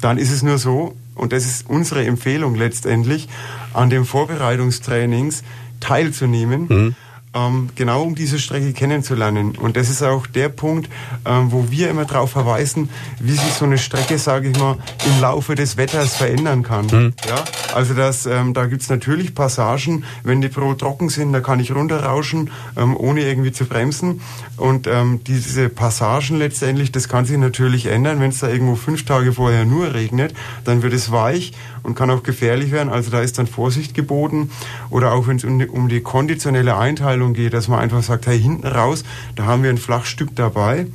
Dann 0.00 0.18
ist 0.18 0.30
es 0.30 0.42
nur 0.42 0.58
so, 0.58 0.94
und 1.14 1.32
das 1.32 1.46
ist 1.46 1.68
unsere 1.68 2.04
Empfehlung 2.04 2.54
letztendlich, 2.54 3.28
an 3.72 3.90
den 3.90 4.04
Vorbereitungstrainings 4.04 5.42
teilzunehmen. 5.80 6.66
Mhm 6.68 6.96
ähm, 7.34 7.70
genau 7.74 8.02
um 8.02 8.14
diese 8.14 8.38
Strecke 8.38 8.72
kennenzulernen. 8.72 9.56
Und 9.56 9.76
das 9.76 9.90
ist 9.90 10.02
auch 10.02 10.26
der 10.26 10.48
Punkt, 10.48 10.88
ähm, 11.26 11.52
wo 11.52 11.70
wir 11.70 11.90
immer 11.90 12.04
darauf 12.04 12.30
verweisen, 12.30 12.88
wie 13.20 13.32
sich 13.32 13.52
so 13.54 13.64
eine 13.64 13.78
Strecke, 13.78 14.18
sage 14.18 14.50
ich 14.50 14.58
mal, 14.58 14.76
im 15.06 15.20
Laufe 15.20 15.54
des 15.54 15.76
Wetters 15.76 16.16
verändern 16.16 16.62
kann. 16.62 16.86
Mhm. 16.86 17.14
Ja? 17.26 17.44
Also 17.74 17.94
das, 17.94 18.26
ähm, 18.26 18.54
da 18.54 18.66
gibt's 18.66 18.88
natürlich 18.88 19.34
Passagen, 19.34 20.04
wenn 20.22 20.40
die 20.40 20.48
Pro 20.48 20.74
trocken 20.74 21.08
sind, 21.08 21.32
da 21.32 21.40
kann 21.40 21.60
ich 21.60 21.74
runterrauschen, 21.74 22.50
ähm, 22.76 22.96
ohne 22.96 23.22
irgendwie 23.22 23.52
zu 23.52 23.64
bremsen. 23.66 24.20
Und 24.56 24.86
ähm, 24.86 25.20
diese 25.26 25.68
Passagen 25.68 26.38
letztendlich, 26.38 26.92
das 26.92 27.08
kann 27.08 27.24
sich 27.24 27.36
natürlich 27.36 27.86
ändern. 27.86 28.20
Wenn 28.20 28.30
es 28.30 28.40
da 28.40 28.48
irgendwo 28.48 28.76
fünf 28.76 29.04
Tage 29.04 29.32
vorher 29.32 29.64
nur 29.64 29.94
regnet, 29.94 30.34
dann 30.64 30.82
wird 30.82 30.92
es 30.92 31.10
weich 31.10 31.52
und 31.84 31.94
kann 31.94 32.10
auch 32.10 32.24
gefährlich 32.24 32.72
werden. 32.72 32.88
Also 32.88 33.10
da 33.10 33.20
ist 33.20 33.38
dann 33.38 33.46
Vorsicht 33.46 33.94
geboten. 33.94 34.50
Oder 34.90 35.12
auch 35.12 35.28
wenn 35.28 35.36
es 35.36 35.44
um, 35.44 35.60
um 35.60 35.88
die 35.88 36.00
konditionelle 36.00 36.76
Einteilung 36.76 37.34
geht, 37.34 37.54
dass 37.54 37.68
man 37.68 37.78
einfach 37.78 38.02
sagt, 38.02 38.26
hey, 38.26 38.40
hinten 38.40 38.66
raus, 38.66 39.04
da 39.36 39.44
haben 39.44 39.62
wir 39.62 39.70
ein 39.70 39.78
Flachstück 39.78 40.34
dabei. 40.34 40.86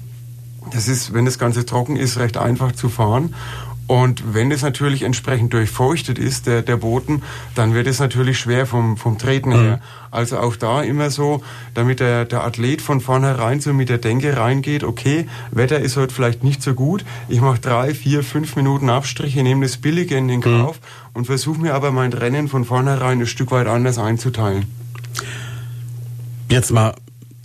Das 0.74 0.88
ist, 0.88 1.14
wenn 1.14 1.26
das 1.26 1.40
Ganze 1.40 1.66
trocken 1.66 1.96
ist, 1.96 2.18
recht 2.18 2.38
einfach 2.38 2.74
zu 2.74 2.90
fahren. 2.90 3.34
Und 3.90 4.36
wenn 4.36 4.52
es 4.52 4.62
natürlich 4.62 5.02
entsprechend 5.02 5.52
durchfeuchtet 5.52 6.20
ist, 6.20 6.46
der, 6.46 6.62
der 6.62 6.78
Boden, 6.78 7.24
dann 7.56 7.74
wird 7.74 7.88
es 7.88 7.98
natürlich 7.98 8.38
schwer 8.38 8.68
vom, 8.68 8.98
vom 8.98 9.18
Treten 9.18 9.52
her. 9.52 9.78
Mhm. 9.78 9.82
Also 10.12 10.38
auch 10.38 10.56
da 10.56 10.84
immer 10.84 11.10
so, 11.10 11.42
damit 11.74 12.00
der, 12.00 12.26
der 12.26 12.44
Athlet 12.44 12.84
von 12.84 13.02
vornherein 13.02 13.62
so 13.62 13.74
mit 13.74 13.90
der 13.90 13.98
Denke 13.98 14.38
reingeht, 14.38 14.84
okay, 14.84 15.28
Wetter 15.50 15.80
ist 15.80 15.98
heute 15.98 16.14
vielleicht 16.14 16.44
nicht 16.44 16.62
so 16.62 16.76
gut, 16.76 17.04
ich 17.30 17.42
mache 17.42 17.58
drei, 17.62 17.96
vier, 17.96 18.22
fünf 18.22 18.56
Minuten 18.56 18.92
Abstriche, 18.92 19.42
nehme 19.42 19.66
das 19.66 19.78
Billige 19.78 20.16
in 20.16 20.28
den 20.28 20.42
mhm. 20.42 20.44
Kauf 20.44 20.76
mhm. 20.76 21.10
und 21.16 21.26
versuche 21.26 21.60
mir 21.60 21.74
aber 21.74 21.92
mein 21.92 22.14
Rennen 22.14 22.48
von 22.48 22.66
vornherein 22.66 23.20
ein 23.20 23.26
Stück 23.26 23.50
weit 23.50 23.66
anders 23.66 23.98
einzuteilen. 23.98 24.68
Jetzt 26.48 26.72
mal 26.72 26.94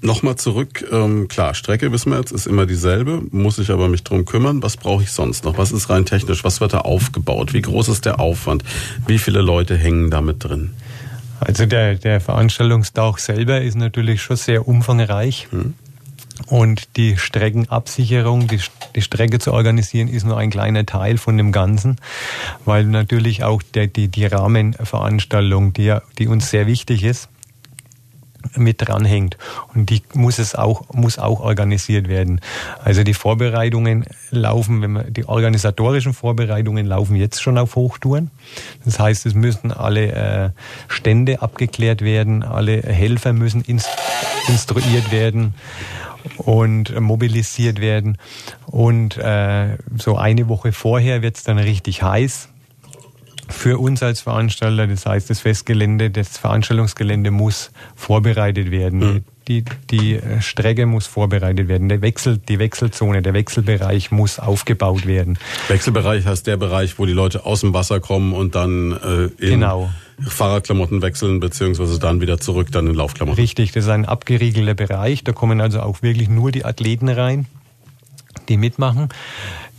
Nochmal 0.04 0.36
zurück, 0.36 0.84
ähm, 0.92 1.28
klar, 1.28 1.54
Strecke 1.54 1.90
wissen 1.90 2.12
wir 2.12 2.18
jetzt, 2.18 2.30
ist 2.30 2.46
immer 2.46 2.66
dieselbe, 2.66 3.22
muss 3.30 3.58
ich 3.58 3.70
aber 3.70 3.88
mich 3.88 4.04
drum 4.04 4.26
kümmern. 4.26 4.62
Was 4.62 4.76
brauche 4.76 5.02
ich 5.02 5.10
sonst 5.10 5.44
noch? 5.46 5.56
Was 5.56 5.72
ist 5.72 5.88
rein 5.88 6.04
technisch? 6.04 6.44
Was 6.44 6.60
wird 6.60 6.74
da 6.74 6.80
aufgebaut? 6.80 7.54
Wie 7.54 7.62
groß 7.62 7.88
ist 7.88 8.04
der 8.04 8.20
Aufwand? 8.20 8.64
Wie 9.06 9.18
viele 9.18 9.40
Leute 9.40 9.78
hängen 9.78 10.10
da 10.10 10.20
mit 10.20 10.44
drin? 10.44 10.74
Also 11.40 11.64
der, 11.64 11.94
der 11.94 12.20
Veranstaltungstauch 12.20 13.16
selber 13.16 13.62
ist 13.62 13.76
natürlich 13.76 14.20
schon 14.20 14.36
sehr 14.36 14.68
umfangreich. 14.68 15.48
Hm. 15.50 15.72
Und 16.48 16.96
die 16.96 17.16
Streckenabsicherung, 17.16 18.46
die, 18.46 18.60
die 18.94 19.00
Strecke 19.00 19.38
zu 19.38 19.54
organisieren, 19.54 20.08
ist 20.08 20.26
nur 20.26 20.36
ein 20.36 20.50
kleiner 20.50 20.84
Teil 20.84 21.16
von 21.16 21.38
dem 21.38 21.50
Ganzen, 21.50 21.96
weil 22.66 22.84
natürlich 22.84 23.42
auch 23.42 23.62
der, 23.62 23.86
die, 23.86 24.08
die 24.08 24.26
Rahmenveranstaltung, 24.26 25.72
die, 25.72 25.96
die 26.18 26.26
uns 26.26 26.50
sehr 26.50 26.66
wichtig 26.66 27.04
ist, 27.04 27.30
mit 28.56 28.86
dranhängt. 28.86 29.36
Und 29.74 29.90
die 29.90 30.02
muss 30.12 30.38
es 30.38 30.54
auch, 30.54 30.92
muss 30.92 31.18
auch 31.18 31.40
organisiert 31.40 32.08
werden. 32.08 32.40
Also 32.82 33.02
die 33.04 33.14
Vorbereitungen 33.14 34.04
laufen, 34.30 34.82
wenn 34.82 34.92
man, 34.92 35.12
die 35.12 35.26
organisatorischen 35.26 36.12
Vorbereitungen 36.14 36.86
laufen 36.86 37.16
jetzt 37.16 37.42
schon 37.42 37.58
auf 37.58 37.76
Hochtouren. 37.76 38.30
Das 38.84 38.98
heißt, 38.98 39.26
es 39.26 39.34
müssen 39.34 39.72
alle 39.72 40.12
äh, 40.12 40.50
Stände 40.88 41.42
abgeklärt 41.42 42.02
werden, 42.02 42.42
alle 42.42 42.82
Helfer 42.82 43.32
müssen 43.32 43.62
inst 43.62 43.88
instruiert 44.48 45.10
werden 45.10 45.54
und 46.36 46.98
mobilisiert 47.00 47.80
werden. 47.80 48.18
Und 48.66 49.16
äh, 49.16 49.76
so 49.96 50.16
eine 50.16 50.48
Woche 50.48 50.72
vorher 50.72 51.22
wird 51.22 51.36
es 51.36 51.44
dann 51.44 51.58
richtig 51.58 52.02
heiß 52.02 52.48
für 53.48 53.78
uns 53.78 54.02
als 54.02 54.20
Veranstalter. 54.20 54.86
Das 54.86 55.06
heißt, 55.06 55.30
das 55.30 55.40
Festgelände, 55.40 56.10
das 56.10 56.38
Veranstaltungsgelände 56.38 57.30
muss 57.30 57.70
vorbereitet 57.94 58.70
werden. 58.70 58.98
Mhm. 58.98 59.24
Die, 59.46 59.62
die 59.90 60.20
Strecke 60.40 60.86
muss 60.86 61.06
vorbereitet 61.06 61.68
werden. 61.68 61.90
Der 61.90 62.00
Wechsel, 62.00 62.38
die 62.38 62.58
Wechselzone, 62.58 63.20
der 63.20 63.34
Wechselbereich 63.34 64.10
muss 64.10 64.38
aufgebaut 64.38 65.06
werden. 65.06 65.38
Wechselbereich 65.68 66.24
heißt 66.24 66.46
der 66.46 66.56
Bereich, 66.56 66.98
wo 66.98 67.04
die 67.04 67.12
Leute 67.12 67.44
aus 67.44 67.60
dem 67.60 67.74
Wasser 67.74 68.00
kommen 68.00 68.32
und 68.32 68.54
dann 68.54 68.92
äh, 68.92 69.24
in 69.44 69.60
genau. 69.60 69.90
Fahrradklamotten 70.26 71.02
wechseln, 71.02 71.40
beziehungsweise 71.40 71.98
dann 71.98 72.22
wieder 72.22 72.38
zurück, 72.38 72.72
dann 72.72 72.86
in 72.86 72.94
Laufklamotten. 72.94 73.38
Richtig, 73.38 73.72
das 73.72 73.84
ist 73.84 73.90
ein 73.90 74.06
abgeriegelter 74.06 74.74
Bereich. 74.74 75.24
Da 75.24 75.32
kommen 75.32 75.60
also 75.60 75.80
auch 75.80 76.00
wirklich 76.00 76.30
nur 76.30 76.50
die 76.50 76.64
Athleten 76.64 77.10
rein, 77.10 77.46
die 78.48 78.56
mitmachen. 78.56 79.10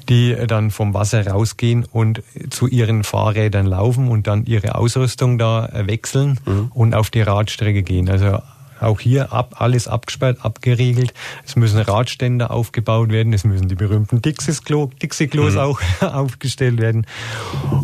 Die 0.09 0.35
dann 0.47 0.71
vom 0.71 0.93
Wasser 0.93 1.27
rausgehen 1.27 1.85
und 1.91 2.23
zu 2.49 2.67
ihren 2.67 3.03
Fahrrädern 3.03 3.65
laufen 3.65 4.07
und 4.07 4.27
dann 4.27 4.45
ihre 4.45 4.75
Ausrüstung 4.75 5.37
da 5.37 5.69
wechseln 5.73 6.39
mhm. 6.45 6.71
und 6.73 6.95
auf 6.95 7.09
die 7.09 7.21
Radstrecke 7.21 7.83
gehen. 7.83 8.09
Also 8.09 8.39
auch 8.81 8.99
hier 8.99 9.31
ab, 9.31 9.55
alles 9.59 9.87
abgesperrt, 9.87 10.43
abgeriegelt. 10.43 11.13
Es 11.45 11.55
müssen 11.55 11.79
Radständer 11.79 12.51
aufgebaut 12.51 13.09
werden, 13.09 13.33
es 13.33 13.43
müssen 13.43 13.67
die 13.67 13.75
berühmten 13.75 14.21
Dixie-Klos 14.21 15.53
mhm. 15.53 15.59
auch 15.59 15.81
aufgestellt 16.01 16.79
werden. 16.79 17.05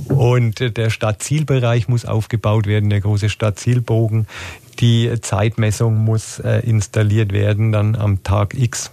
Und 0.08 0.78
der 0.78 0.90
Stadtzielbereich 0.90 1.88
muss 1.88 2.06
aufgebaut 2.06 2.68
werden, 2.68 2.90
der 2.90 3.02
große 3.02 3.30
Stadtzielbogen. 3.30 4.28
Die 4.80 5.12
Zeitmessung 5.22 5.96
muss 5.96 6.40
äh, 6.40 6.60
installiert 6.60 7.32
werden, 7.34 7.72
dann 7.72 7.96
am 7.96 8.24
Tag 8.24 8.54
X. 8.54 8.92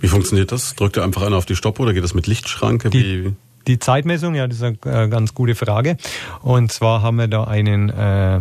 Wie 0.00 0.08
funktioniert 0.08 0.52
das? 0.52 0.74
Drückt 0.74 0.96
er 0.96 1.04
einfach 1.04 1.22
einer 1.22 1.36
auf 1.36 1.46
die 1.46 1.56
Stoppuhr 1.56 1.86
oder 1.86 1.94
geht 1.94 2.04
das 2.04 2.14
mit 2.14 2.26
Lichtschranke? 2.26 2.90
Die, 2.90 3.34
die 3.66 3.78
Zeitmessung, 3.78 4.34
ja, 4.34 4.46
das 4.46 4.58
ist 4.58 4.62
eine 4.62 5.04
äh, 5.04 5.08
ganz 5.08 5.34
gute 5.34 5.54
Frage. 5.54 5.96
Und 6.42 6.72
zwar 6.72 7.02
haben 7.02 7.16
wir 7.16 7.28
da 7.28 7.44
einen 7.44 7.90
äh, 7.90 8.40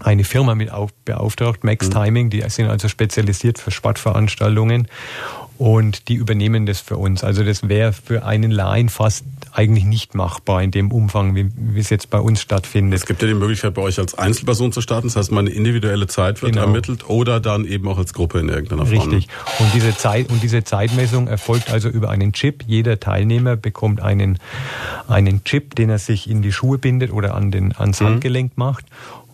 eine 0.00 0.24
Firma 0.24 0.54
mit 0.54 0.70
auf, 0.70 0.92
beauftragt, 1.04 1.64
Max 1.64 1.88
mhm. 1.88 1.92
Timing, 1.92 2.30
die 2.30 2.44
sind 2.48 2.68
also 2.68 2.88
spezialisiert 2.88 3.58
für 3.58 3.70
Sportveranstaltungen 3.70 4.88
und 5.58 6.08
die 6.08 6.14
übernehmen 6.14 6.66
das 6.66 6.80
für 6.80 6.98
uns. 6.98 7.24
Also 7.24 7.44
das 7.44 7.68
wäre 7.68 7.92
für 7.92 8.24
einen 8.24 8.50
Laien 8.50 8.88
fast 8.88 9.24
eigentlich 9.56 9.86
nicht 9.86 10.14
machbar 10.14 10.62
in 10.62 10.70
dem 10.70 10.92
Umfang, 10.92 11.34
wie, 11.34 11.48
wie 11.56 11.80
es 11.80 11.88
jetzt 11.88 12.10
bei 12.10 12.20
uns 12.20 12.42
stattfindet. 12.42 13.00
Es 13.00 13.06
gibt 13.06 13.22
ja 13.22 13.28
die 13.28 13.34
Möglichkeit, 13.34 13.72
bei 13.72 13.80
euch 13.80 13.98
als 13.98 14.14
Einzelperson 14.14 14.70
zu 14.70 14.82
starten, 14.82 15.08
das 15.08 15.16
heißt, 15.16 15.32
meine 15.32 15.48
individuelle 15.48 16.06
Zeit 16.06 16.42
wird 16.42 16.52
genau. 16.52 16.66
ermittelt 16.66 17.08
oder 17.08 17.40
dann 17.40 17.64
eben 17.64 17.88
auch 17.88 17.96
als 17.96 18.12
Gruppe 18.12 18.38
in 18.40 18.50
irgendeiner 18.50 18.84
Form. 18.84 19.08
Richtig. 19.08 19.28
Und 19.58 19.72
diese 19.74 19.96
Zeit 19.96 20.28
und 20.28 20.42
diese 20.42 20.62
Zeitmessung 20.62 21.26
erfolgt 21.26 21.70
also 21.70 21.88
über 21.88 22.10
einen 22.10 22.34
Chip. 22.34 22.64
Jeder 22.66 23.00
Teilnehmer 23.00 23.56
bekommt 23.56 24.02
einen 24.02 24.38
einen 25.08 25.42
Chip, 25.44 25.74
den 25.74 25.88
er 25.88 25.98
sich 25.98 26.28
in 26.28 26.42
die 26.42 26.52
Schuhe 26.52 26.76
bindet 26.76 27.10
oder 27.10 27.34
an 27.34 27.50
den 27.50 27.74
ans 27.74 28.00
mhm. 28.00 28.06
Handgelenk 28.06 28.58
macht 28.58 28.84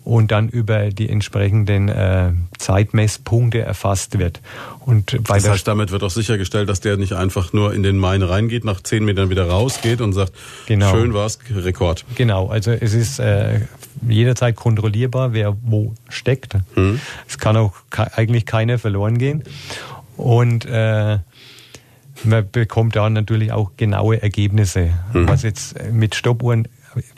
und 0.05 0.33
dann 0.33 0.49
über 0.49 0.91
die 0.91 1.09
entsprechenden 1.09 1.89
äh, 1.89 2.33
Zeitmesspunkte 2.59 3.61
erfasst 3.61 4.19
wird. 4.19 4.41
Und 4.81 5.23
bei 5.25 5.39
das 5.39 5.49
heißt, 5.49 5.69
damit 5.69 5.93
wird 5.93 6.03
auch 6.03 6.11
sichergestellt, 6.11 6.69
dass 6.69 6.81
der 6.81 6.97
nicht 6.97 7.13
einfach 7.13 7.53
nur 7.53 7.73
in 7.73 7.83
den 7.83 7.99
Main 7.99 8.23
reingeht, 8.23 8.65
nach 8.65 8.81
zehn 8.81 9.05
Metern 9.05 9.31
wieder 9.31 9.49
rausgeht 9.49 10.01
und 10.01 10.13
sagt, 10.13 10.33
genau. 10.67 10.91
schön 10.91 11.15
war's, 11.15 11.39
Rekord. 11.55 12.05
Genau, 12.17 12.49
also 12.49 12.73
es 12.73 12.95
ist 12.95 13.21
äh, 13.21 13.61
jederzeit 14.09 14.57
kontrollierbar, 14.57 15.33
wer 15.33 15.57
wo 15.63 15.95
steckt. 16.09 16.55
Hm. 16.75 17.01
Es 17.29 17.39
kann 17.39 17.57
auch 17.57 17.75
eigentlich 17.91 18.47
keiner 18.47 18.79
verloren 18.79 19.19
gehen. 19.19 19.45
Und 20.17 20.65
äh, 20.65 21.19
man 22.25 22.51
bekommt 22.51 22.97
da 22.97 23.09
natürlich 23.09 23.53
auch 23.53 23.73
genaue 23.77 24.21
Ergebnisse, 24.21 24.91
hm. 25.13 25.29
was 25.29 25.43
jetzt 25.43 25.77
mit 25.93 26.15
Stoppuhren 26.17 26.67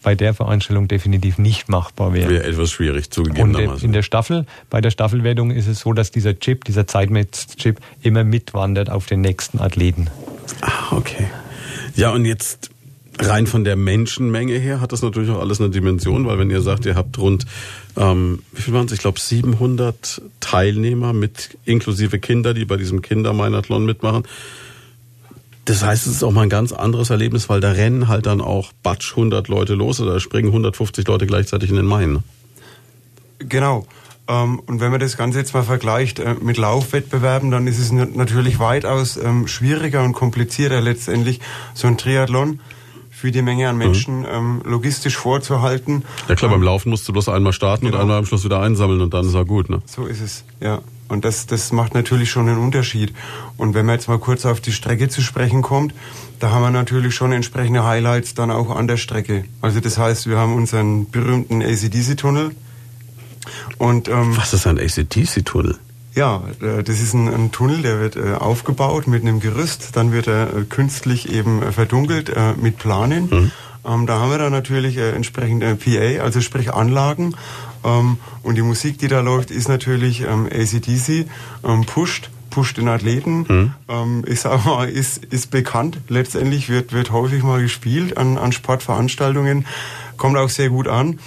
bei 0.03 0.15
der 0.15 0.35
Veranstaltung 0.35 0.89
definitiv 0.89 1.39
nicht 1.39 1.69
machbar 1.69 2.13
wäre. 2.13 2.31
Wäre 2.31 2.45
etwas 2.45 2.71
schwierig 2.71 3.11
zugegebenermaßen. 3.11 3.71
Und 3.71 3.83
in 3.83 3.93
der 3.93 4.03
Staffel, 4.03 4.47
bei 4.71 4.81
der 4.81 4.91
Staffelwertung 4.91 5.51
ist 5.51 5.67
es 5.67 5.81
so, 5.81 5.93
dass 5.93 6.11
dieser 6.11 6.39
Chip, 6.39 6.65
dieser 6.65 6.87
Zeitmess-Chip 6.87 7.81
immer 8.03 8.25
mitwandert 8.25 8.91
auf 8.91 9.07
den 9.07 9.21
nächsten 9.21 9.61
Athleten. 9.61 10.09
Ah, 10.61 10.97
okay. 10.97 11.27
Ja, 11.97 12.11
und 12.11 12.25
jetzt 12.25 12.71
rein 13.21 13.47
von 13.47 13.65
der 13.65 13.77
Menschenmenge 13.77 14.55
her 14.55 14.81
hat 14.81 14.93
das 14.93 15.03
natürlich 15.03 15.31
auch 15.31 15.41
alles 15.41 15.61
eine 15.61 15.71
Dimension, 15.71 16.27
weil 16.27 16.39
wenn 16.39 16.51
ihr 16.51 16.61
sagt, 16.61 16.87
ihr 16.87 16.97
habt 16.97 17.19
rund, 17.19 17.47
ähm, 17.97 18.43
wie 18.53 18.63
viel 18.63 18.75
waren 18.75 18.87
es? 18.87 18.93
Ich 18.93 19.01
glaube 19.01 19.21
700 19.21 20.23
Teilnehmer 20.41 21.13
mit 21.13 21.57
inklusive 21.65 22.19
Kinder, 22.19 22.55
die 22.55 22.65
bei 22.65 22.77
diesem 22.77 23.03
Kindermeinathlon 23.03 23.85
mitmachen. 23.85 24.25
Das 25.65 25.83
heißt, 25.83 26.07
es 26.07 26.17
ist 26.17 26.23
auch 26.23 26.31
mal 26.31 26.43
ein 26.43 26.51
ganz 26.51 26.73
anderes 26.73 27.11
Erlebnis, 27.11 27.49
weil 27.49 27.61
da 27.61 27.73
rennen 27.73 28.09
halt 28.09 28.27
dann 28.27 28.41
auch 28.41 28.73
batsch 28.83 29.13
100 29.13 29.49
Leute 29.49 29.75
los 29.75 30.01
oder 30.01 30.21
springen 30.21 30.49
150 30.49 31.07
Leute 31.07 31.27
gleichzeitig 31.27 31.71
in 31.71 31.77
den 31.77 31.87
Main. 31.87 32.15
Ne? 32.15 32.23
Genau. 33.39 33.87
Ähm, 34.29 34.61
und 34.67 34.81
wenn 34.81 34.91
man 34.91 35.01
das 35.01 35.17
Ganze 35.17 35.39
jetzt 35.39 35.55
mal 35.55 35.63
vergleicht 35.63 36.19
äh, 36.19 36.35
mit 36.41 36.57
Laufwettbewerben, 36.57 37.51
dann 37.51 37.67
ist 37.67 37.79
es 37.79 37.93
natürlich 37.93 38.59
weitaus 38.59 39.17
ähm, 39.17 39.47
schwieriger 39.47 40.03
und 40.03 40.13
komplizierter 40.13 40.81
letztendlich, 40.81 41.41
so 41.75 41.87
ein 41.89 41.99
Triathlon 41.99 42.61
für 43.11 43.31
die 43.31 43.43
Menge 43.43 43.69
an 43.69 43.79
Menschen 43.79 44.21
mhm. 44.21 44.27
ähm, 44.31 44.63
logistisch 44.65 45.17
vorzuhalten. 45.17 46.05
Ja 46.29 46.35
klar, 46.35 46.51
beim 46.51 46.63
Laufen 46.63 46.91
musst 46.91 47.09
du 47.09 47.13
bloß 47.13 47.29
einmal 47.29 47.53
starten 47.53 47.87
genau. 47.87 47.97
und 47.97 48.03
einmal 48.03 48.19
am 48.19 48.27
Schluss 48.27 48.45
wieder 48.45 48.61
einsammeln 48.61 49.01
und 49.01 49.15
dann 49.15 49.27
ist 49.27 49.35
er 49.35 49.45
gut. 49.45 49.71
Ne? 49.71 49.83
So 49.87 50.07
ist 50.07 50.21
es, 50.21 50.45
ja. 50.61 50.81
Und 51.09 51.25
das, 51.25 51.47
das 51.47 51.71
macht 51.73 51.95
natürlich 51.95 52.31
schon 52.31 52.49
einen 52.49 52.59
Unterschied. 52.59 53.13
Und 53.57 53.75
wenn 53.75 53.87
man 53.87 53.97
jetzt 53.97 54.09
mal 54.09 54.19
kurz 54.19 54.47
auf 54.47 54.61
die 54.61 54.73
Strecke 54.73 55.09
zu 55.09 55.21
sprechen 55.21 55.63
kommt, 55.63 55.95
da 56.41 56.51
haben 56.51 56.63
wir 56.63 56.71
natürlich 56.71 57.15
schon 57.15 57.33
entsprechende 57.33 57.85
Highlights 57.85 58.35
dann 58.35 58.51
auch 58.51 58.75
an 58.75 58.89
der 58.89 58.97
Strecke. 58.97 59.45
Also 59.61 59.81
das 59.81 59.99
heißt, 59.99 60.29
wir 60.29 60.39
haben 60.39 60.55
unseren 60.55 61.11
berühmten 61.11 61.63
ACDC-Tunnel. 61.63 62.53
Und, 63.79 64.09
ähm, 64.09 64.37
Was 64.37 64.55
ist 64.55 64.67
ein 64.67 64.79
ACDC-Tunnel? 64.79 65.79
Ja, 66.15 66.43
äh, 66.61 66.83
das 66.83 67.01
ist 67.01 67.13
ein, 67.13 67.29
ein, 67.29 67.53
Tunnel, 67.53 67.83
der 67.83 68.01
wird 68.01 68.17
äh, 68.17 68.35
aufgebaut 68.35 69.07
mit 69.07 69.23
einem 69.23 69.41
Gerüst, 69.41 69.97
dann 69.97 70.13
wird 70.13 70.29
er 70.29 70.57
äh, 70.57 70.65
künstlich 70.65 71.31
eben 71.33 71.63
äh, 71.63 71.73
verdunkelt 71.73 72.31
äh, 72.31 72.55
mit 72.61 72.79
Planen. 72.79 73.29
Mhm. 73.31 73.51
Ähm, 73.87 74.07
da 74.07 74.21
haben 74.21 74.31
wir 74.31 74.39
dann 74.39 74.53
natürlich 74.53 74.97
äh, 74.97 75.11
entsprechend 75.11 75.63
PA, 75.63 76.23
also 76.23 76.41
sprich 76.41 76.73
Anlagen 76.73 77.35
und 77.85 78.55
die 78.57 78.63
Musik, 78.63 78.99
die 78.99 79.09
da 79.09 79.21
läuft, 79.21 79.51
ist 79.51 79.69
natürlich 79.69 80.23
ähm, 80.23 80.47
ACDC, 80.47 81.27
ähm, 81.65 81.85
pusht 81.87 82.31
pusht 82.55 82.77
den 82.77 82.87
Athleten, 82.87 83.45
mhm. 83.49 83.73
ähm, 83.89 84.25
ist, 84.25 84.47
aber, 84.47 84.89
ist, 84.89 85.25
ist 85.25 85.51
bekannt. 85.51 85.99
Letztendlich 86.09 86.69
wird, 86.69 86.93
wird 86.93 87.11
häufig 87.11 87.43
mal 87.43 87.61
gespielt 87.61 88.17
an, 88.17 88.39
an 88.39 88.53
Sportveranstaltungen, 88.53 89.67
kommt 90.17 90.39
auch 90.39 90.49
sehr 90.49 90.71
gut 90.71 90.87
an. 90.87 91.19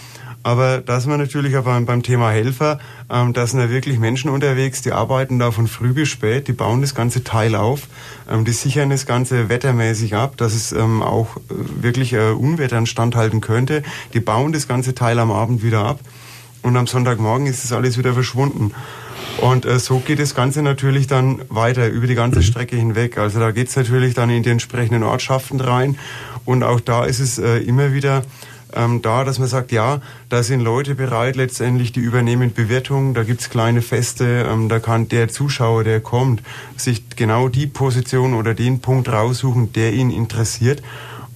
Aber 0.43 0.78
da 0.78 1.01
sind 1.01 1.12
wir 1.12 1.18
natürlich 1.18 1.58
auch 1.58 1.66
beim, 1.66 1.86
beim 1.86 2.03
Thema 2.03 2.32
Helfer. 2.32 2.80
Ähm, 3.10 3.34
da 3.34 3.45
sind 3.45 3.60
ja 3.60 3.70
wirklich 3.70 3.99
Menschen 3.99 4.30
unterwegs, 4.30 4.82
die 4.82 4.93
arbeiten 4.93 5.39
da 5.39 5.51
von 5.51 5.68
früh 5.68 5.91
bis 5.91 6.08
spät, 6.08 6.47
die 6.47 6.53
bauen 6.53 6.80
das 6.80 6.95
ganze 6.95 7.26
Teil 7.26 7.53
auf, 7.55 7.88
ähm, 8.32 8.45
die 8.45 8.53
sichern 8.53 8.89
das 8.89 9.05
Ganze 9.05 9.49
wettermäßig 9.49 10.16
ab, 10.16 10.38
dass 10.38 10.53
es 10.53 10.72
ähm, 10.72 11.01
auch 11.01 11.36
äh, 11.36 11.84
wirklich 11.84 12.14
äh, 12.14 12.30
Unwettern 12.30 12.86
standhalten 12.86 13.41
könnte. 13.41 13.84
Die 14.14 14.22
bauen 14.22 14.53
das 14.53 14.70
ganze 14.70 14.95
Teil 14.95 15.20
am 15.20 15.32
Abend 15.32 15.64
wieder 15.64 15.84
ab 15.84 15.99
und 16.62 16.76
am 16.78 16.88
Sonntagmorgen 16.88 17.47
ist 17.47 17.64
das 17.64 17.72
alles 17.72 17.97
wieder 17.97 18.14
verschwunden. 18.14 18.72
Und 19.39 19.66
äh, 19.66 19.80
so 19.80 19.99
geht 19.99 20.20
das 20.20 20.34
Ganze 20.34 20.62
natürlich 20.62 21.08
dann 21.08 21.41
weiter 21.49 21.88
über 21.88 22.08
die 22.08 22.16
ganze 22.16 22.41
Strecke 22.41 22.76
hinweg. 22.76 23.18
Also 23.18 23.39
da 23.39 23.51
geht 23.51 23.70
es 23.70 23.76
natürlich 23.76 24.14
dann 24.14 24.30
in 24.30 24.43
die 24.43 24.49
entsprechenden 24.49 25.03
Ortschaften 25.03 25.60
rein. 25.60 25.97
Und 26.45 26.64
auch 26.64 26.80
da 26.80 27.05
ist 27.05 27.20
es 27.20 27.38
äh, 27.38 27.58
immer 27.58 27.93
wieder 27.93 28.24
ähm, 28.74 29.01
da, 29.01 29.24
dass 29.24 29.39
man 29.39 29.47
sagt, 29.47 29.72
ja, 29.72 30.01
da 30.30 30.43
sind 30.43 30.62
Leute 30.62 30.95
bereit, 30.95 31.36
letztendlich 31.36 31.91
die 31.91 31.99
übernehmen 31.99 32.53
Bewirtung, 32.53 33.14
da 33.14 33.24
gibt's 33.24 33.49
kleine 33.49 33.82
Feste, 33.82 34.45
ähm, 34.49 34.70
da 34.70 34.80
kann 34.80 35.08
der 35.08 35.30
Zuschauer, 35.30 35.84
der 35.84 36.01
kommt, 36.01 36.41
sich 36.76 37.03
genau 37.16 37.47
die 37.47 37.68
Position 37.68 38.34
oder 38.34 38.53
den 38.53 38.80
Punkt 38.80 39.10
raussuchen, 39.10 39.72
der 39.74 39.93
ihn 39.93 40.10
interessiert 40.10 40.82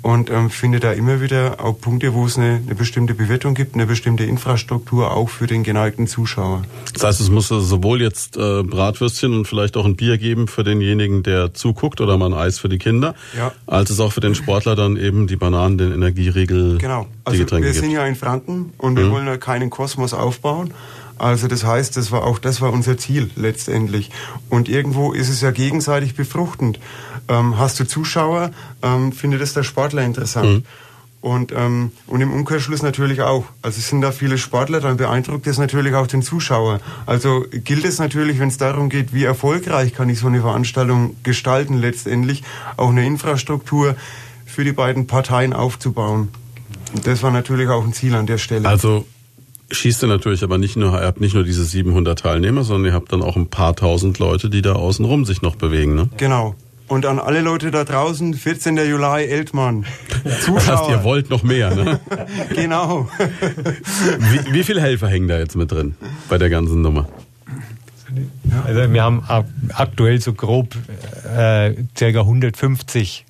und 0.01 0.29
ähm, 0.29 0.49
finde 0.49 0.79
da 0.79 0.91
immer 0.91 1.21
wieder 1.21 1.57
auch 1.59 1.79
Punkte, 1.79 2.13
wo 2.13 2.25
es 2.25 2.37
eine, 2.37 2.61
eine, 2.65 2.75
bestimmte 2.75 3.13
Bewertung 3.13 3.53
gibt, 3.53 3.75
eine 3.75 3.85
bestimmte 3.85 4.23
Infrastruktur 4.23 5.11
auch 5.11 5.29
für 5.29 5.47
den 5.47 5.63
geneigten 5.63 6.07
Zuschauer. 6.07 6.63
Das 6.93 7.03
heißt, 7.03 7.21
es 7.21 7.29
muss 7.29 7.49
sowohl 7.49 8.01
jetzt 8.01 8.37
äh, 8.37 8.63
Bratwürstchen 8.63 9.33
und 9.33 9.45
vielleicht 9.45 9.77
auch 9.77 9.85
ein 9.85 9.95
Bier 9.95 10.17
geben 10.17 10.47
für 10.47 10.63
denjenigen, 10.63 11.23
der 11.23 11.53
zuguckt 11.53 12.01
oder 12.01 12.17
mal 12.17 12.27
ein 12.27 12.33
Eis 12.33 12.57
für 12.59 12.69
die 12.69 12.79
Kinder, 12.79 13.13
ja. 13.37 13.51
als 13.67 13.89
es 13.89 13.99
auch 13.99 14.11
für 14.11 14.21
den 14.21 14.35
Sportler 14.35 14.75
dann 14.75 14.97
eben 14.97 15.27
die 15.27 15.35
Bananen, 15.35 15.77
den 15.77 15.91
Energieriegel, 15.91 16.77
genau. 16.77 17.07
Also 17.23 17.37
die 17.37 17.43
Getränke 17.43 17.67
wir 17.67 17.73
sind 17.73 17.91
ja 17.91 18.05
in 18.05 18.15
Franken 18.15 18.73
und 18.77 18.97
wir 18.97 19.05
mhm. 19.05 19.11
wollen 19.11 19.27
ja 19.27 19.37
keinen 19.37 19.69
Kosmos 19.69 20.13
aufbauen. 20.13 20.73
Also 21.21 21.47
das 21.47 21.63
heißt, 21.63 21.97
das 21.97 22.11
war 22.11 22.23
auch 22.23 22.39
das 22.39 22.61
war 22.61 22.73
unser 22.73 22.97
Ziel 22.97 23.29
letztendlich. 23.35 24.09
Und 24.49 24.67
irgendwo 24.67 25.11
ist 25.11 25.29
es 25.29 25.41
ja 25.41 25.51
gegenseitig 25.51 26.15
befruchtend. 26.15 26.79
Ähm, 27.27 27.57
hast 27.57 27.79
du 27.79 27.87
Zuschauer, 27.87 28.51
ähm, 28.81 29.11
findet 29.11 29.41
es 29.41 29.53
der 29.53 29.63
Sportler 29.63 30.03
interessant. 30.03 30.49
Mhm. 30.49 30.63
Und, 31.21 31.51
ähm, 31.55 31.91
und 32.07 32.19
im 32.19 32.33
Umkehrschluss 32.33 32.81
natürlich 32.81 33.21
auch. 33.21 33.45
Also 33.61 33.77
es 33.77 33.89
sind 33.89 34.01
da 34.01 34.11
viele 34.11 34.39
Sportler, 34.39 34.79
dann 34.79 34.97
beeindruckt 34.97 35.45
es 35.45 35.59
natürlich 35.59 35.93
auch 35.93 36.07
den 36.07 36.23
Zuschauer. 36.23 36.79
Also 37.05 37.45
gilt 37.51 37.85
es 37.85 37.99
natürlich, 37.99 38.39
wenn 38.39 38.47
es 38.47 38.57
darum 38.57 38.89
geht, 38.89 39.13
wie 39.13 39.23
erfolgreich 39.23 39.93
kann 39.93 40.09
ich 40.09 40.17
so 40.17 40.27
eine 40.27 40.41
Veranstaltung 40.41 41.15
gestalten, 41.21 41.75
letztendlich 41.75 42.41
auch 42.75 42.89
eine 42.89 43.05
Infrastruktur 43.05 43.95
für 44.47 44.63
die 44.63 44.71
beiden 44.71 45.05
Parteien 45.05 45.53
aufzubauen. 45.53 46.29
Und 46.93 47.05
das 47.05 47.21
war 47.21 47.29
natürlich 47.29 47.69
auch 47.69 47.83
ein 47.83 47.93
Ziel 47.93 48.15
an 48.15 48.25
der 48.25 48.39
Stelle. 48.39 48.67
Also 48.67 49.05
schießt 49.69 50.03
ihr 50.03 50.07
natürlich 50.07 50.43
aber 50.43 50.57
nicht 50.57 50.75
nur, 50.75 50.93
ihr 50.93 51.05
habt 51.05 51.21
nicht 51.21 51.35
nur 51.35 51.43
diese 51.43 51.63
700 51.63 52.17
Teilnehmer, 52.17 52.63
sondern 52.63 52.91
ihr 52.91 52.93
habt 52.93 53.13
dann 53.13 53.21
auch 53.21 53.35
ein 53.35 53.47
paar 53.47 53.75
tausend 53.75 54.17
Leute, 54.17 54.49
die 54.49 54.63
da 54.63 54.73
außenrum 54.73 55.25
sich 55.25 55.43
noch 55.43 55.55
bewegen, 55.55 55.93
ne? 55.93 56.09
Genau. 56.17 56.55
Und 56.91 57.05
an 57.05 57.19
alle 57.19 57.39
Leute 57.39 57.71
da 57.71 57.85
draußen, 57.85 58.33
14. 58.33 58.75
Juli, 58.75 59.23
Eltmann. 59.23 59.85
Zuschauer. 60.41 60.55
Das 60.65 60.67
heißt, 60.67 60.89
ihr 60.89 61.03
wollt 61.05 61.29
noch 61.29 61.41
mehr, 61.41 61.73
ne? 61.73 62.01
genau. 62.53 63.07
wie, 64.19 64.53
wie 64.53 64.63
viele 64.65 64.81
Helfer 64.81 65.07
hängen 65.07 65.29
da 65.29 65.39
jetzt 65.39 65.55
mit 65.55 65.71
drin 65.71 65.95
bei 66.27 66.37
der 66.37 66.49
ganzen 66.49 66.81
Nummer? 66.81 67.07
Also 68.65 68.91
wir 68.91 69.03
haben 69.03 69.23
aktuell 69.73 70.19
so 70.19 70.33
grob 70.33 70.75
äh, 71.33 71.75
ca. 71.97 72.05
150 72.07 73.25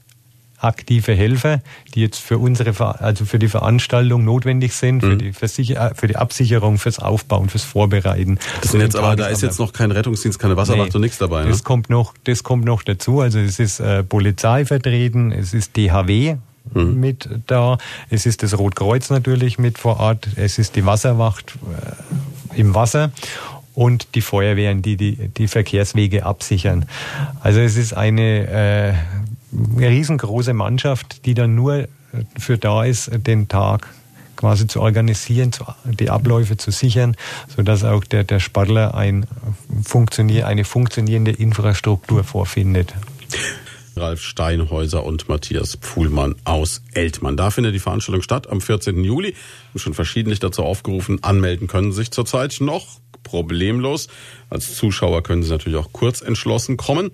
aktive 0.61 1.13
Helfer, 1.13 1.61
die 1.93 2.01
jetzt 2.01 2.19
für 2.19 2.37
unsere, 2.37 2.73
also 2.99 3.25
für 3.25 3.39
die 3.39 3.47
Veranstaltung 3.47 4.23
notwendig 4.23 4.73
sind, 4.73 5.03
mhm. 5.03 5.09
für, 5.09 5.17
die 5.17 5.33
Versicher 5.33 5.93
für 5.95 6.07
die 6.07 6.15
Absicherung, 6.15 6.77
fürs 6.77 6.99
Aufbauen, 6.99 7.49
fürs 7.49 7.63
Vorbereiten. 7.63 8.39
Das 8.61 8.71
sind 8.71 8.81
jetzt 8.81 8.95
aber, 8.95 9.15
da 9.15 9.27
ist 9.27 9.41
jetzt 9.41 9.59
noch 9.59 9.73
kein 9.73 9.91
Rettungsdienst, 9.91 10.39
keine 10.39 10.57
Wasserwacht 10.57 10.89
nee, 10.89 10.95
und 10.95 11.01
nichts 11.01 11.17
dabei. 11.17 11.45
Das 11.45 11.57
ne? 11.57 11.63
kommt 11.63 11.89
noch, 11.89 12.13
das 12.23 12.43
kommt 12.43 12.65
noch 12.65 12.83
dazu. 12.83 13.21
Also 13.21 13.39
es 13.39 13.59
ist 13.59 13.79
äh, 13.79 14.03
Polizei 14.03 14.65
vertreten, 14.65 15.31
es 15.31 15.53
ist 15.53 15.75
DHW, 15.75 16.35
mhm. 16.73 16.99
mit 16.99 17.29
da. 17.47 17.77
Es 18.09 18.25
ist 18.25 18.43
das 18.43 18.57
Rotkreuz 18.57 19.09
natürlich 19.09 19.57
mit 19.57 19.77
vor 19.77 19.99
Ort. 19.99 20.27
Es 20.35 20.59
ist 20.59 20.75
die 20.75 20.85
Wasserwacht 20.85 21.57
äh, 22.55 22.59
im 22.59 22.75
Wasser 22.75 23.11
und 23.73 24.15
die 24.15 24.21
Feuerwehren, 24.21 24.81
die, 24.81 24.97
die 24.97 25.29
die 25.29 25.47
Verkehrswege 25.47 26.25
absichern. 26.25 26.85
Also 27.39 27.61
es 27.61 27.77
ist 27.77 27.93
eine, 27.93 28.47
äh, 28.47 28.93
eine 29.51 29.89
riesengroße 29.89 30.53
Mannschaft, 30.53 31.25
die 31.25 31.33
dann 31.33 31.55
nur 31.55 31.87
für 32.37 32.57
da 32.57 32.83
ist, 32.83 33.11
den 33.13 33.47
Tag 33.47 33.87
quasi 34.35 34.67
zu 34.67 34.81
organisieren, 34.81 35.51
die 35.85 36.09
Abläufe 36.09 36.57
zu 36.57 36.71
sichern, 36.71 37.15
sodass 37.55 37.83
auch 37.83 38.03
der, 38.03 38.23
der 38.23 38.39
Sportler 38.39 38.95
ein 38.95 39.25
funktionier, 39.83 40.47
eine 40.47 40.65
funktionierende 40.65 41.31
Infrastruktur 41.31 42.23
vorfindet. 42.23 42.93
Ralf 43.95 44.21
Steinhäuser 44.21 45.03
und 45.03 45.27
Matthias 45.27 45.75
Pfuhlmann 45.75 46.35
aus 46.45 46.81
Eltmann. 46.93 47.37
Da 47.37 47.51
findet 47.51 47.75
die 47.75 47.79
Veranstaltung 47.79 48.21
statt 48.21 48.49
am 48.49 48.61
14. 48.61 49.03
Juli. 49.03 49.35
Schon 49.75 49.93
verschiedentlich 49.93 50.39
dazu 50.39 50.63
aufgerufen. 50.63 51.23
Anmelden 51.23 51.67
können 51.67 51.91
sich 51.91 52.11
zurzeit 52.11 52.57
noch 52.61 52.87
problemlos. 53.23 54.07
Als 54.49 54.75
Zuschauer 54.75 55.23
können 55.23 55.43
Sie 55.43 55.51
natürlich 55.51 55.77
auch 55.77 55.91
kurz 55.91 56.21
entschlossen 56.21 56.77
kommen. 56.77 57.11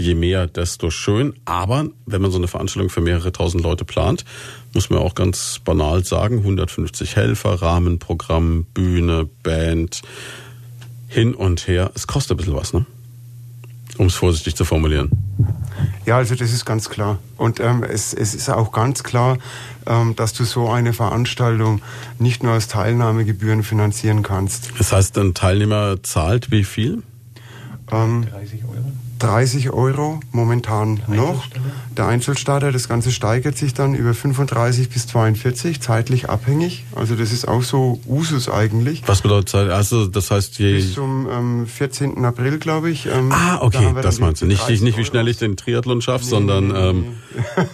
Je 0.00 0.14
mehr, 0.14 0.46
desto 0.46 0.88
schön. 0.90 1.34
Aber 1.44 1.86
wenn 2.06 2.22
man 2.22 2.30
so 2.30 2.38
eine 2.38 2.48
Veranstaltung 2.48 2.88
für 2.88 3.02
mehrere 3.02 3.32
tausend 3.32 3.62
Leute 3.62 3.84
plant, 3.84 4.24
muss 4.72 4.88
man 4.88 5.00
auch 5.00 5.14
ganz 5.14 5.60
banal 5.62 6.04
sagen, 6.04 6.38
150 6.38 7.16
Helfer, 7.16 7.60
Rahmenprogramm, 7.60 8.64
Bühne, 8.72 9.28
Band, 9.42 10.00
hin 11.06 11.34
und 11.34 11.68
her. 11.68 11.90
Es 11.94 12.06
kostet 12.06 12.32
ein 12.32 12.36
bisschen 12.38 12.54
was, 12.54 12.72
ne? 12.72 12.86
Um 13.98 14.06
es 14.06 14.14
vorsichtig 14.14 14.56
zu 14.56 14.64
formulieren. 14.64 15.10
Ja, 16.06 16.16
also 16.16 16.34
das 16.34 16.50
ist 16.50 16.64
ganz 16.64 16.88
klar. 16.88 17.18
Und 17.36 17.60
ähm, 17.60 17.82
es, 17.82 18.14
es 18.14 18.34
ist 18.34 18.48
auch 18.48 18.72
ganz 18.72 19.02
klar, 19.02 19.36
ähm, 19.84 20.16
dass 20.16 20.32
du 20.32 20.44
so 20.44 20.70
eine 20.70 20.94
Veranstaltung 20.94 21.82
nicht 22.18 22.42
nur 22.42 22.54
aus 22.54 22.68
Teilnahmegebühren 22.68 23.62
finanzieren 23.62 24.22
kannst. 24.22 24.70
Das 24.78 24.92
heißt, 24.92 25.18
ein 25.18 25.34
Teilnehmer 25.34 26.02
zahlt 26.02 26.50
wie 26.50 26.64
viel? 26.64 27.02
Ähm, 27.92 28.26
30 28.30 28.64
Euro. 28.64 28.92
30 29.20 29.70
Euro 29.70 30.18
momentan 30.32 31.00
noch. 31.06 31.44
Der 32.00 32.08
Einzelstarter, 32.08 32.72
das 32.72 32.88
Ganze 32.88 33.12
steigert 33.12 33.58
sich 33.58 33.74
dann 33.74 33.94
über 33.94 34.14
35 34.14 34.88
bis 34.88 35.06
42, 35.08 35.82
zeitlich 35.82 36.30
abhängig. 36.30 36.86
Also 36.94 37.14
das 37.14 37.30
ist 37.30 37.46
auch 37.46 37.62
so 37.62 38.00
Usus 38.06 38.48
eigentlich. 38.48 39.02
Was 39.04 39.20
bedeutet 39.20 39.50
Zeit? 39.50 39.68
Also 39.68 40.06
das 40.06 40.30
heißt 40.30 40.58
je... 40.58 40.76
Bis 40.76 40.94
zum 40.94 41.28
ähm, 41.30 41.66
14. 41.66 42.24
April, 42.24 42.56
glaube 42.58 42.88
ich. 42.88 43.04
Ähm, 43.04 43.30
ah, 43.32 43.58
okay, 43.60 43.92
da 43.94 44.00
das 44.00 44.18
meinst 44.18 44.40
du. 44.40 44.46
Nicht, 44.46 44.66
nicht 44.80 44.96
wie 44.96 45.04
schnell 45.04 45.28
ich 45.28 45.36
den 45.36 45.58
Triathlon 45.58 46.00
schaffe, 46.00 46.24
nee, 46.24 46.30
sondern... 46.30 46.68
Nee, 46.68 46.78
ähm, 46.78 47.04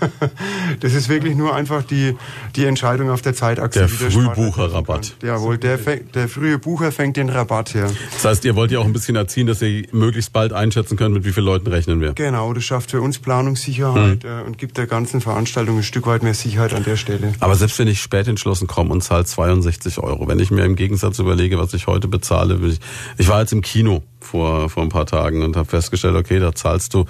das 0.80 0.92
ist 0.92 1.08
wirklich 1.08 1.36
nur 1.36 1.54
einfach 1.54 1.84
die, 1.84 2.16
die 2.56 2.64
Entscheidung 2.64 3.10
auf 3.10 3.22
der 3.22 3.34
Zeitachse. 3.34 3.78
Der 3.78 3.88
Frühbucherrabatt. 3.88 5.18
Jawohl, 5.22 5.56
der, 5.56 5.76
der 5.76 6.28
frühe 6.28 6.58
Bucher 6.58 6.90
fängt 6.90 7.16
den 7.16 7.28
Rabatt 7.28 7.74
her. 7.74 7.92
Das 8.14 8.24
heißt, 8.24 8.44
ihr 8.44 8.56
wollt 8.56 8.72
ja 8.72 8.80
auch 8.80 8.86
ein 8.86 8.92
bisschen 8.92 9.14
erziehen, 9.14 9.46
dass 9.46 9.62
ihr 9.62 9.84
möglichst 9.92 10.32
bald 10.32 10.52
einschätzen 10.52 10.96
könnt, 10.96 11.14
mit 11.14 11.24
wie 11.24 11.30
vielen 11.30 11.46
Leuten 11.46 11.68
rechnen 11.68 12.00
wir. 12.00 12.14
Genau, 12.14 12.52
das 12.52 12.64
schafft 12.64 12.90
für 12.90 13.00
uns 13.00 13.20
Planungssicherheit 13.20 14.14
hm. 14.14 14.15
Äh, 14.24 14.42
und 14.42 14.58
gibt 14.58 14.76
der 14.76 14.86
ganzen 14.86 15.20
Veranstaltung 15.20 15.78
ein 15.78 15.82
Stück 15.82 16.06
weit 16.06 16.22
mehr 16.22 16.34
Sicherheit 16.34 16.74
an 16.74 16.84
der 16.84 16.96
Stelle. 16.96 17.32
Aber 17.40 17.54
selbst 17.54 17.78
wenn 17.78 17.88
ich 17.88 18.00
spät 18.00 18.28
entschlossen 18.28 18.66
komme 18.66 18.90
und 18.90 19.02
zahle 19.02 19.24
62 19.24 19.98
Euro, 19.98 20.28
wenn 20.28 20.38
ich 20.38 20.50
mir 20.50 20.64
im 20.64 20.76
Gegensatz 20.76 21.18
überlege, 21.18 21.58
was 21.58 21.74
ich 21.74 21.86
heute 21.86 22.08
bezahle, 22.08 22.58
ich, 22.66 22.80
ich 23.18 23.28
war 23.28 23.40
jetzt 23.40 23.52
im 23.52 23.62
Kino 23.62 24.02
vor, 24.20 24.68
vor 24.68 24.82
ein 24.82 24.88
paar 24.88 25.06
Tagen 25.06 25.42
und 25.42 25.56
habe 25.56 25.68
festgestellt, 25.68 26.16
okay, 26.16 26.38
da 26.38 26.54
zahlst 26.54 26.92
du 26.94 27.04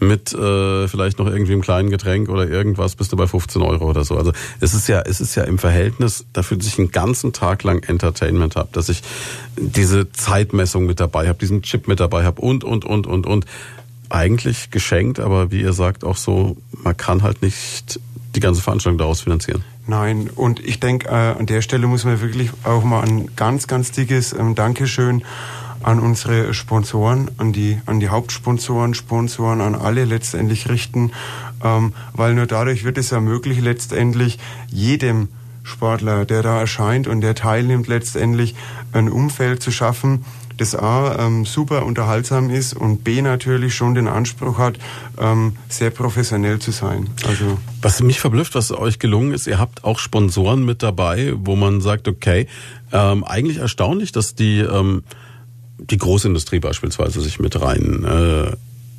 mit 0.00 0.32
äh, 0.32 0.86
vielleicht 0.86 1.18
noch 1.18 1.26
irgendwie 1.26 1.52
einem 1.52 1.62
kleinen 1.62 1.90
Getränk 1.90 2.28
oder 2.28 2.48
irgendwas 2.48 2.94
bist 2.94 3.12
du 3.12 3.16
bei 3.16 3.26
15 3.26 3.62
Euro 3.62 3.88
oder 3.88 4.04
so. 4.04 4.16
Also 4.16 4.32
es 4.60 4.74
ist 4.74 4.88
ja, 4.88 5.00
es 5.00 5.20
ist 5.20 5.34
ja 5.34 5.44
im 5.44 5.58
Verhältnis 5.58 6.26
dafür, 6.32 6.56
dass 6.56 6.66
ich 6.66 6.78
einen 6.78 6.92
ganzen 6.92 7.32
Tag 7.32 7.64
lang 7.64 7.82
Entertainment 7.82 8.54
habe, 8.54 8.68
dass 8.72 8.88
ich 8.88 9.02
diese 9.56 10.12
Zeitmessung 10.12 10.86
mit 10.86 11.00
dabei 11.00 11.28
habe, 11.28 11.38
diesen 11.38 11.62
Chip 11.62 11.88
mit 11.88 11.98
dabei 12.00 12.24
habe 12.24 12.40
und 12.40 12.62
und 12.62 12.84
und 12.84 13.06
und 13.06 13.26
und 13.26 13.46
eigentlich 14.08 14.70
geschenkt, 14.70 15.20
aber 15.20 15.50
wie 15.50 15.62
ihr 15.62 15.72
sagt 15.72 16.04
auch 16.04 16.16
so, 16.16 16.56
man 16.72 16.96
kann 16.96 17.22
halt 17.22 17.42
nicht 17.42 18.00
die 18.34 18.40
ganze 18.40 18.62
Veranstaltung 18.62 18.98
daraus 18.98 19.20
finanzieren. 19.20 19.64
Nein, 19.86 20.28
und 20.34 20.60
ich 20.60 20.80
denke, 20.80 21.08
äh, 21.08 21.38
an 21.38 21.46
der 21.46 21.62
Stelle 21.62 21.86
muss 21.86 22.04
man 22.04 22.20
wirklich 22.20 22.50
auch 22.64 22.84
mal 22.84 23.02
ein 23.02 23.34
ganz, 23.36 23.66
ganz 23.66 23.90
dickes 23.90 24.32
ähm, 24.32 24.54
Dankeschön 24.54 25.22
an 25.82 26.00
unsere 26.00 26.52
Sponsoren, 26.54 27.30
an 27.38 27.52
die, 27.52 27.80
an 27.86 28.00
die 28.00 28.08
Hauptsponsoren, 28.08 28.94
Sponsoren, 28.94 29.60
an 29.60 29.74
alle 29.74 30.04
letztendlich 30.04 30.68
richten, 30.68 31.12
ähm, 31.64 31.94
weil 32.12 32.34
nur 32.34 32.46
dadurch 32.46 32.84
wird 32.84 32.98
es 32.98 33.10
ja 33.10 33.20
möglich, 33.20 33.60
letztendlich 33.60 34.38
jedem 34.68 35.28
Sportler, 35.62 36.24
der 36.24 36.42
da 36.42 36.60
erscheint 36.60 37.06
und 37.06 37.20
der 37.20 37.34
teilnimmt, 37.34 37.88
letztendlich 37.88 38.56
ein 38.92 39.08
Umfeld 39.08 39.62
zu 39.62 39.70
schaffen, 39.70 40.24
das 40.58 40.74
A 40.74 41.26
ähm, 41.26 41.46
super 41.46 41.86
unterhaltsam 41.86 42.50
ist 42.50 42.74
und 42.74 43.04
B 43.04 43.22
natürlich 43.22 43.74
schon 43.74 43.94
den 43.94 44.08
Anspruch 44.08 44.58
hat, 44.58 44.78
ähm, 45.18 45.56
sehr 45.68 45.90
professionell 45.90 46.58
zu 46.58 46.70
sein. 46.70 47.08
Also 47.26 47.58
was 47.80 48.02
mich 48.02 48.20
verblüfft, 48.20 48.54
was 48.54 48.70
euch 48.72 48.98
gelungen 48.98 49.32
ist, 49.32 49.46
ihr 49.46 49.58
habt 49.58 49.84
auch 49.84 49.98
Sponsoren 49.98 50.64
mit 50.64 50.82
dabei, 50.82 51.32
wo 51.36 51.56
man 51.56 51.80
sagt, 51.80 52.08
okay, 52.08 52.46
ähm, 52.92 53.24
eigentlich 53.24 53.58
erstaunlich, 53.58 54.12
dass 54.12 54.34
die 54.34 54.58
ähm, 54.58 55.02
die 55.78 55.96
Großindustrie 55.96 56.58
beispielsweise 56.58 57.20
sich 57.20 57.38
mit 57.38 57.60
rein 57.60 58.04
äh, 58.04 58.56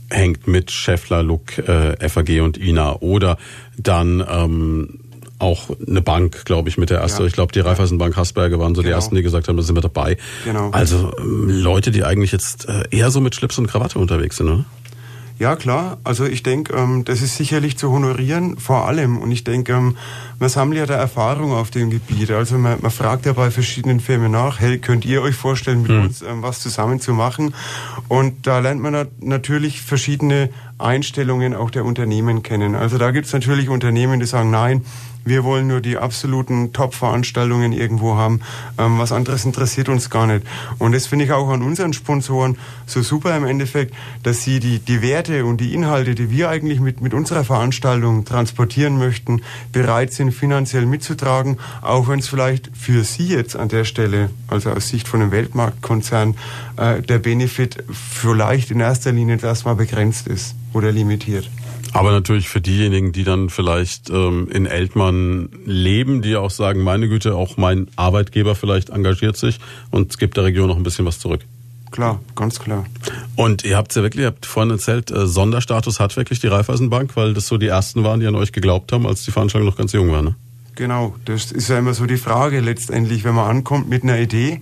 hängt 0.10 0.48
mit 0.48 0.72
Scheffler, 0.72 1.24
Look, 1.24 1.58
äh, 1.58 2.10
FAG 2.10 2.42
und 2.42 2.58
INA 2.58 2.96
oder 3.02 3.38
dann 3.78 4.26
ähm, 4.28 4.99
auch 5.40 5.70
eine 5.88 6.02
Bank, 6.02 6.46
glaube 6.46 6.70
ich, 6.70 6.78
mit 6.78 6.90
der 6.90 7.00
ersten. 7.00 7.22
Ja. 7.22 7.28
Ich 7.28 7.34
glaube, 7.34 7.52
die 7.52 7.62
Raiffeisenbank 7.62 8.16
Hasberge 8.16 8.60
waren 8.60 8.76
so 8.76 8.82
genau. 8.82 8.92
die 8.92 8.96
ersten, 8.96 9.16
die 9.16 9.24
gesagt 9.24 9.48
haben, 9.48 9.58
da 9.58 9.64
sind 9.64 9.76
wir 9.76 9.82
dabei. 9.82 10.18
Genau. 10.46 10.70
Also 10.72 11.14
ähm, 11.18 11.50
Leute, 11.50 11.92
die 11.92 12.04
eigentlich 12.04 12.32
jetzt 12.32 12.68
äh, 12.68 12.84
eher 12.92 13.10
so 13.10 13.22
mit 13.22 13.36
Schlips 13.36 13.58
und 13.58 13.68
Krawatte 13.68 14.00
unterwegs 14.00 14.38
sind, 14.38 14.50
oder? 14.50 14.66
Ja, 15.40 15.56
klar. 15.56 16.00
Also 16.04 16.26
ich 16.26 16.44
denke, 16.44 16.74
ähm, 16.74 17.06
das 17.06 17.22
ist 17.22 17.38
sicherlich 17.38 17.78
zu 17.78 17.90
honorieren, 17.92 18.58
vor 18.58 18.88
allem. 18.88 19.18
Und 19.18 19.32
ich 19.32 19.46
denke, 19.46 19.72
ähm, 19.72 19.96
man 20.38 20.50
sammelt 20.50 20.80
ja 20.80 20.86
da 20.86 20.96
Erfahrung 20.96 21.54
auf 21.54 21.72
dem 21.72 21.90
Gebiet. 21.90 22.30
Also 22.32 22.58
man, 22.58 22.80
man, 22.82 22.92
fragt 22.92 23.26
ja 23.26 23.32
bei 23.32 23.50
verschiedenen 23.50 24.02
Firmen 24.02 24.34
nach, 24.34 24.60
hey, 24.60 24.80
könnt 24.80 25.06
ihr 25.06 25.22
euch 25.22 25.36
vorstellen, 25.36 25.84
mit 25.84 25.92
mhm. 25.92 26.02
uns 26.02 26.22
ähm, 26.22 26.42
was 26.42 26.60
zusammen 26.60 27.00
zu 27.00 27.14
machen? 27.14 27.54
Und 28.10 28.48
da 28.48 28.60
lernt 28.60 28.82
man 28.82 29.08
natürlich 29.22 29.82
verschiedene 29.82 30.50
Einstellungen 30.78 31.56
auch 31.56 31.72
der 31.72 31.86
Unternehmen 31.86 32.44
kennen. 32.44 32.76
Also 32.76 32.98
da 32.98 33.12
gibt 33.12 33.28
es 33.28 33.32
natürlich 33.32 33.70
Unternehmen, 33.70 34.20
die 34.20 34.26
sagen, 34.26 34.52
nein, 34.52 34.84
wir 35.30 35.44
wollen 35.44 35.68
nur 35.68 35.80
die 35.80 35.98
absoluten 35.98 36.74
Top-Veranstaltungen 36.74 37.72
irgendwo 37.72 38.16
haben. 38.16 38.42
Ähm, 38.78 39.00
was 39.00 39.12
anderes 39.12 39.46
interessiert 39.46 39.88
uns 39.88 40.10
gar 40.10 40.28
nicht. 40.28 40.46
Und 40.78 40.94
das 40.94 41.08
finde 41.08 41.26
ich 41.26 41.32
auch 41.32 41.50
an 41.50 41.62
unseren 41.62 41.94
Sponsoren 41.94 42.58
so 42.86 43.02
super 43.02 43.36
im 43.38 43.46
Endeffekt, 43.46 43.94
dass 44.24 44.44
sie 44.44 44.60
die, 44.60 44.80
die 44.80 45.02
Werte 45.02 45.46
und 45.46 45.62
die 45.62 45.74
Inhalte, 45.74 46.16
die 46.16 46.30
wir 46.30 46.50
eigentlich 46.50 46.80
mit, 46.80 47.02
mit 47.02 47.14
unserer 47.14 47.44
Veranstaltung 47.44 48.26
transportieren 48.26 48.98
möchten, 48.98 49.42
bereit 49.72 50.12
sind, 50.12 50.32
finanziell 50.32 50.86
mitzutragen, 50.86 51.58
auch 51.82 52.08
wenn 52.08 52.20
es 52.20 52.28
vielleicht 52.28 52.72
für 52.76 53.04
sie 53.04 53.28
jetzt 53.28 53.56
an 53.56 53.70
der 53.70 53.86
Stelle, 53.86 54.30
also 54.48 54.72
aus 54.72 54.90
Sicht 54.90 55.08
von 55.08 55.22
einem 55.22 55.32
Weltmarktkonzern, 55.32 56.36
äh, 56.78 57.02
der 57.02 57.20
Benefit 57.20 57.84
vielleicht 57.92 58.72
in 58.72 58.80
erster 58.80 59.12
Linie 59.12 59.38
erstmal 59.42 59.76
begrenzt 59.76 60.28
ist 60.28 60.56
oder 60.74 60.92
limitiert. 60.92 61.50
Aber 61.94 62.12
natürlich 62.12 62.50
für 62.50 62.62
diejenigen, 62.62 63.12
die 63.12 63.24
dann 63.24 63.50
vielleicht 63.50 64.10
ähm, 64.10 64.48
in 64.52 64.66
Eltmann 64.66 65.50
leben, 65.66 66.22
die 66.22 66.36
auch 66.36 66.52
sagen, 66.52 66.84
meine 66.84 67.10
Güte, 67.10 67.36
auch 67.36 67.58
mein 67.58 67.88
Arbeitgeber 67.96 68.56
vielleicht 68.56 68.90
engagiert 68.90 69.38
sich 69.38 69.60
und 69.90 70.18
gibt 70.20 70.38
der 70.38 70.44
Region 70.44 70.68
noch 70.68 70.78
ein 70.78 70.84
bisschen 70.84 71.06
was 71.06 71.20
zurück. 71.20 71.42
Klar, 71.92 72.20
ganz 72.36 72.60
klar. 72.60 72.86
Und 73.36 73.64
ihr 73.64 73.76
habt 73.76 73.96
ja 73.96 74.04
wirklich, 74.04 74.22
ihr 74.22 74.28
habt 74.28 74.46
vorhin 74.46 74.72
erzählt, 74.72 75.10
äh, 75.10 75.26
Sonderstatus 75.26 76.00
hat 76.00 76.16
wirklich 76.18 76.40
die 76.40 76.48
Raiffeisenbank, 76.48 77.16
weil 77.16 77.34
das 77.34 77.48
so 77.48 77.58
die 77.58 77.68
ersten 77.68 78.04
waren, 78.04 78.20
die 78.20 78.28
an 78.28 78.36
euch 78.36 78.52
geglaubt 78.52 78.92
haben, 78.92 79.08
als 79.08 79.24
die 79.24 79.32
Veranstaltung 79.32 79.68
noch 79.68 79.78
ganz 79.78 79.94
jung 79.94 80.12
war, 80.12 80.22
ne? 80.22 80.36
Genau, 80.76 81.16
das 81.26 81.52
ist 81.52 81.68
ja 81.68 81.80
immer 81.80 81.94
so 81.94 82.06
die 82.06 82.18
Frage 82.18 82.62
letztendlich, 82.62 83.24
wenn 83.24 83.36
man 83.36 83.50
ankommt 83.50 83.90
mit 83.90 84.04
einer 84.04 84.20
Idee, 84.20 84.62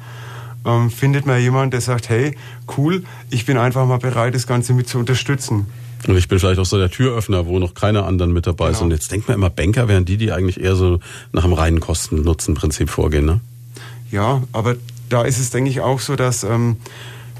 ähm, 0.65 0.89
findet 0.89 1.25
man 1.25 1.39
jemanden, 1.39 1.71
der 1.71 1.81
sagt, 1.81 2.09
hey, 2.09 2.35
cool, 2.77 3.03
ich 3.29 3.45
bin 3.45 3.57
einfach 3.57 3.85
mal 3.85 3.99
bereit, 3.99 4.33
das 4.33 4.47
Ganze 4.47 4.73
mit 4.73 4.87
zu 4.87 4.97
unterstützen. 4.97 5.67
Und 6.07 6.17
ich 6.17 6.27
bin 6.27 6.39
vielleicht 6.39 6.59
auch 6.59 6.65
so 6.65 6.77
der 6.77 6.89
Türöffner, 6.89 7.45
wo 7.45 7.59
noch 7.59 7.73
keine 7.73 8.03
anderen 8.03 8.31
mit 8.31 8.47
dabei 8.47 8.67
genau. 8.67 8.79
sind. 8.79 8.85
Und 8.87 8.91
jetzt 8.91 9.11
denkt 9.11 9.27
man 9.27 9.35
immer, 9.35 9.49
Banker 9.49 9.87
wären 9.87 10.05
die, 10.05 10.17
die 10.17 10.31
eigentlich 10.31 10.59
eher 10.59 10.75
so 10.75 10.99
nach 11.33 11.43
dem 11.43 11.53
reinen 11.53 11.79
Kosten-Nutzen-Prinzip 11.79 12.89
vorgehen, 12.89 13.25
ne? 13.25 13.41
Ja, 14.09 14.41
aber 14.53 14.75
da 15.09 15.23
ist 15.23 15.37
es, 15.37 15.49
denke 15.49 15.69
ich, 15.69 15.81
auch 15.81 15.99
so, 15.99 16.15
dass, 16.15 16.43
ähm, 16.43 16.77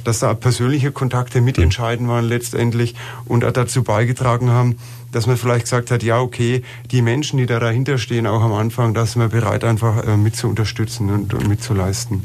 dass 0.04 0.20
da 0.20 0.34
persönliche 0.34 0.92
Kontakte 0.92 1.40
mitentscheiden 1.40 2.10
waren 2.10 2.26
letztendlich 2.26 2.96
und 3.26 3.42
dazu 3.42 3.84
beigetragen 3.84 4.50
haben, 4.50 4.78
dass 5.12 5.28
man 5.28 5.38
vielleicht 5.38 5.66
gesagt 5.66 5.92
hat, 5.92 6.04
ja 6.04 6.20
okay, 6.20 6.64
die 6.92 7.02
Menschen, 7.02 7.38
die 7.38 7.46
da 7.46 7.60
dahinter 7.60 7.98
stehen, 7.98 8.28
auch 8.28 8.42
am 8.42 8.54
Anfang, 8.54 8.94
dass 8.94 9.16
man 9.16 9.30
bereit 9.30 9.64
einfach 9.64 10.06
äh, 10.06 10.18
mit 10.18 10.36
zu 10.36 10.48
unterstützen 10.48 11.10
und, 11.10 11.34
und 11.34 11.48
mitzuleisten. 11.48 12.22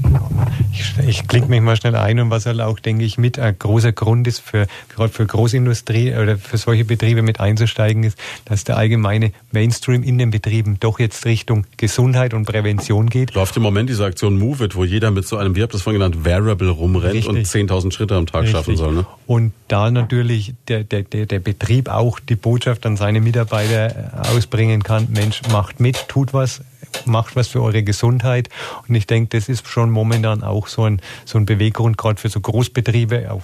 Ich, 0.73 0.95
ich 1.07 1.29
klinge 1.29 1.47
mich 1.47 1.61
mal 1.61 1.77
schnell 1.77 1.97
ein 1.97 2.19
und 2.21 2.31
was 2.31 2.47
halt 2.47 2.61
auch, 2.61 2.79
denke 2.79 3.05
ich, 3.05 3.19
mit 3.19 3.39
ein 3.39 3.57
großer 3.59 3.93
Grund 3.93 4.27
ist, 4.27 4.41
für, 4.41 4.67
gerade 4.95 5.13
für 5.13 5.27
Großindustrie 5.27 6.15
oder 6.15 6.39
für 6.39 6.57
solche 6.57 6.85
Betriebe 6.85 7.23
mit 7.23 7.41
einzusteigen, 7.41 8.05
ist, 8.05 8.19
dass 8.45 8.65
der 8.65 8.77
allgemeine 8.77 9.33
Mainstream 9.53 10.03
in 10.03 10.19
den 10.19 10.31
Betrieben 10.31 10.79
doch 10.81 10.99
jetzt 10.99 11.25
Richtung 11.25 11.67
Gesundheit 11.77 12.35
und 12.35 12.47
Prävention 12.47 13.09
geht. 13.09 13.35
Läuft 13.35 13.57
im 13.57 13.63
Moment 13.63 13.89
diese 13.89 14.05
Aktion 14.05 14.39
Move 14.39 14.65
It, 14.65 14.77
wo 14.77 14.85
jeder 14.85 15.11
mit 15.11 15.27
so 15.27 15.37
einem, 15.37 15.55
wie 15.57 15.63
habt 15.63 15.73
ihr 15.73 15.79
das 15.79 15.83
vorhin 15.83 16.01
genannt, 16.01 16.25
Variable 16.25 16.71
rumrennt 16.71 17.15
Richtig. 17.15 17.29
und 17.29 17.71
10.000 17.71 17.93
Schritte 17.93 18.17
am 18.17 18.27
Tag 18.27 18.43
Richtig. 18.43 18.53
schaffen 18.53 18.77
soll. 18.77 18.95
Ne? 18.95 19.07
Und 19.33 19.55
da 19.67 19.91
natürlich 19.91 20.53
der, 20.69 20.85
der, 20.85 21.05
der 21.05 21.41
Betrieb 21.41 21.89
auch 21.89 22.21
die 22.21 22.37
Botschaft 22.37 22.85
an 22.85 22.99
seine 22.99 23.23
Mitarbeiter 23.23 24.29
ausbringen 24.31 24.83
kann, 24.83 25.09
Mensch, 25.11 25.41
macht 25.51 25.81
mit, 25.81 26.07
tut 26.07 26.35
was, 26.35 26.61
macht 27.05 27.37
was 27.37 27.49
für 27.49 27.63
eure 27.63 27.83
Gesundheit. 27.83 28.49
Und 28.89 28.95
ich 28.95 29.07
denke, 29.07 29.37
das 29.37 29.49
ist 29.49 29.67
schon 29.69 29.91
momentan 29.91 30.43
auch 30.43 30.69
so 30.69 30.85
ein, 30.85 31.01
so 31.25 31.39
ein 31.39 31.47
Beweggrund, 31.47 31.99
gerade 31.99 32.21
für 32.21 32.29
so 32.29 32.41
Großbetriebe, 32.41 33.31
auch 33.31 33.43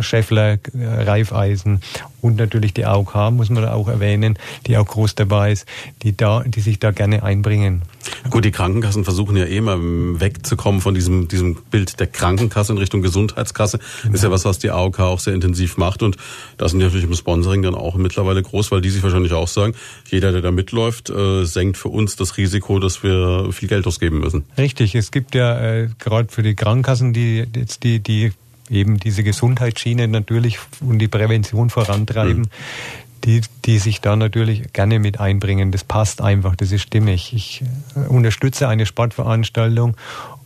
Scheffler, 0.00 0.58
Reifeisen 0.74 1.80
und 2.20 2.36
natürlich 2.36 2.74
die 2.74 2.84
AOK, 2.84 3.30
muss 3.32 3.50
man 3.50 3.62
da 3.62 3.72
auch 3.72 3.88
erwähnen, 3.88 4.38
die 4.66 4.76
auch 4.76 4.86
groß 4.86 5.14
dabei 5.14 5.52
ist, 5.52 5.66
die, 6.02 6.16
da, 6.16 6.42
die 6.44 6.60
sich 6.60 6.78
da 6.78 6.90
gerne 6.90 7.22
einbringen. 7.22 7.82
Gut, 8.28 8.44
die 8.44 8.50
Krankenkassen 8.50 9.04
versuchen 9.04 9.36
ja 9.36 9.46
eh 9.46 9.60
mal 9.60 9.78
wegzukommen 9.80 10.80
von 10.80 10.94
diesem, 10.94 11.28
diesem 11.28 11.56
Bild 11.70 12.00
der 12.00 12.06
Krankenkasse 12.06 12.72
in 12.72 12.78
Richtung 12.78 13.02
Gesundheitskasse. 13.02 13.78
Genau. 14.02 14.14
Ist 14.14 14.22
ja 14.22 14.30
was, 14.30 14.44
was 14.44 14.58
die 14.58 14.70
AOK 14.70 15.00
auch 15.00 15.20
sehr 15.20 15.34
intensiv 15.34 15.76
macht. 15.76 16.02
Und 16.02 16.16
da 16.58 16.68
sind 16.68 16.80
die 16.80 16.84
natürlich 16.84 17.06
im 17.06 17.14
Sponsoring 17.14 17.62
dann 17.62 17.74
auch 17.74 17.94
mittlerweile 17.96 18.42
groß, 18.42 18.70
weil 18.70 18.80
die 18.80 18.90
sich 18.90 19.02
wahrscheinlich 19.02 19.32
auch 19.32 19.48
sagen, 19.48 19.74
jeder, 20.08 20.32
der 20.32 20.42
da 20.42 20.50
mitläuft, 20.50 21.10
äh, 21.10 21.44
senkt 21.44 21.76
für 21.76 21.88
uns 21.88 22.16
das 22.16 22.36
Risiko, 22.36 22.78
dass 22.78 22.89
wir 23.02 23.52
viel 23.52 23.68
Geld 23.68 23.86
ausgeben 23.86 24.20
müssen. 24.20 24.44
Richtig, 24.58 24.94
es 24.94 25.10
gibt 25.10 25.34
ja 25.34 25.58
äh, 25.58 25.88
gerade 25.98 26.28
für 26.30 26.42
die 26.42 26.54
Krankenkassen, 26.54 27.12
die 27.12 27.46
jetzt 27.54 27.82
die, 27.82 28.00
die 28.00 28.32
eben 28.70 28.98
diese 28.98 29.22
Gesundheitsschiene 29.22 30.08
natürlich 30.08 30.58
und 30.80 30.98
die 30.98 31.08
Prävention 31.08 31.70
vorantreiben. 31.70 32.42
Mhm 32.42 32.50
die, 33.24 33.42
die 33.64 33.78
sich 33.78 34.00
da 34.00 34.16
natürlich 34.16 34.72
gerne 34.72 34.98
mit 34.98 35.20
einbringen. 35.20 35.72
Das 35.72 35.84
passt 35.84 36.20
einfach, 36.22 36.56
das 36.56 36.72
ist 36.72 36.82
stimmig. 36.82 37.32
Ich 37.34 37.62
äh, 37.94 38.08
unterstütze 38.08 38.68
eine 38.68 38.86
Sportveranstaltung 38.86 39.96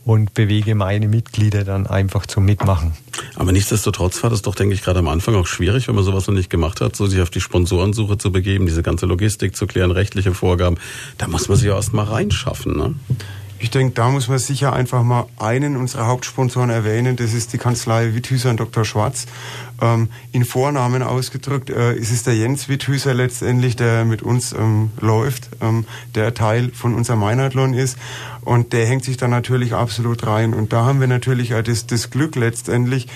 und 0.05 0.35
bewege 0.35 0.75
meine 0.75 1.07
Mitglieder 1.07 1.63
dann 1.63 1.87
einfach 1.87 2.27
zum 2.27 2.45
Mitmachen. 2.45 2.93
Aber 3.35 3.51
nichtsdestotrotz 3.51 4.21
war 4.23 4.29
das 4.29 4.43
doch, 4.43 4.53
denke 4.53 4.75
ich, 4.75 4.83
gerade 4.83 4.99
am 4.99 5.07
Anfang 5.07 5.35
auch 5.35 5.47
schwierig, 5.47 5.87
wenn 5.87 5.95
man 5.95 6.03
sowas 6.03 6.27
noch 6.27 6.35
nicht 6.35 6.51
gemacht 6.51 6.79
hat, 6.79 6.95
so 6.95 7.07
sich 7.07 7.21
auf 7.21 7.31
die 7.31 7.41
Sponsorensuche 7.41 8.17
zu 8.17 8.31
begeben, 8.31 8.67
diese 8.67 8.83
ganze 8.83 9.07
Logistik 9.07 9.55
zu 9.55 9.65
klären, 9.65 9.91
rechtliche 9.91 10.33
Vorgaben. 10.33 10.77
Da 11.17 11.27
muss 11.27 11.49
man 11.49 11.57
sich 11.57 11.67
ja 11.67 11.75
erst 11.75 11.93
mal 11.93 12.03
reinschaffen. 12.03 12.77
Ne? 12.77 12.93
Ich 13.57 13.71
denke, 13.71 13.93
da 13.93 14.09
muss 14.09 14.27
man 14.27 14.37
sicher 14.37 14.73
einfach 14.73 15.01
mal 15.01 15.27
einen 15.39 15.77
unserer 15.77 16.07
Hauptsponsoren 16.07 16.69
erwähnen. 16.69 17.15
Das 17.15 17.33
ist 17.33 17.53
die 17.53 17.57
Kanzlei 17.57 18.13
Witthüser 18.13 18.49
und 18.49 18.59
Dr. 18.59 18.83
Schwarz. 18.83 19.27
Ähm, 19.81 20.09
in 20.33 20.43
Vornamen 20.43 21.01
ausgedrückt 21.01 21.69
äh, 21.69 21.95
ist 21.95 22.11
es 22.11 22.23
der 22.23 22.35
Jens 22.35 22.67
Witthüser 22.67 23.13
letztendlich, 23.13 23.77
der 23.77 24.03
mit 24.03 24.21
uns 24.21 24.51
ähm, 24.51 24.91
läuft, 24.99 25.49
ähm, 25.61 25.85
der 26.15 26.33
Teil 26.33 26.71
von 26.73 26.93
unserem 26.95 27.19
Meinathlon 27.19 27.73
ist. 27.73 27.97
Und 28.41 28.73
der 28.73 28.85
hängt 28.87 29.05
sich 29.05 29.15
da 29.15 29.29
natürlich 29.29 29.73
absolut 29.73 30.27
rein. 30.27 30.53
Und 30.53 30.73
da 30.73 30.85
haben 30.85 30.99
wir 30.99 31.07
natürlich 31.07 31.55
auch 31.55 31.63
das, 31.63 31.87
das 31.87 32.09
Glück 32.09 32.35
letztendlich, 32.35 33.07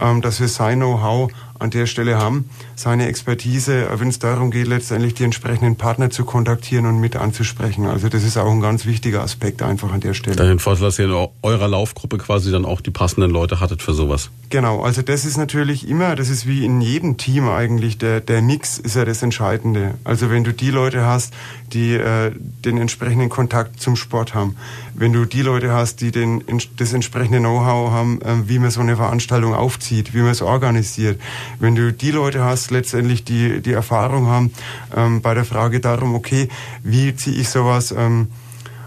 ähm, 0.00 0.20
dass 0.20 0.40
wir 0.40 0.48
sein 0.48 0.78
Know-how 0.78 1.32
an 1.58 1.70
der 1.70 1.86
Stelle 1.86 2.18
haben, 2.18 2.50
seine 2.76 3.06
Expertise, 3.06 3.88
wenn 3.96 4.08
es 4.08 4.18
darum 4.18 4.50
geht, 4.50 4.66
letztendlich 4.66 5.14
die 5.14 5.24
entsprechenden 5.24 5.76
Partner 5.76 6.10
zu 6.10 6.24
kontaktieren 6.24 6.84
und 6.84 7.00
mit 7.00 7.16
anzusprechen. 7.16 7.86
Also 7.86 8.08
das 8.10 8.22
ist 8.22 8.36
auch 8.36 8.50
ein 8.50 8.60
ganz 8.60 8.84
wichtiger 8.84 9.22
Aspekt 9.22 9.62
einfach 9.62 9.92
an 9.92 10.00
der 10.00 10.12
Stelle. 10.12 10.36
Den 10.36 10.58
Vorteil, 10.58 10.84
dass 10.84 10.98
ihr 10.98 11.06
in 11.06 11.28
eurer 11.42 11.68
Laufgruppe 11.68 12.18
quasi 12.18 12.50
dann 12.52 12.66
auch 12.66 12.82
die 12.82 12.90
passenden 12.90 13.30
Leute 13.30 13.60
hattet 13.60 13.82
für 13.82 13.94
sowas. 13.94 14.30
Genau, 14.50 14.82
also 14.82 15.02
das 15.02 15.24
ist 15.24 15.38
natürlich 15.38 15.88
immer, 15.88 16.14
das 16.14 16.28
ist 16.28 16.46
wie 16.46 16.64
in 16.64 16.80
jedem 16.80 17.16
Team 17.16 17.48
eigentlich, 17.48 17.98
der, 17.98 18.20
der 18.20 18.42
Mix 18.42 18.78
ist 18.78 18.94
ja 18.94 19.04
das 19.04 19.22
Entscheidende. 19.22 19.94
Also 20.04 20.30
wenn 20.30 20.44
du 20.44 20.52
die 20.52 20.70
Leute 20.70 21.04
hast, 21.04 21.34
die 21.72 21.94
äh, 21.94 22.30
den 22.64 22.78
entsprechenden 22.78 23.28
Kontakt 23.28 23.80
zum 23.80 23.96
Sport 23.96 24.34
haben, 24.34 24.56
wenn 24.94 25.12
du 25.12 25.24
die 25.24 25.42
Leute 25.42 25.72
hast, 25.72 26.00
die 26.00 26.10
den, 26.10 26.44
das 26.76 26.92
entsprechende 26.92 27.38
Know-how 27.38 27.90
haben, 27.90 28.20
äh, 28.22 28.48
wie 28.48 28.58
man 28.58 28.70
so 28.70 28.80
eine 28.80 28.96
Veranstaltung 28.96 29.54
aufzieht, 29.54 30.14
wie 30.14 30.18
man 30.18 30.30
es 30.30 30.42
organisiert, 30.42 31.20
wenn 31.58 31.74
du 31.74 31.92
die 31.92 32.10
Leute 32.10 32.44
hast, 32.44 32.65
letztendlich 32.70 33.24
die, 33.24 33.60
die 33.60 33.72
Erfahrung 33.72 34.26
haben 34.26 34.52
ähm, 34.96 35.22
bei 35.22 35.34
der 35.34 35.44
Frage 35.44 35.80
darum, 35.80 36.14
okay, 36.14 36.48
wie 36.82 37.14
ziehe 37.14 37.36
ich 37.36 37.48
sowas 37.48 37.92
ähm, 37.92 38.28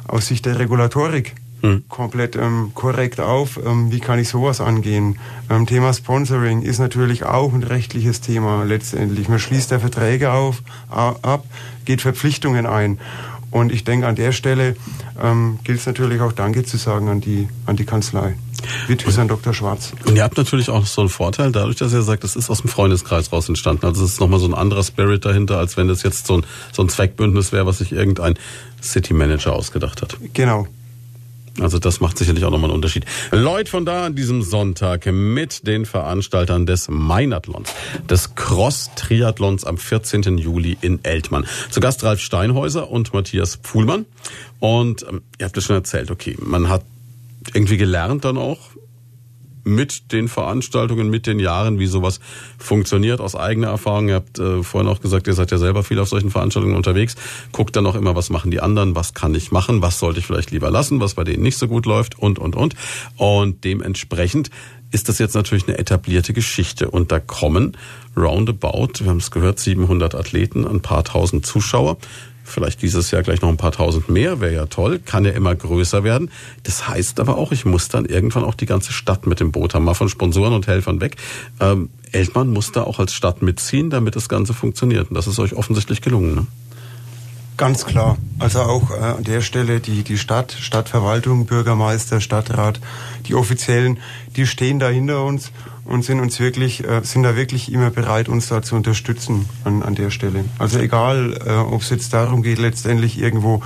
aus 0.07 0.27
Sicht 0.27 0.45
der 0.45 0.59
Regulatorik 0.59 1.35
hm. 1.61 1.83
komplett 1.89 2.35
ähm, 2.35 2.71
korrekt 2.73 3.19
auf. 3.19 3.59
Ähm, 3.63 3.91
wie 3.91 3.99
kann 3.99 4.19
ich 4.19 4.29
sowas 4.29 4.61
angehen? 4.61 5.19
Ähm, 5.49 5.65
Thema 5.65 5.93
Sponsoring 5.93 6.61
ist 6.61 6.79
natürlich 6.79 7.23
auch 7.25 7.53
ein 7.53 7.63
rechtliches 7.63 8.21
Thema 8.21 8.63
letztendlich. 8.63 9.29
Man 9.29 9.39
schließt 9.39 9.71
der 9.71 9.79
Verträge 9.79 10.31
auf, 10.31 10.63
ab, 10.89 11.45
geht 11.85 12.01
Verpflichtungen 12.01 12.65
ein. 12.65 12.99
Und 13.51 13.71
ich 13.71 13.83
denke, 13.83 14.07
an 14.07 14.15
der 14.15 14.31
Stelle 14.31 14.75
ähm, 15.21 15.59
gilt 15.63 15.79
es 15.79 15.85
natürlich 15.85 16.21
auch 16.21 16.31
Danke 16.31 16.63
zu 16.63 16.77
sagen 16.77 17.09
an 17.09 17.19
die, 17.19 17.47
an 17.65 17.75
die 17.75 17.85
Kanzlei. 17.85 18.35
Witthüsern 18.87 19.27
Dr. 19.27 19.53
Schwarz. 19.53 19.93
Und 20.05 20.15
ihr 20.15 20.23
habt 20.23 20.37
natürlich 20.37 20.69
auch 20.69 20.85
so 20.85 21.01
einen 21.01 21.09
Vorteil, 21.09 21.51
dadurch, 21.51 21.77
dass 21.77 21.93
ihr 21.93 22.01
sagt, 22.01 22.23
das 22.23 22.35
ist 22.35 22.49
aus 22.49 22.61
dem 22.61 22.69
Freundeskreis 22.69 23.31
raus 23.31 23.47
entstanden. 23.49 23.85
Also 23.85 24.03
es 24.03 24.13
ist 24.13 24.19
nochmal 24.19 24.39
so 24.39 24.47
ein 24.47 24.53
anderer 24.53 24.83
Spirit 24.83 25.25
dahinter, 25.25 25.57
als 25.57 25.77
wenn 25.77 25.87
das 25.87 26.03
jetzt 26.03 26.27
so 26.27 26.37
ein, 26.37 26.45
so 26.71 26.81
ein 26.83 26.89
Zweckbündnis 26.89 27.51
wäre, 27.51 27.65
was 27.65 27.79
sich 27.79 27.91
irgendein 27.91 28.35
City 28.81 29.13
Manager 29.13 29.53
ausgedacht 29.53 30.01
hat. 30.01 30.17
Genau, 30.33 30.67
also 31.61 31.79
das 31.79 31.99
macht 31.99 32.17
sicherlich 32.17 32.45
auch 32.45 32.51
nochmal 32.51 32.69
einen 32.69 32.75
Unterschied. 32.75 33.05
Lloyd 33.31 33.69
von 33.69 33.85
da 33.85 34.05
an 34.05 34.15
diesem 34.15 34.41
Sonntag 34.41 35.05
mit 35.07 35.67
den 35.67 35.85
Veranstaltern 35.85 36.65
des 36.65 36.87
Meinathlons, 36.89 37.69
des 38.09 38.35
Cross-Triathlons 38.35 39.65
am 39.65 39.77
14. 39.77 40.37
Juli 40.37 40.77
in 40.81 41.03
Eltmann. 41.03 41.45
Zu 41.69 41.79
Gast 41.79 42.03
Ralf 42.03 42.19
Steinhäuser 42.21 42.89
und 42.89 43.13
Matthias 43.13 43.57
Pfuhlmann. 43.57 44.05
Und 44.59 45.05
ähm, 45.09 45.21
ihr 45.37 45.45
habt 45.45 45.57
es 45.57 45.65
schon 45.65 45.75
erzählt, 45.75 46.11
okay, 46.11 46.37
man 46.39 46.69
hat 46.69 46.83
irgendwie 47.53 47.77
gelernt 47.77 48.25
dann 48.25 48.37
auch, 48.37 48.59
mit 49.69 50.11
den 50.11 50.27
Veranstaltungen, 50.27 51.09
mit 51.09 51.27
den 51.27 51.39
Jahren, 51.39 51.79
wie 51.79 51.85
sowas 51.85 52.19
funktioniert, 52.57 53.21
aus 53.21 53.35
eigener 53.35 53.67
Erfahrung. 53.67 54.09
Ihr 54.09 54.15
habt 54.15 54.39
äh, 54.39 54.63
vorhin 54.63 54.89
auch 54.89 55.01
gesagt, 55.01 55.27
ihr 55.27 55.33
seid 55.33 55.51
ja 55.51 55.57
selber 55.57 55.83
viel 55.83 55.99
auf 55.99 56.09
solchen 56.09 56.31
Veranstaltungen 56.31 56.75
unterwegs. 56.75 57.15
Guckt 57.51 57.75
dann 57.75 57.85
auch 57.85 57.95
immer, 57.95 58.15
was 58.15 58.29
machen 58.29 58.51
die 58.51 58.61
anderen, 58.61 58.95
was 58.95 59.13
kann 59.13 59.35
ich 59.35 59.51
machen, 59.51 59.81
was 59.81 59.99
sollte 59.99 60.19
ich 60.19 60.25
vielleicht 60.25 60.51
lieber 60.51 60.71
lassen, 60.71 60.99
was 60.99 61.13
bei 61.13 61.23
denen 61.23 61.43
nicht 61.43 61.57
so 61.57 61.67
gut 61.67 61.85
läuft 61.85 62.17
und, 62.17 62.39
und, 62.39 62.55
und. 62.55 62.75
Und 63.17 63.63
dementsprechend 63.63 64.49
ist 64.91 65.07
das 65.07 65.19
jetzt 65.19 65.35
natürlich 65.35 65.67
eine 65.67 65.77
etablierte 65.77 66.33
Geschichte. 66.33 66.89
Und 66.89 67.11
da 67.11 67.19
kommen 67.19 67.77
roundabout, 68.17 68.99
wir 68.99 69.07
haben 69.07 69.17
es 69.17 69.31
gehört, 69.31 69.59
700 69.59 70.15
Athleten, 70.15 70.65
ein 70.67 70.81
paar 70.81 71.03
tausend 71.03 71.45
Zuschauer. 71.45 71.97
Vielleicht 72.49 72.81
dieses 72.81 73.11
Jahr 73.11 73.23
gleich 73.23 73.41
noch 73.41 73.49
ein 73.49 73.57
paar 73.57 73.71
tausend 73.71 74.09
mehr, 74.09 74.39
wäre 74.41 74.53
ja 74.53 74.65
toll, 74.65 74.99
kann 74.99 75.25
ja 75.25 75.31
immer 75.31 75.55
größer 75.55 76.03
werden. 76.03 76.31
Das 76.63 76.87
heißt 76.87 77.19
aber 77.19 77.37
auch, 77.37 77.51
ich 77.51 77.65
muss 77.65 77.89
dann 77.89 78.05
irgendwann 78.05 78.43
auch 78.43 78.55
die 78.55 78.65
ganze 78.65 78.91
Stadt 78.91 79.27
mit 79.27 79.39
dem 79.39 79.51
Boot 79.51 79.73
haben, 79.73 79.85
mal 79.85 79.93
von 79.93 80.09
Sponsoren 80.09 80.53
und 80.53 80.67
Helfern 80.67 81.01
weg. 81.01 81.17
Ähm, 81.59 81.89
Eltmann 82.11 82.49
muss 82.49 82.71
da 82.71 82.83
auch 82.83 82.99
als 82.99 83.13
Stadt 83.13 83.41
mitziehen, 83.41 83.89
damit 83.89 84.15
das 84.15 84.29
Ganze 84.29 84.53
funktioniert. 84.53 85.09
Und 85.09 85.15
das 85.15 85.27
ist 85.27 85.39
euch 85.39 85.53
offensichtlich 85.53 86.01
gelungen. 86.01 86.35
Ne? 86.35 86.47
Ganz 87.59 87.85
klar. 87.85 88.17
Also 88.39 88.61
auch 88.61 88.89
äh, 88.89 88.93
an 88.93 89.25
der 89.25 89.41
Stelle 89.41 89.81
die, 89.81 90.03
die 90.03 90.17
Stadt, 90.17 90.53
Stadtverwaltung, 90.53 91.45
Bürgermeister, 91.45 92.21
Stadtrat, 92.21 92.79
die 93.27 93.35
Offiziellen, 93.35 93.99
die 94.37 94.47
stehen 94.47 94.79
da 94.79 94.87
hinter 94.87 95.25
uns 95.25 95.51
und 95.83 96.05
sind 96.05 96.21
uns 96.21 96.39
wirklich, 96.39 96.87
äh, 96.87 97.01
sind 97.03 97.23
da 97.23 97.35
wirklich 97.35 97.69
immer 97.69 97.89
bereit, 97.89 98.29
uns 98.29 98.47
da 98.47 98.61
zu 98.61 98.77
unterstützen 98.77 99.49
an, 99.65 99.83
an 99.83 99.95
der 99.95 100.09
Stelle. 100.09 100.45
Also 100.57 100.79
egal, 100.79 101.37
äh, 101.45 101.51
ob 101.51 101.81
es 101.81 101.89
jetzt 101.89 102.13
darum 102.13 102.43
geht, 102.43 102.59
letztendlich 102.59 103.19
irgendwo 103.19 103.61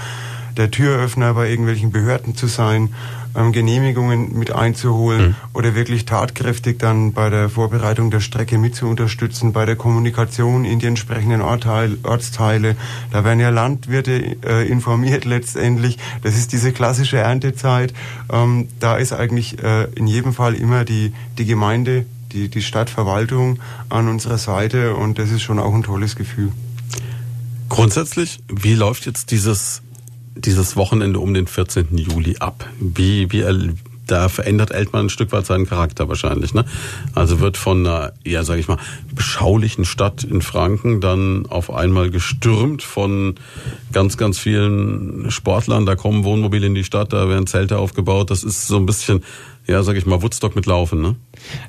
der 0.57 0.71
Türöffner 0.71 1.35
bei 1.35 1.51
irgendwelchen 1.51 1.91
Behörden 1.91 2.35
zu 2.35 2.47
sein, 2.47 2.95
Genehmigungen 3.33 4.37
mit 4.37 4.51
einzuholen 4.51 5.29
mhm. 5.29 5.35
oder 5.53 5.75
wirklich 5.75 6.05
tatkräftig 6.05 6.79
dann 6.79 7.13
bei 7.13 7.29
der 7.29 7.49
Vorbereitung 7.49 8.11
der 8.11 8.19
Strecke 8.19 8.57
mit 8.57 8.75
zu 8.75 8.87
unterstützen, 8.87 9.53
bei 9.53 9.65
der 9.65 9.75
Kommunikation 9.75 10.65
in 10.65 10.79
die 10.79 10.85
entsprechenden 10.85 11.41
Ortteil, 11.41 11.97
Ortsteile. 12.03 12.75
Da 13.11 13.23
werden 13.23 13.39
ja 13.39 13.49
Landwirte 13.49 14.37
äh, 14.45 14.67
informiert 14.67 15.25
letztendlich. 15.25 15.97
Das 16.21 16.35
ist 16.35 16.51
diese 16.51 16.71
klassische 16.71 17.17
Erntezeit. 17.17 17.93
Ähm, 18.31 18.67
da 18.79 18.97
ist 18.97 19.13
eigentlich 19.13 19.61
äh, 19.63 19.85
in 19.95 20.07
jedem 20.07 20.33
Fall 20.33 20.55
immer 20.55 20.85
die, 20.85 21.13
die 21.37 21.45
Gemeinde 21.45 22.05
die, 22.33 22.49
die 22.49 22.61
Stadtverwaltung 22.61 23.59
an 23.89 24.07
unserer 24.07 24.37
Seite 24.37 24.95
und 24.95 25.19
das 25.19 25.29
ist 25.29 25.43
schon 25.43 25.59
auch 25.59 25.73
ein 25.73 25.83
tolles 25.83 26.15
Gefühl. 26.15 26.51
Grundsätzlich, 27.69 28.39
wie 28.47 28.73
läuft 28.73 29.05
jetzt 29.05 29.31
dieses, 29.31 29.82
dieses 30.35 30.75
Wochenende 30.75 31.19
um 31.19 31.33
den 31.33 31.47
14. 31.47 31.97
Juli 31.97 32.37
ab? 32.39 32.67
Wie, 32.79 33.31
wie, 33.31 33.43
da 34.07 34.29
verändert 34.29 34.71
Eltmann 34.71 35.05
ein 35.05 35.09
Stück 35.09 35.31
weit 35.31 35.45
seinen 35.45 35.65
Charakter 35.65 36.09
wahrscheinlich. 36.09 36.53
Ne? 36.53 36.65
Also 37.15 37.39
wird 37.39 37.57
von 37.57 37.85
einer, 37.85 38.13
ja, 38.23 38.43
sag 38.43 38.57
ich 38.57 38.67
mal, 38.67 38.77
beschaulichen 39.13 39.85
Stadt 39.85 40.23
in 40.23 40.41
Franken 40.41 41.01
dann 41.01 41.45
auf 41.45 41.71
einmal 41.71 42.09
gestürmt 42.09 42.83
von 42.83 43.35
ganz, 43.91 44.17
ganz 44.17 44.39
vielen 44.39 45.31
Sportlern. 45.31 45.85
Da 45.85 45.95
kommen 45.95 46.23
Wohnmobile 46.23 46.67
in 46.67 46.75
die 46.75 46.83
Stadt, 46.83 47.13
da 47.13 47.29
werden 47.29 47.47
Zelte 47.47 47.77
aufgebaut. 47.77 48.29
Das 48.29 48.43
ist 48.43 48.67
so 48.67 48.77
ein 48.77 48.85
bisschen, 48.85 49.23
ja, 49.67 49.81
sag 49.83 49.95
ich 49.95 50.05
mal, 50.05 50.21
Woodstock 50.21 50.55
mit 50.55 50.65
Laufen, 50.65 51.01
ne? 51.01 51.15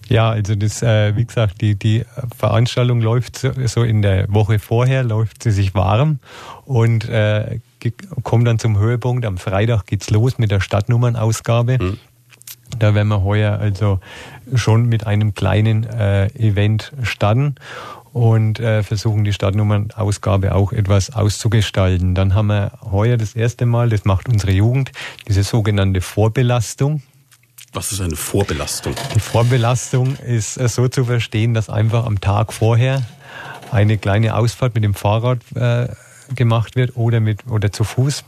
Ja, 0.08 0.30
also 0.30 0.54
das, 0.54 0.82
äh, 0.82 1.16
wie 1.16 1.24
gesagt, 1.24 1.60
die, 1.60 1.76
die 1.76 2.04
Veranstaltung 2.36 3.00
läuft 3.00 3.38
so, 3.38 3.52
so 3.66 3.82
in 3.82 4.02
der 4.02 4.26
Woche 4.32 4.58
vorher, 4.58 5.04
läuft 5.04 5.42
sie 5.42 5.52
sich 5.52 5.74
warm 5.74 6.18
und 6.64 7.08
äh, 7.08 7.60
kommt 8.22 8.46
dann 8.46 8.58
zum 8.58 8.78
Höhepunkt. 8.78 9.24
Am 9.24 9.38
Freitag 9.38 9.86
geht's 9.86 10.10
los 10.10 10.38
mit 10.38 10.50
der 10.50 10.60
Stadtnummernausgabe. 10.60 11.78
Mhm. 11.80 11.98
Da 12.78 12.94
werden 12.94 13.08
wir 13.08 13.22
heuer 13.22 13.58
also 13.58 14.00
schon 14.54 14.86
mit 14.86 15.06
einem 15.06 15.34
kleinen 15.34 15.84
äh, 15.84 16.26
Event 16.34 16.92
starten 17.02 17.56
und 18.12 18.60
äh, 18.60 18.82
versuchen 18.82 19.24
die 19.24 19.32
Stadtnummernausgabe 19.32 20.54
auch 20.54 20.72
etwas 20.72 21.14
auszugestalten. 21.14 22.14
Dann 22.14 22.34
haben 22.34 22.46
wir 22.46 22.72
heuer 22.90 23.16
das 23.16 23.34
erste 23.34 23.66
Mal, 23.66 23.88
das 23.88 24.04
macht 24.04 24.28
unsere 24.28 24.52
Jugend, 24.52 24.92
diese 25.28 25.42
sogenannte 25.42 26.00
Vorbelastung. 26.00 27.02
Was 27.72 27.90
ist 27.90 28.00
eine 28.00 28.14
Vorbelastung? 28.14 28.94
Die 29.16 29.20
Vorbelastung 29.20 30.16
ist 30.16 30.56
äh, 30.56 30.68
so 30.68 30.86
zu 30.88 31.04
verstehen, 31.04 31.54
dass 31.54 31.68
einfach 31.68 32.06
am 32.06 32.20
Tag 32.20 32.52
vorher 32.52 33.02
eine 33.72 33.98
kleine 33.98 34.36
Ausfahrt 34.36 34.76
mit 34.76 34.84
dem 34.84 34.94
Fahrrad 34.94 35.40
äh, 35.56 35.88
gemacht 36.34 36.76
wird 36.76 36.96
oder 36.96 37.20
mit 37.20 37.46
oder 37.48 37.72
zu 37.72 37.84
Fuß 37.84 38.24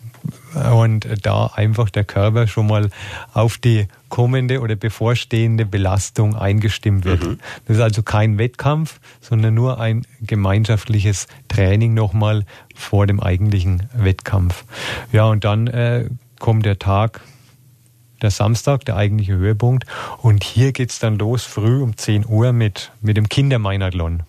und 0.73 1.07
da 1.23 1.47
einfach 1.55 1.91
der 1.91 2.05
Körper 2.05 2.47
schon 2.47 2.67
mal 2.67 2.91
auf 3.33 3.59
die 3.59 3.87
kommende 4.09 4.61
oder 4.61 4.77
bevorstehende 4.77 5.67
Belastung 5.67 6.37
eingestimmt 6.37 7.05
wird. 7.05 7.25
Mhm. 7.25 7.39
Das 7.67 7.77
ist 7.77 7.83
also 7.83 8.03
kein 8.03 8.39
Wettkampf, 8.39 9.01
sondern 9.21 9.55
nur 9.55 9.81
ein 9.81 10.07
gemeinschaftliches 10.21 11.27
Training 11.49 11.95
nochmal 11.95 12.45
vor 12.75 13.07
dem 13.07 13.21
eigentlichen 13.21 13.89
Wettkampf. 13.95 14.65
Ja, 15.13 15.27
und 15.27 15.45
dann 15.45 15.67
äh, 15.67 16.09
kommt 16.39 16.65
der 16.67 16.79
Tag, 16.79 17.21
der 18.23 18.31
Samstag, 18.31 18.85
der 18.85 18.97
eigentliche 18.97 19.35
Höhepunkt. 19.35 19.85
Und 20.19 20.45
hier 20.45 20.73
geht's 20.73 20.99
dann 20.99 21.19
los, 21.19 21.45
früh 21.45 21.83
um 21.83 21.97
10 21.97 22.27
Uhr 22.27 22.53
mit, 22.53 22.93
mit 23.03 23.17
dem 23.17 23.29
Kindermeinathlon. 23.29 24.23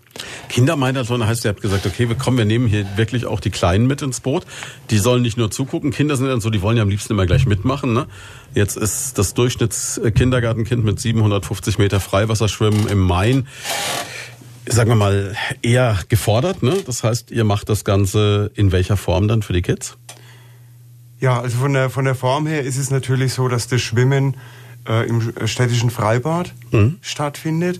Kindermeinathlon 0.49 1.25
heißt, 1.25 1.45
ihr 1.45 1.49
habt 1.49 1.61
gesagt, 1.61 1.85
okay, 1.85 2.09
wir 2.09 2.15
kommen, 2.15 2.37
wir 2.37 2.45
nehmen 2.45 2.67
hier 2.67 2.85
wirklich 2.97 3.25
auch 3.25 3.39
die 3.39 3.49
Kleinen 3.49 3.87
mit 3.87 4.01
ins 4.01 4.19
Boot. 4.19 4.45
Die 4.89 4.97
sollen 4.97 5.21
nicht 5.21 5.37
nur 5.37 5.51
zugucken. 5.51 5.91
Kinder 5.91 6.15
sind 6.15 6.27
dann 6.27 6.41
so, 6.41 6.49
die 6.49 6.61
wollen 6.61 6.77
ja 6.77 6.83
am 6.83 6.89
liebsten 6.89 7.13
immer 7.13 7.25
gleich 7.25 7.45
mitmachen. 7.45 7.93
Ne? 7.93 8.07
Jetzt 8.53 8.77
ist 8.77 9.17
das 9.17 9.33
Durchschnittskindergartenkind 9.33 10.83
mit 10.83 10.99
750 10.99 11.77
Meter 11.77 11.99
Freiwasserschwimmen 11.99 12.87
im 12.87 12.99
Main 12.99 13.47
sagen 14.69 14.89
wir 14.89 14.95
mal, 14.95 15.35
eher 15.61 15.97
gefordert. 16.09 16.61
Ne? 16.61 16.75
Das 16.85 17.03
heißt, 17.03 17.31
ihr 17.31 17.45
macht 17.45 17.69
das 17.69 17.85
Ganze 17.85 18.51
in 18.55 18.73
welcher 18.73 18.97
Form 18.97 19.29
dann 19.29 19.41
für 19.41 19.53
die 19.53 19.61
Kids? 19.61 19.97
Ja, 21.19 21.41
also 21.41 21.57
von 21.57 21.73
der, 21.73 21.89
von 21.89 22.05
der 22.05 22.15
Form 22.15 22.47
her 22.47 22.63
ist 22.63 22.77
es 22.77 22.91
natürlich 22.91 23.33
so, 23.33 23.47
dass 23.47 23.67
das 23.67 23.81
Schwimmen 23.81 24.37
äh, 24.87 25.07
im 25.07 25.33
städtischen 25.45 25.89
Freibad 25.89 26.53
mhm. 26.71 26.97
stattfindet 27.01 27.79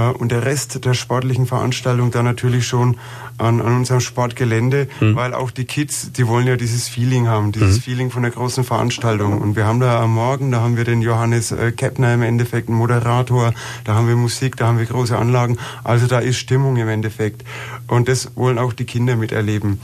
und 0.00 0.32
der 0.32 0.44
Rest 0.44 0.84
der 0.84 0.94
sportlichen 0.94 1.46
Veranstaltung 1.46 2.10
dann 2.10 2.24
natürlich 2.24 2.66
schon 2.66 2.96
an, 3.38 3.60
an 3.60 3.76
unserem 3.76 4.00
Sportgelände, 4.00 4.88
mhm. 5.00 5.16
weil 5.16 5.34
auch 5.34 5.50
die 5.50 5.64
Kids, 5.64 6.12
die 6.12 6.26
wollen 6.26 6.46
ja 6.46 6.56
dieses 6.56 6.88
Feeling 6.88 7.28
haben, 7.28 7.52
dieses 7.52 7.76
mhm. 7.76 7.80
Feeling 7.80 8.10
von 8.10 8.22
der 8.22 8.30
großen 8.30 8.64
Veranstaltung. 8.64 9.40
Und 9.40 9.56
wir 9.56 9.66
haben 9.66 9.80
da 9.80 10.00
am 10.00 10.14
Morgen, 10.14 10.50
da 10.50 10.60
haben 10.60 10.76
wir 10.76 10.84
den 10.84 11.02
Johannes 11.02 11.52
äh, 11.52 11.72
Keppner 11.72 12.14
im 12.14 12.22
Endeffekt, 12.22 12.68
einen 12.68 12.78
Moderator, 12.78 13.52
da 13.84 13.94
haben 13.94 14.08
wir 14.08 14.16
Musik, 14.16 14.56
da 14.56 14.66
haben 14.66 14.78
wir 14.78 14.86
große 14.86 15.16
Anlagen. 15.16 15.58
Also 15.84 16.06
da 16.06 16.18
ist 16.18 16.38
Stimmung 16.38 16.76
im 16.76 16.88
Endeffekt. 16.88 17.44
Und 17.86 18.08
das 18.08 18.32
wollen 18.36 18.58
auch 18.58 18.72
die 18.72 18.84
Kinder 18.84 19.16
miterleben. 19.16 19.80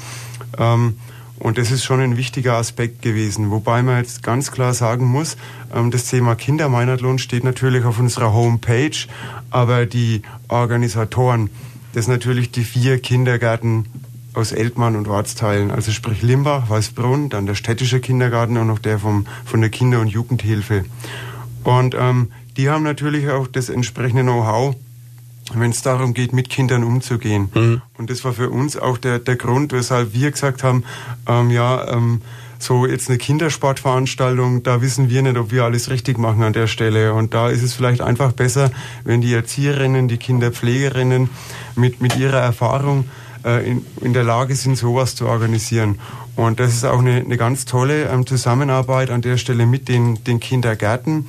Ähm, 0.59 0.97
und 1.43 1.59
das 1.59 1.73
ist 1.73 1.82
schon 1.82 2.01
ein 2.01 2.16
wichtiger 2.16 2.55
Aspekt 2.55 3.02
gewesen. 3.02 3.51
Wobei 3.51 3.82
man 3.82 3.98
jetzt 3.98 4.23
ganz 4.23 4.52
klar 4.52 4.74
sagen 4.74 5.06
muss, 5.06 5.36
ähm, 5.74 5.90
das 5.90 6.06
Thema 6.06 6.36
Kindermeinathlon 6.36 7.19
steht 7.19 7.43
natürlich 7.43 7.85
auf 7.85 7.98
unserer 7.98 8.32
Homepage, 8.32 8.97
aber 9.51 9.85
die 9.85 10.23
Organisatoren, 10.47 11.51
das 11.94 12.05
sind 12.05 12.14
natürlich 12.14 12.52
die 12.52 12.62
vier 12.62 13.01
Kindergärten 13.01 13.86
aus 14.35 14.52
Eltmann 14.52 14.94
und 14.94 15.09
Ortsteilen, 15.09 15.73
also 15.73 15.90
sprich 15.90 16.23
Limbach, 16.23 16.70
Weißbrunn, 16.70 17.28
dann 17.28 17.47
der 17.47 17.56
städtische 17.56 17.98
Kindergarten 17.98 18.56
und 18.56 18.69
noch 18.69 18.78
der 18.78 19.01
vom, 19.01 19.27
von 19.44 19.60
der 19.60 19.70
Kinder- 19.70 20.01
und 20.01 20.09
Jugendhilfe. 20.09 20.85
Und 21.64 21.97
ähm, 21.98 22.31
die 22.56 22.70
haben 22.70 22.85
natürlich 22.85 23.28
auch 23.31 23.48
das 23.48 23.69
entsprechende 23.69 24.23
Know-how, 24.23 24.77
wenn 25.61 25.70
es 25.70 25.83
darum 25.83 26.15
geht, 26.15 26.33
mit 26.33 26.49
Kindern 26.49 26.85
umzugehen. 26.85 27.51
Mhm. 27.55 27.83
Und 27.99 28.11
das 28.11 28.24
war 28.24 28.33
für 28.33 28.51
uns 28.51 28.77
auch 28.77 28.99
der, 28.99 29.19
der 29.19 29.37
Grund, 29.37 29.73
weshalb 29.73 30.15
wir 30.15 30.31
gesagt 30.31 30.62
haben, 30.62 30.85
ähm, 31.27 31.51
ja, 31.51 31.89
ähm, 31.89 32.23
so 32.62 32.87
jetzt 32.87 33.09
eine 33.09 33.19
Kindersportveranstaltung, 33.19 34.62
da 34.62 34.81
wissen 34.81 35.11
wir 35.11 35.23
nicht, 35.23 35.37
ob 35.37 35.51
wir 35.51 35.65
alles 35.65 35.91
richtig 35.91 36.19
machen 36.19 36.43
an 36.43 36.53
der 36.53 36.69
Stelle. 36.69 37.12
Und 37.12 37.35
da 37.35 37.49
ist 37.49 37.62
es 37.62 37.74
vielleicht 37.74 38.01
einfach 38.01 38.33
besser, 38.33 38.70
wenn 39.05 39.20
die 39.20 39.35
Erzieherinnen, 39.35 40.09
die 40.09 40.19
Kinderpflegerinnen 40.19 41.29
mit, 41.74 42.01
mit 42.01 42.16
ihrer 42.16 42.39
Erfahrung 42.39 43.09
äh, 43.45 43.69
in, 43.69 43.85
in 44.01 44.12
der 44.12 44.24
Lage 44.24 44.55
sind, 44.55 44.77
sowas 44.77 45.16
zu 45.16 45.27
organisieren. 45.27 45.99
Und 46.37 46.61
das 46.61 46.73
ist 46.73 46.85
auch 46.85 47.01
eine, 47.01 47.16
eine 47.16 47.37
ganz 47.37 47.65
tolle 47.65 48.05
ähm, 48.05 48.27
Zusammenarbeit 48.27 49.11
an 49.11 49.23
der 49.23 49.37
Stelle 49.37 49.66
mit 49.66 49.89
den, 49.89 50.23
den 50.24 50.41
Kindergärten. 50.41 51.29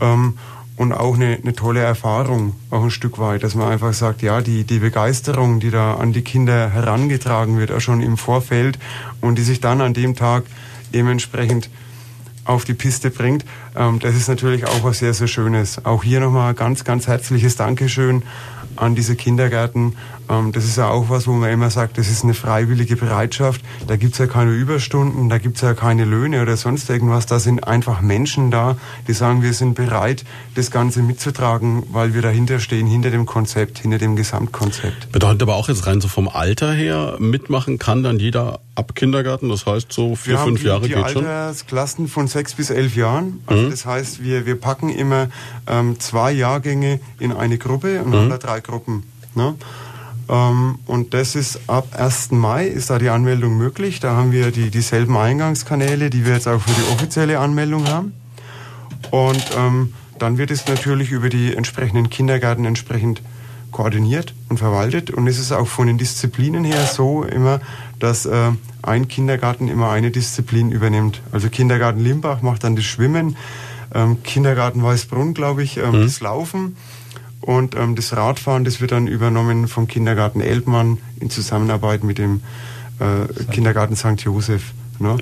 Ähm, 0.00 0.34
und 0.76 0.92
auch 0.92 1.14
eine, 1.14 1.38
eine 1.42 1.54
tolle 1.54 1.80
Erfahrung, 1.80 2.54
auch 2.70 2.84
ein 2.84 2.90
Stück 2.90 3.18
weit, 3.18 3.42
dass 3.42 3.54
man 3.54 3.68
einfach 3.68 3.94
sagt, 3.94 4.22
ja, 4.22 4.40
die, 4.40 4.64
die 4.64 4.78
Begeisterung, 4.78 5.58
die 5.58 5.70
da 5.70 5.94
an 5.94 6.12
die 6.12 6.22
Kinder 6.22 6.70
herangetragen 6.70 7.58
wird, 7.58 7.72
auch 7.72 7.80
schon 7.80 8.02
im 8.02 8.16
Vorfeld 8.16 8.78
und 9.20 9.38
die 9.38 9.42
sich 9.42 9.60
dann 9.60 9.80
an 9.80 9.94
dem 9.94 10.14
Tag 10.14 10.44
dementsprechend 10.92 11.70
auf 12.44 12.64
die 12.64 12.74
Piste 12.74 13.10
bringt, 13.10 13.44
ähm, 13.74 13.98
das 13.98 14.14
ist 14.14 14.28
natürlich 14.28 14.66
auch 14.66 14.84
was 14.84 14.98
sehr, 14.98 15.14
sehr 15.14 15.26
Schönes. 15.26 15.84
Auch 15.84 16.04
hier 16.04 16.20
nochmal 16.20 16.54
ganz, 16.54 16.84
ganz 16.84 17.06
herzliches 17.06 17.56
Dankeschön 17.56 18.22
an 18.76 18.94
diese 18.94 19.16
Kindergärten. 19.16 19.96
Ähm, 20.28 20.52
das 20.52 20.64
ist 20.64 20.76
ja 20.76 20.88
auch 20.88 21.08
was, 21.08 21.26
wo 21.26 21.32
man 21.32 21.50
immer 21.50 21.70
sagt, 21.70 21.98
das 21.98 22.08
ist 22.08 22.24
eine 22.24 22.34
freiwillige 22.34 22.96
Bereitschaft. 22.96 23.60
Da 23.86 23.96
gibt's 23.96 24.18
ja 24.18 24.26
keine 24.26 24.52
Überstunden, 24.52 25.28
da 25.28 25.38
gibt's 25.38 25.60
ja 25.60 25.74
keine 25.74 26.04
Löhne 26.04 26.42
oder 26.42 26.56
sonst 26.56 26.88
irgendwas. 26.90 27.26
Da 27.26 27.38
sind 27.38 27.66
einfach 27.66 28.00
Menschen 28.00 28.50
da, 28.50 28.76
die 29.06 29.12
sagen, 29.12 29.42
wir 29.42 29.52
sind 29.52 29.74
bereit, 29.74 30.24
das 30.54 30.70
Ganze 30.70 31.02
mitzutragen, 31.02 31.82
weil 31.90 32.14
wir 32.14 32.22
dahinter 32.22 32.60
stehen, 32.60 32.86
hinter 32.86 33.10
dem 33.10 33.26
Konzept, 33.26 33.78
hinter 33.78 33.98
dem 33.98 34.16
Gesamtkonzept. 34.16 35.12
Bedeutet 35.12 35.42
aber 35.42 35.56
auch 35.56 35.68
jetzt 35.68 35.86
rein 35.86 36.00
so 36.00 36.08
vom 36.08 36.28
Alter 36.28 36.72
her 36.72 37.16
mitmachen 37.18 37.78
kann 37.78 38.02
dann 38.02 38.18
jeder 38.18 38.60
ab 38.74 38.94
Kindergarten, 38.94 39.48
das 39.48 39.66
heißt 39.66 39.92
so 39.92 40.14
vier, 40.14 40.34
wir 40.34 40.38
fünf 40.40 40.60
die, 40.60 40.66
Jahre 40.66 40.82
die 40.82 40.94
geht 40.94 41.10
schon? 41.10 41.22
Die 41.22 41.28
Altersklassen 41.28 42.08
von 42.08 42.28
sechs 42.28 42.54
bis 42.54 42.70
elf 42.70 42.94
Jahren. 42.94 43.40
Also 43.46 43.62
mhm. 43.64 43.70
das 43.70 43.86
heißt, 43.86 44.22
wir, 44.22 44.46
wir 44.46 44.60
packen 44.60 44.90
immer 44.90 45.28
ähm, 45.66 45.98
zwei 45.98 46.32
Jahrgänge 46.32 47.00
in 47.18 47.32
eine 47.32 47.58
Gruppe 47.58 48.02
und 48.02 48.10
mhm. 48.10 48.14
haben 48.14 48.30
da 48.30 48.38
drei 48.38 48.60
Gruppen. 48.60 49.04
Ne? 49.34 49.54
Ähm, 50.28 50.78
und 50.86 51.14
das 51.14 51.36
ist 51.36 51.60
ab 51.68 51.88
1. 51.96 52.32
Mai 52.32 52.66
ist 52.66 52.90
da 52.90 52.98
die 52.98 53.10
Anmeldung 53.10 53.56
möglich. 53.56 54.00
Da 54.00 54.16
haben 54.16 54.32
wir 54.32 54.50
die, 54.50 54.70
dieselben 54.70 55.16
Eingangskanäle, 55.16 56.10
die 56.10 56.24
wir 56.24 56.34
jetzt 56.34 56.48
auch 56.48 56.60
für 56.60 56.72
die 56.72 56.92
offizielle 56.92 57.38
Anmeldung 57.38 57.86
haben. 57.88 58.12
Und 59.10 59.44
ähm, 59.56 59.92
dann 60.18 60.38
wird 60.38 60.50
es 60.50 60.66
natürlich 60.66 61.10
über 61.10 61.28
die 61.28 61.54
entsprechenden 61.54 62.10
Kindergärten 62.10 62.64
entsprechend 62.64 63.22
koordiniert 63.70 64.34
und 64.48 64.58
verwaltet. 64.58 65.10
Und 65.10 65.26
es 65.26 65.38
ist 65.38 65.52
auch 65.52 65.66
von 65.66 65.86
den 65.86 65.98
Disziplinen 65.98 66.64
her 66.64 66.86
so 66.86 67.24
immer, 67.24 67.60
dass 67.98 68.26
äh, 68.26 68.52
ein 68.82 69.08
Kindergarten 69.08 69.68
immer 69.68 69.90
eine 69.90 70.10
Disziplin 70.10 70.72
übernimmt. 70.72 71.20
Also 71.32 71.50
Kindergarten 71.50 72.00
Limbach 72.00 72.42
macht 72.42 72.64
dann 72.64 72.76
das 72.76 72.84
Schwimmen, 72.84 73.36
ähm, 73.94 74.22
Kindergarten 74.22 74.82
Weißbrunn, 74.82 75.34
glaube 75.34 75.62
ich, 75.62 75.76
ähm, 75.76 75.90
mhm. 75.90 76.02
das 76.02 76.20
Laufen. 76.20 76.76
Und 77.40 77.76
ähm, 77.76 77.94
das 77.94 78.16
Radfahren, 78.16 78.64
das 78.64 78.80
wird 78.80 78.92
dann 78.92 79.06
übernommen 79.06 79.68
vom 79.68 79.86
Kindergarten 79.86 80.40
Elbmann 80.40 80.98
in 81.20 81.30
Zusammenarbeit 81.30 82.02
mit 82.02 82.18
dem 82.18 82.42
äh, 82.98 83.52
Kindergarten 83.52 83.94
St. 83.94 84.20
Josef. 84.22 84.72
Ne? 84.98 85.16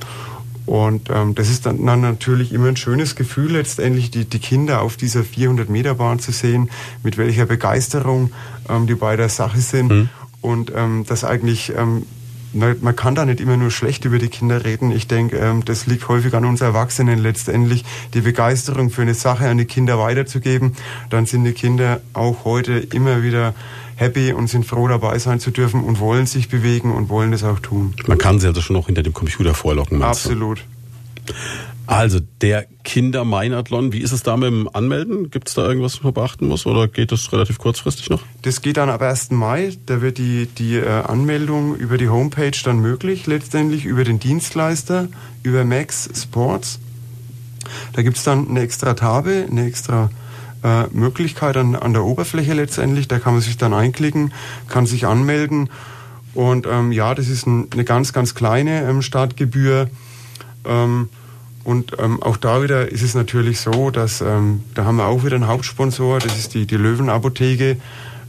Und 0.67 1.11
ähm, 1.11 1.35
das 1.35 1.51
ist 1.51 1.67
dann, 1.67 1.85
dann 1.85 2.01
natürlich 2.01 2.53
immer 2.53 2.69
ein 2.69 2.77
schönes 2.77 3.17
Gefühl, 3.17 3.53
letztendlich 3.53 4.11
die, 4.11 4.25
die 4.25 4.39
Kinder 4.39 4.81
auf 4.81 4.97
dieser 4.97 5.21
400-Meter-Bahn 5.21 6.21
zu 6.21 6.33
sehen, 6.33 6.71
mit 7.03 7.19
welcher 7.19 7.45
Begeisterung 7.45 8.33
ähm, 8.69 8.87
die 8.87 8.95
bei 8.95 9.17
der 9.17 9.29
Sache 9.29 9.61
sind. 9.61 9.91
Mhm. 9.91 10.09
Und 10.41 10.73
ähm, 10.75 11.05
das 11.07 11.25
eigentlich 11.25 11.73
ähm, 11.77 12.07
man 12.55 12.97
kann 12.97 13.15
da 13.15 13.25
nicht 13.25 13.41
immer 13.41 13.57
nur 13.57 13.71
schlecht 13.71 14.05
über 14.05 14.19
die 14.19 14.29
Kinder 14.29 14.65
reden. 14.65 14.91
Ich 14.91 15.07
denke, 15.07 15.37
ähm, 15.37 15.65
das 15.65 15.87
liegt 15.87 16.09
häufig 16.09 16.35
an 16.35 16.45
uns 16.45 16.61
Erwachsenen 16.61 17.19
letztendlich, 17.19 17.85
die 18.15 18.21
Begeisterung 18.21 18.91
für 18.91 19.03
eine 19.03 19.15
Sache 19.15 19.49
an 19.49 19.59
die 19.59 19.65
Kinder 19.65 19.99
weiterzugeben. 19.99 20.73
Dann 21.11 21.27
sind 21.27 21.45
die 21.45 21.53
Kinder 21.53 22.01
auch 22.13 22.45
heute 22.45 22.73
immer 22.75 23.23
wieder 23.23 23.55
happy 23.97 24.33
und 24.33 24.49
sind 24.49 24.67
froh 24.67 24.89
dabei 24.89 25.19
sein 25.19 25.41
zu 25.41 25.51
dürfen 25.51 25.85
und 25.85 26.01
wollen 26.01 26.27
sich 26.27 26.49
bewegen 26.49 26.93
und 26.93 27.09
wollen 27.09 27.33
das 27.33 27.45
auch 27.45 27.61
tun. 27.61 27.95
Man 28.07 28.19
kann 28.19 28.41
sie 28.41 28.47
also 28.47 28.61
schon 28.61 28.77
noch 28.77 28.87
hinter 28.87 29.03
dem 29.03 29.13
Computer 29.13 29.55
vorlocken. 29.55 30.03
Absolut. 30.03 30.65
Also 31.87 32.19
der 32.41 32.67
Kindermeinathlon, 32.85 33.93
wie 33.93 34.01
ist 34.01 34.13
es 34.13 34.23
da 34.23 34.37
mit 34.37 34.49
dem 34.49 34.69
Anmelden? 34.73 35.31
Gibt 35.31 35.49
es 35.49 35.55
da 35.55 35.67
irgendwas, 35.67 35.97
was 35.97 36.03
man 36.03 36.15
beachten 36.15 36.47
muss 36.49 36.65
oder 36.65 36.89
geht 36.89 37.13
das 37.13 37.31
relativ 37.31 37.59
kurzfristig 37.59 38.09
noch? 38.09 38.23
Das 38.43 38.63
geht 38.63 38.79
dann 38.79 38.89
ab 38.89 39.03
1. 39.03 39.33
Mai. 39.33 39.77
Da 39.85 40.01
wird 40.01 40.17
die, 40.17 40.47
die 40.47 40.77
äh, 40.77 40.89
Anmeldung 40.89 41.77
über 41.77 41.99
die 41.99 42.09
Homepage 42.09 42.57
dann 42.65 42.79
möglich, 42.79 43.27
letztendlich 43.27 43.85
über 43.85 44.05
den 44.05 44.19
Dienstleister, 44.19 45.09
über 45.43 45.65
Max 45.65 46.09
Sports. 46.15 46.79
Da 47.93 48.03
gibt 48.03 48.17
es 48.17 48.25
dann 48.25 48.49
eine 48.49 48.61
extra 48.61 48.95
Tabe, 48.95 49.47
eine 49.51 49.67
extra 49.67 50.11
äh, 50.63 50.85
Möglichkeit 50.91 51.57
an, 51.59 51.77
an 51.77 51.93
der 51.93 52.05
Oberfläche 52.05 52.55
letztendlich. 52.55 53.09
Da 53.09 53.19
kann 53.19 53.35
man 53.35 53.43
sich 53.43 53.59
dann 53.59 53.75
einklicken, 53.75 54.33
kann 54.69 54.87
sich 54.87 55.07
anmelden. 55.07 55.69
Und 56.33 56.67
ähm, 56.67 56.93
ja, 56.93 57.15
das 57.15 57.29
ist 57.29 57.47
ein, 57.47 57.69
eine 57.71 57.85
ganz, 57.85 58.15
ganz 58.15 58.35
kleine 58.35 58.89
ähm, 58.89 59.03
Startgebühr. 59.03 59.91
Ähm, 60.65 61.11
und 61.65 61.93
ähm, 61.99 62.23
auch 62.23 62.37
da 62.37 62.63
wieder 62.63 62.91
ist 62.93 63.03
es 63.03 63.15
natürlich 63.15 63.61
so, 63.61 63.91
dass 63.91 64.21
ähm, 64.21 64.61
da 64.75 64.85
haben 64.85 64.97
wir 64.97 65.07
auch 65.07 65.25
wieder 65.25 65.37
einen 65.37 65.49
Hauptsponsor, 65.49 66.19
das 66.19 66.39
ist 66.39 66.55
die, 66.55 66.67
die 66.67 66.77
Löwenapotheke, 66.77 67.79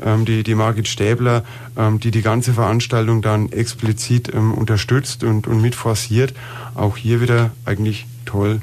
ähm, 0.04 0.26
die, 0.26 0.44
die 0.44 0.56
Margit 0.56 0.88
Stäbler, 0.88 1.44
ähm, 1.78 2.00
die 2.00 2.12
die 2.12 2.22
ganze 2.22 2.54
Veranstaltung 2.54 3.22
dann 3.22 3.52
explizit 3.52 4.34
ähm, 4.34 4.54
unterstützt 4.54 5.24
und, 5.24 5.48
und 5.48 5.62
mit 5.62 5.76
forciert. 5.76 6.34
Auch 6.76 6.98
hier 6.98 7.22
wieder 7.22 7.52
eigentlich 7.66 8.08
toll 8.26 8.62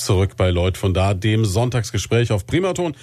zurück 0.00 0.36
bei 0.36 0.50
Lloyd 0.50 0.76
von 0.76 0.94
da, 0.94 1.14
dem 1.14 1.44
Sonntagsgespräch 1.44 2.32
auf 2.32 2.46
Primaton. 2.46 2.94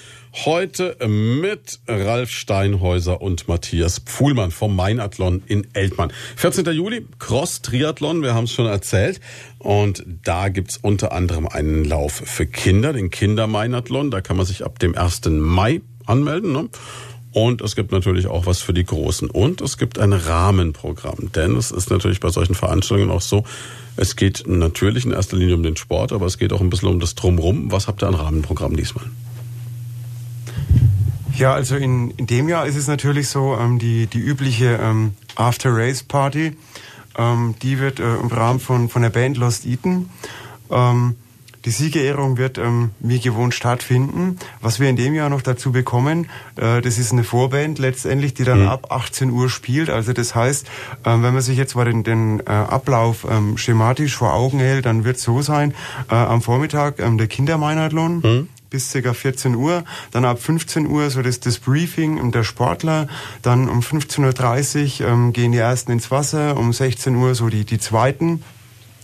Heute 0.45 0.98
mit 1.07 1.80
Ralf 1.88 2.30
Steinhäuser 2.30 3.22
und 3.22 3.48
Matthias 3.48 3.99
Pfuhlmann 3.99 4.52
vom 4.52 4.76
Mainathlon 4.76 5.44
in 5.48 5.68
Eltmann. 5.74 6.11
14. 6.36 6.65
Juli, 6.68 7.06
Cross-Triathlon, 7.19 8.22
wir 8.22 8.34
haben 8.34 8.45
es 8.45 8.52
schon 8.52 8.68
erzählt. 8.68 9.19
Und 9.60 10.03
da 10.24 10.49
gibt's 10.49 10.78
unter 10.78 11.11
anderem 11.11 11.48
einen 11.48 11.86
Lauf 11.86 12.14
für 12.14 12.45
Kinder, 12.45 12.94
den 12.94 13.10
Kinder-Mainathlon. 13.10 14.11
Da 14.11 14.22
kann 14.22 14.38
man 14.38 14.45
sich 14.45 14.64
ab 14.64 14.80
dem 14.80 14.95
1. 14.95 15.22
Mai 15.26 15.82
anmelden. 16.06 16.52
Ne? 16.52 16.69
Und 17.38 17.61
es 17.61 17.76
gibt 17.76 17.91
natürlich 17.91 18.26
auch 18.26 18.47
was 18.47 18.61
für 18.61 18.73
die 18.73 18.84
Großen. 18.84 19.30
Und 19.30 19.61
es 19.61 19.77
gibt 19.77 19.99
ein 19.99 20.11
Rahmenprogramm. 20.11 21.31
Denn 21.35 21.55
es 21.55 21.69
ist 21.69 21.91
natürlich 21.91 22.19
bei 22.19 22.30
solchen 22.30 22.55
Veranstaltungen 22.55 23.11
auch 23.11 23.22
so, 23.22 23.43
es 23.95 24.15
geht 24.15 24.45
natürlich 24.47 25.05
in 25.05 25.11
erster 25.11 25.38
Linie 25.38 25.53
um 25.53 25.61
den 25.61 25.77
Sport, 25.77 26.14
aber 26.14 26.26
es 26.26 26.39
geht 26.39 26.51
auch 26.51 26.61
ein 26.61 26.72
bisschen 26.72 26.89
um 26.89 26.99
das 26.99 27.14
Drumrum. 27.14 27.72
Was 27.72 27.88
habt 27.88 28.01
ihr 28.01 28.07
an 28.07 28.15
Rahmenprogramm 28.15 28.76
diesmal? 28.76 29.05
Ja, 31.35 31.53
also 31.53 31.76
in, 31.76 32.09
in 32.18 32.26
dem 32.26 32.49
Jahr 32.49 32.65
ist 32.65 32.76
es 32.76 32.88
natürlich 32.88 33.30
so, 33.30 33.55
ähm, 33.55 33.77
die, 33.77 34.07
die 34.07 34.18
übliche 34.18 34.80
ähm, 34.81 35.14
After-Race-Party, 35.35 36.53
ähm, 37.19 37.53
die 37.61 37.77
wird 37.77 37.99
äh, 37.99 38.15
im 38.15 38.30
Rahmen 38.30 38.59
von, 38.59 38.89
von 38.89 39.03
der 39.03 39.11
Band 39.11 39.38
Lost 39.38 39.68
Eaton 39.68 40.09
ähm, 40.72 41.18
die 41.68 41.73
Siegerehrung 41.73 42.38
wird 42.38 42.57
ähm, 42.57 42.91
wie 43.02 43.19
gewohnt 43.19 43.53
stattfinden. 43.53 44.39
Was 44.61 44.80
wir 44.80 44.89
in 44.89 44.95
dem 44.95 45.14
Jahr 45.14 45.30
noch 45.30 45.41
dazu 45.41 45.73
bekommen, 45.73 46.30
äh, 46.56 46.81
das 46.81 46.98
ist 46.98 47.11
eine 47.11 47.26
Vorband 47.26 47.77
letztendlich, 47.77 48.34
die 48.34 48.45
dann 48.45 48.61
mhm. 48.61 48.69
ab 48.69 48.89
18 48.89 49.31
Uhr 49.31 49.49
spielt. 49.49 49.89
Also 49.89 50.14
das 50.14 50.34
heißt, 50.34 50.65
äh, 50.65 51.10
wenn 51.10 51.34
man 51.34 51.41
sich 51.41 51.57
jetzt 51.57 51.76
mal 51.76 51.84
den, 51.84 52.06
den 52.06 52.39
äh, 52.39 52.44
Ablauf 52.45 53.27
ähm, 53.30 53.57
schematisch 53.57 54.15
vor 54.15 54.34
Augen 54.34 54.60
hält, 54.60 54.85
dann 54.85 55.03
wird 55.03 55.18
es 55.18 55.23
so 55.23 55.41
sein, 55.41 55.73
äh, 56.10 56.15
am 56.15 56.41
Vormittag 56.41 56.99
ähm, 56.99 57.18
der 57.18 57.27
Kindermeinadlon. 57.27 58.22
Mhm 58.23 58.48
bis 58.69 58.91
ca. 58.91 59.14
14 59.14 59.56
Uhr, 59.56 59.85
dann 60.11 60.26
ab 60.26 60.41
15 60.41 60.88
Uhr 60.88 61.10
so 61.10 61.22
das, 61.22 61.39
das 61.39 61.57
Briefing 61.57 62.34
der 62.34 62.44
Sportler, 62.44 63.07
dann 63.41 63.69
um 63.69 63.80
15.30 63.80 65.03
Uhr 65.03 65.07
ähm, 65.07 65.31
gehen 65.31 65.53
die 65.53 65.57
Ersten 65.57 65.94
ins 65.94 66.11
Wasser, 66.11 66.57
um 66.57 66.73
16 66.73 67.15
Uhr 67.15 67.34
so 67.34 67.48
die, 67.48 67.64
die 67.64 67.80
Zweiten 67.80 68.44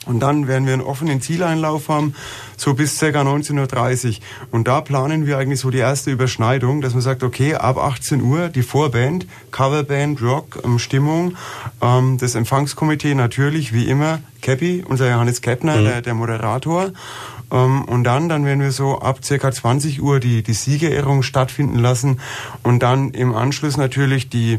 und 0.05 0.19
dann 0.19 0.47
werden 0.47 0.65
wir 0.65 0.73
einen 0.73 0.81
offenen 0.81 1.21
Zieleinlauf 1.21 1.89
haben, 1.89 2.15
so 2.57 2.73
bis 2.73 2.99
ca. 2.99 3.05
19.30 3.05 4.07
Uhr. 4.07 4.15
Und 4.51 4.67
da 4.67 4.81
planen 4.81 5.25
wir 5.25 5.38
eigentlich 5.38 5.59
so 5.59 5.69
die 5.69 5.80
erste 5.80 6.11
Überschneidung, 6.11 6.81
dass 6.81 6.93
man 6.93 7.01
sagt, 7.01 7.23
okay, 7.23 7.55
ab 7.55 7.77
18 7.77 8.21
Uhr 8.21 8.49
die 8.49 8.63
Vorband, 8.63 9.27
Coverband, 9.51 10.21
Rock, 10.21 10.59
ähm, 10.63 10.80
Stimmung, 10.80 11.35
ähm, 11.81 12.17
das 12.17 12.35
Empfangskomitee 12.35 13.15
natürlich, 13.15 13.73
wie 13.73 13.88
immer, 13.88 14.19
Cappy, 14.41 14.84
unser 14.88 15.09
Johannes 15.09 15.41
Keppner, 15.41 15.77
mhm. 15.77 15.85
der, 15.85 16.01
der 16.01 16.13
Moderator. 16.13 16.91
Ähm, 17.53 17.85
und 17.85 18.03
dann, 18.03 18.27
dann 18.27 18.45
werden 18.45 18.59
wir 18.59 18.71
so 18.71 18.99
ab 18.99 19.23
circa 19.23 19.51
20 19.51 20.01
Uhr 20.01 20.19
die, 20.19 20.43
die 20.43 20.53
Siegerehrung 20.53 21.23
stattfinden 21.23 21.80
lassen 21.80 22.19
und 22.63 22.84
dann 22.84 23.11
im 23.11 23.34
Anschluss 23.34 23.77
natürlich 23.77 24.30
die, 24.30 24.57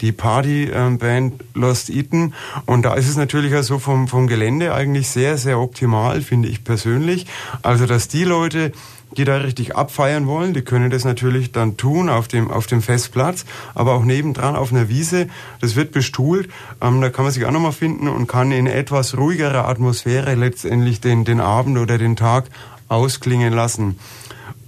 die 0.00 0.12
Partyband 0.12 1.02
ähm, 1.02 1.32
Lost 1.54 1.90
Eaton. 1.90 2.34
Und 2.66 2.84
da 2.84 2.94
ist 2.94 3.08
es 3.08 3.16
natürlich 3.16 3.54
also 3.54 3.78
vom, 3.78 4.06
vom 4.06 4.26
Gelände 4.26 4.74
eigentlich 4.74 5.08
sehr, 5.08 5.38
sehr 5.38 5.58
optimal, 5.58 6.20
finde 6.20 6.48
ich 6.48 6.62
persönlich. 6.62 7.26
Also, 7.62 7.86
dass 7.86 8.08
die 8.08 8.24
Leute, 8.24 8.72
die 9.16 9.24
da 9.24 9.38
richtig 9.38 9.76
abfeiern 9.76 10.26
wollen, 10.26 10.54
die 10.54 10.62
können 10.62 10.90
das 10.90 11.04
natürlich 11.04 11.52
dann 11.52 11.76
tun 11.76 12.08
auf 12.08 12.28
dem, 12.28 12.50
auf 12.50 12.66
dem 12.66 12.82
Festplatz, 12.82 13.44
aber 13.74 13.94
auch 13.94 14.04
nebendran 14.04 14.56
auf 14.56 14.72
einer 14.72 14.88
Wiese. 14.88 15.28
Das 15.60 15.76
wird 15.76 15.92
bestuhlt. 15.92 16.48
Ähm, 16.80 17.00
da 17.00 17.10
kann 17.10 17.24
man 17.24 17.32
sich 17.32 17.44
auch 17.44 17.50
nochmal 17.50 17.72
finden 17.72 18.08
und 18.08 18.26
kann 18.26 18.52
in 18.52 18.66
etwas 18.66 19.16
ruhigerer 19.16 19.68
Atmosphäre 19.68 20.34
letztendlich 20.34 21.00
den, 21.00 21.24
den 21.24 21.40
Abend 21.40 21.78
oder 21.78 21.98
den 21.98 22.16
Tag 22.16 22.44
ausklingen 22.88 23.52
lassen. 23.52 23.98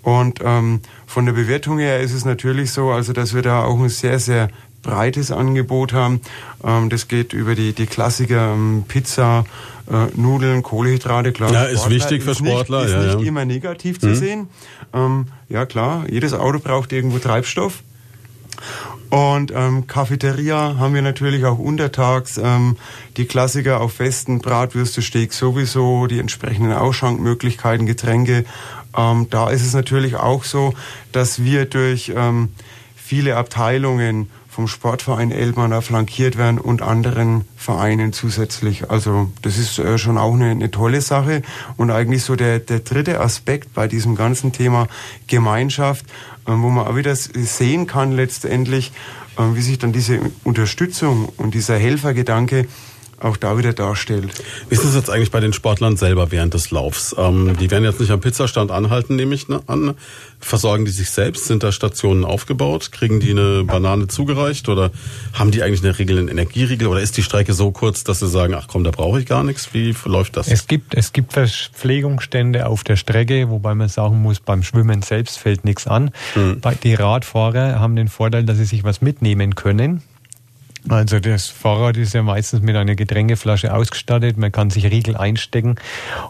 Und 0.03 0.41
ähm, 0.45 0.81
von 1.07 1.27
der 1.27 1.33
Bewertung 1.33 1.79
her 1.79 2.01
ist 2.01 2.13
es 2.13 2.25
natürlich 2.25 2.71
so, 2.71 2.91
also 2.91 3.13
dass 3.13 3.35
wir 3.35 3.43
da 3.43 3.65
auch 3.65 3.81
ein 3.81 3.89
sehr, 3.89 4.21
sehr 4.21 4.51
breites 4.87 5.33
Angebot 5.33 5.93
haben. 5.93 6.21
Ähm, 6.65 6.89
das 6.89 7.09
geht 7.09 7.33
über 7.33 7.55
die, 7.55 7.73
die 7.73 7.87
Klassiker 7.87 8.53
ähm, 8.55 8.85
Pizza, 8.87 9.45
äh, 9.91 10.07
Nudeln, 10.17 10.63
Kohlehydrate, 10.63 11.33
klar. 11.33 11.53
Ja, 11.53 11.65
ist 11.65 11.89
wichtig 11.89 12.23
für 12.23 12.35
Sportler. 12.35 12.85
Ist 12.85 12.87
nicht, 12.87 12.97
ist 12.97 13.05
ja, 13.07 13.15
nicht 13.15 13.23
ja. 13.23 13.29
immer 13.29 13.45
negativ 13.45 14.01
zu 14.01 14.09
mhm. 14.09 14.15
sehen. 14.15 14.49
Ähm, 14.93 15.27
ja 15.49 15.67
klar, 15.67 16.05
jedes 16.09 16.33
Auto 16.33 16.59
braucht 16.59 16.93
irgendwo 16.93 17.19
Treibstoff. 17.19 17.83
Und 19.11 19.53
ähm, 19.55 19.87
Cafeteria 19.87 20.77
haben 20.79 20.95
wir 20.95 21.03
natürlich 21.03 21.45
auch 21.45 21.59
untertags. 21.59 22.39
Ähm, 22.43 22.77
die 23.17 23.27
Klassiker 23.27 23.81
auf 23.81 23.93
Festen, 23.95 24.41
Bratwürste, 24.41 25.01
Steak 25.03 25.33
sowieso, 25.33 26.07
die 26.07 26.19
entsprechenden 26.19 26.73
Ausschankmöglichkeiten, 26.73 27.87
Getränke. 27.87 28.45
Ähm, 28.97 29.29
da 29.31 29.51
ist 29.51 29.65
es 29.65 29.75
natürlich 29.75 30.17
auch 30.17 30.43
so, 30.43 30.75
dass 31.13 31.45
wir 31.45 31.67
durch 31.67 32.13
ähm, 32.17 32.49
viele 32.97 33.37
Abteilungen 33.37 34.29
vom 34.57 34.69
Sportverein 34.69 35.33
Elbmann 35.33 35.83
flankiert 35.83 36.39
werden 36.39 36.59
und 36.59 36.81
anderen 36.81 37.45
Vereinen 37.59 38.15
zusätzlich. 38.15 38.91
Also 38.91 39.31
das 39.43 39.59
ist 39.59 39.79
äh, 39.79 39.99
schon 39.99 40.17
auch 40.17 40.33
eine, 40.33 40.51
eine, 40.51 40.71
tolle 40.71 41.03
Sache 41.03 41.43
und 41.77 41.91
eigentlich 41.91 42.23
so 42.23 42.37
der, 42.37 42.59
der 42.61 42.79
dritte 42.79 43.21
Aspekt 43.21 43.75
bei 43.75 43.87
diesem 43.87 44.15
ganzen 44.15 44.53
Thema 44.53 44.89
Gemeinschaft, 45.27 46.07
äh, 46.47 46.53
wo 46.53 46.71
man 46.71 46.87
auch 46.87 46.97
wieder 46.97 47.15
sehen 47.15 47.87
kann 47.87 48.13
letztendlich, 48.13 48.93
äh, 49.37 49.43
wie 49.53 49.61
sich 49.61 49.77
dann 49.79 49.93
diese 49.93 50.21
Unterstützung 50.43 51.29
und 51.37 51.53
dieser 51.53 51.77
Helfergedanke 51.77 52.67
auch 53.21 53.37
da 53.37 53.57
wieder 53.59 53.73
darstellt. 53.73 54.31
Wie 54.69 54.75
ist 54.75 54.85
es 54.85 54.95
jetzt 54.95 55.11
eigentlich 55.11 55.31
bei 55.31 55.41
den 55.41 55.53
Sportlern 55.53 55.97
selber 55.97 56.31
während 56.31 56.55
des 56.55 56.71
Laufs? 56.71 57.15
Ähm, 57.19 57.57
die 57.59 57.71
werden 57.71 57.85
jetzt 57.85 58.01
nicht 58.01 58.11
am 58.11 58.21
Pizzastand 58.21 58.71
anhalten, 58.71 59.17
nehme 59.17 59.35
ich 59.35 59.49
ne, 59.49 59.61
an. 59.67 59.95
Versorgen 60.39 60.85
die 60.85 60.91
sich 60.91 61.11
selbst? 61.11 61.47
Sind 61.47 61.63
da 61.63 61.73
Stationen 61.73 62.25
aufgebaut? 62.25 62.93
Kriegen 62.93 63.21
die 63.21 63.31
eine 63.31 63.65
Banane 63.65 64.07
zugereicht? 64.09 64.69
Oder 64.69 64.91
haben 65.33 65.51
die 65.51 65.63
eigentlich 65.63 65.81
in 65.81 65.87
der 65.87 65.99
Regel 65.99 66.19
einen 66.19 66.29
Energieriegel? 66.29 66.89
Oder 66.89 67.01
ist 67.01 67.17
die 67.17 67.23
Strecke 67.23 67.55
so 67.55 67.71
kurz, 67.71 68.05
dass 68.05 68.19
sie 68.21 68.29
sagen, 68.29 68.55
ach 68.55 68.67
komm, 68.69 68.85
da 68.85 68.91
brauche 68.91 69.19
ich 69.21 69.27
gar 69.27 69.45
nichts? 69.45 69.73
Wie 69.73 69.95
läuft 70.05 70.37
das? 70.37 70.49
Es 70.49 70.67
gibt, 70.67 70.95
es 70.95 71.13
gibt 71.13 71.33
Verpflegungsstände 71.33 72.67
auf 72.67 72.85
der 72.85 72.97
Strecke, 72.97 73.49
wobei 73.49 73.75
man 73.75 73.89
sagen 73.89 74.21
muss, 74.21 74.41
beim 74.41 74.63
Schwimmen 74.63 75.03
selbst 75.03 75.39
fällt 75.39 75.65
nichts 75.65 75.87
an. 75.87 76.11
Mhm. 76.35 76.61
Die 76.83 76.95
Radfahrer 76.95 77.81
haben 77.81 77.97
den 77.97 78.09
Vorteil, 78.09 78.45
dass 78.45 78.59
sie 78.59 78.67
sich 78.67 78.85
was 78.85 79.01
mitnehmen 79.01 79.55
können. 79.55 80.03
Also 80.89 81.19
das 81.19 81.49
Fahrrad 81.49 81.97
ist 81.97 82.15
ja 82.15 82.23
meistens 82.23 82.63
mit 82.63 82.77
einer 82.77 82.95
Getränkeflasche 82.95 83.75
ausgestattet. 83.75 84.37
Man 84.37 84.53
kann 84.53 84.71
sich 84.71 84.85
Riegel 84.85 85.17
einstecken 85.17 85.77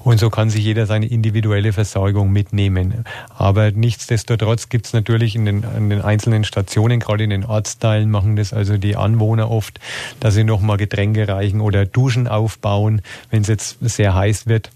und 0.03 0.19
so 0.19 0.31
kann 0.31 0.49
sich 0.49 0.65
jeder 0.65 0.87
seine 0.87 1.07
individuelle 1.07 1.75
Versorgung 1.75 2.33
mitnehmen. 2.33 3.05
Aber 3.37 3.71
nichtsdestotrotz 3.71 4.71
gibt 4.71 4.87
es 4.87 4.93
natürlich 4.95 5.37
in 5.37 5.45
den, 5.45 5.65
in 5.77 5.91
den 5.91 6.01
einzelnen 6.01 6.45
Stationen, 6.45 7.01
gerade 7.01 7.25
in 7.25 7.31
den 7.31 7.45
Ortsteilen, 7.45 8.11
machen 8.11 8.37
das 8.37 8.55
also 8.55 8.79
die 8.79 8.97
Anwohner 8.97 9.51
oft, 9.51 9.79
dass 10.21 10.35
sie 10.35 10.45
nochmal 10.45 10.79
Getränke 10.79 11.29
reichen 11.29 11.61
oder 11.61 11.85
Duschen 11.85 12.27
aufbauen, 12.27 13.03
wenn 13.31 13.43
es 13.43 13.49
jetzt 13.49 13.79
sehr 13.81 14.15
heiß 14.15 14.47
wird 14.47 14.71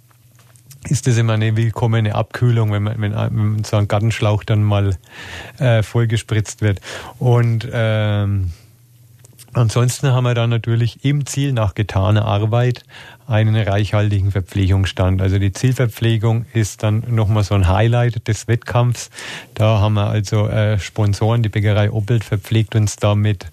ist 0.89 1.07
das 1.07 1.19
immer 1.19 1.35
eine 1.35 1.59
willkommene 1.59 2.15
Abkühlung, 2.15 2.73
wenn, 2.73 2.83
man, 2.83 2.95
wenn, 2.99 3.65
so 3.65 3.77
ein 3.77 3.87
Gartenschlauch 3.87 4.45
dann 4.45 4.63
mal 4.63 4.97
äh, 5.59 5.83
vollgespritzt 5.83 6.63
wird. 6.63 6.81
Und 7.19 7.69
ähm, 7.71 8.53
Ansonsten 9.53 10.13
haben 10.13 10.25
wir 10.25 10.35
dann 10.35 10.51
natürlich 10.51 11.05
im 11.05 11.27
Ziel 11.27 11.53
nach 11.53 11.75
getaner 11.75 12.25
Arbeit 12.25 12.85
einen 13.27 13.57
reichhaltigen 13.57 14.31
Verpflegungsstand. 14.31 15.21
Also 15.21 15.39
die 15.39 15.53
Zielverpflegung 15.53 16.47
ist 16.53 16.85
dann 16.85 17.03
nochmal 17.09 17.43
so 17.43 17.55
ein 17.55 17.69
Highlight 17.69 18.29
des 18.29 18.47
Wettkampfs. 18.47 19.11
Da 19.55 19.81
haben 19.81 19.95
wir 19.95 20.07
also 20.07 20.47
äh, 20.47 20.79
Sponsoren, 20.79 21.43
die 21.43 21.49
Bäckerei 21.49 21.91
Oppelt 21.91 22.23
verpflegt 22.23 22.77
uns 22.77 22.97
da 22.97 23.15
mit, 23.17 23.47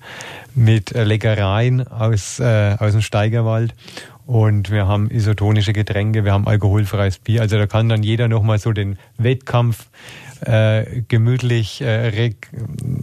mit 0.53 0.91
Leckereien 0.91 1.87
aus, 1.87 2.39
äh, 2.39 2.75
aus 2.77 2.91
dem 2.91 3.01
Steigerwald. 3.01 3.73
und 4.27 4.69
wir 4.71 4.87
haben 4.87 5.09
isotonische 5.09 5.73
Getränke, 5.73 6.25
wir 6.25 6.33
haben 6.33 6.47
alkoholfreies 6.47 7.17
Bier. 7.19 7.41
Also 7.41 7.57
da 7.57 7.65
kann 7.65 7.87
dann 7.87 8.03
jeder 8.03 8.27
nochmal 8.27 8.59
so 8.59 8.73
den 8.73 8.99
Wettkampf 9.17 9.87
äh, 10.41 11.01
gemütlich 11.07 11.81
äh, 11.81 12.07
Re 12.09 12.35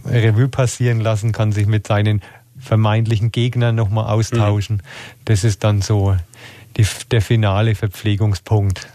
Revue 0.05 0.47
passieren 0.47 1.01
lassen, 1.01 1.31
kann 1.31 1.51
sich 1.51 1.67
mit 1.67 1.87
seinen 1.87 2.21
vermeintlichen 2.65 3.31
Gegnern 3.31 3.75
nochmal 3.75 4.11
austauschen. 4.11 4.77
Mhm. 4.77 4.81
Das 5.25 5.43
ist 5.43 5.63
dann 5.63 5.81
so 5.81 6.17
die, 6.77 6.85
der 7.11 7.21
finale 7.21 7.75
Verpflegungspunkt. 7.75 8.87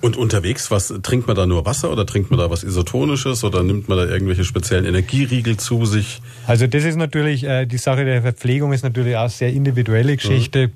Und 0.00 0.16
unterwegs, 0.16 0.70
was 0.70 0.92
trinkt 1.02 1.26
man 1.26 1.36
da 1.36 1.46
nur 1.46 1.66
Wasser 1.66 1.92
oder 1.92 2.06
trinkt 2.06 2.30
man 2.30 2.38
da 2.38 2.50
was 2.50 2.64
Isotonisches 2.64 3.44
oder 3.44 3.62
nimmt 3.62 3.88
man 3.88 3.98
da 3.98 4.06
irgendwelche 4.06 4.44
speziellen 4.44 4.84
Energieriegel 4.84 5.56
zu 5.56 5.84
sich? 5.86 6.20
Also 6.46 6.66
das 6.66 6.84
ist 6.84 6.96
natürlich, 6.96 7.44
äh, 7.44 7.66
die 7.66 7.78
Sache 7.78 8.04
der 8.04 8.22
Verpflegung 8.22 8.72
ist 8.72 8.82
natürlich 8.82 9.16
auch 9.16 9.30
sehr 9.30 9.52
individuelle 9.52 10.16
Geschichte. 10.16 10.68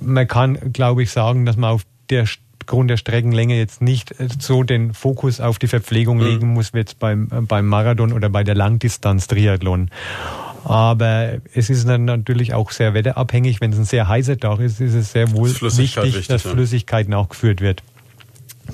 Mhm. 0.00 0.12
Man 0.14 0.26
kann, 0.26 0.72
glaube 0.72 1.02
ich, 1.02 1.10
sagen, 1.10 1.46
dass 1.46 1.56
man 1.56 1.70
auf 1.70 1.82
der 2.10 2.26
Grund 2.66 2.90
der 2.90 2.96
Streckenlänge 2.96 3.56
jetzt 3.56 3.82
nicht 3.82 4.12
äh, 4.20 4.28
so 4.38 4.62
den 4.62 4.94
Fokus 4.94 5.40
auf 5.40 5.58
die 5.58 5.66
Verpflegung 5.66 6.18
mhm. 6.18 6.24
legen 6.24 6.48
muss, 6.48 6.72
wie 6.72 6.78
jetzt 6.78 6.98
beim, 6.98 7.28
äh, 7.32 7.40
beim 7.40 7.66
Marathon 7.66 8.12
oder 8.12 8.28
bei 8.28 8.44
der 8.44 8.54
Langdistanz-Triathlon. 8.54 9.90
Aber 10.64 11.38
es 11.54 11.70
ist 11.70 11.88
dann 11.88 12.04
natürlich 12.04 12.54
auch 12.54 12.70
sehr 12.70 12.94
wetterabhängig. 12.94 13.60
Wenn 13.60 13.72
es 13.72 13.78
ein 13.78 13.84
sehr 13.84 14.08
heißer 14.08 14.38
Tag 14.38 14.60
ist, 14.60 14.80
ist 14.80 14.94
es 14.94 15.12
sehr 15.12 15.32
wohl 15.32 15.48
wichtig, 15.48 15.96
wichtig, 15.96 16.28
dass 16.28 16.44
ja. 16.44 16.50
Flüssigkeit 16.50 17.08
nachgeführt 17.08 17.60
wird. 17.60 17.82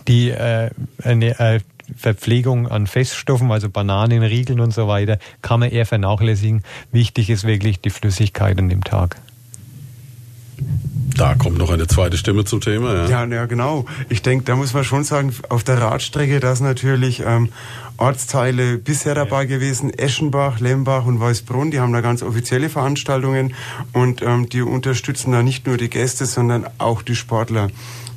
Die 0.09 0.31
äh, 0.31 0.71
eine 1.03 1.39
äh, 1.39 1.61
Verpflegung 1.97 2.69
an 2.69 2.87
Feststoffen, 2.87 3.51
also 3.53 3.71
Bananen, 3.71 4.23
Riegeln 4.23 4.61
und 4.61 4.75
so 4.75 4.89
weiter, 4.89 5.19
kann 5.43 5.61
man 5.61 5.71
eher 5.71 5.87
vernachlässigen. 5.87 6.63
Wichtig 6.93 7.31
ist 7.31 7.45
wirklich 7.45 7.81
die 7.81 7.91
Flüssigkeit 7.91 8.59
an 8.59 8.69
dem 8.69 8.83
Tag. 8.83 9.17
Da 11.17 11.35
kommt 11.35 11.59
noch 11.59 11.71
eine 11.71 11.87
zweite 11.87 12.19
Stimme 12.19 12.45
zum 12.45 12.61
Thema. 12.61 12.95
Ja, 12.95 13.09
ja, 13.09 13.27
ja 13.27 13.47
genau. 13.47 13.87
Ich 14.09 14.23
denke, 14.23 14.45
da 14.45 14.57
muss 14.57 14.75
man 14.75 14.85
schon 14.85 15.05
sagen, 15.05 15.35
auf 15.49 15.65
der 15.65 15.81
Radstrecke, 15.81 16.41
da 16.41 16.53
ist 16.53 16.61
natürlich 16.61 17.23
ähm, 17.25 17.51
Ortsteile 17.99 18.79
bisher 18.79 19.15
dabei 19.15 19.47
gewesen, 19.47 19.93
Eschenbach, 19.93 20.61
Lembach 20.61 21.07
und 21.07 21.21
Weißbrunn, 21.21 21.71
die 21.71 21.81
haben 21.81 21.93
da 21.93 22.01
ganz 22.01 22.23
offizielle 22.23 22.69
Veranstaltungen 22.69 23.55
und 23.93 24.23
ähm, 24.23 24.49
die 24.49 24.63
unterstützen 24.63 25.33
da 25.33 25.43
nicht 25.43 25.67
nur 25.67 25.77
die 25.77 25.91
Gäste, 25.91 26.27
sondern 26.27 26.67
auch 26.79 27.03
die 27.03 27.17
Sportler. 27.17 27.69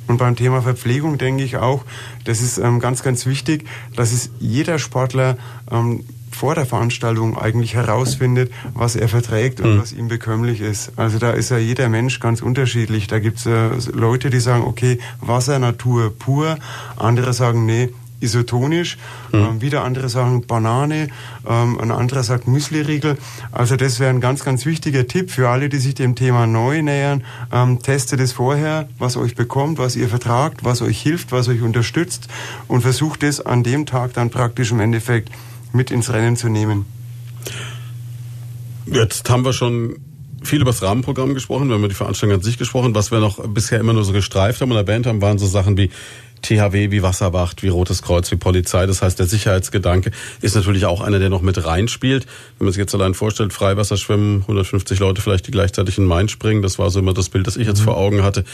Und 0.06 0.18
beim 0.18 0.34
Thema 0.34 0.60
Verpflegung 0.60 1.18
denke 1.18 1.44
ich 1.44 1.56
auch, 1.56 1.84
das 2.24 2.40
ist 2.40 2.58
ähm, 2.58 2.80
ganz, 2.80 3.02
ganz 3.02 3.26
wichtig, 3.26 3.64
dass 3.94 4.12
es 4.12 4.30
jeder 4.40 4.78
Sportler 4.78 5.36
ähm, 5.70 6.04
vor 6.30 6.54
der 6.54 6.66
Veranstaltung 6.66 7.36
eigentlich 7.36 7.74
herausfindet, 7.74 8.50
was 8.74 8.96
er 8.96 9.08
verträgt 9.08 9.60
und 9.60 9.76
mhm. 9.76 9.80
was 9.80 9.92
ihm 9.92 10.08
bekömmlich 10.08 10.60
ist. 10.60 10.92
Also 10.96 11.18
da 11.18 11.30
ist 11.30 11.50
ja 11.50 11.58
jeder 11.58 11.88
Mensch 11.88 12.18
ganz 12.18 12.40
unterschiedlich. 12.40 13.06
Da 13.08 13.18
gibt 13.18 13.38
es 13.38 13.46
äh, 13.46 13.90
Leute, 13.92 14.30
die 14.30 14.40
sagen, 14.40 14.64
okay, 14.64 14.98
Wasser, 15.20 15.58
Natur 15.58 16.12
pur. 16.16 16.58
Andere 16.96 17.32
sagen, 17.32 17.66
nee, 17.66 17.90
isotonisch. 18.20 18.96
Mhm. 19.32 19.38
Ähm, 19.38 19.60
wieder 19.60 19.84
andere 19.84 20.08
sagen 20.08 20.46
Banane. 20.46 21.08
Ähm, 21.48 21.80
ein 21.80 21.90
anderer 21.90 22.22
sagt 22.22 22.46
Müsliriegel. 22.46 23.16
Also 23.52 23.76
das 23.76 24.00
wäre 24.00 24.10
ein 24.10 24.20
ganz, 24.20 24.44
ganz 24.44 24.66
wichtiger 24.66 25.06
Tipp 25.06 25.30
für 25.30 25.48
alle, 25.48 25.68
die 25.68 25.78
sich 25.78 25.94
dem 25.94 26.14
Thema 26.14 26.46
neu 26.46 26.82
nähern. 26.82 27.24
Ähm, 27.52 27.82
testet 27.82 28.20
es 28.20 28.32
vorher, 28.32 28.88
was 28.98 29.16
euch 29.16 29.34
bekommt, 29.34 29.78
was 29.78 29.96
ihr 29.96 30.08
vertragt, 30.08 30.60
was 30.62 30.82
euch 30.82 31.00
hilft, 31.00 31.32
was 31.32 31.48
euch 31.48 31.62
unterstützt 31.62 32.28
und 32.68 32.82
versucht 32.82 33.22
es 33.22 33.40
an 33.40 33.62
dem 33.62 33.86
Tag 33.86 34.12
dann 34.14 34.30
praktisch 34.30 34.70
im 34.70 34.80
Endeffekt 34.80 35.30
mit 35.72 35.90
ins 35.90 36.12
Rennen 36.12 36.36
zu 36.36 36.48
nehmen. 36.48 36.86
Jetzt 38.86 39.28
haben 39.30 39.44
wir 39.44 39.52
schon 39.52 39.96
viel 40.42 40.62
über 40.62 40.70
das 40.70 40.82
Rahmenprogramm 40.82 41.34
gesprochen, 41.34 41.68
wir 41.68 41.74
haben 41.74 41.82
über 41.82 41.88
die 41.88 41.94
Veranstaltung 41.94 42.38
an 42.38 42.42
sich 42.42 42.58
gesprochen. 42.58 42.94
Was 42.94 43.10
wir 43.10 43.20
noch 43.20 43.46
bisher 43.48 43.78
immer 43.78 43.92
nur 43.92 44.04
so 44.04 44.12
gestreift 44.12 44.60
haben 44.60 44.70
und 44.70 44.76
erwähnt 44.76 45.06
haben, 45.06 45.20
waren 45.20 45.38
so 45.38 45.46
Sachen 45.46 45.76
wie 45.76 45.90
THW, 46.42 46.90
wie 46.90 47.02
Wasserwacht, 47.02 47.62
wie 47.62 47.68
Rotes 47.68 48.02
Kreuz, 48.02 48.30
wie 48.30 48.36
Polizei. 48.36 48.86
Das 48.86 49.02
heißt, 49.02 49.18
der 49.18 49.26
Sicherheitsgedanke 49.26 50.10
ist 50.40 50.56
natürlich 50.56 50.86
auch 50.86 51.00
einer, 51.00 51.18
der 51.18 51.30
noch 51.30 51.42
mit 51.42 51.64
reinspielt. 51.64 52.26
Wenn 52.58 52.66
man 52.66 52.72
sich 52.72 52.80
jetzt 52.80 52.94
allein 52.94 53.14
vorstellt, 53.14 53.52
Freiwasserschwimmen, 53.52 54.42
150 54.42 54.98
Leute 54.98 55.22
vielleicht, 55.22 55.46
die 55.46 55.50
gleichzeitig 55.50 55.98
in 55.98 56.04
Main 56.06 56.28
springen, 56.28 56.62
das 56.62 56.78
war 56.78 56.90
so 56.90 56.98
immer 57.00 57.14
das 57.14 57.28
Bild, 57.28 57.46
das 57.46 57.56
ich 57.56 57.66
jetzt 57.66 57.80
vor 57.80 57.96
Augen 57.96 58.22
hatte. 58.22 58.44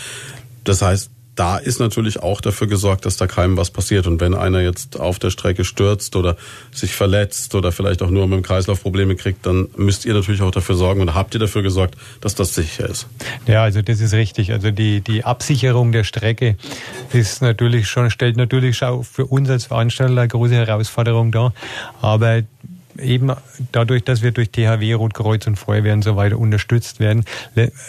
Das 0.64 0.82
heißt, 0.82 1.10
da 1.36 1.58
ist 1.58 1.78
natürlich 1.80 2.22
auch 2.22 2.40
dafür 2.40 2.66
gesorgt, 2.66 3.04
dass 3.04 3.16
da 3.16 3.26
keinem 3.26 3.56
was 3.56 3.70
passiert. 3.70 4.06
Und 4.06 4.20
wenn 4.20 4.34
einer 4.34 4.60
jetzt 4.60 4.98
auf 4.98 5.18
der 5.18 5.30
Strecke 5.30 5.64
stürzt 5.64 6.16
oder 6.16 6.36
sich 6.72 6.94
verletzt 6.94 7.54
oder 7.54 7.72
vielleicht 7.72 8.02
auch 8.02 8.10
nur 8.10 8.26
mit 8.26 8.38
dem 8.38 8.42
Kreislauf 8.42 8.82
Probleme 8.82 9.16
kriegt, 9.16 9.44
dann 9.46 9.68
müsst 9.76 10.06
ihr 10.06 10.14
natürlich 10.14 10.40
auch 10.42 10.50
dafür 10.50 10.74
sorgen 10.74 11.02
und 11.02 11.14
habt 11.14 11.34
ihr 11.34 11.40
dafür 11.40 11.62
gesorgt, 11.62 11.94
dass 12.22 12.34
das 12.34 12.54
sicher 12.54 12.88
ist. 12.88 13.06
Ja, 13.46 13.62
also 13.62 13.82
das 13.82 14.00
ist 14.00 14.14
richtig. 14.14 14.52
Also 14.52 14.70
die, 14.70 15.02
die 15.02 15.24
Absicherung 15.24 15.92
der 15.92 16.04
Strecke 16.04 16.56
ist 17.12 17.42
natürlich 17.42 17.86
schon, 17.86 18.10
stellt 18.10 18.36
natürlich 18.36 18.82
auch 18.82 19.04
für 19.04 19.26
uns 19.26 19.50
als 19.50 19.66
Veranstalter 19.66 20.12
eine 20.12 20.28
große 20.28 20.54
Herausforderung 20.54 21.32
dar. 21.32 21.52
Aber 22.00 22.42
eben 22.98 23.32
dadurch, 23.72 24.04
dass 24.04 24.22
wir 24.22 24.32
durch 24.32 24.50
THW, 24.50 24.92
Rotkreuz 24.94 25.46
und 25.46 25.56
Feuerwehr 25.56 25.94
und 25.94 26.02
so 26.02 26.16
weiter 26.16 26.38
unterstützt 26.38 27.00
werden, 27.00 27.24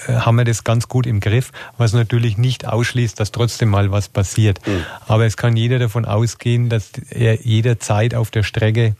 haben 0.07 0.37
wir 0.37 0.45
das 0.45 0.63
ganz 0.63 0.87
gut 0.87 1.05
im 1.07 1.19
Griff, 1.19 1.51
was 1.77 1.93
natürlich 1.93 2.37
nicht 2.37 2.67
ausschließt, 2.67 3.19
dass 3.19 3.31
trotzdem 3.31 3.69
mal 3.69 3.91
was 3.91 4.09
passiert. 4.09 4.65
Mhm. 4.67 4.85
Aber 5.07 5.25
es 5.25 5.37
kann 5.37 5.55
jeder 5.55 5.79
davon 5.79 6.05
ausgehen, 6.05 6.69
dass 6.69 6.91
er 7.09 7.41
jederzeit 7.41 8.15
auf 8.15 8.31
der 8.31 8.43
Strecke 8.43 8.95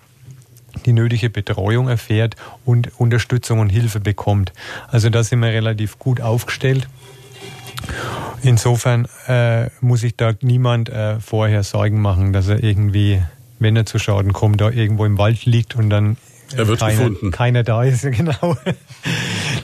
die 0.86 0.94
nötige 0.94 1.30
Betreuung 1.30 1.90
erfährt 1.90 2.36
und 2.66 3.00
Unterstützung 3.00 3.60
und 3.60 3.70
Hilfe 3.70 4.00
bekommt. 4.00 4.54
Also 4.88 5.10
da 5.10 5.24
sind 5.24 5.40
wir 5.40 5.50
relativ 5.50 6.00
gut 6.00 6.22
aufgestellt. 6.22 6.88
Insofern 8.42 9.08
äh, 9.28 9.70
muss 9.82 10.02
sich 10.02 10.16
da 10.16 10.34
niemand 10.42 10.90
äh, 10.90 11.20
vorher 11.20 11.64
Sorgen 11.64 12.02
machen, 12.02 12.34
dass 12.34 12.48
er 12.48 12.64
irgendwie 12.64 13.22
wenn 13.60 13.76
er 13.76 13.86
zu 13.86 14.00
Schaden 14.00 14.34
kommt, 14.34 14.62
da 14.62 14.70
irgendwo 14.70 15.06
im 15.06 15.18
Wald 15.18 15.46
liegt 15.46 15.76
und 15.76 15.90
dann 15.90 16.18
er 16.56 16.68
wird 16.68 16.80
keiner, 16.80 17.10
gefunden. 17.10 17.32
keiner 17.32 17.64
da 17.64 17.84
ist, 17.84 18.02
genau. 18.12 18.58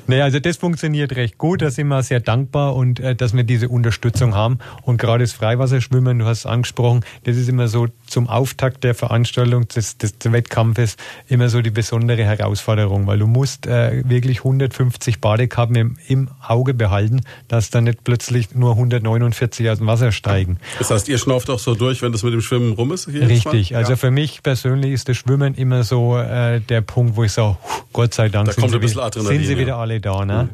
Naja, 0.08 0.26
also 0.26 0.40
das 0.40 0.58
funktioniert 0.58 1.16
recht 1.16 1.38
gut. 1.38 1.62
Da 1.62 1.72
sind 1.72 1.88
wir 1.88 2.04
sehr 2.04 2.20
dankbar 2.20 2.76
und 2.76 3.00
äh, 3.00 3.16
dass 3.16 3.36
wir 3.36 3.44
diese 3.44 3.70
Unterstützung 3.70 4.36
haben. 4.36 4.60
Und 4.84 4.98
gerade 4.98 5.24
das 5.24 5.34
Freiwasserschwimmen, 5.34 6.20
du 6.20 6.26
hast 6.26 6.40
es 6.40 6.46
angesprochen, 6.46 7.06
das 7.24 7.38
ist 7.38 7.50
immer 7.50 7.68
so 7.68 7.88
zum 8.08 8.28
Auftakt 8.28 8.84
der 8.84 8.96
Veranstaltung 8.96 9.68
des, 9.68 9.98
des, 9.98 10.14
Wettkampfes 10.24 10.98
immer 11.28 11.50
so 11.50 11.62
die 11.62 11.70
besondere 11.70 12.24
Herausforderung, 12.24 13.08
weil 13.08 13.20
du 13.20 13.28
musst 13.28 13.68
äh, 13.68 14.08
wirklich 14.08 14.40
150 14.40 15.20
Badekappen 15.20 15.76
im, 15.76 15.98
im 16.08 16.30
Auge 16.46 16.74
behalten, 16.74 17.22
dass 17.48 17.70
dann 17.70 17.86
nicht 17.86 18.04
plötzlich 18.04 18.56
nur 18.56 18.72
149 18.72 19.70
aus 19.70 19.80
dem 19.80 19.88
Wasser 19.88 20.12
steigen. 20.12 20.58
Das 20.80 20.92
heißt, 20.92 21.10
ihr 21.10 21.18
schnauft 21.18 21.50
auch 21.50 21.60
so 21.60 21.76
durch, 21.76 22.02
wenn 22.02 22.12
das 22.12 22.24
mit 22.24 22.34
dem 22.34 22.42
Schwimmen 22.42 22.74
rum 22.74 22.92
ist? 22.92 23.08
Richtig. 23.08 23.76
Also 23.76 23.92
ja. 23.92 23.96
für 23.96 24.12
mich 24.12 24.44
persönlich 24.44 24.92
ist 24.92 25.10
das 25.10 25.18
Schwimmen 25.18 25.56
immer 25.56 25.84
so 25.84 26.18
äh, 26.18 26.60
der 26.62 26.82
Punkt, 26.82 27.16
wo 27.16 27.24
ich 27.24 27.32
sage, 27.32 27.58
Gott 27.92 28.14
sei 28.14 28.30
Dank 28.30 28.48
da 28.48 28.54
sind, 28.54 28.70
sie, 28.70 28.82
wieder, 28.82 29.12
sind 29.12 29.46
sie 29.46 29.58
wieder 29.58 29.78
alle 29.84 30.02
da. 30.02 30.26
Ne? 30.26 30.50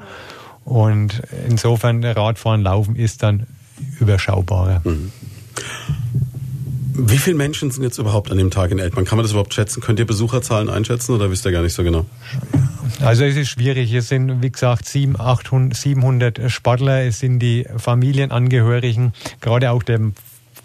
Mhm. 0.65 0.71
Und 0.71 1.21
insofern 1.47 2.03
Radfahren, 2.03 2.61
Laufen 2.61 2.95
ist 2.95 3.23
dann 3.23 3.47
überschaubarer. 3.99 4.81
Mhm. 4.83 5.11
Wie 7.01 7.17
viele 7.17 7.37
Menschen 7.37 7.71
sind 7.71 7.83
jetzt 7.83 7.97
überhaupt 7.97 8.29
an 8.29 8.37
dem 8.37 8.51
Tag 8.51 8.71
in 8.71 8.79
Eltmann? 8.79 9.05
Kann 9.05 9.17
man 9.17 9.23
das 9.23 9.31
überhaupt 9.31 9.53
schätzen? 9.53 9.81
Könnt 9.81 9.99
ihr 9.99 10.05
Besucherzahlen 10.05 10.69
einschätzen 10.69 11.15
oder 11.15 11.31
wisst 11.31 11.45
ihr 11.45 11.51
gar 11.51 11.61
nicht 11.61 11.73
so 11.73 11.83
genau? 11.83 12.05
Also 12.99 13.23
es 13.23 13.37
ist 13.37 13.47
schwierig. 13.49 13.93
Es 13.93 14.09
sind, 14.09 14.41
wie 14.41 14.51
gesagt, 14.51 14.85
700, 14.85 15.21
800, 15.21 15.77
700 15.77 16.51
Sportler. 16.51 17.05
Es 17.05 17.19
sind 17.19 17.39
die 17.39 17.65
Familienangehörigen. 17.77 19.13
Gerade 19.39 19.71
auch 19.71 19.83
der 19.83 20.11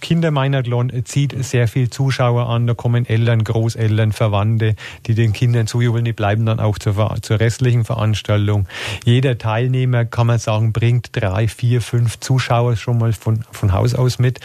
Kindermeinerglon 0.04 0.92
zieht 1.06 1.34
sehr 1.46 1.66
viel 1.66 1.88
Zuschauer 1.88 2.46
an. 2.46 2.66
Da 2.66 2.74
kommen 2.74 3.06
Eltern, 3.06 3.42
Großeltern, 3.42 4.12
Verwandte, 4.12 4.76
die 5.06 5.14
den 5.14 5.32
Kindern 5.32 5.66
zujubeln. 5.66 6.04
Die 6.04 6.12
bleiben 6.12 6.44
dann 6.44 6.60
auch 6.60 6.78
zur, 6.78 7.16
zur 7.22 7.40
restlichen 7.40 7.86
Veranstaltung. 7.86 8.68
Jeder 9.06 9.38
Teilnehmer, 9.38 10.04
kann 10.04 10.26
man 10.26 10.38
sagen, 10.38 10.74
bringt 10.74 11.08
drei, 11.12 11.48
vier, 11.48 11.80
fünf 11.80 12.20
Zuschauer 12.20 12.76
schon 12.76 12.98
mal 12.98 13.14
von, 13.14 13.44
von 13.50 13.72
Haus 13.72 13.94
aus 13.94 14.18
mit. 14.18 14.40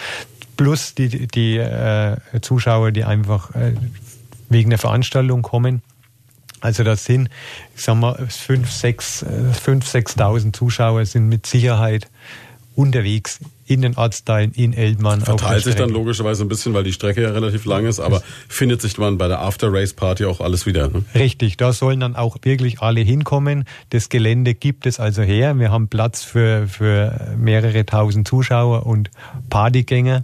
Plus 0.55 0.95
die, 0.95 1.27
die 1.27 1.57
äh, 1.57 2.15
Zuschauer, 2.39 2.93
die 2.93 3.03
einfach 3.03 3.53
äh, 3.53 3.73
wegen 4.47 4.69
der 4.69 4.79
Veranstaltung 4.79 5.41
kommen. 5.41 5.81
Also 6.61 6.85
das 6.85 7.03
sind, 7.03 7.29
ich 7.75 7.83
sag 7.83 7.95
mal, 7.95 8.15
5.000, 8.15 9.25
6.000 9.83 10.53
Zuschauer 10.53 11.05
sind 11.05 11.27
mit 11.27 11.45
Sicherheit 11.45 12.07
unterwegs 12.79 13.39
in 13.65 13.81
den 13.81 13.97
Ortsteilen 13.97 14.53
in 14.53 14.71
Elbmann. 14.71 15.19
Verteilt 15.19 15.65
sich 15.65 15.75
dann 15.75 15.89
logischerweise 15.89 16.45
ein 16.45 16.47
bisschen, 16.47 16.73
weil 16.73 16.85
die 16.85 16.93
Strecke 16.93 17.21
ja 17.21 17.31
relativ 17.31 17.65
lang 17.65 17.85
ist, 17.85 17.99
aber 17.99 18.23
findet 18.47 18.81
sich 18.81 18.97
man 18.97 19.17
bei 19.17 19.27
der 19.27 19.41
After-Race-Party 19.41 20.23
auch 20.23 20.39
alles 20.39 20.65
wieder. 20.65 20.87
Ne? 20.87 21.03
Richtig, 21.13 21.57
da 21.57 21.73
sollen 21.73 21.99
dann 21.99 22.15
auch 22.15 22.37
wirklich 22.43 22.81
alle 22.81 23.01
hinkommen. 23.01 23.65
Das 23.89 24.07
Gelände 24.07 24.53
gibt 24.53 24.85
es 24.85 24.97
also 24.97 25.21
her. 25.21 25.59
Wir 25.59 25.71
haben 25.71 25.89
Platz 25.89 26.23
für, 26.23 26.69
für 26.69 27.35
mehrere 27.37 27.85
tausend 27.85 28.29
Zuschauer 28.29 28.85
und 28.85 29.11
Partygänger 29.49 30.23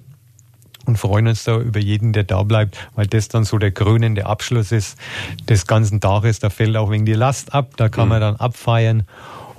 und 0.86 0.98
freuen 0.98 1.28
uns 1.28 1.44
da 1.44 1.60
über 1.60 1.82
jeden, 1.82 2.14
der 2.14 2.24
da 2.24 2.42
bleibt, 2.44 2.78
weil 2.96 3.08
das 3.08 3.28
dann 3.28 3.44
so 3.44 3.58
der 3.58 3.72
krönende 3.72 4.28
Abschluss 4.28 4.72
ist 4.72 4.98
des 5.50 5.68
ganzen 5.68 6.00
Tages. 6.00 6.40
Da 6.40 6.50
fällt 6.50 6.78
auch 6.78 6.90
wegen 6.90 7.06
die 7.06 7.14
Last 7.14 7.54
ab, 7.54 7.74
da 7.76 7.90
kann 7.90 8.06
mhm. 8.06 8.10
man 8.12 8.22
dann 8.22 8.36
abfeiern 8.38 9.04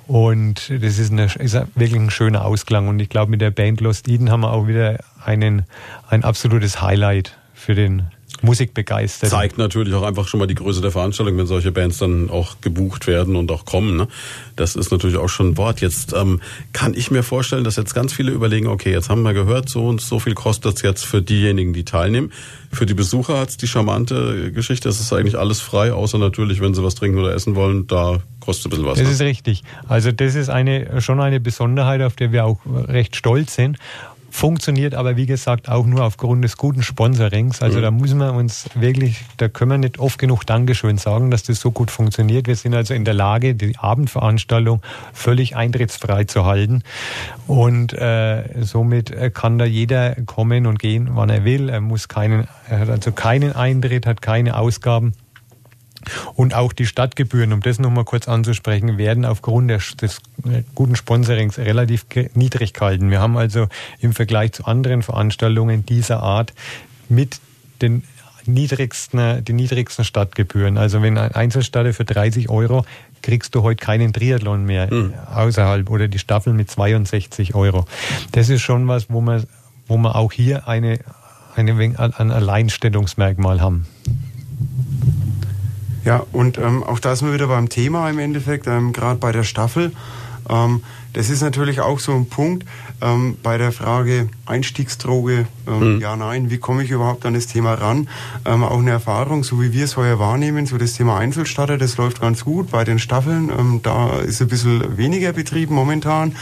Und 0.07 0.69
das 0.69 0.99
ist, 0.99 1.11
eine, 1.11 1.25
ist 1.25 1.53
wirklich 1.75 1.95
ein 1.95 2.09
schöner 2.09 2.45
Ausklang. 2.45 2.87
Und 2.87 2.99
ich 2.99 3.09
glaube, 3.09 3.29
mit 3.29 3.41
der 3.41 3.51
Band 3.51 3.81
Lost 3.81 4.07
Eden 4.07 4.31
haben 4.31 4.41
wir 4.41 4.53
auch 4.53 4.67
wieder 4.67 4.99
einen, 5.23 5.65
ein 6.09 6.23
absolutes 6.23 6.81
Highlight 6.81 7.37
für 7.53 7.75
den 7.75 8.07
Musikbegeistert. 8.41 9.29
Zeigt 9.29 9.57
natürlich 9.57 9.93
auch 9.93 10.03
einfach 10.03 10.27
schon 10.27 10.39
mal 10.39 10.47
die 10.47 10.55
Größe 10.55 10.81
der 10.81 10.91
Veranstaltung, 10.91 11.37
wenn 11.37 11.47
solche 11.47 11.71
Bands 11.71 11.97
dann 11.97 12.29
auch 12.29 12.61
gebucht 12.61 13.07
werden 13.07 13.35
und 13.35 13.51
auch 13.51 13.65
kommen. 13.65 13.97
Ne? 13.97 14.07
Das 14.55 14.75
ist 14.75 14.91
natürlich 14.91 15.17
auch 15.17 15.29
schon 15.29 15.49
ein 15.49 15.57
Wort. 15.57 15.81
Jetzt 15.81 16.13
ähm, 16.13 16.41
kann 16.73 16.93
ich 16.93 17.11
mir 17.11 17.23
vorstellen, 17.23 17.63
dass 17.63 17.75
jetzt 17.75 17.93
ganz 17.93 18.13
viele 18.13 18.31
überlegen, 18.31 18.67
okay, 18.67 18.91
jetzt 18.91 19.09
haben 19.09 19.23
wir 19.23 19.33
gehört, 19.33 19.69
so 19.69 19.87
und 19.87 20.01
so 20.01 20.19
viel 20.19 20.33
kostet 20.33 20.77
es 20.77 20.81
jetzt 20.81 21.05
für 21.05 21.21
diejenigen, 21.21 21.73
die 21.73 21.85
teilnehmen. 21.85 22.31
Für 22.71 22.85
die 22.85 22.93
Besucher 22.93 23.39
hat 23.39 23.49
es 23.49 23.57
die 23.57 23.67
charmante 23.67 24.51
Geschichte, 24.51 24.89
es 24.89 24.99
ist 24.99 25.13
eigentlich 25.13 25.37
alles 25.37 25.61
frei, 25.61 25.93
außer 25.93 26.17
natürlich, 26.17 26.61
wenn 26.61 26.73
sie 26.73 26.83
was 26.83 26.95
trinken 26.95 27.17
oder 27.19 27.33
essen 27.33 27.55
wollen, 27.55 27.87
da 27.87 28.19
kostet 28.39 28.67
ein 28.67 28.69
bisschen 28.71 28.85
was. 28.85 28.97
Das 28.97 29.07
ne? 29.07 29.13
ist 29.13 29.21
richtig. 29.21 29.63
Also 29.87 30.11
das 30.11 30.35
ist 30.35 30.49
eine, 30.49 31.01
schon 31.01 31.21
eine 31.21 31.39
Besonderheit, 31.39 32.01
auf 32.01 32.15
der 32.15 32.31
wir 32.31 32.45
auch 32.45 32.59
recht 32.65 33.15
stolz 33.15 33.55
sind 33.55 33.77
funktioniert 34.29 34.95
aber 34.95 35.15
wie 35.15 35.25
gesagt 35.25 35.69
auch 35.69 35.85
nur 35.85 36.03
aufgrund 36.03 36.43
des 36.43 36.57
guten 36.57 36.83
Sponsorings. 36.83 37.61
Also 37.61 37.79
mhm. 37.79 37.81
da 37.81 37.91
muss 37.91 38.13
man 38.13 38.35
uns 38.35 38.69
wirklich, 38.75 39.23
da 39.37 39.47
können 39.47 39.71
wir 39.71 39.77
nicht 39.77 39.99
oft 39.99 40.19
genug 40.19 40.45
Dankeschön 40.45 40.97
sagen, 40.97 41.31
dass 41.31 41.43
das 41.43 41.59
so 41.59 41.71
gut 41.71 41.91
funktioniert. 41.91 42.47
Wir 42.47 42.55
sind 42.55 42.73
also 42.73 42.93
in 42.93 43.05
der 43.05 43.13
Lage, 43.13 43.55
die 43.55 43.77
Abendveranstaltung 43.77 44.81
völlig 45.13 45.55
eintrittsfrei 45.55 46.25
zu 46.25 46.45
halten 46.45 46.83
und 47.47 47.93
äh, 47.93 48.43
somit 48.61 49.33
kann 49.33 49.57
da 49.57 49.65
jeder 49.65 50.15
kommen 50.25 50.65
und 50.65 50.79
gehen, 50.79 51.09
wann 51.13 51.29
er 51.29 51.43
will. 51.43 51.69
Er 51.69 51.81
muss 51.81 52.07
keinen, 52.07 52.47
er 52.69 52.79
hat 52.79 52.89
also 52.89 53.11
keinen 53.11 53.53
Eintritt, 53.53 54.05
hat 54.05 54.21
keine 54.21 54.57
Ausgaben. 54.57 55.13
Und 56.35 56.53
auch 56.53 56.73
die 56.73 56.85
Stadtgebühren, 56.85 57.53
um 57.53 57.61
das 57.61 57.79
nochmal 57.79 58.05
kurz 58.05 58.27
anzusprechen, 58.27 58.97
werden 58.97 59.25
aufgrund 59.25 59.71
des, 59.71 59.95
des 59.97 60.19
guten 60.75 60.95
Sponsorings 60.95 61.57
relativ 61.57 62.05
niedrig 62.33 62.73
gehalten. 62.73 63.11
Wir 63.11 63.21
haben 63.21 63.37
also 63.37 63.67
im 63.99 64.13
Vergleich 64.13 64.53
zu 64.53 64.65
anderen 64.65 65.03
Veranstaltungen 65.03 65.85
dieser 65.85 66.21
Art 66.21 66.53
mit 67.09 67.39
den 67.81 68.03
niedrigsten, 68.45 69.43
die 69.43 69.53
niedrigsten 69.53 70.05
Stadtgebühren. 70.05 70.77
Also 70.77 71.01
wenn 71.01 71.17
ein 71.17 71.33
Einzelstadt 71.33 71.93
für 71.93 72.05
30 72.05 72.49
Euro 72.49 72.85
kriegst 73.21 73.55
du 73.55 73.63
heute 73.63 73.83
keinen 73.83 74.13
Triathlon 74.13 74.65
mehr 74.65 74.93
mhm. 74.93 75.13
außerhalb 75.33 75.89
oder 75.89 76.07
die 76.07 76.19
Staffel 76.19 76.53
mit 76.53 76.69
62 76.69 77.55
Euro. 77.55 77.85
Das 78.31 78.49
ist 78.49 78.61
schon 78.61 78.87
was, 78.87 79.09
wo 79.09 79.21
man, 79.21 79.45
wo 79.87 79.97
man 79.97 80.13
auch 80.13 80.31
hier 80.31 80.67
eine, 80.67 80.99
eine, 81.55 81.73
ein 81.97 82.31
Alleinstellungsmerkmal 82.31 83.61
haben. 83.61 83.85
Ja, 86.07 86.25
und 86.31 86.57
ähm, 86.57 86.83
auch 86.83 86.99
da 86.99 87.17
sind 87.17 87.27
wir 87.27 87.33
wieder 87.33 87.47
beim 87.47 87.67
Thema 87.67 88.09
im 88.09 88.17
Endeffekt, 88.17 88.65
ähm, 88.65 88.93
gerade 88.93 89.19
bei 89.19 89.33
der 89.33 89.43
Staffel. 89.43 89.91
Ähm, 90.49 90.81
das 91.11 91.29
ist 91.29 91.41
natürlich 91.41 91.81
auch 91.81 91.99
so 91.99 92.13
ein 92.13 92.29
Punkt 92.29 92.65
ähm, 93.01 93.35
bei 93.43 93.57
der 93.57 93.73
Frage 93.73 94.29
Einstiegsdroge, 94.45 95.47
ähm, 95.67 95.95
mhm. 95.95 95.99
ja, 95.99 96.15
nein, 96.15 96.49
wie 96.49 96.59
komme 96.59 96.83
ich 96.83 96.91
überhaupt 96.91 97.25
an 97.25 97.33
das 97.33 97.47
Thema 97.47 97.73
ran? 97.73 98.07
Ähm, 98.45 98.63
auch 98.63 98.79
eine 98.79 98.91
Erfahrung, 98.91 99.43
so 99.43 99.61
wie 99.61 99.73
wir 99.73 99.83
es 99.83 99.97
heuer 99.97 100.17
wahrnehmen, 100.17 100.65
so 100.65 100.77
das 100.77 100.93
Thema 100.93 101.17
Einzelstatter, 101.17 101.77
das 101.77 101.97
läuft 101.97 102.21
ganz 102.21 102.45
gut 102.45 102.71
bei 102.71 102.85
den 102.85 102.99
Staffeln. 102.99 103.49
Ähm, 103.49 103.81
da 103.83 104.19
ist 104.19 104.41
ein 104.41 104.47
bisschen 104.47 104.95
weniger 104.95 105.33
Betrieb 105.33 105.69
momentan. 105.69 106.37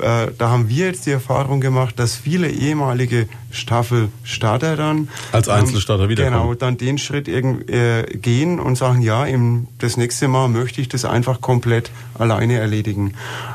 Ähm, 0.00 0.28
äh, 0.28 0.32
da 0.36 0.50
haben 0.50 0.68
wir 0.68 0.86
jetzt 0.86 1.06
die 1.06 1.10
Erfahrung 1.10 1.60
gemacht, 1.60 1.98
dass 1.98 2.16
viele 2.16 2.50
ehemalige 2.50 3.28
Staffelstarter 3.50 4.76
dann 4.76 5.08
als 5.32 5.48
Einzelstarter 5.48 6.04
ähm, 6.04 6.10
wiederkommen. 6.10 6.42
Genau, 6.42 6.54
dann 6.54 6.76
den 6.76 6.98
Schritt 6.98 7.28
irgend, 7.28 7.70
äh, 7.70 8.04
gehen 8.04 8.60
und 8.60 8.76
sagen, 8.76 9.02
ja, 9.02 9.24
im, 9.24 9.68
das 9.78 9.96
nächste 9.96 10.28
Mal 10.28 10.48
möchte 10.48 10.80
ich 10.80 10.88
das 10.88 11.04
einfach 11.04 11.40
komplett 11.40 11.90
alleine 12.14 12.58
erledigen. 12.58 13.14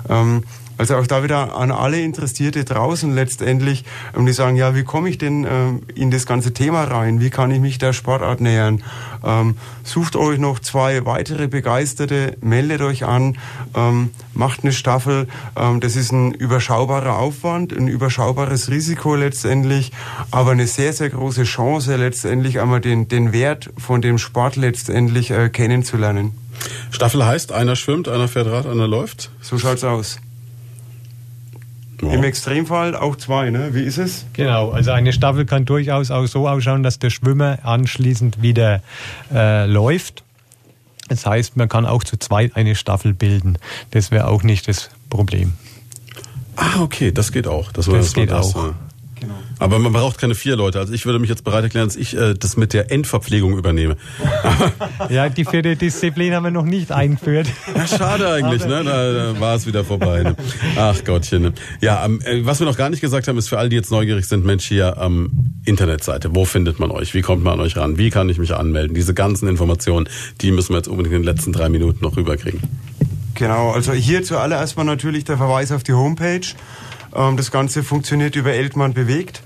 Ähm, 0.09 0.43
also 0.81 0.95
auch 0.95 1.05
da 1.05 1.21
wieder 1.21 1.55
an 1.55 1.69
alle 1.69 2.01
Interessierte 2.01 2.65
draußen 2.65 3.13
letztendlich, 3.13 3.85
um 4.15 4.25
die 4.25 4.33
sagen, 4.33 4.55
ja, 4.55 4.75
wie 4.75 4.83
komme 4.83 5.09
ich 5.09 5.19
denn 5.19 5.45
ähm, 5.47 5.83
in 5.93 6.09
das 6.09 6.25
ganze 6.25 6.55
Thema 6.55 6.85
rein? 6.85 7.19
Wie 7.19 7.29
kann 7.29 7.51
ich 7.51 7.59
mich 7.59 7.77
der 7.77 7.93
Sportart 7.93 8.41
nähern? 8.41 8.81
Ähm, 9.23 9.57
sucht 9.83 10.15
euch 10.15 10.39
noch 10.39 10.57
zwei 10.57 11.05
weitere 11.05 11.47
Begeisterte, 11.47 12.35
meldet 12.41 12.81
euch 12.81 13.05
an, 13.05 13.37
ähm, 13.75 14.09
macht 14.33 14.63
eine 14.63 14.73
Staffel. 14.73 15.27
Ähm, 15.55 15.81
das 15.81 15.95
ist 15.95 16.11
ein 16.13 16.31
überschaubarer 16.31 17.19
Aufwand, 17.19 17.73
ein 17.73 17.87
überschaubares 17.87 18.71
Risiko 18.71 19.13
letztendlich, 19.13 19.91
aber 20.31 20.49
eine 20.49 20.65
sehr, 20.65 20.93
sehr 20.93 21.11
große 21.11 21.43
Chance 21.43 21.95
letztendlich 21.95 22.59
einmal 22.59 22.81
den, 22.81 23.07
den 23.07 23.33
Wert 23.33 23.69
von 23.77 24.01
dem 24.01 24.17
Sport 24.17 24.55
letztendlich 24.55 25.29
äh, 25.29 25.49
kennenzulernen. 25.49 26.31
Staffel 26.89 27.23
heißt, 27.23 27.51
einer 27.51 27.75
schwimmt, 27.75 28.07
einer 28.07 28.27
fährt 28.27 28.47
Rad, 28.47 28.65
einer 28.65 28.87
läuft? 28.87 29.29
So 29.41 29.59
schaut's 29.59 29.83
aus. 29.83 30.17
Ja. 32.01 32.13
Im 32.13 32.23
Extremfall 32.23 32.95
auch 32.95 33.15
zwei, 33.15 33.51
ne? 33.51 33.73
Wie 33.73 33.83
ist 33.83 33.99
es? 33.99 34.25
Genau, 34.33 34.71
also 34.71 34.91
eine 34.91 35.13
Staffel 35.13 35.45
kann 35.45 35.65
durchaus 35.65 36.09
auch 36.09 36.25
so 36.25 36.47
ausschauen, 36.47 36.81
dass 36.81 36.97
der 36.97 37.11
Schwimmer 37.11 37.59
anschließend 37.63 38.41
wieder 38.41 38.81
äh, 39.31 39.67
läuft. 39.67 40.23
Das 41.09 41.25
heißt, 41.25 41.57
man 41.57 41.69
kann 41.69 41.85
auch 41.85 42.03
zu 42.03 42.17
zweit 42.17 42.55
eine 42.55 42.75
Staffel 42.75 43.13
bilden. 43.13 43.57
Das 43.91 44.11
wäre 44.11 44.27
auch 44.27 44.43
nicht 44.43 44.67
das 44.67 44.89
Problem. 45.09 45.53
Ah, 46.55 46.81
okay, 46.81 47.11
das 47.11 47.31
geht 47.31 47.47
auch. 47.47 47.71
Das, 47.71 47.85
das 47.85 48.13
geht 48.13 48.31
das, 48.31 48.55
auch. 48.55 48.73
Genau. 49.21 49.35
Aber 49.59 49.77
man 49.77 49.93
braucht 49.93 50.17
keine 50.17 50.33
vier 50.33 50.55
Leute. 50.55 50.79
Also 50.79 50.93
ich 50.93 51.05
würde 51.05 51.19
mich 51.19 51.29
jetzt 51.29 51.43
bereit 51.43 51.63
erklären, 51.63 51.87
dass 51.87 51.95
ich 51.95 52.17
äh, 52.17 52.33
das 52.33 52.57
mit 52.57 52.73
der 52.73 52.91
Endverpflegung 52.91 53.55
übernehme. 53.55 53.95
ja, 55.09 55.29
die 55.29 55.45
vierte 55.45 55.75
Disziplin 55.75 56.33
haben 56.33 56.43
wir 56.43 56.49
noch 56.49 56.65
nicht 56.65 56.91
eingeführt. 56.91 57.47
Ja, 57.75 57.85
schade 57.85 58.27
eigentlich, 58.29 58.65
ne? 58.65 58.83
Da, 58.83 59.13
da 59.13 59.39
war 59.39 59.55
es 59.55 59.67
wieder 59.67 59.85
vorbei. 59.85 60.23
Ne? 60.23 60.35
Ach 60.75 61.03
Gottchen. 61.03 61.43
Ne? 61.43 61.53
Ja, 61.81 62.03
ähm, 62.03 62.19
äh, 62.25 62.43
was 62.45 62.59
wir 62.59 62.65
noch 62.65 62.77
gar 62.77 62.89
nicht 62.89 63.01
gesagt 63.01 63.27
haben, 63.27 63.37
ist 63.37 63.47
für 63.47 63.59
alle, 63.59 63.69
die 63.69 63.75
jetzt 63.75 63.91
neugierig 63.91 64.25
sind, 64.25 64.43
Mensch, 64.43 64.65
hier 64.65 64.97
am 64.97 65.25
ähm, 65.25 65.53
Internetseite. 65.65 66.33
Wo 66.33 66.45
findet 66.45 66.79
man 66.79 66.89
euch? 66.89 67.13
Wie 67.13 67.21
kommt 67.21 67.43
man 67.43 67.53
an 67.53 67.59
euch 67.59 67.77
ran? 67.77 67.99
Wie 67.99 68.09
kann 68.09 68.27
ich 68.27 68.39
mich 68.39 68.55
anmelden? 68.55 68.95
Diese 68.95 69.13
ganzen 69.13 69.47
Informationen, 69.47 70.09
die 70.41 70.51
müssen 70.51 70.69
wir 70.69 70.77
jetzt 70.77 70.87
unbedingt 70.87 71.13
in 71.13 71.21
den 71.21 71.27
letzten 71.27 71.53
drei 71.53 71.69
Minuten 71.69 72.03
noch 72.03 72.17
rüberkriegen. 72.17 72.59
Genau, 73.35 73.71
also 73.71 73.93
hier 73.93 74.23
zuallererst 74.23 74.77
mal 74.77 74.83
natürlich 74.83 75.25
der 75.25 75.37
Verweis 75.37 75.71
auf 75.71 75.83
die 75.83 75.93
Homepage. 75.93 76.41
Ähm, 77.15 77.37
das 77.37 77.51
Ganze 77.51 77.83
funktioniert 77.83 78.35
über 78.35 78.53
Eltmann 78.53 78.93
bewegt, 78.93 79.41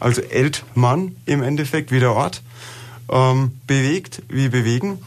also 0.00 0.22
Eltmann 0.22 1.16
im 1.26 1.42
Endeffekt 1.42 1.90
wie 1.90 2.00
der 2.00 2.12
Ort. 2.12 2.42
Ähm, 3.10 3.52
bewegt 3.66 4.22
wie 4.28 4.48
bewegen. 4.48 4.98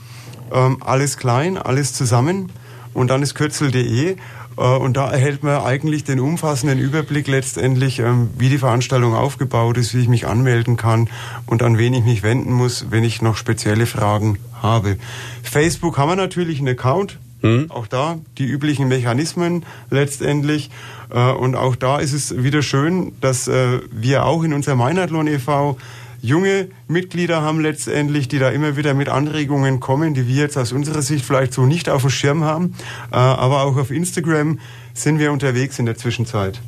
Ähm, 0.51 0.77
alles 0.81 1.17
klein, 1.17 1.57
alles 1.57 1.93
zusammen. 1.93 2.51
Und 2.93 3.09
dann 3.09 3.23
ist 3.23 3.35
kürzel.de. 3.35 4.15
Äh, 4.57 4.61
und 4.61 4.97
da 4.97 5.11
erhält 5.11 5.43
man 5.43 5.61
eigentlich 5.61 6.03
den 6.03 6.19
umfassenden 6.19 6.79
Überblick 6.79 7.27
letztendlich, 7.27 8.01
wie 8.37 8.49
die 8.49 8.57
Veranstaltung 8.57 9.15
aufgebaut 9.15 9.77
ist, 9.77 9.93
wie 9.93 10.01
ich 10.01 10.07
mich 10.07 10.27
anmelden 10.27 10.77
kann 10.77 11.09
und 11.45 11.63
an 11.63 11.77
wen 11.77 11.93
ich 11.93 12.03
mich 12.03 12.23
wenden 12.23 12.51
muss, 12.51 12.87
wenn 12.89 13.03
ich 13.03 13.21
noch 13.21 13.37
spezielle 13.37 13.85
Fragen 13.85 14.37
habe. 14.61 14.97
Facebook 15.43 15.97
haben 15.97 16.09
wir 16.09 16.15
natürlich 16.15 16.59
einen 16.59 16.69
Account, 16.69 17.19
Mhm. 17.41 17.69
Auch 17.69 17.87
da 17.87 18.19
die 18.37 18.45
üblichen 18.45 18.87
Mechanismen 18.87 19.65
letztendlich. 19.89 20.69
Äh, 21.09 21.31
und 21.31 21.55
auch 21.55 21.75
da 21.75 21.99
ist 21.99 22.13
es 22.13 22.43
wieder 22.43 22.61
schön, 22.61 23.13
dass 23.21 23.47
äh, 23.47 23.79
wir 23.91 24.25
auch 24.25 24.43
in 24.43 24.53
unserem 24.53 24.79
Meinathlon 24.79 25.27
e.V. 25.27 25.77
junge 26.21 26.69
Mitglieder 26.87 27.41
haben 27.41 27.59
letztendlich, 27.59 28.27
die 28.27 28.39
da 28.39 28.49
immer 28.49 28.75
wieder 28.75 28.93
mit 28.93 29.09
Anregungen 29.09 29.79
kommen, 29.79 30.13
die 30.13 30.27
wir 30.27 30.35
jetzt 30.35 30.57
aus 30.57 30.71
unserer 30.71 31.01
Sicht 31.01 31.23
vielleicht 31.23 31.53
so 31.53 31.65
nicht 31.65 31.89
auf 31.89 32.01
dem 32.01 32.09
Schirm 32.09 32.43
haben. 32.43 32.75
Äh, 33.11 33.15
aber 33.15 33.63
auch 33.63 33.77
auf 33.77 33.91
Instagram 33.91 34.59
sind 34.93 35.19
wir 35.19 35.31
unterwegs 35.31 35.79
in 35.79 35.85
der 35.85 35.97
Zwischenzeit. 35.97 36.59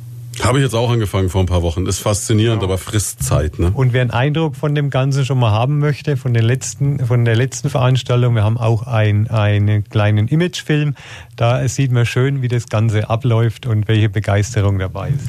Habe 0.42 0.58
ich 0.58 0.64
jetzt 0.64 0.74
auch 0.74 0.90
angefangen 0.90 1.28
vor 1.28 1.40
ein 1.42 1.46
paar 1.46 1.62
Wochen. 1.62 1.86
Ist 1.86 1.98
faszinierend, 1.98 2.60
genau. 2.60 2.72
aber 2.72 2.78
frisst 2.78 3.22
Zeit. 3.22 3.58
Ne? 3.58 3.72
Und 3.74 3.92
wer 3.92 4.00
einen 4.00 4.10
Eindruck 4.10 4.56
von 4.56 4.74
dem 4.74 4.88
Ganzen 4.88 5.24
schon 5.24 5.38
mal 5.38 5.50
haben 5.50 5.78
möchte, 5.78 6.16
von, 6.16 6.32
den 6.32 6.44
letzten, 6.44 7.04
von 7.04 7.24
der 7.24 7.36
letzten 7.36 7.68
Veranstaltung, 7.68 8.34
wir 8.34 8.44
haben 8.44 8.56
auch 8.56 8.86
ein, 8.86 9.28
einen 9.28 9.84
kleinen 9.84 10.28
Imagefilm. 10.28 10.94
Da 11.36 11.66
sieht 11.68 11.90
man 11.90 12.06
schön, 12.06 12.42
wie 12.42 12.48
das 12.48 12.68
Ganze 12.68 13.10
abläuft 13.10 13.66
und 13.66 13.88
welche 13.88 14.08
Begeisterung 14.08 14.78
dabei 14.78 15.10
ist. 15.10 15.28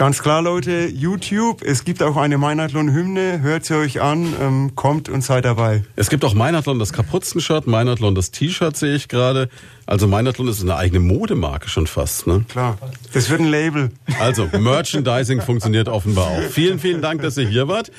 Ganz 0.00 0.22
klar, 0.22 0.40
Leute, 0.40 0.86
YouTube. 0.86 1.60
Es 1.60 1.84
gibt 1.84 2.02
auch 2.02 2.16
eine 2.16 2.38
Meinathlon-Hymne. 2.38 3.42
Hört 3.42 3.66
sie 3.66 3.76
euch 3.76 4.00
an, 4.00 4.32
ähm, 4.40 4.72
kommt 4.74 5.10
und 5.10 5.22
seid 5.22 5.44
dabei. 5.44 5.84
Es 5.94 6.08
gibt 6.08 6.24
auch 6.24 6.32
Meinathlon 6.32 6.78
das 6.78 6.94
Kapuzen-Shirt, 6.94 7.66
Meinathlon 7.66 8.14
das 8.14 8.30
T-Shirt 8.30 8.74
sehe 8.74 8.94
ich 8.94 9.08
gerade. 9.08 9.50
Also 9.84 10.06
Meinathlon 10.06 10.48
ist 10.48 10.62
eine 10.62 10.76
eigene 10.76 11.00
Modemarke 11.00 11.68
schon 11.68 11.86
fast. 11.86 12.26
Ne? 12.26 12.46
Klar, 12.48 12.78
das 13.12 13.28
wird 13.28 13.40
ein 13.40 13.50
Label. 13.50 13.90
Also 14.18 14.48
Merchandising 14.58 15.42
funktioniert 15.42 15.86
offenbar 15.86 16.28
auch. 16.28 16.42
Vielen, 16.50 16.78
vielen 16.78 17.02
Dank, 17.02 17.20
dass 17.20 17.36
ihr 17.36 17.46
hier 17.46 17.68
wart. 17.68 17.92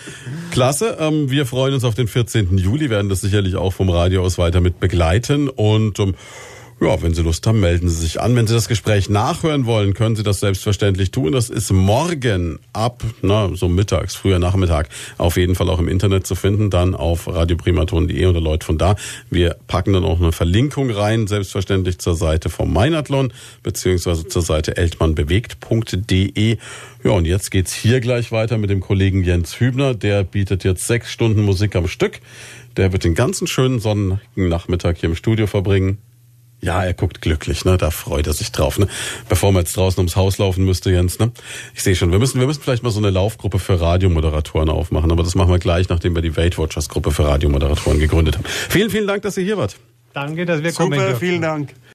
Klasse. 0.50 0.98
Ähm, 1.00 1.30
wir 1.30 1.46
freuen 1.46 1.76
uns 1.76 1.84
auf 1.84 1.94
den 1.94 2.08
14. 2.08 2.58
Juli, 2.58 2.90
werden 2.90 3.10
das 3.10 3.22
sicherlich 3.22 3.58
auch 3.58 3.74
vom 3.74 3.92
Radio 3.92 4.24
aus 4.24 4.40
weiter 4.40 4.60
mit 4.60 4.80
begleiten 4.80 5.50
und 5.50 6.00
ähm, 6.00 6.16
Ja, 6.84 7.00
wenn 7.04 7.14
Sie 7.14 7.22
Lust 7.22 7.46
haben, 7.46 7.60
melden 7.60 7.90
Sie 7.90 7.96
sich 7.96 8.20
an. 8.20 8.36
Wenn 8.36 8.48
Sie 8.48 8.56
das 8.56 8.68
Gespräch 8.68 9.08
nachhören 9.08 9.68
wollen, 9.68 9.94
können 9.94 10.16
Sie 10.16 10.24
das 10.24 10.40
selbstverständlich 10.40 11.12
tun. 11.12 11.32
Das 11.32 11.52
ist 11.52 11.72
morgen 11.72 12.58
ab, 12.74 13.04
na, 13.22 13.52
so 13.54 13.68
mittags, 13.68 14.16
früher 14.16 14.40
Nachmittag, 14.40 14.90
auf 15.20 15.38
jeden 15.38 15.54
Fall 15.54 15.70
auch 15.70 15.78
im 15.78 15.88
Internet 15.88 16.26
zu 16.26 16.34
finden, 16.34 16.72
dann 16.72 16.96
auf 16.96 17.28
radioprimaton.de 17.28 18.26
oder 18.26 18.42
Leute 18.42 18.66
von 18.66 18.80
da. 18.80 18.96
Wir 19.30 19.58
packen 19.68 19.94
dann 19.94 20.04
auch 20.04 20.20
eine 20.20 20.32
Verlinkung 20.32 20.90
rein, 20.90 21.28
selbstverständlich 21.28 22.00
zur 22.00 22.16
Seite 22.16 22.50
vom 22.50 22.74
Meinathlon, 22.74 23.32
beziehungsweise 23.62 24.28
zur 24.28 24.42
Seite 24.42 24.76
eltmannbewegt.de. 24.76 26.58
Ja, 27.04 27.12
und 27.12 27.26
jetzt 27.26 27.52
geht's 27.52 27.76
hier 27.76 28.00
gleich 28.00 28.32
weiter 28.32 28.58
mit 28.58 28.72
dem 28.72 28.80
Kollegen 28.80 29.24
Jens 29.24 29.60
Hübner. 29.60 29.94
Der 29.94 30.24
bietet 30.24 30.64
jetzt 30.64 30.88
sechs 30.88 31.12
Stunden 31.12 31.44
Musik 31.44 31.76
am 31.76 31.88
Stück. 31.88 32.22
Der 32.76 32.92
wird 32.92 33.04
den 33.04 33.14
ganzen 33.14 33.46
schönen 33.46 33.80
sonnigen 33.80 34.20
Nachmittag 34.36 34.98
hier 34.98 35.10
im 35.10 35.16
Studio 35.16 35.46
verbringen. 35.46 36.00
Ja, 36.62 36.84
er 36.84 36.94
guckt 36.94 37.22
glücklich, 37.22 37.66
ne? 37.66 37.78
Da 37.78 37.90
freut 37.90 38.28
er 38.28 38.34
sich 38.34 38.52
drauf, 38.52 38.78
ne? 38.78 38.88
Bevor 39.28 39.52
man 39.52 39.64
jetzt 39.64 39.76
draußen 39.76 40.00
ums 40.00 40.16
Haus 40.16 40.38
laufen 40.38 40.64
müsste, 40.64 40.92
Jens, 40.92 41.18
ne? 41.18 41.32
Ich 41.74 41.82
sehe 41.82 41.96
schon, 41.96 42.12
wir 42.12 42.20
müssen, 42.20 42.40
wir 42.40 42.46
müssen 42.46 42.62
vielleicht 42.62 42.84
mal 42.84 42.92
so 42.92 43.00
eine 43.00 43.10
Laufgruppe 43.10 43.58
für 43.58 43.82
Radiomoderatoren 43.82 44.70
aufmachen, 44.70 45.12
aber 45.12 45.24
das 45.24 45.34
machen 45.34 45.52
wir 45.52 45.60
gleich, 45.60 45.90
nachdem 45.90 46.14
wir 46.14 46.22
die 46.22 46.38
Weight 46.38 46.60
Watchers 46.60 46.88
Gruppe 46.88 47.12
für 47.12 47.26
Radiomoderatoren 47.26 48.00
gegründet 48.00 48.38
haben. 48.38 48.46
Vielen, 48.46 48.92
vielen 48.92 49.08
Dank, 49.08 49.24
dass 49.24 49.38
ihr 49.38 49.44
hier 49.44 49.58
wart. 49.58 49.76
Danke, 50.14 50.46
dass 50.46 50.62
wir 50.62 50.72
Super, 50.72 50.84
kommen 50.84 51.00
Super, 51.00 51.16
vielen 51.16 51.42
Dank. 51.42 51.74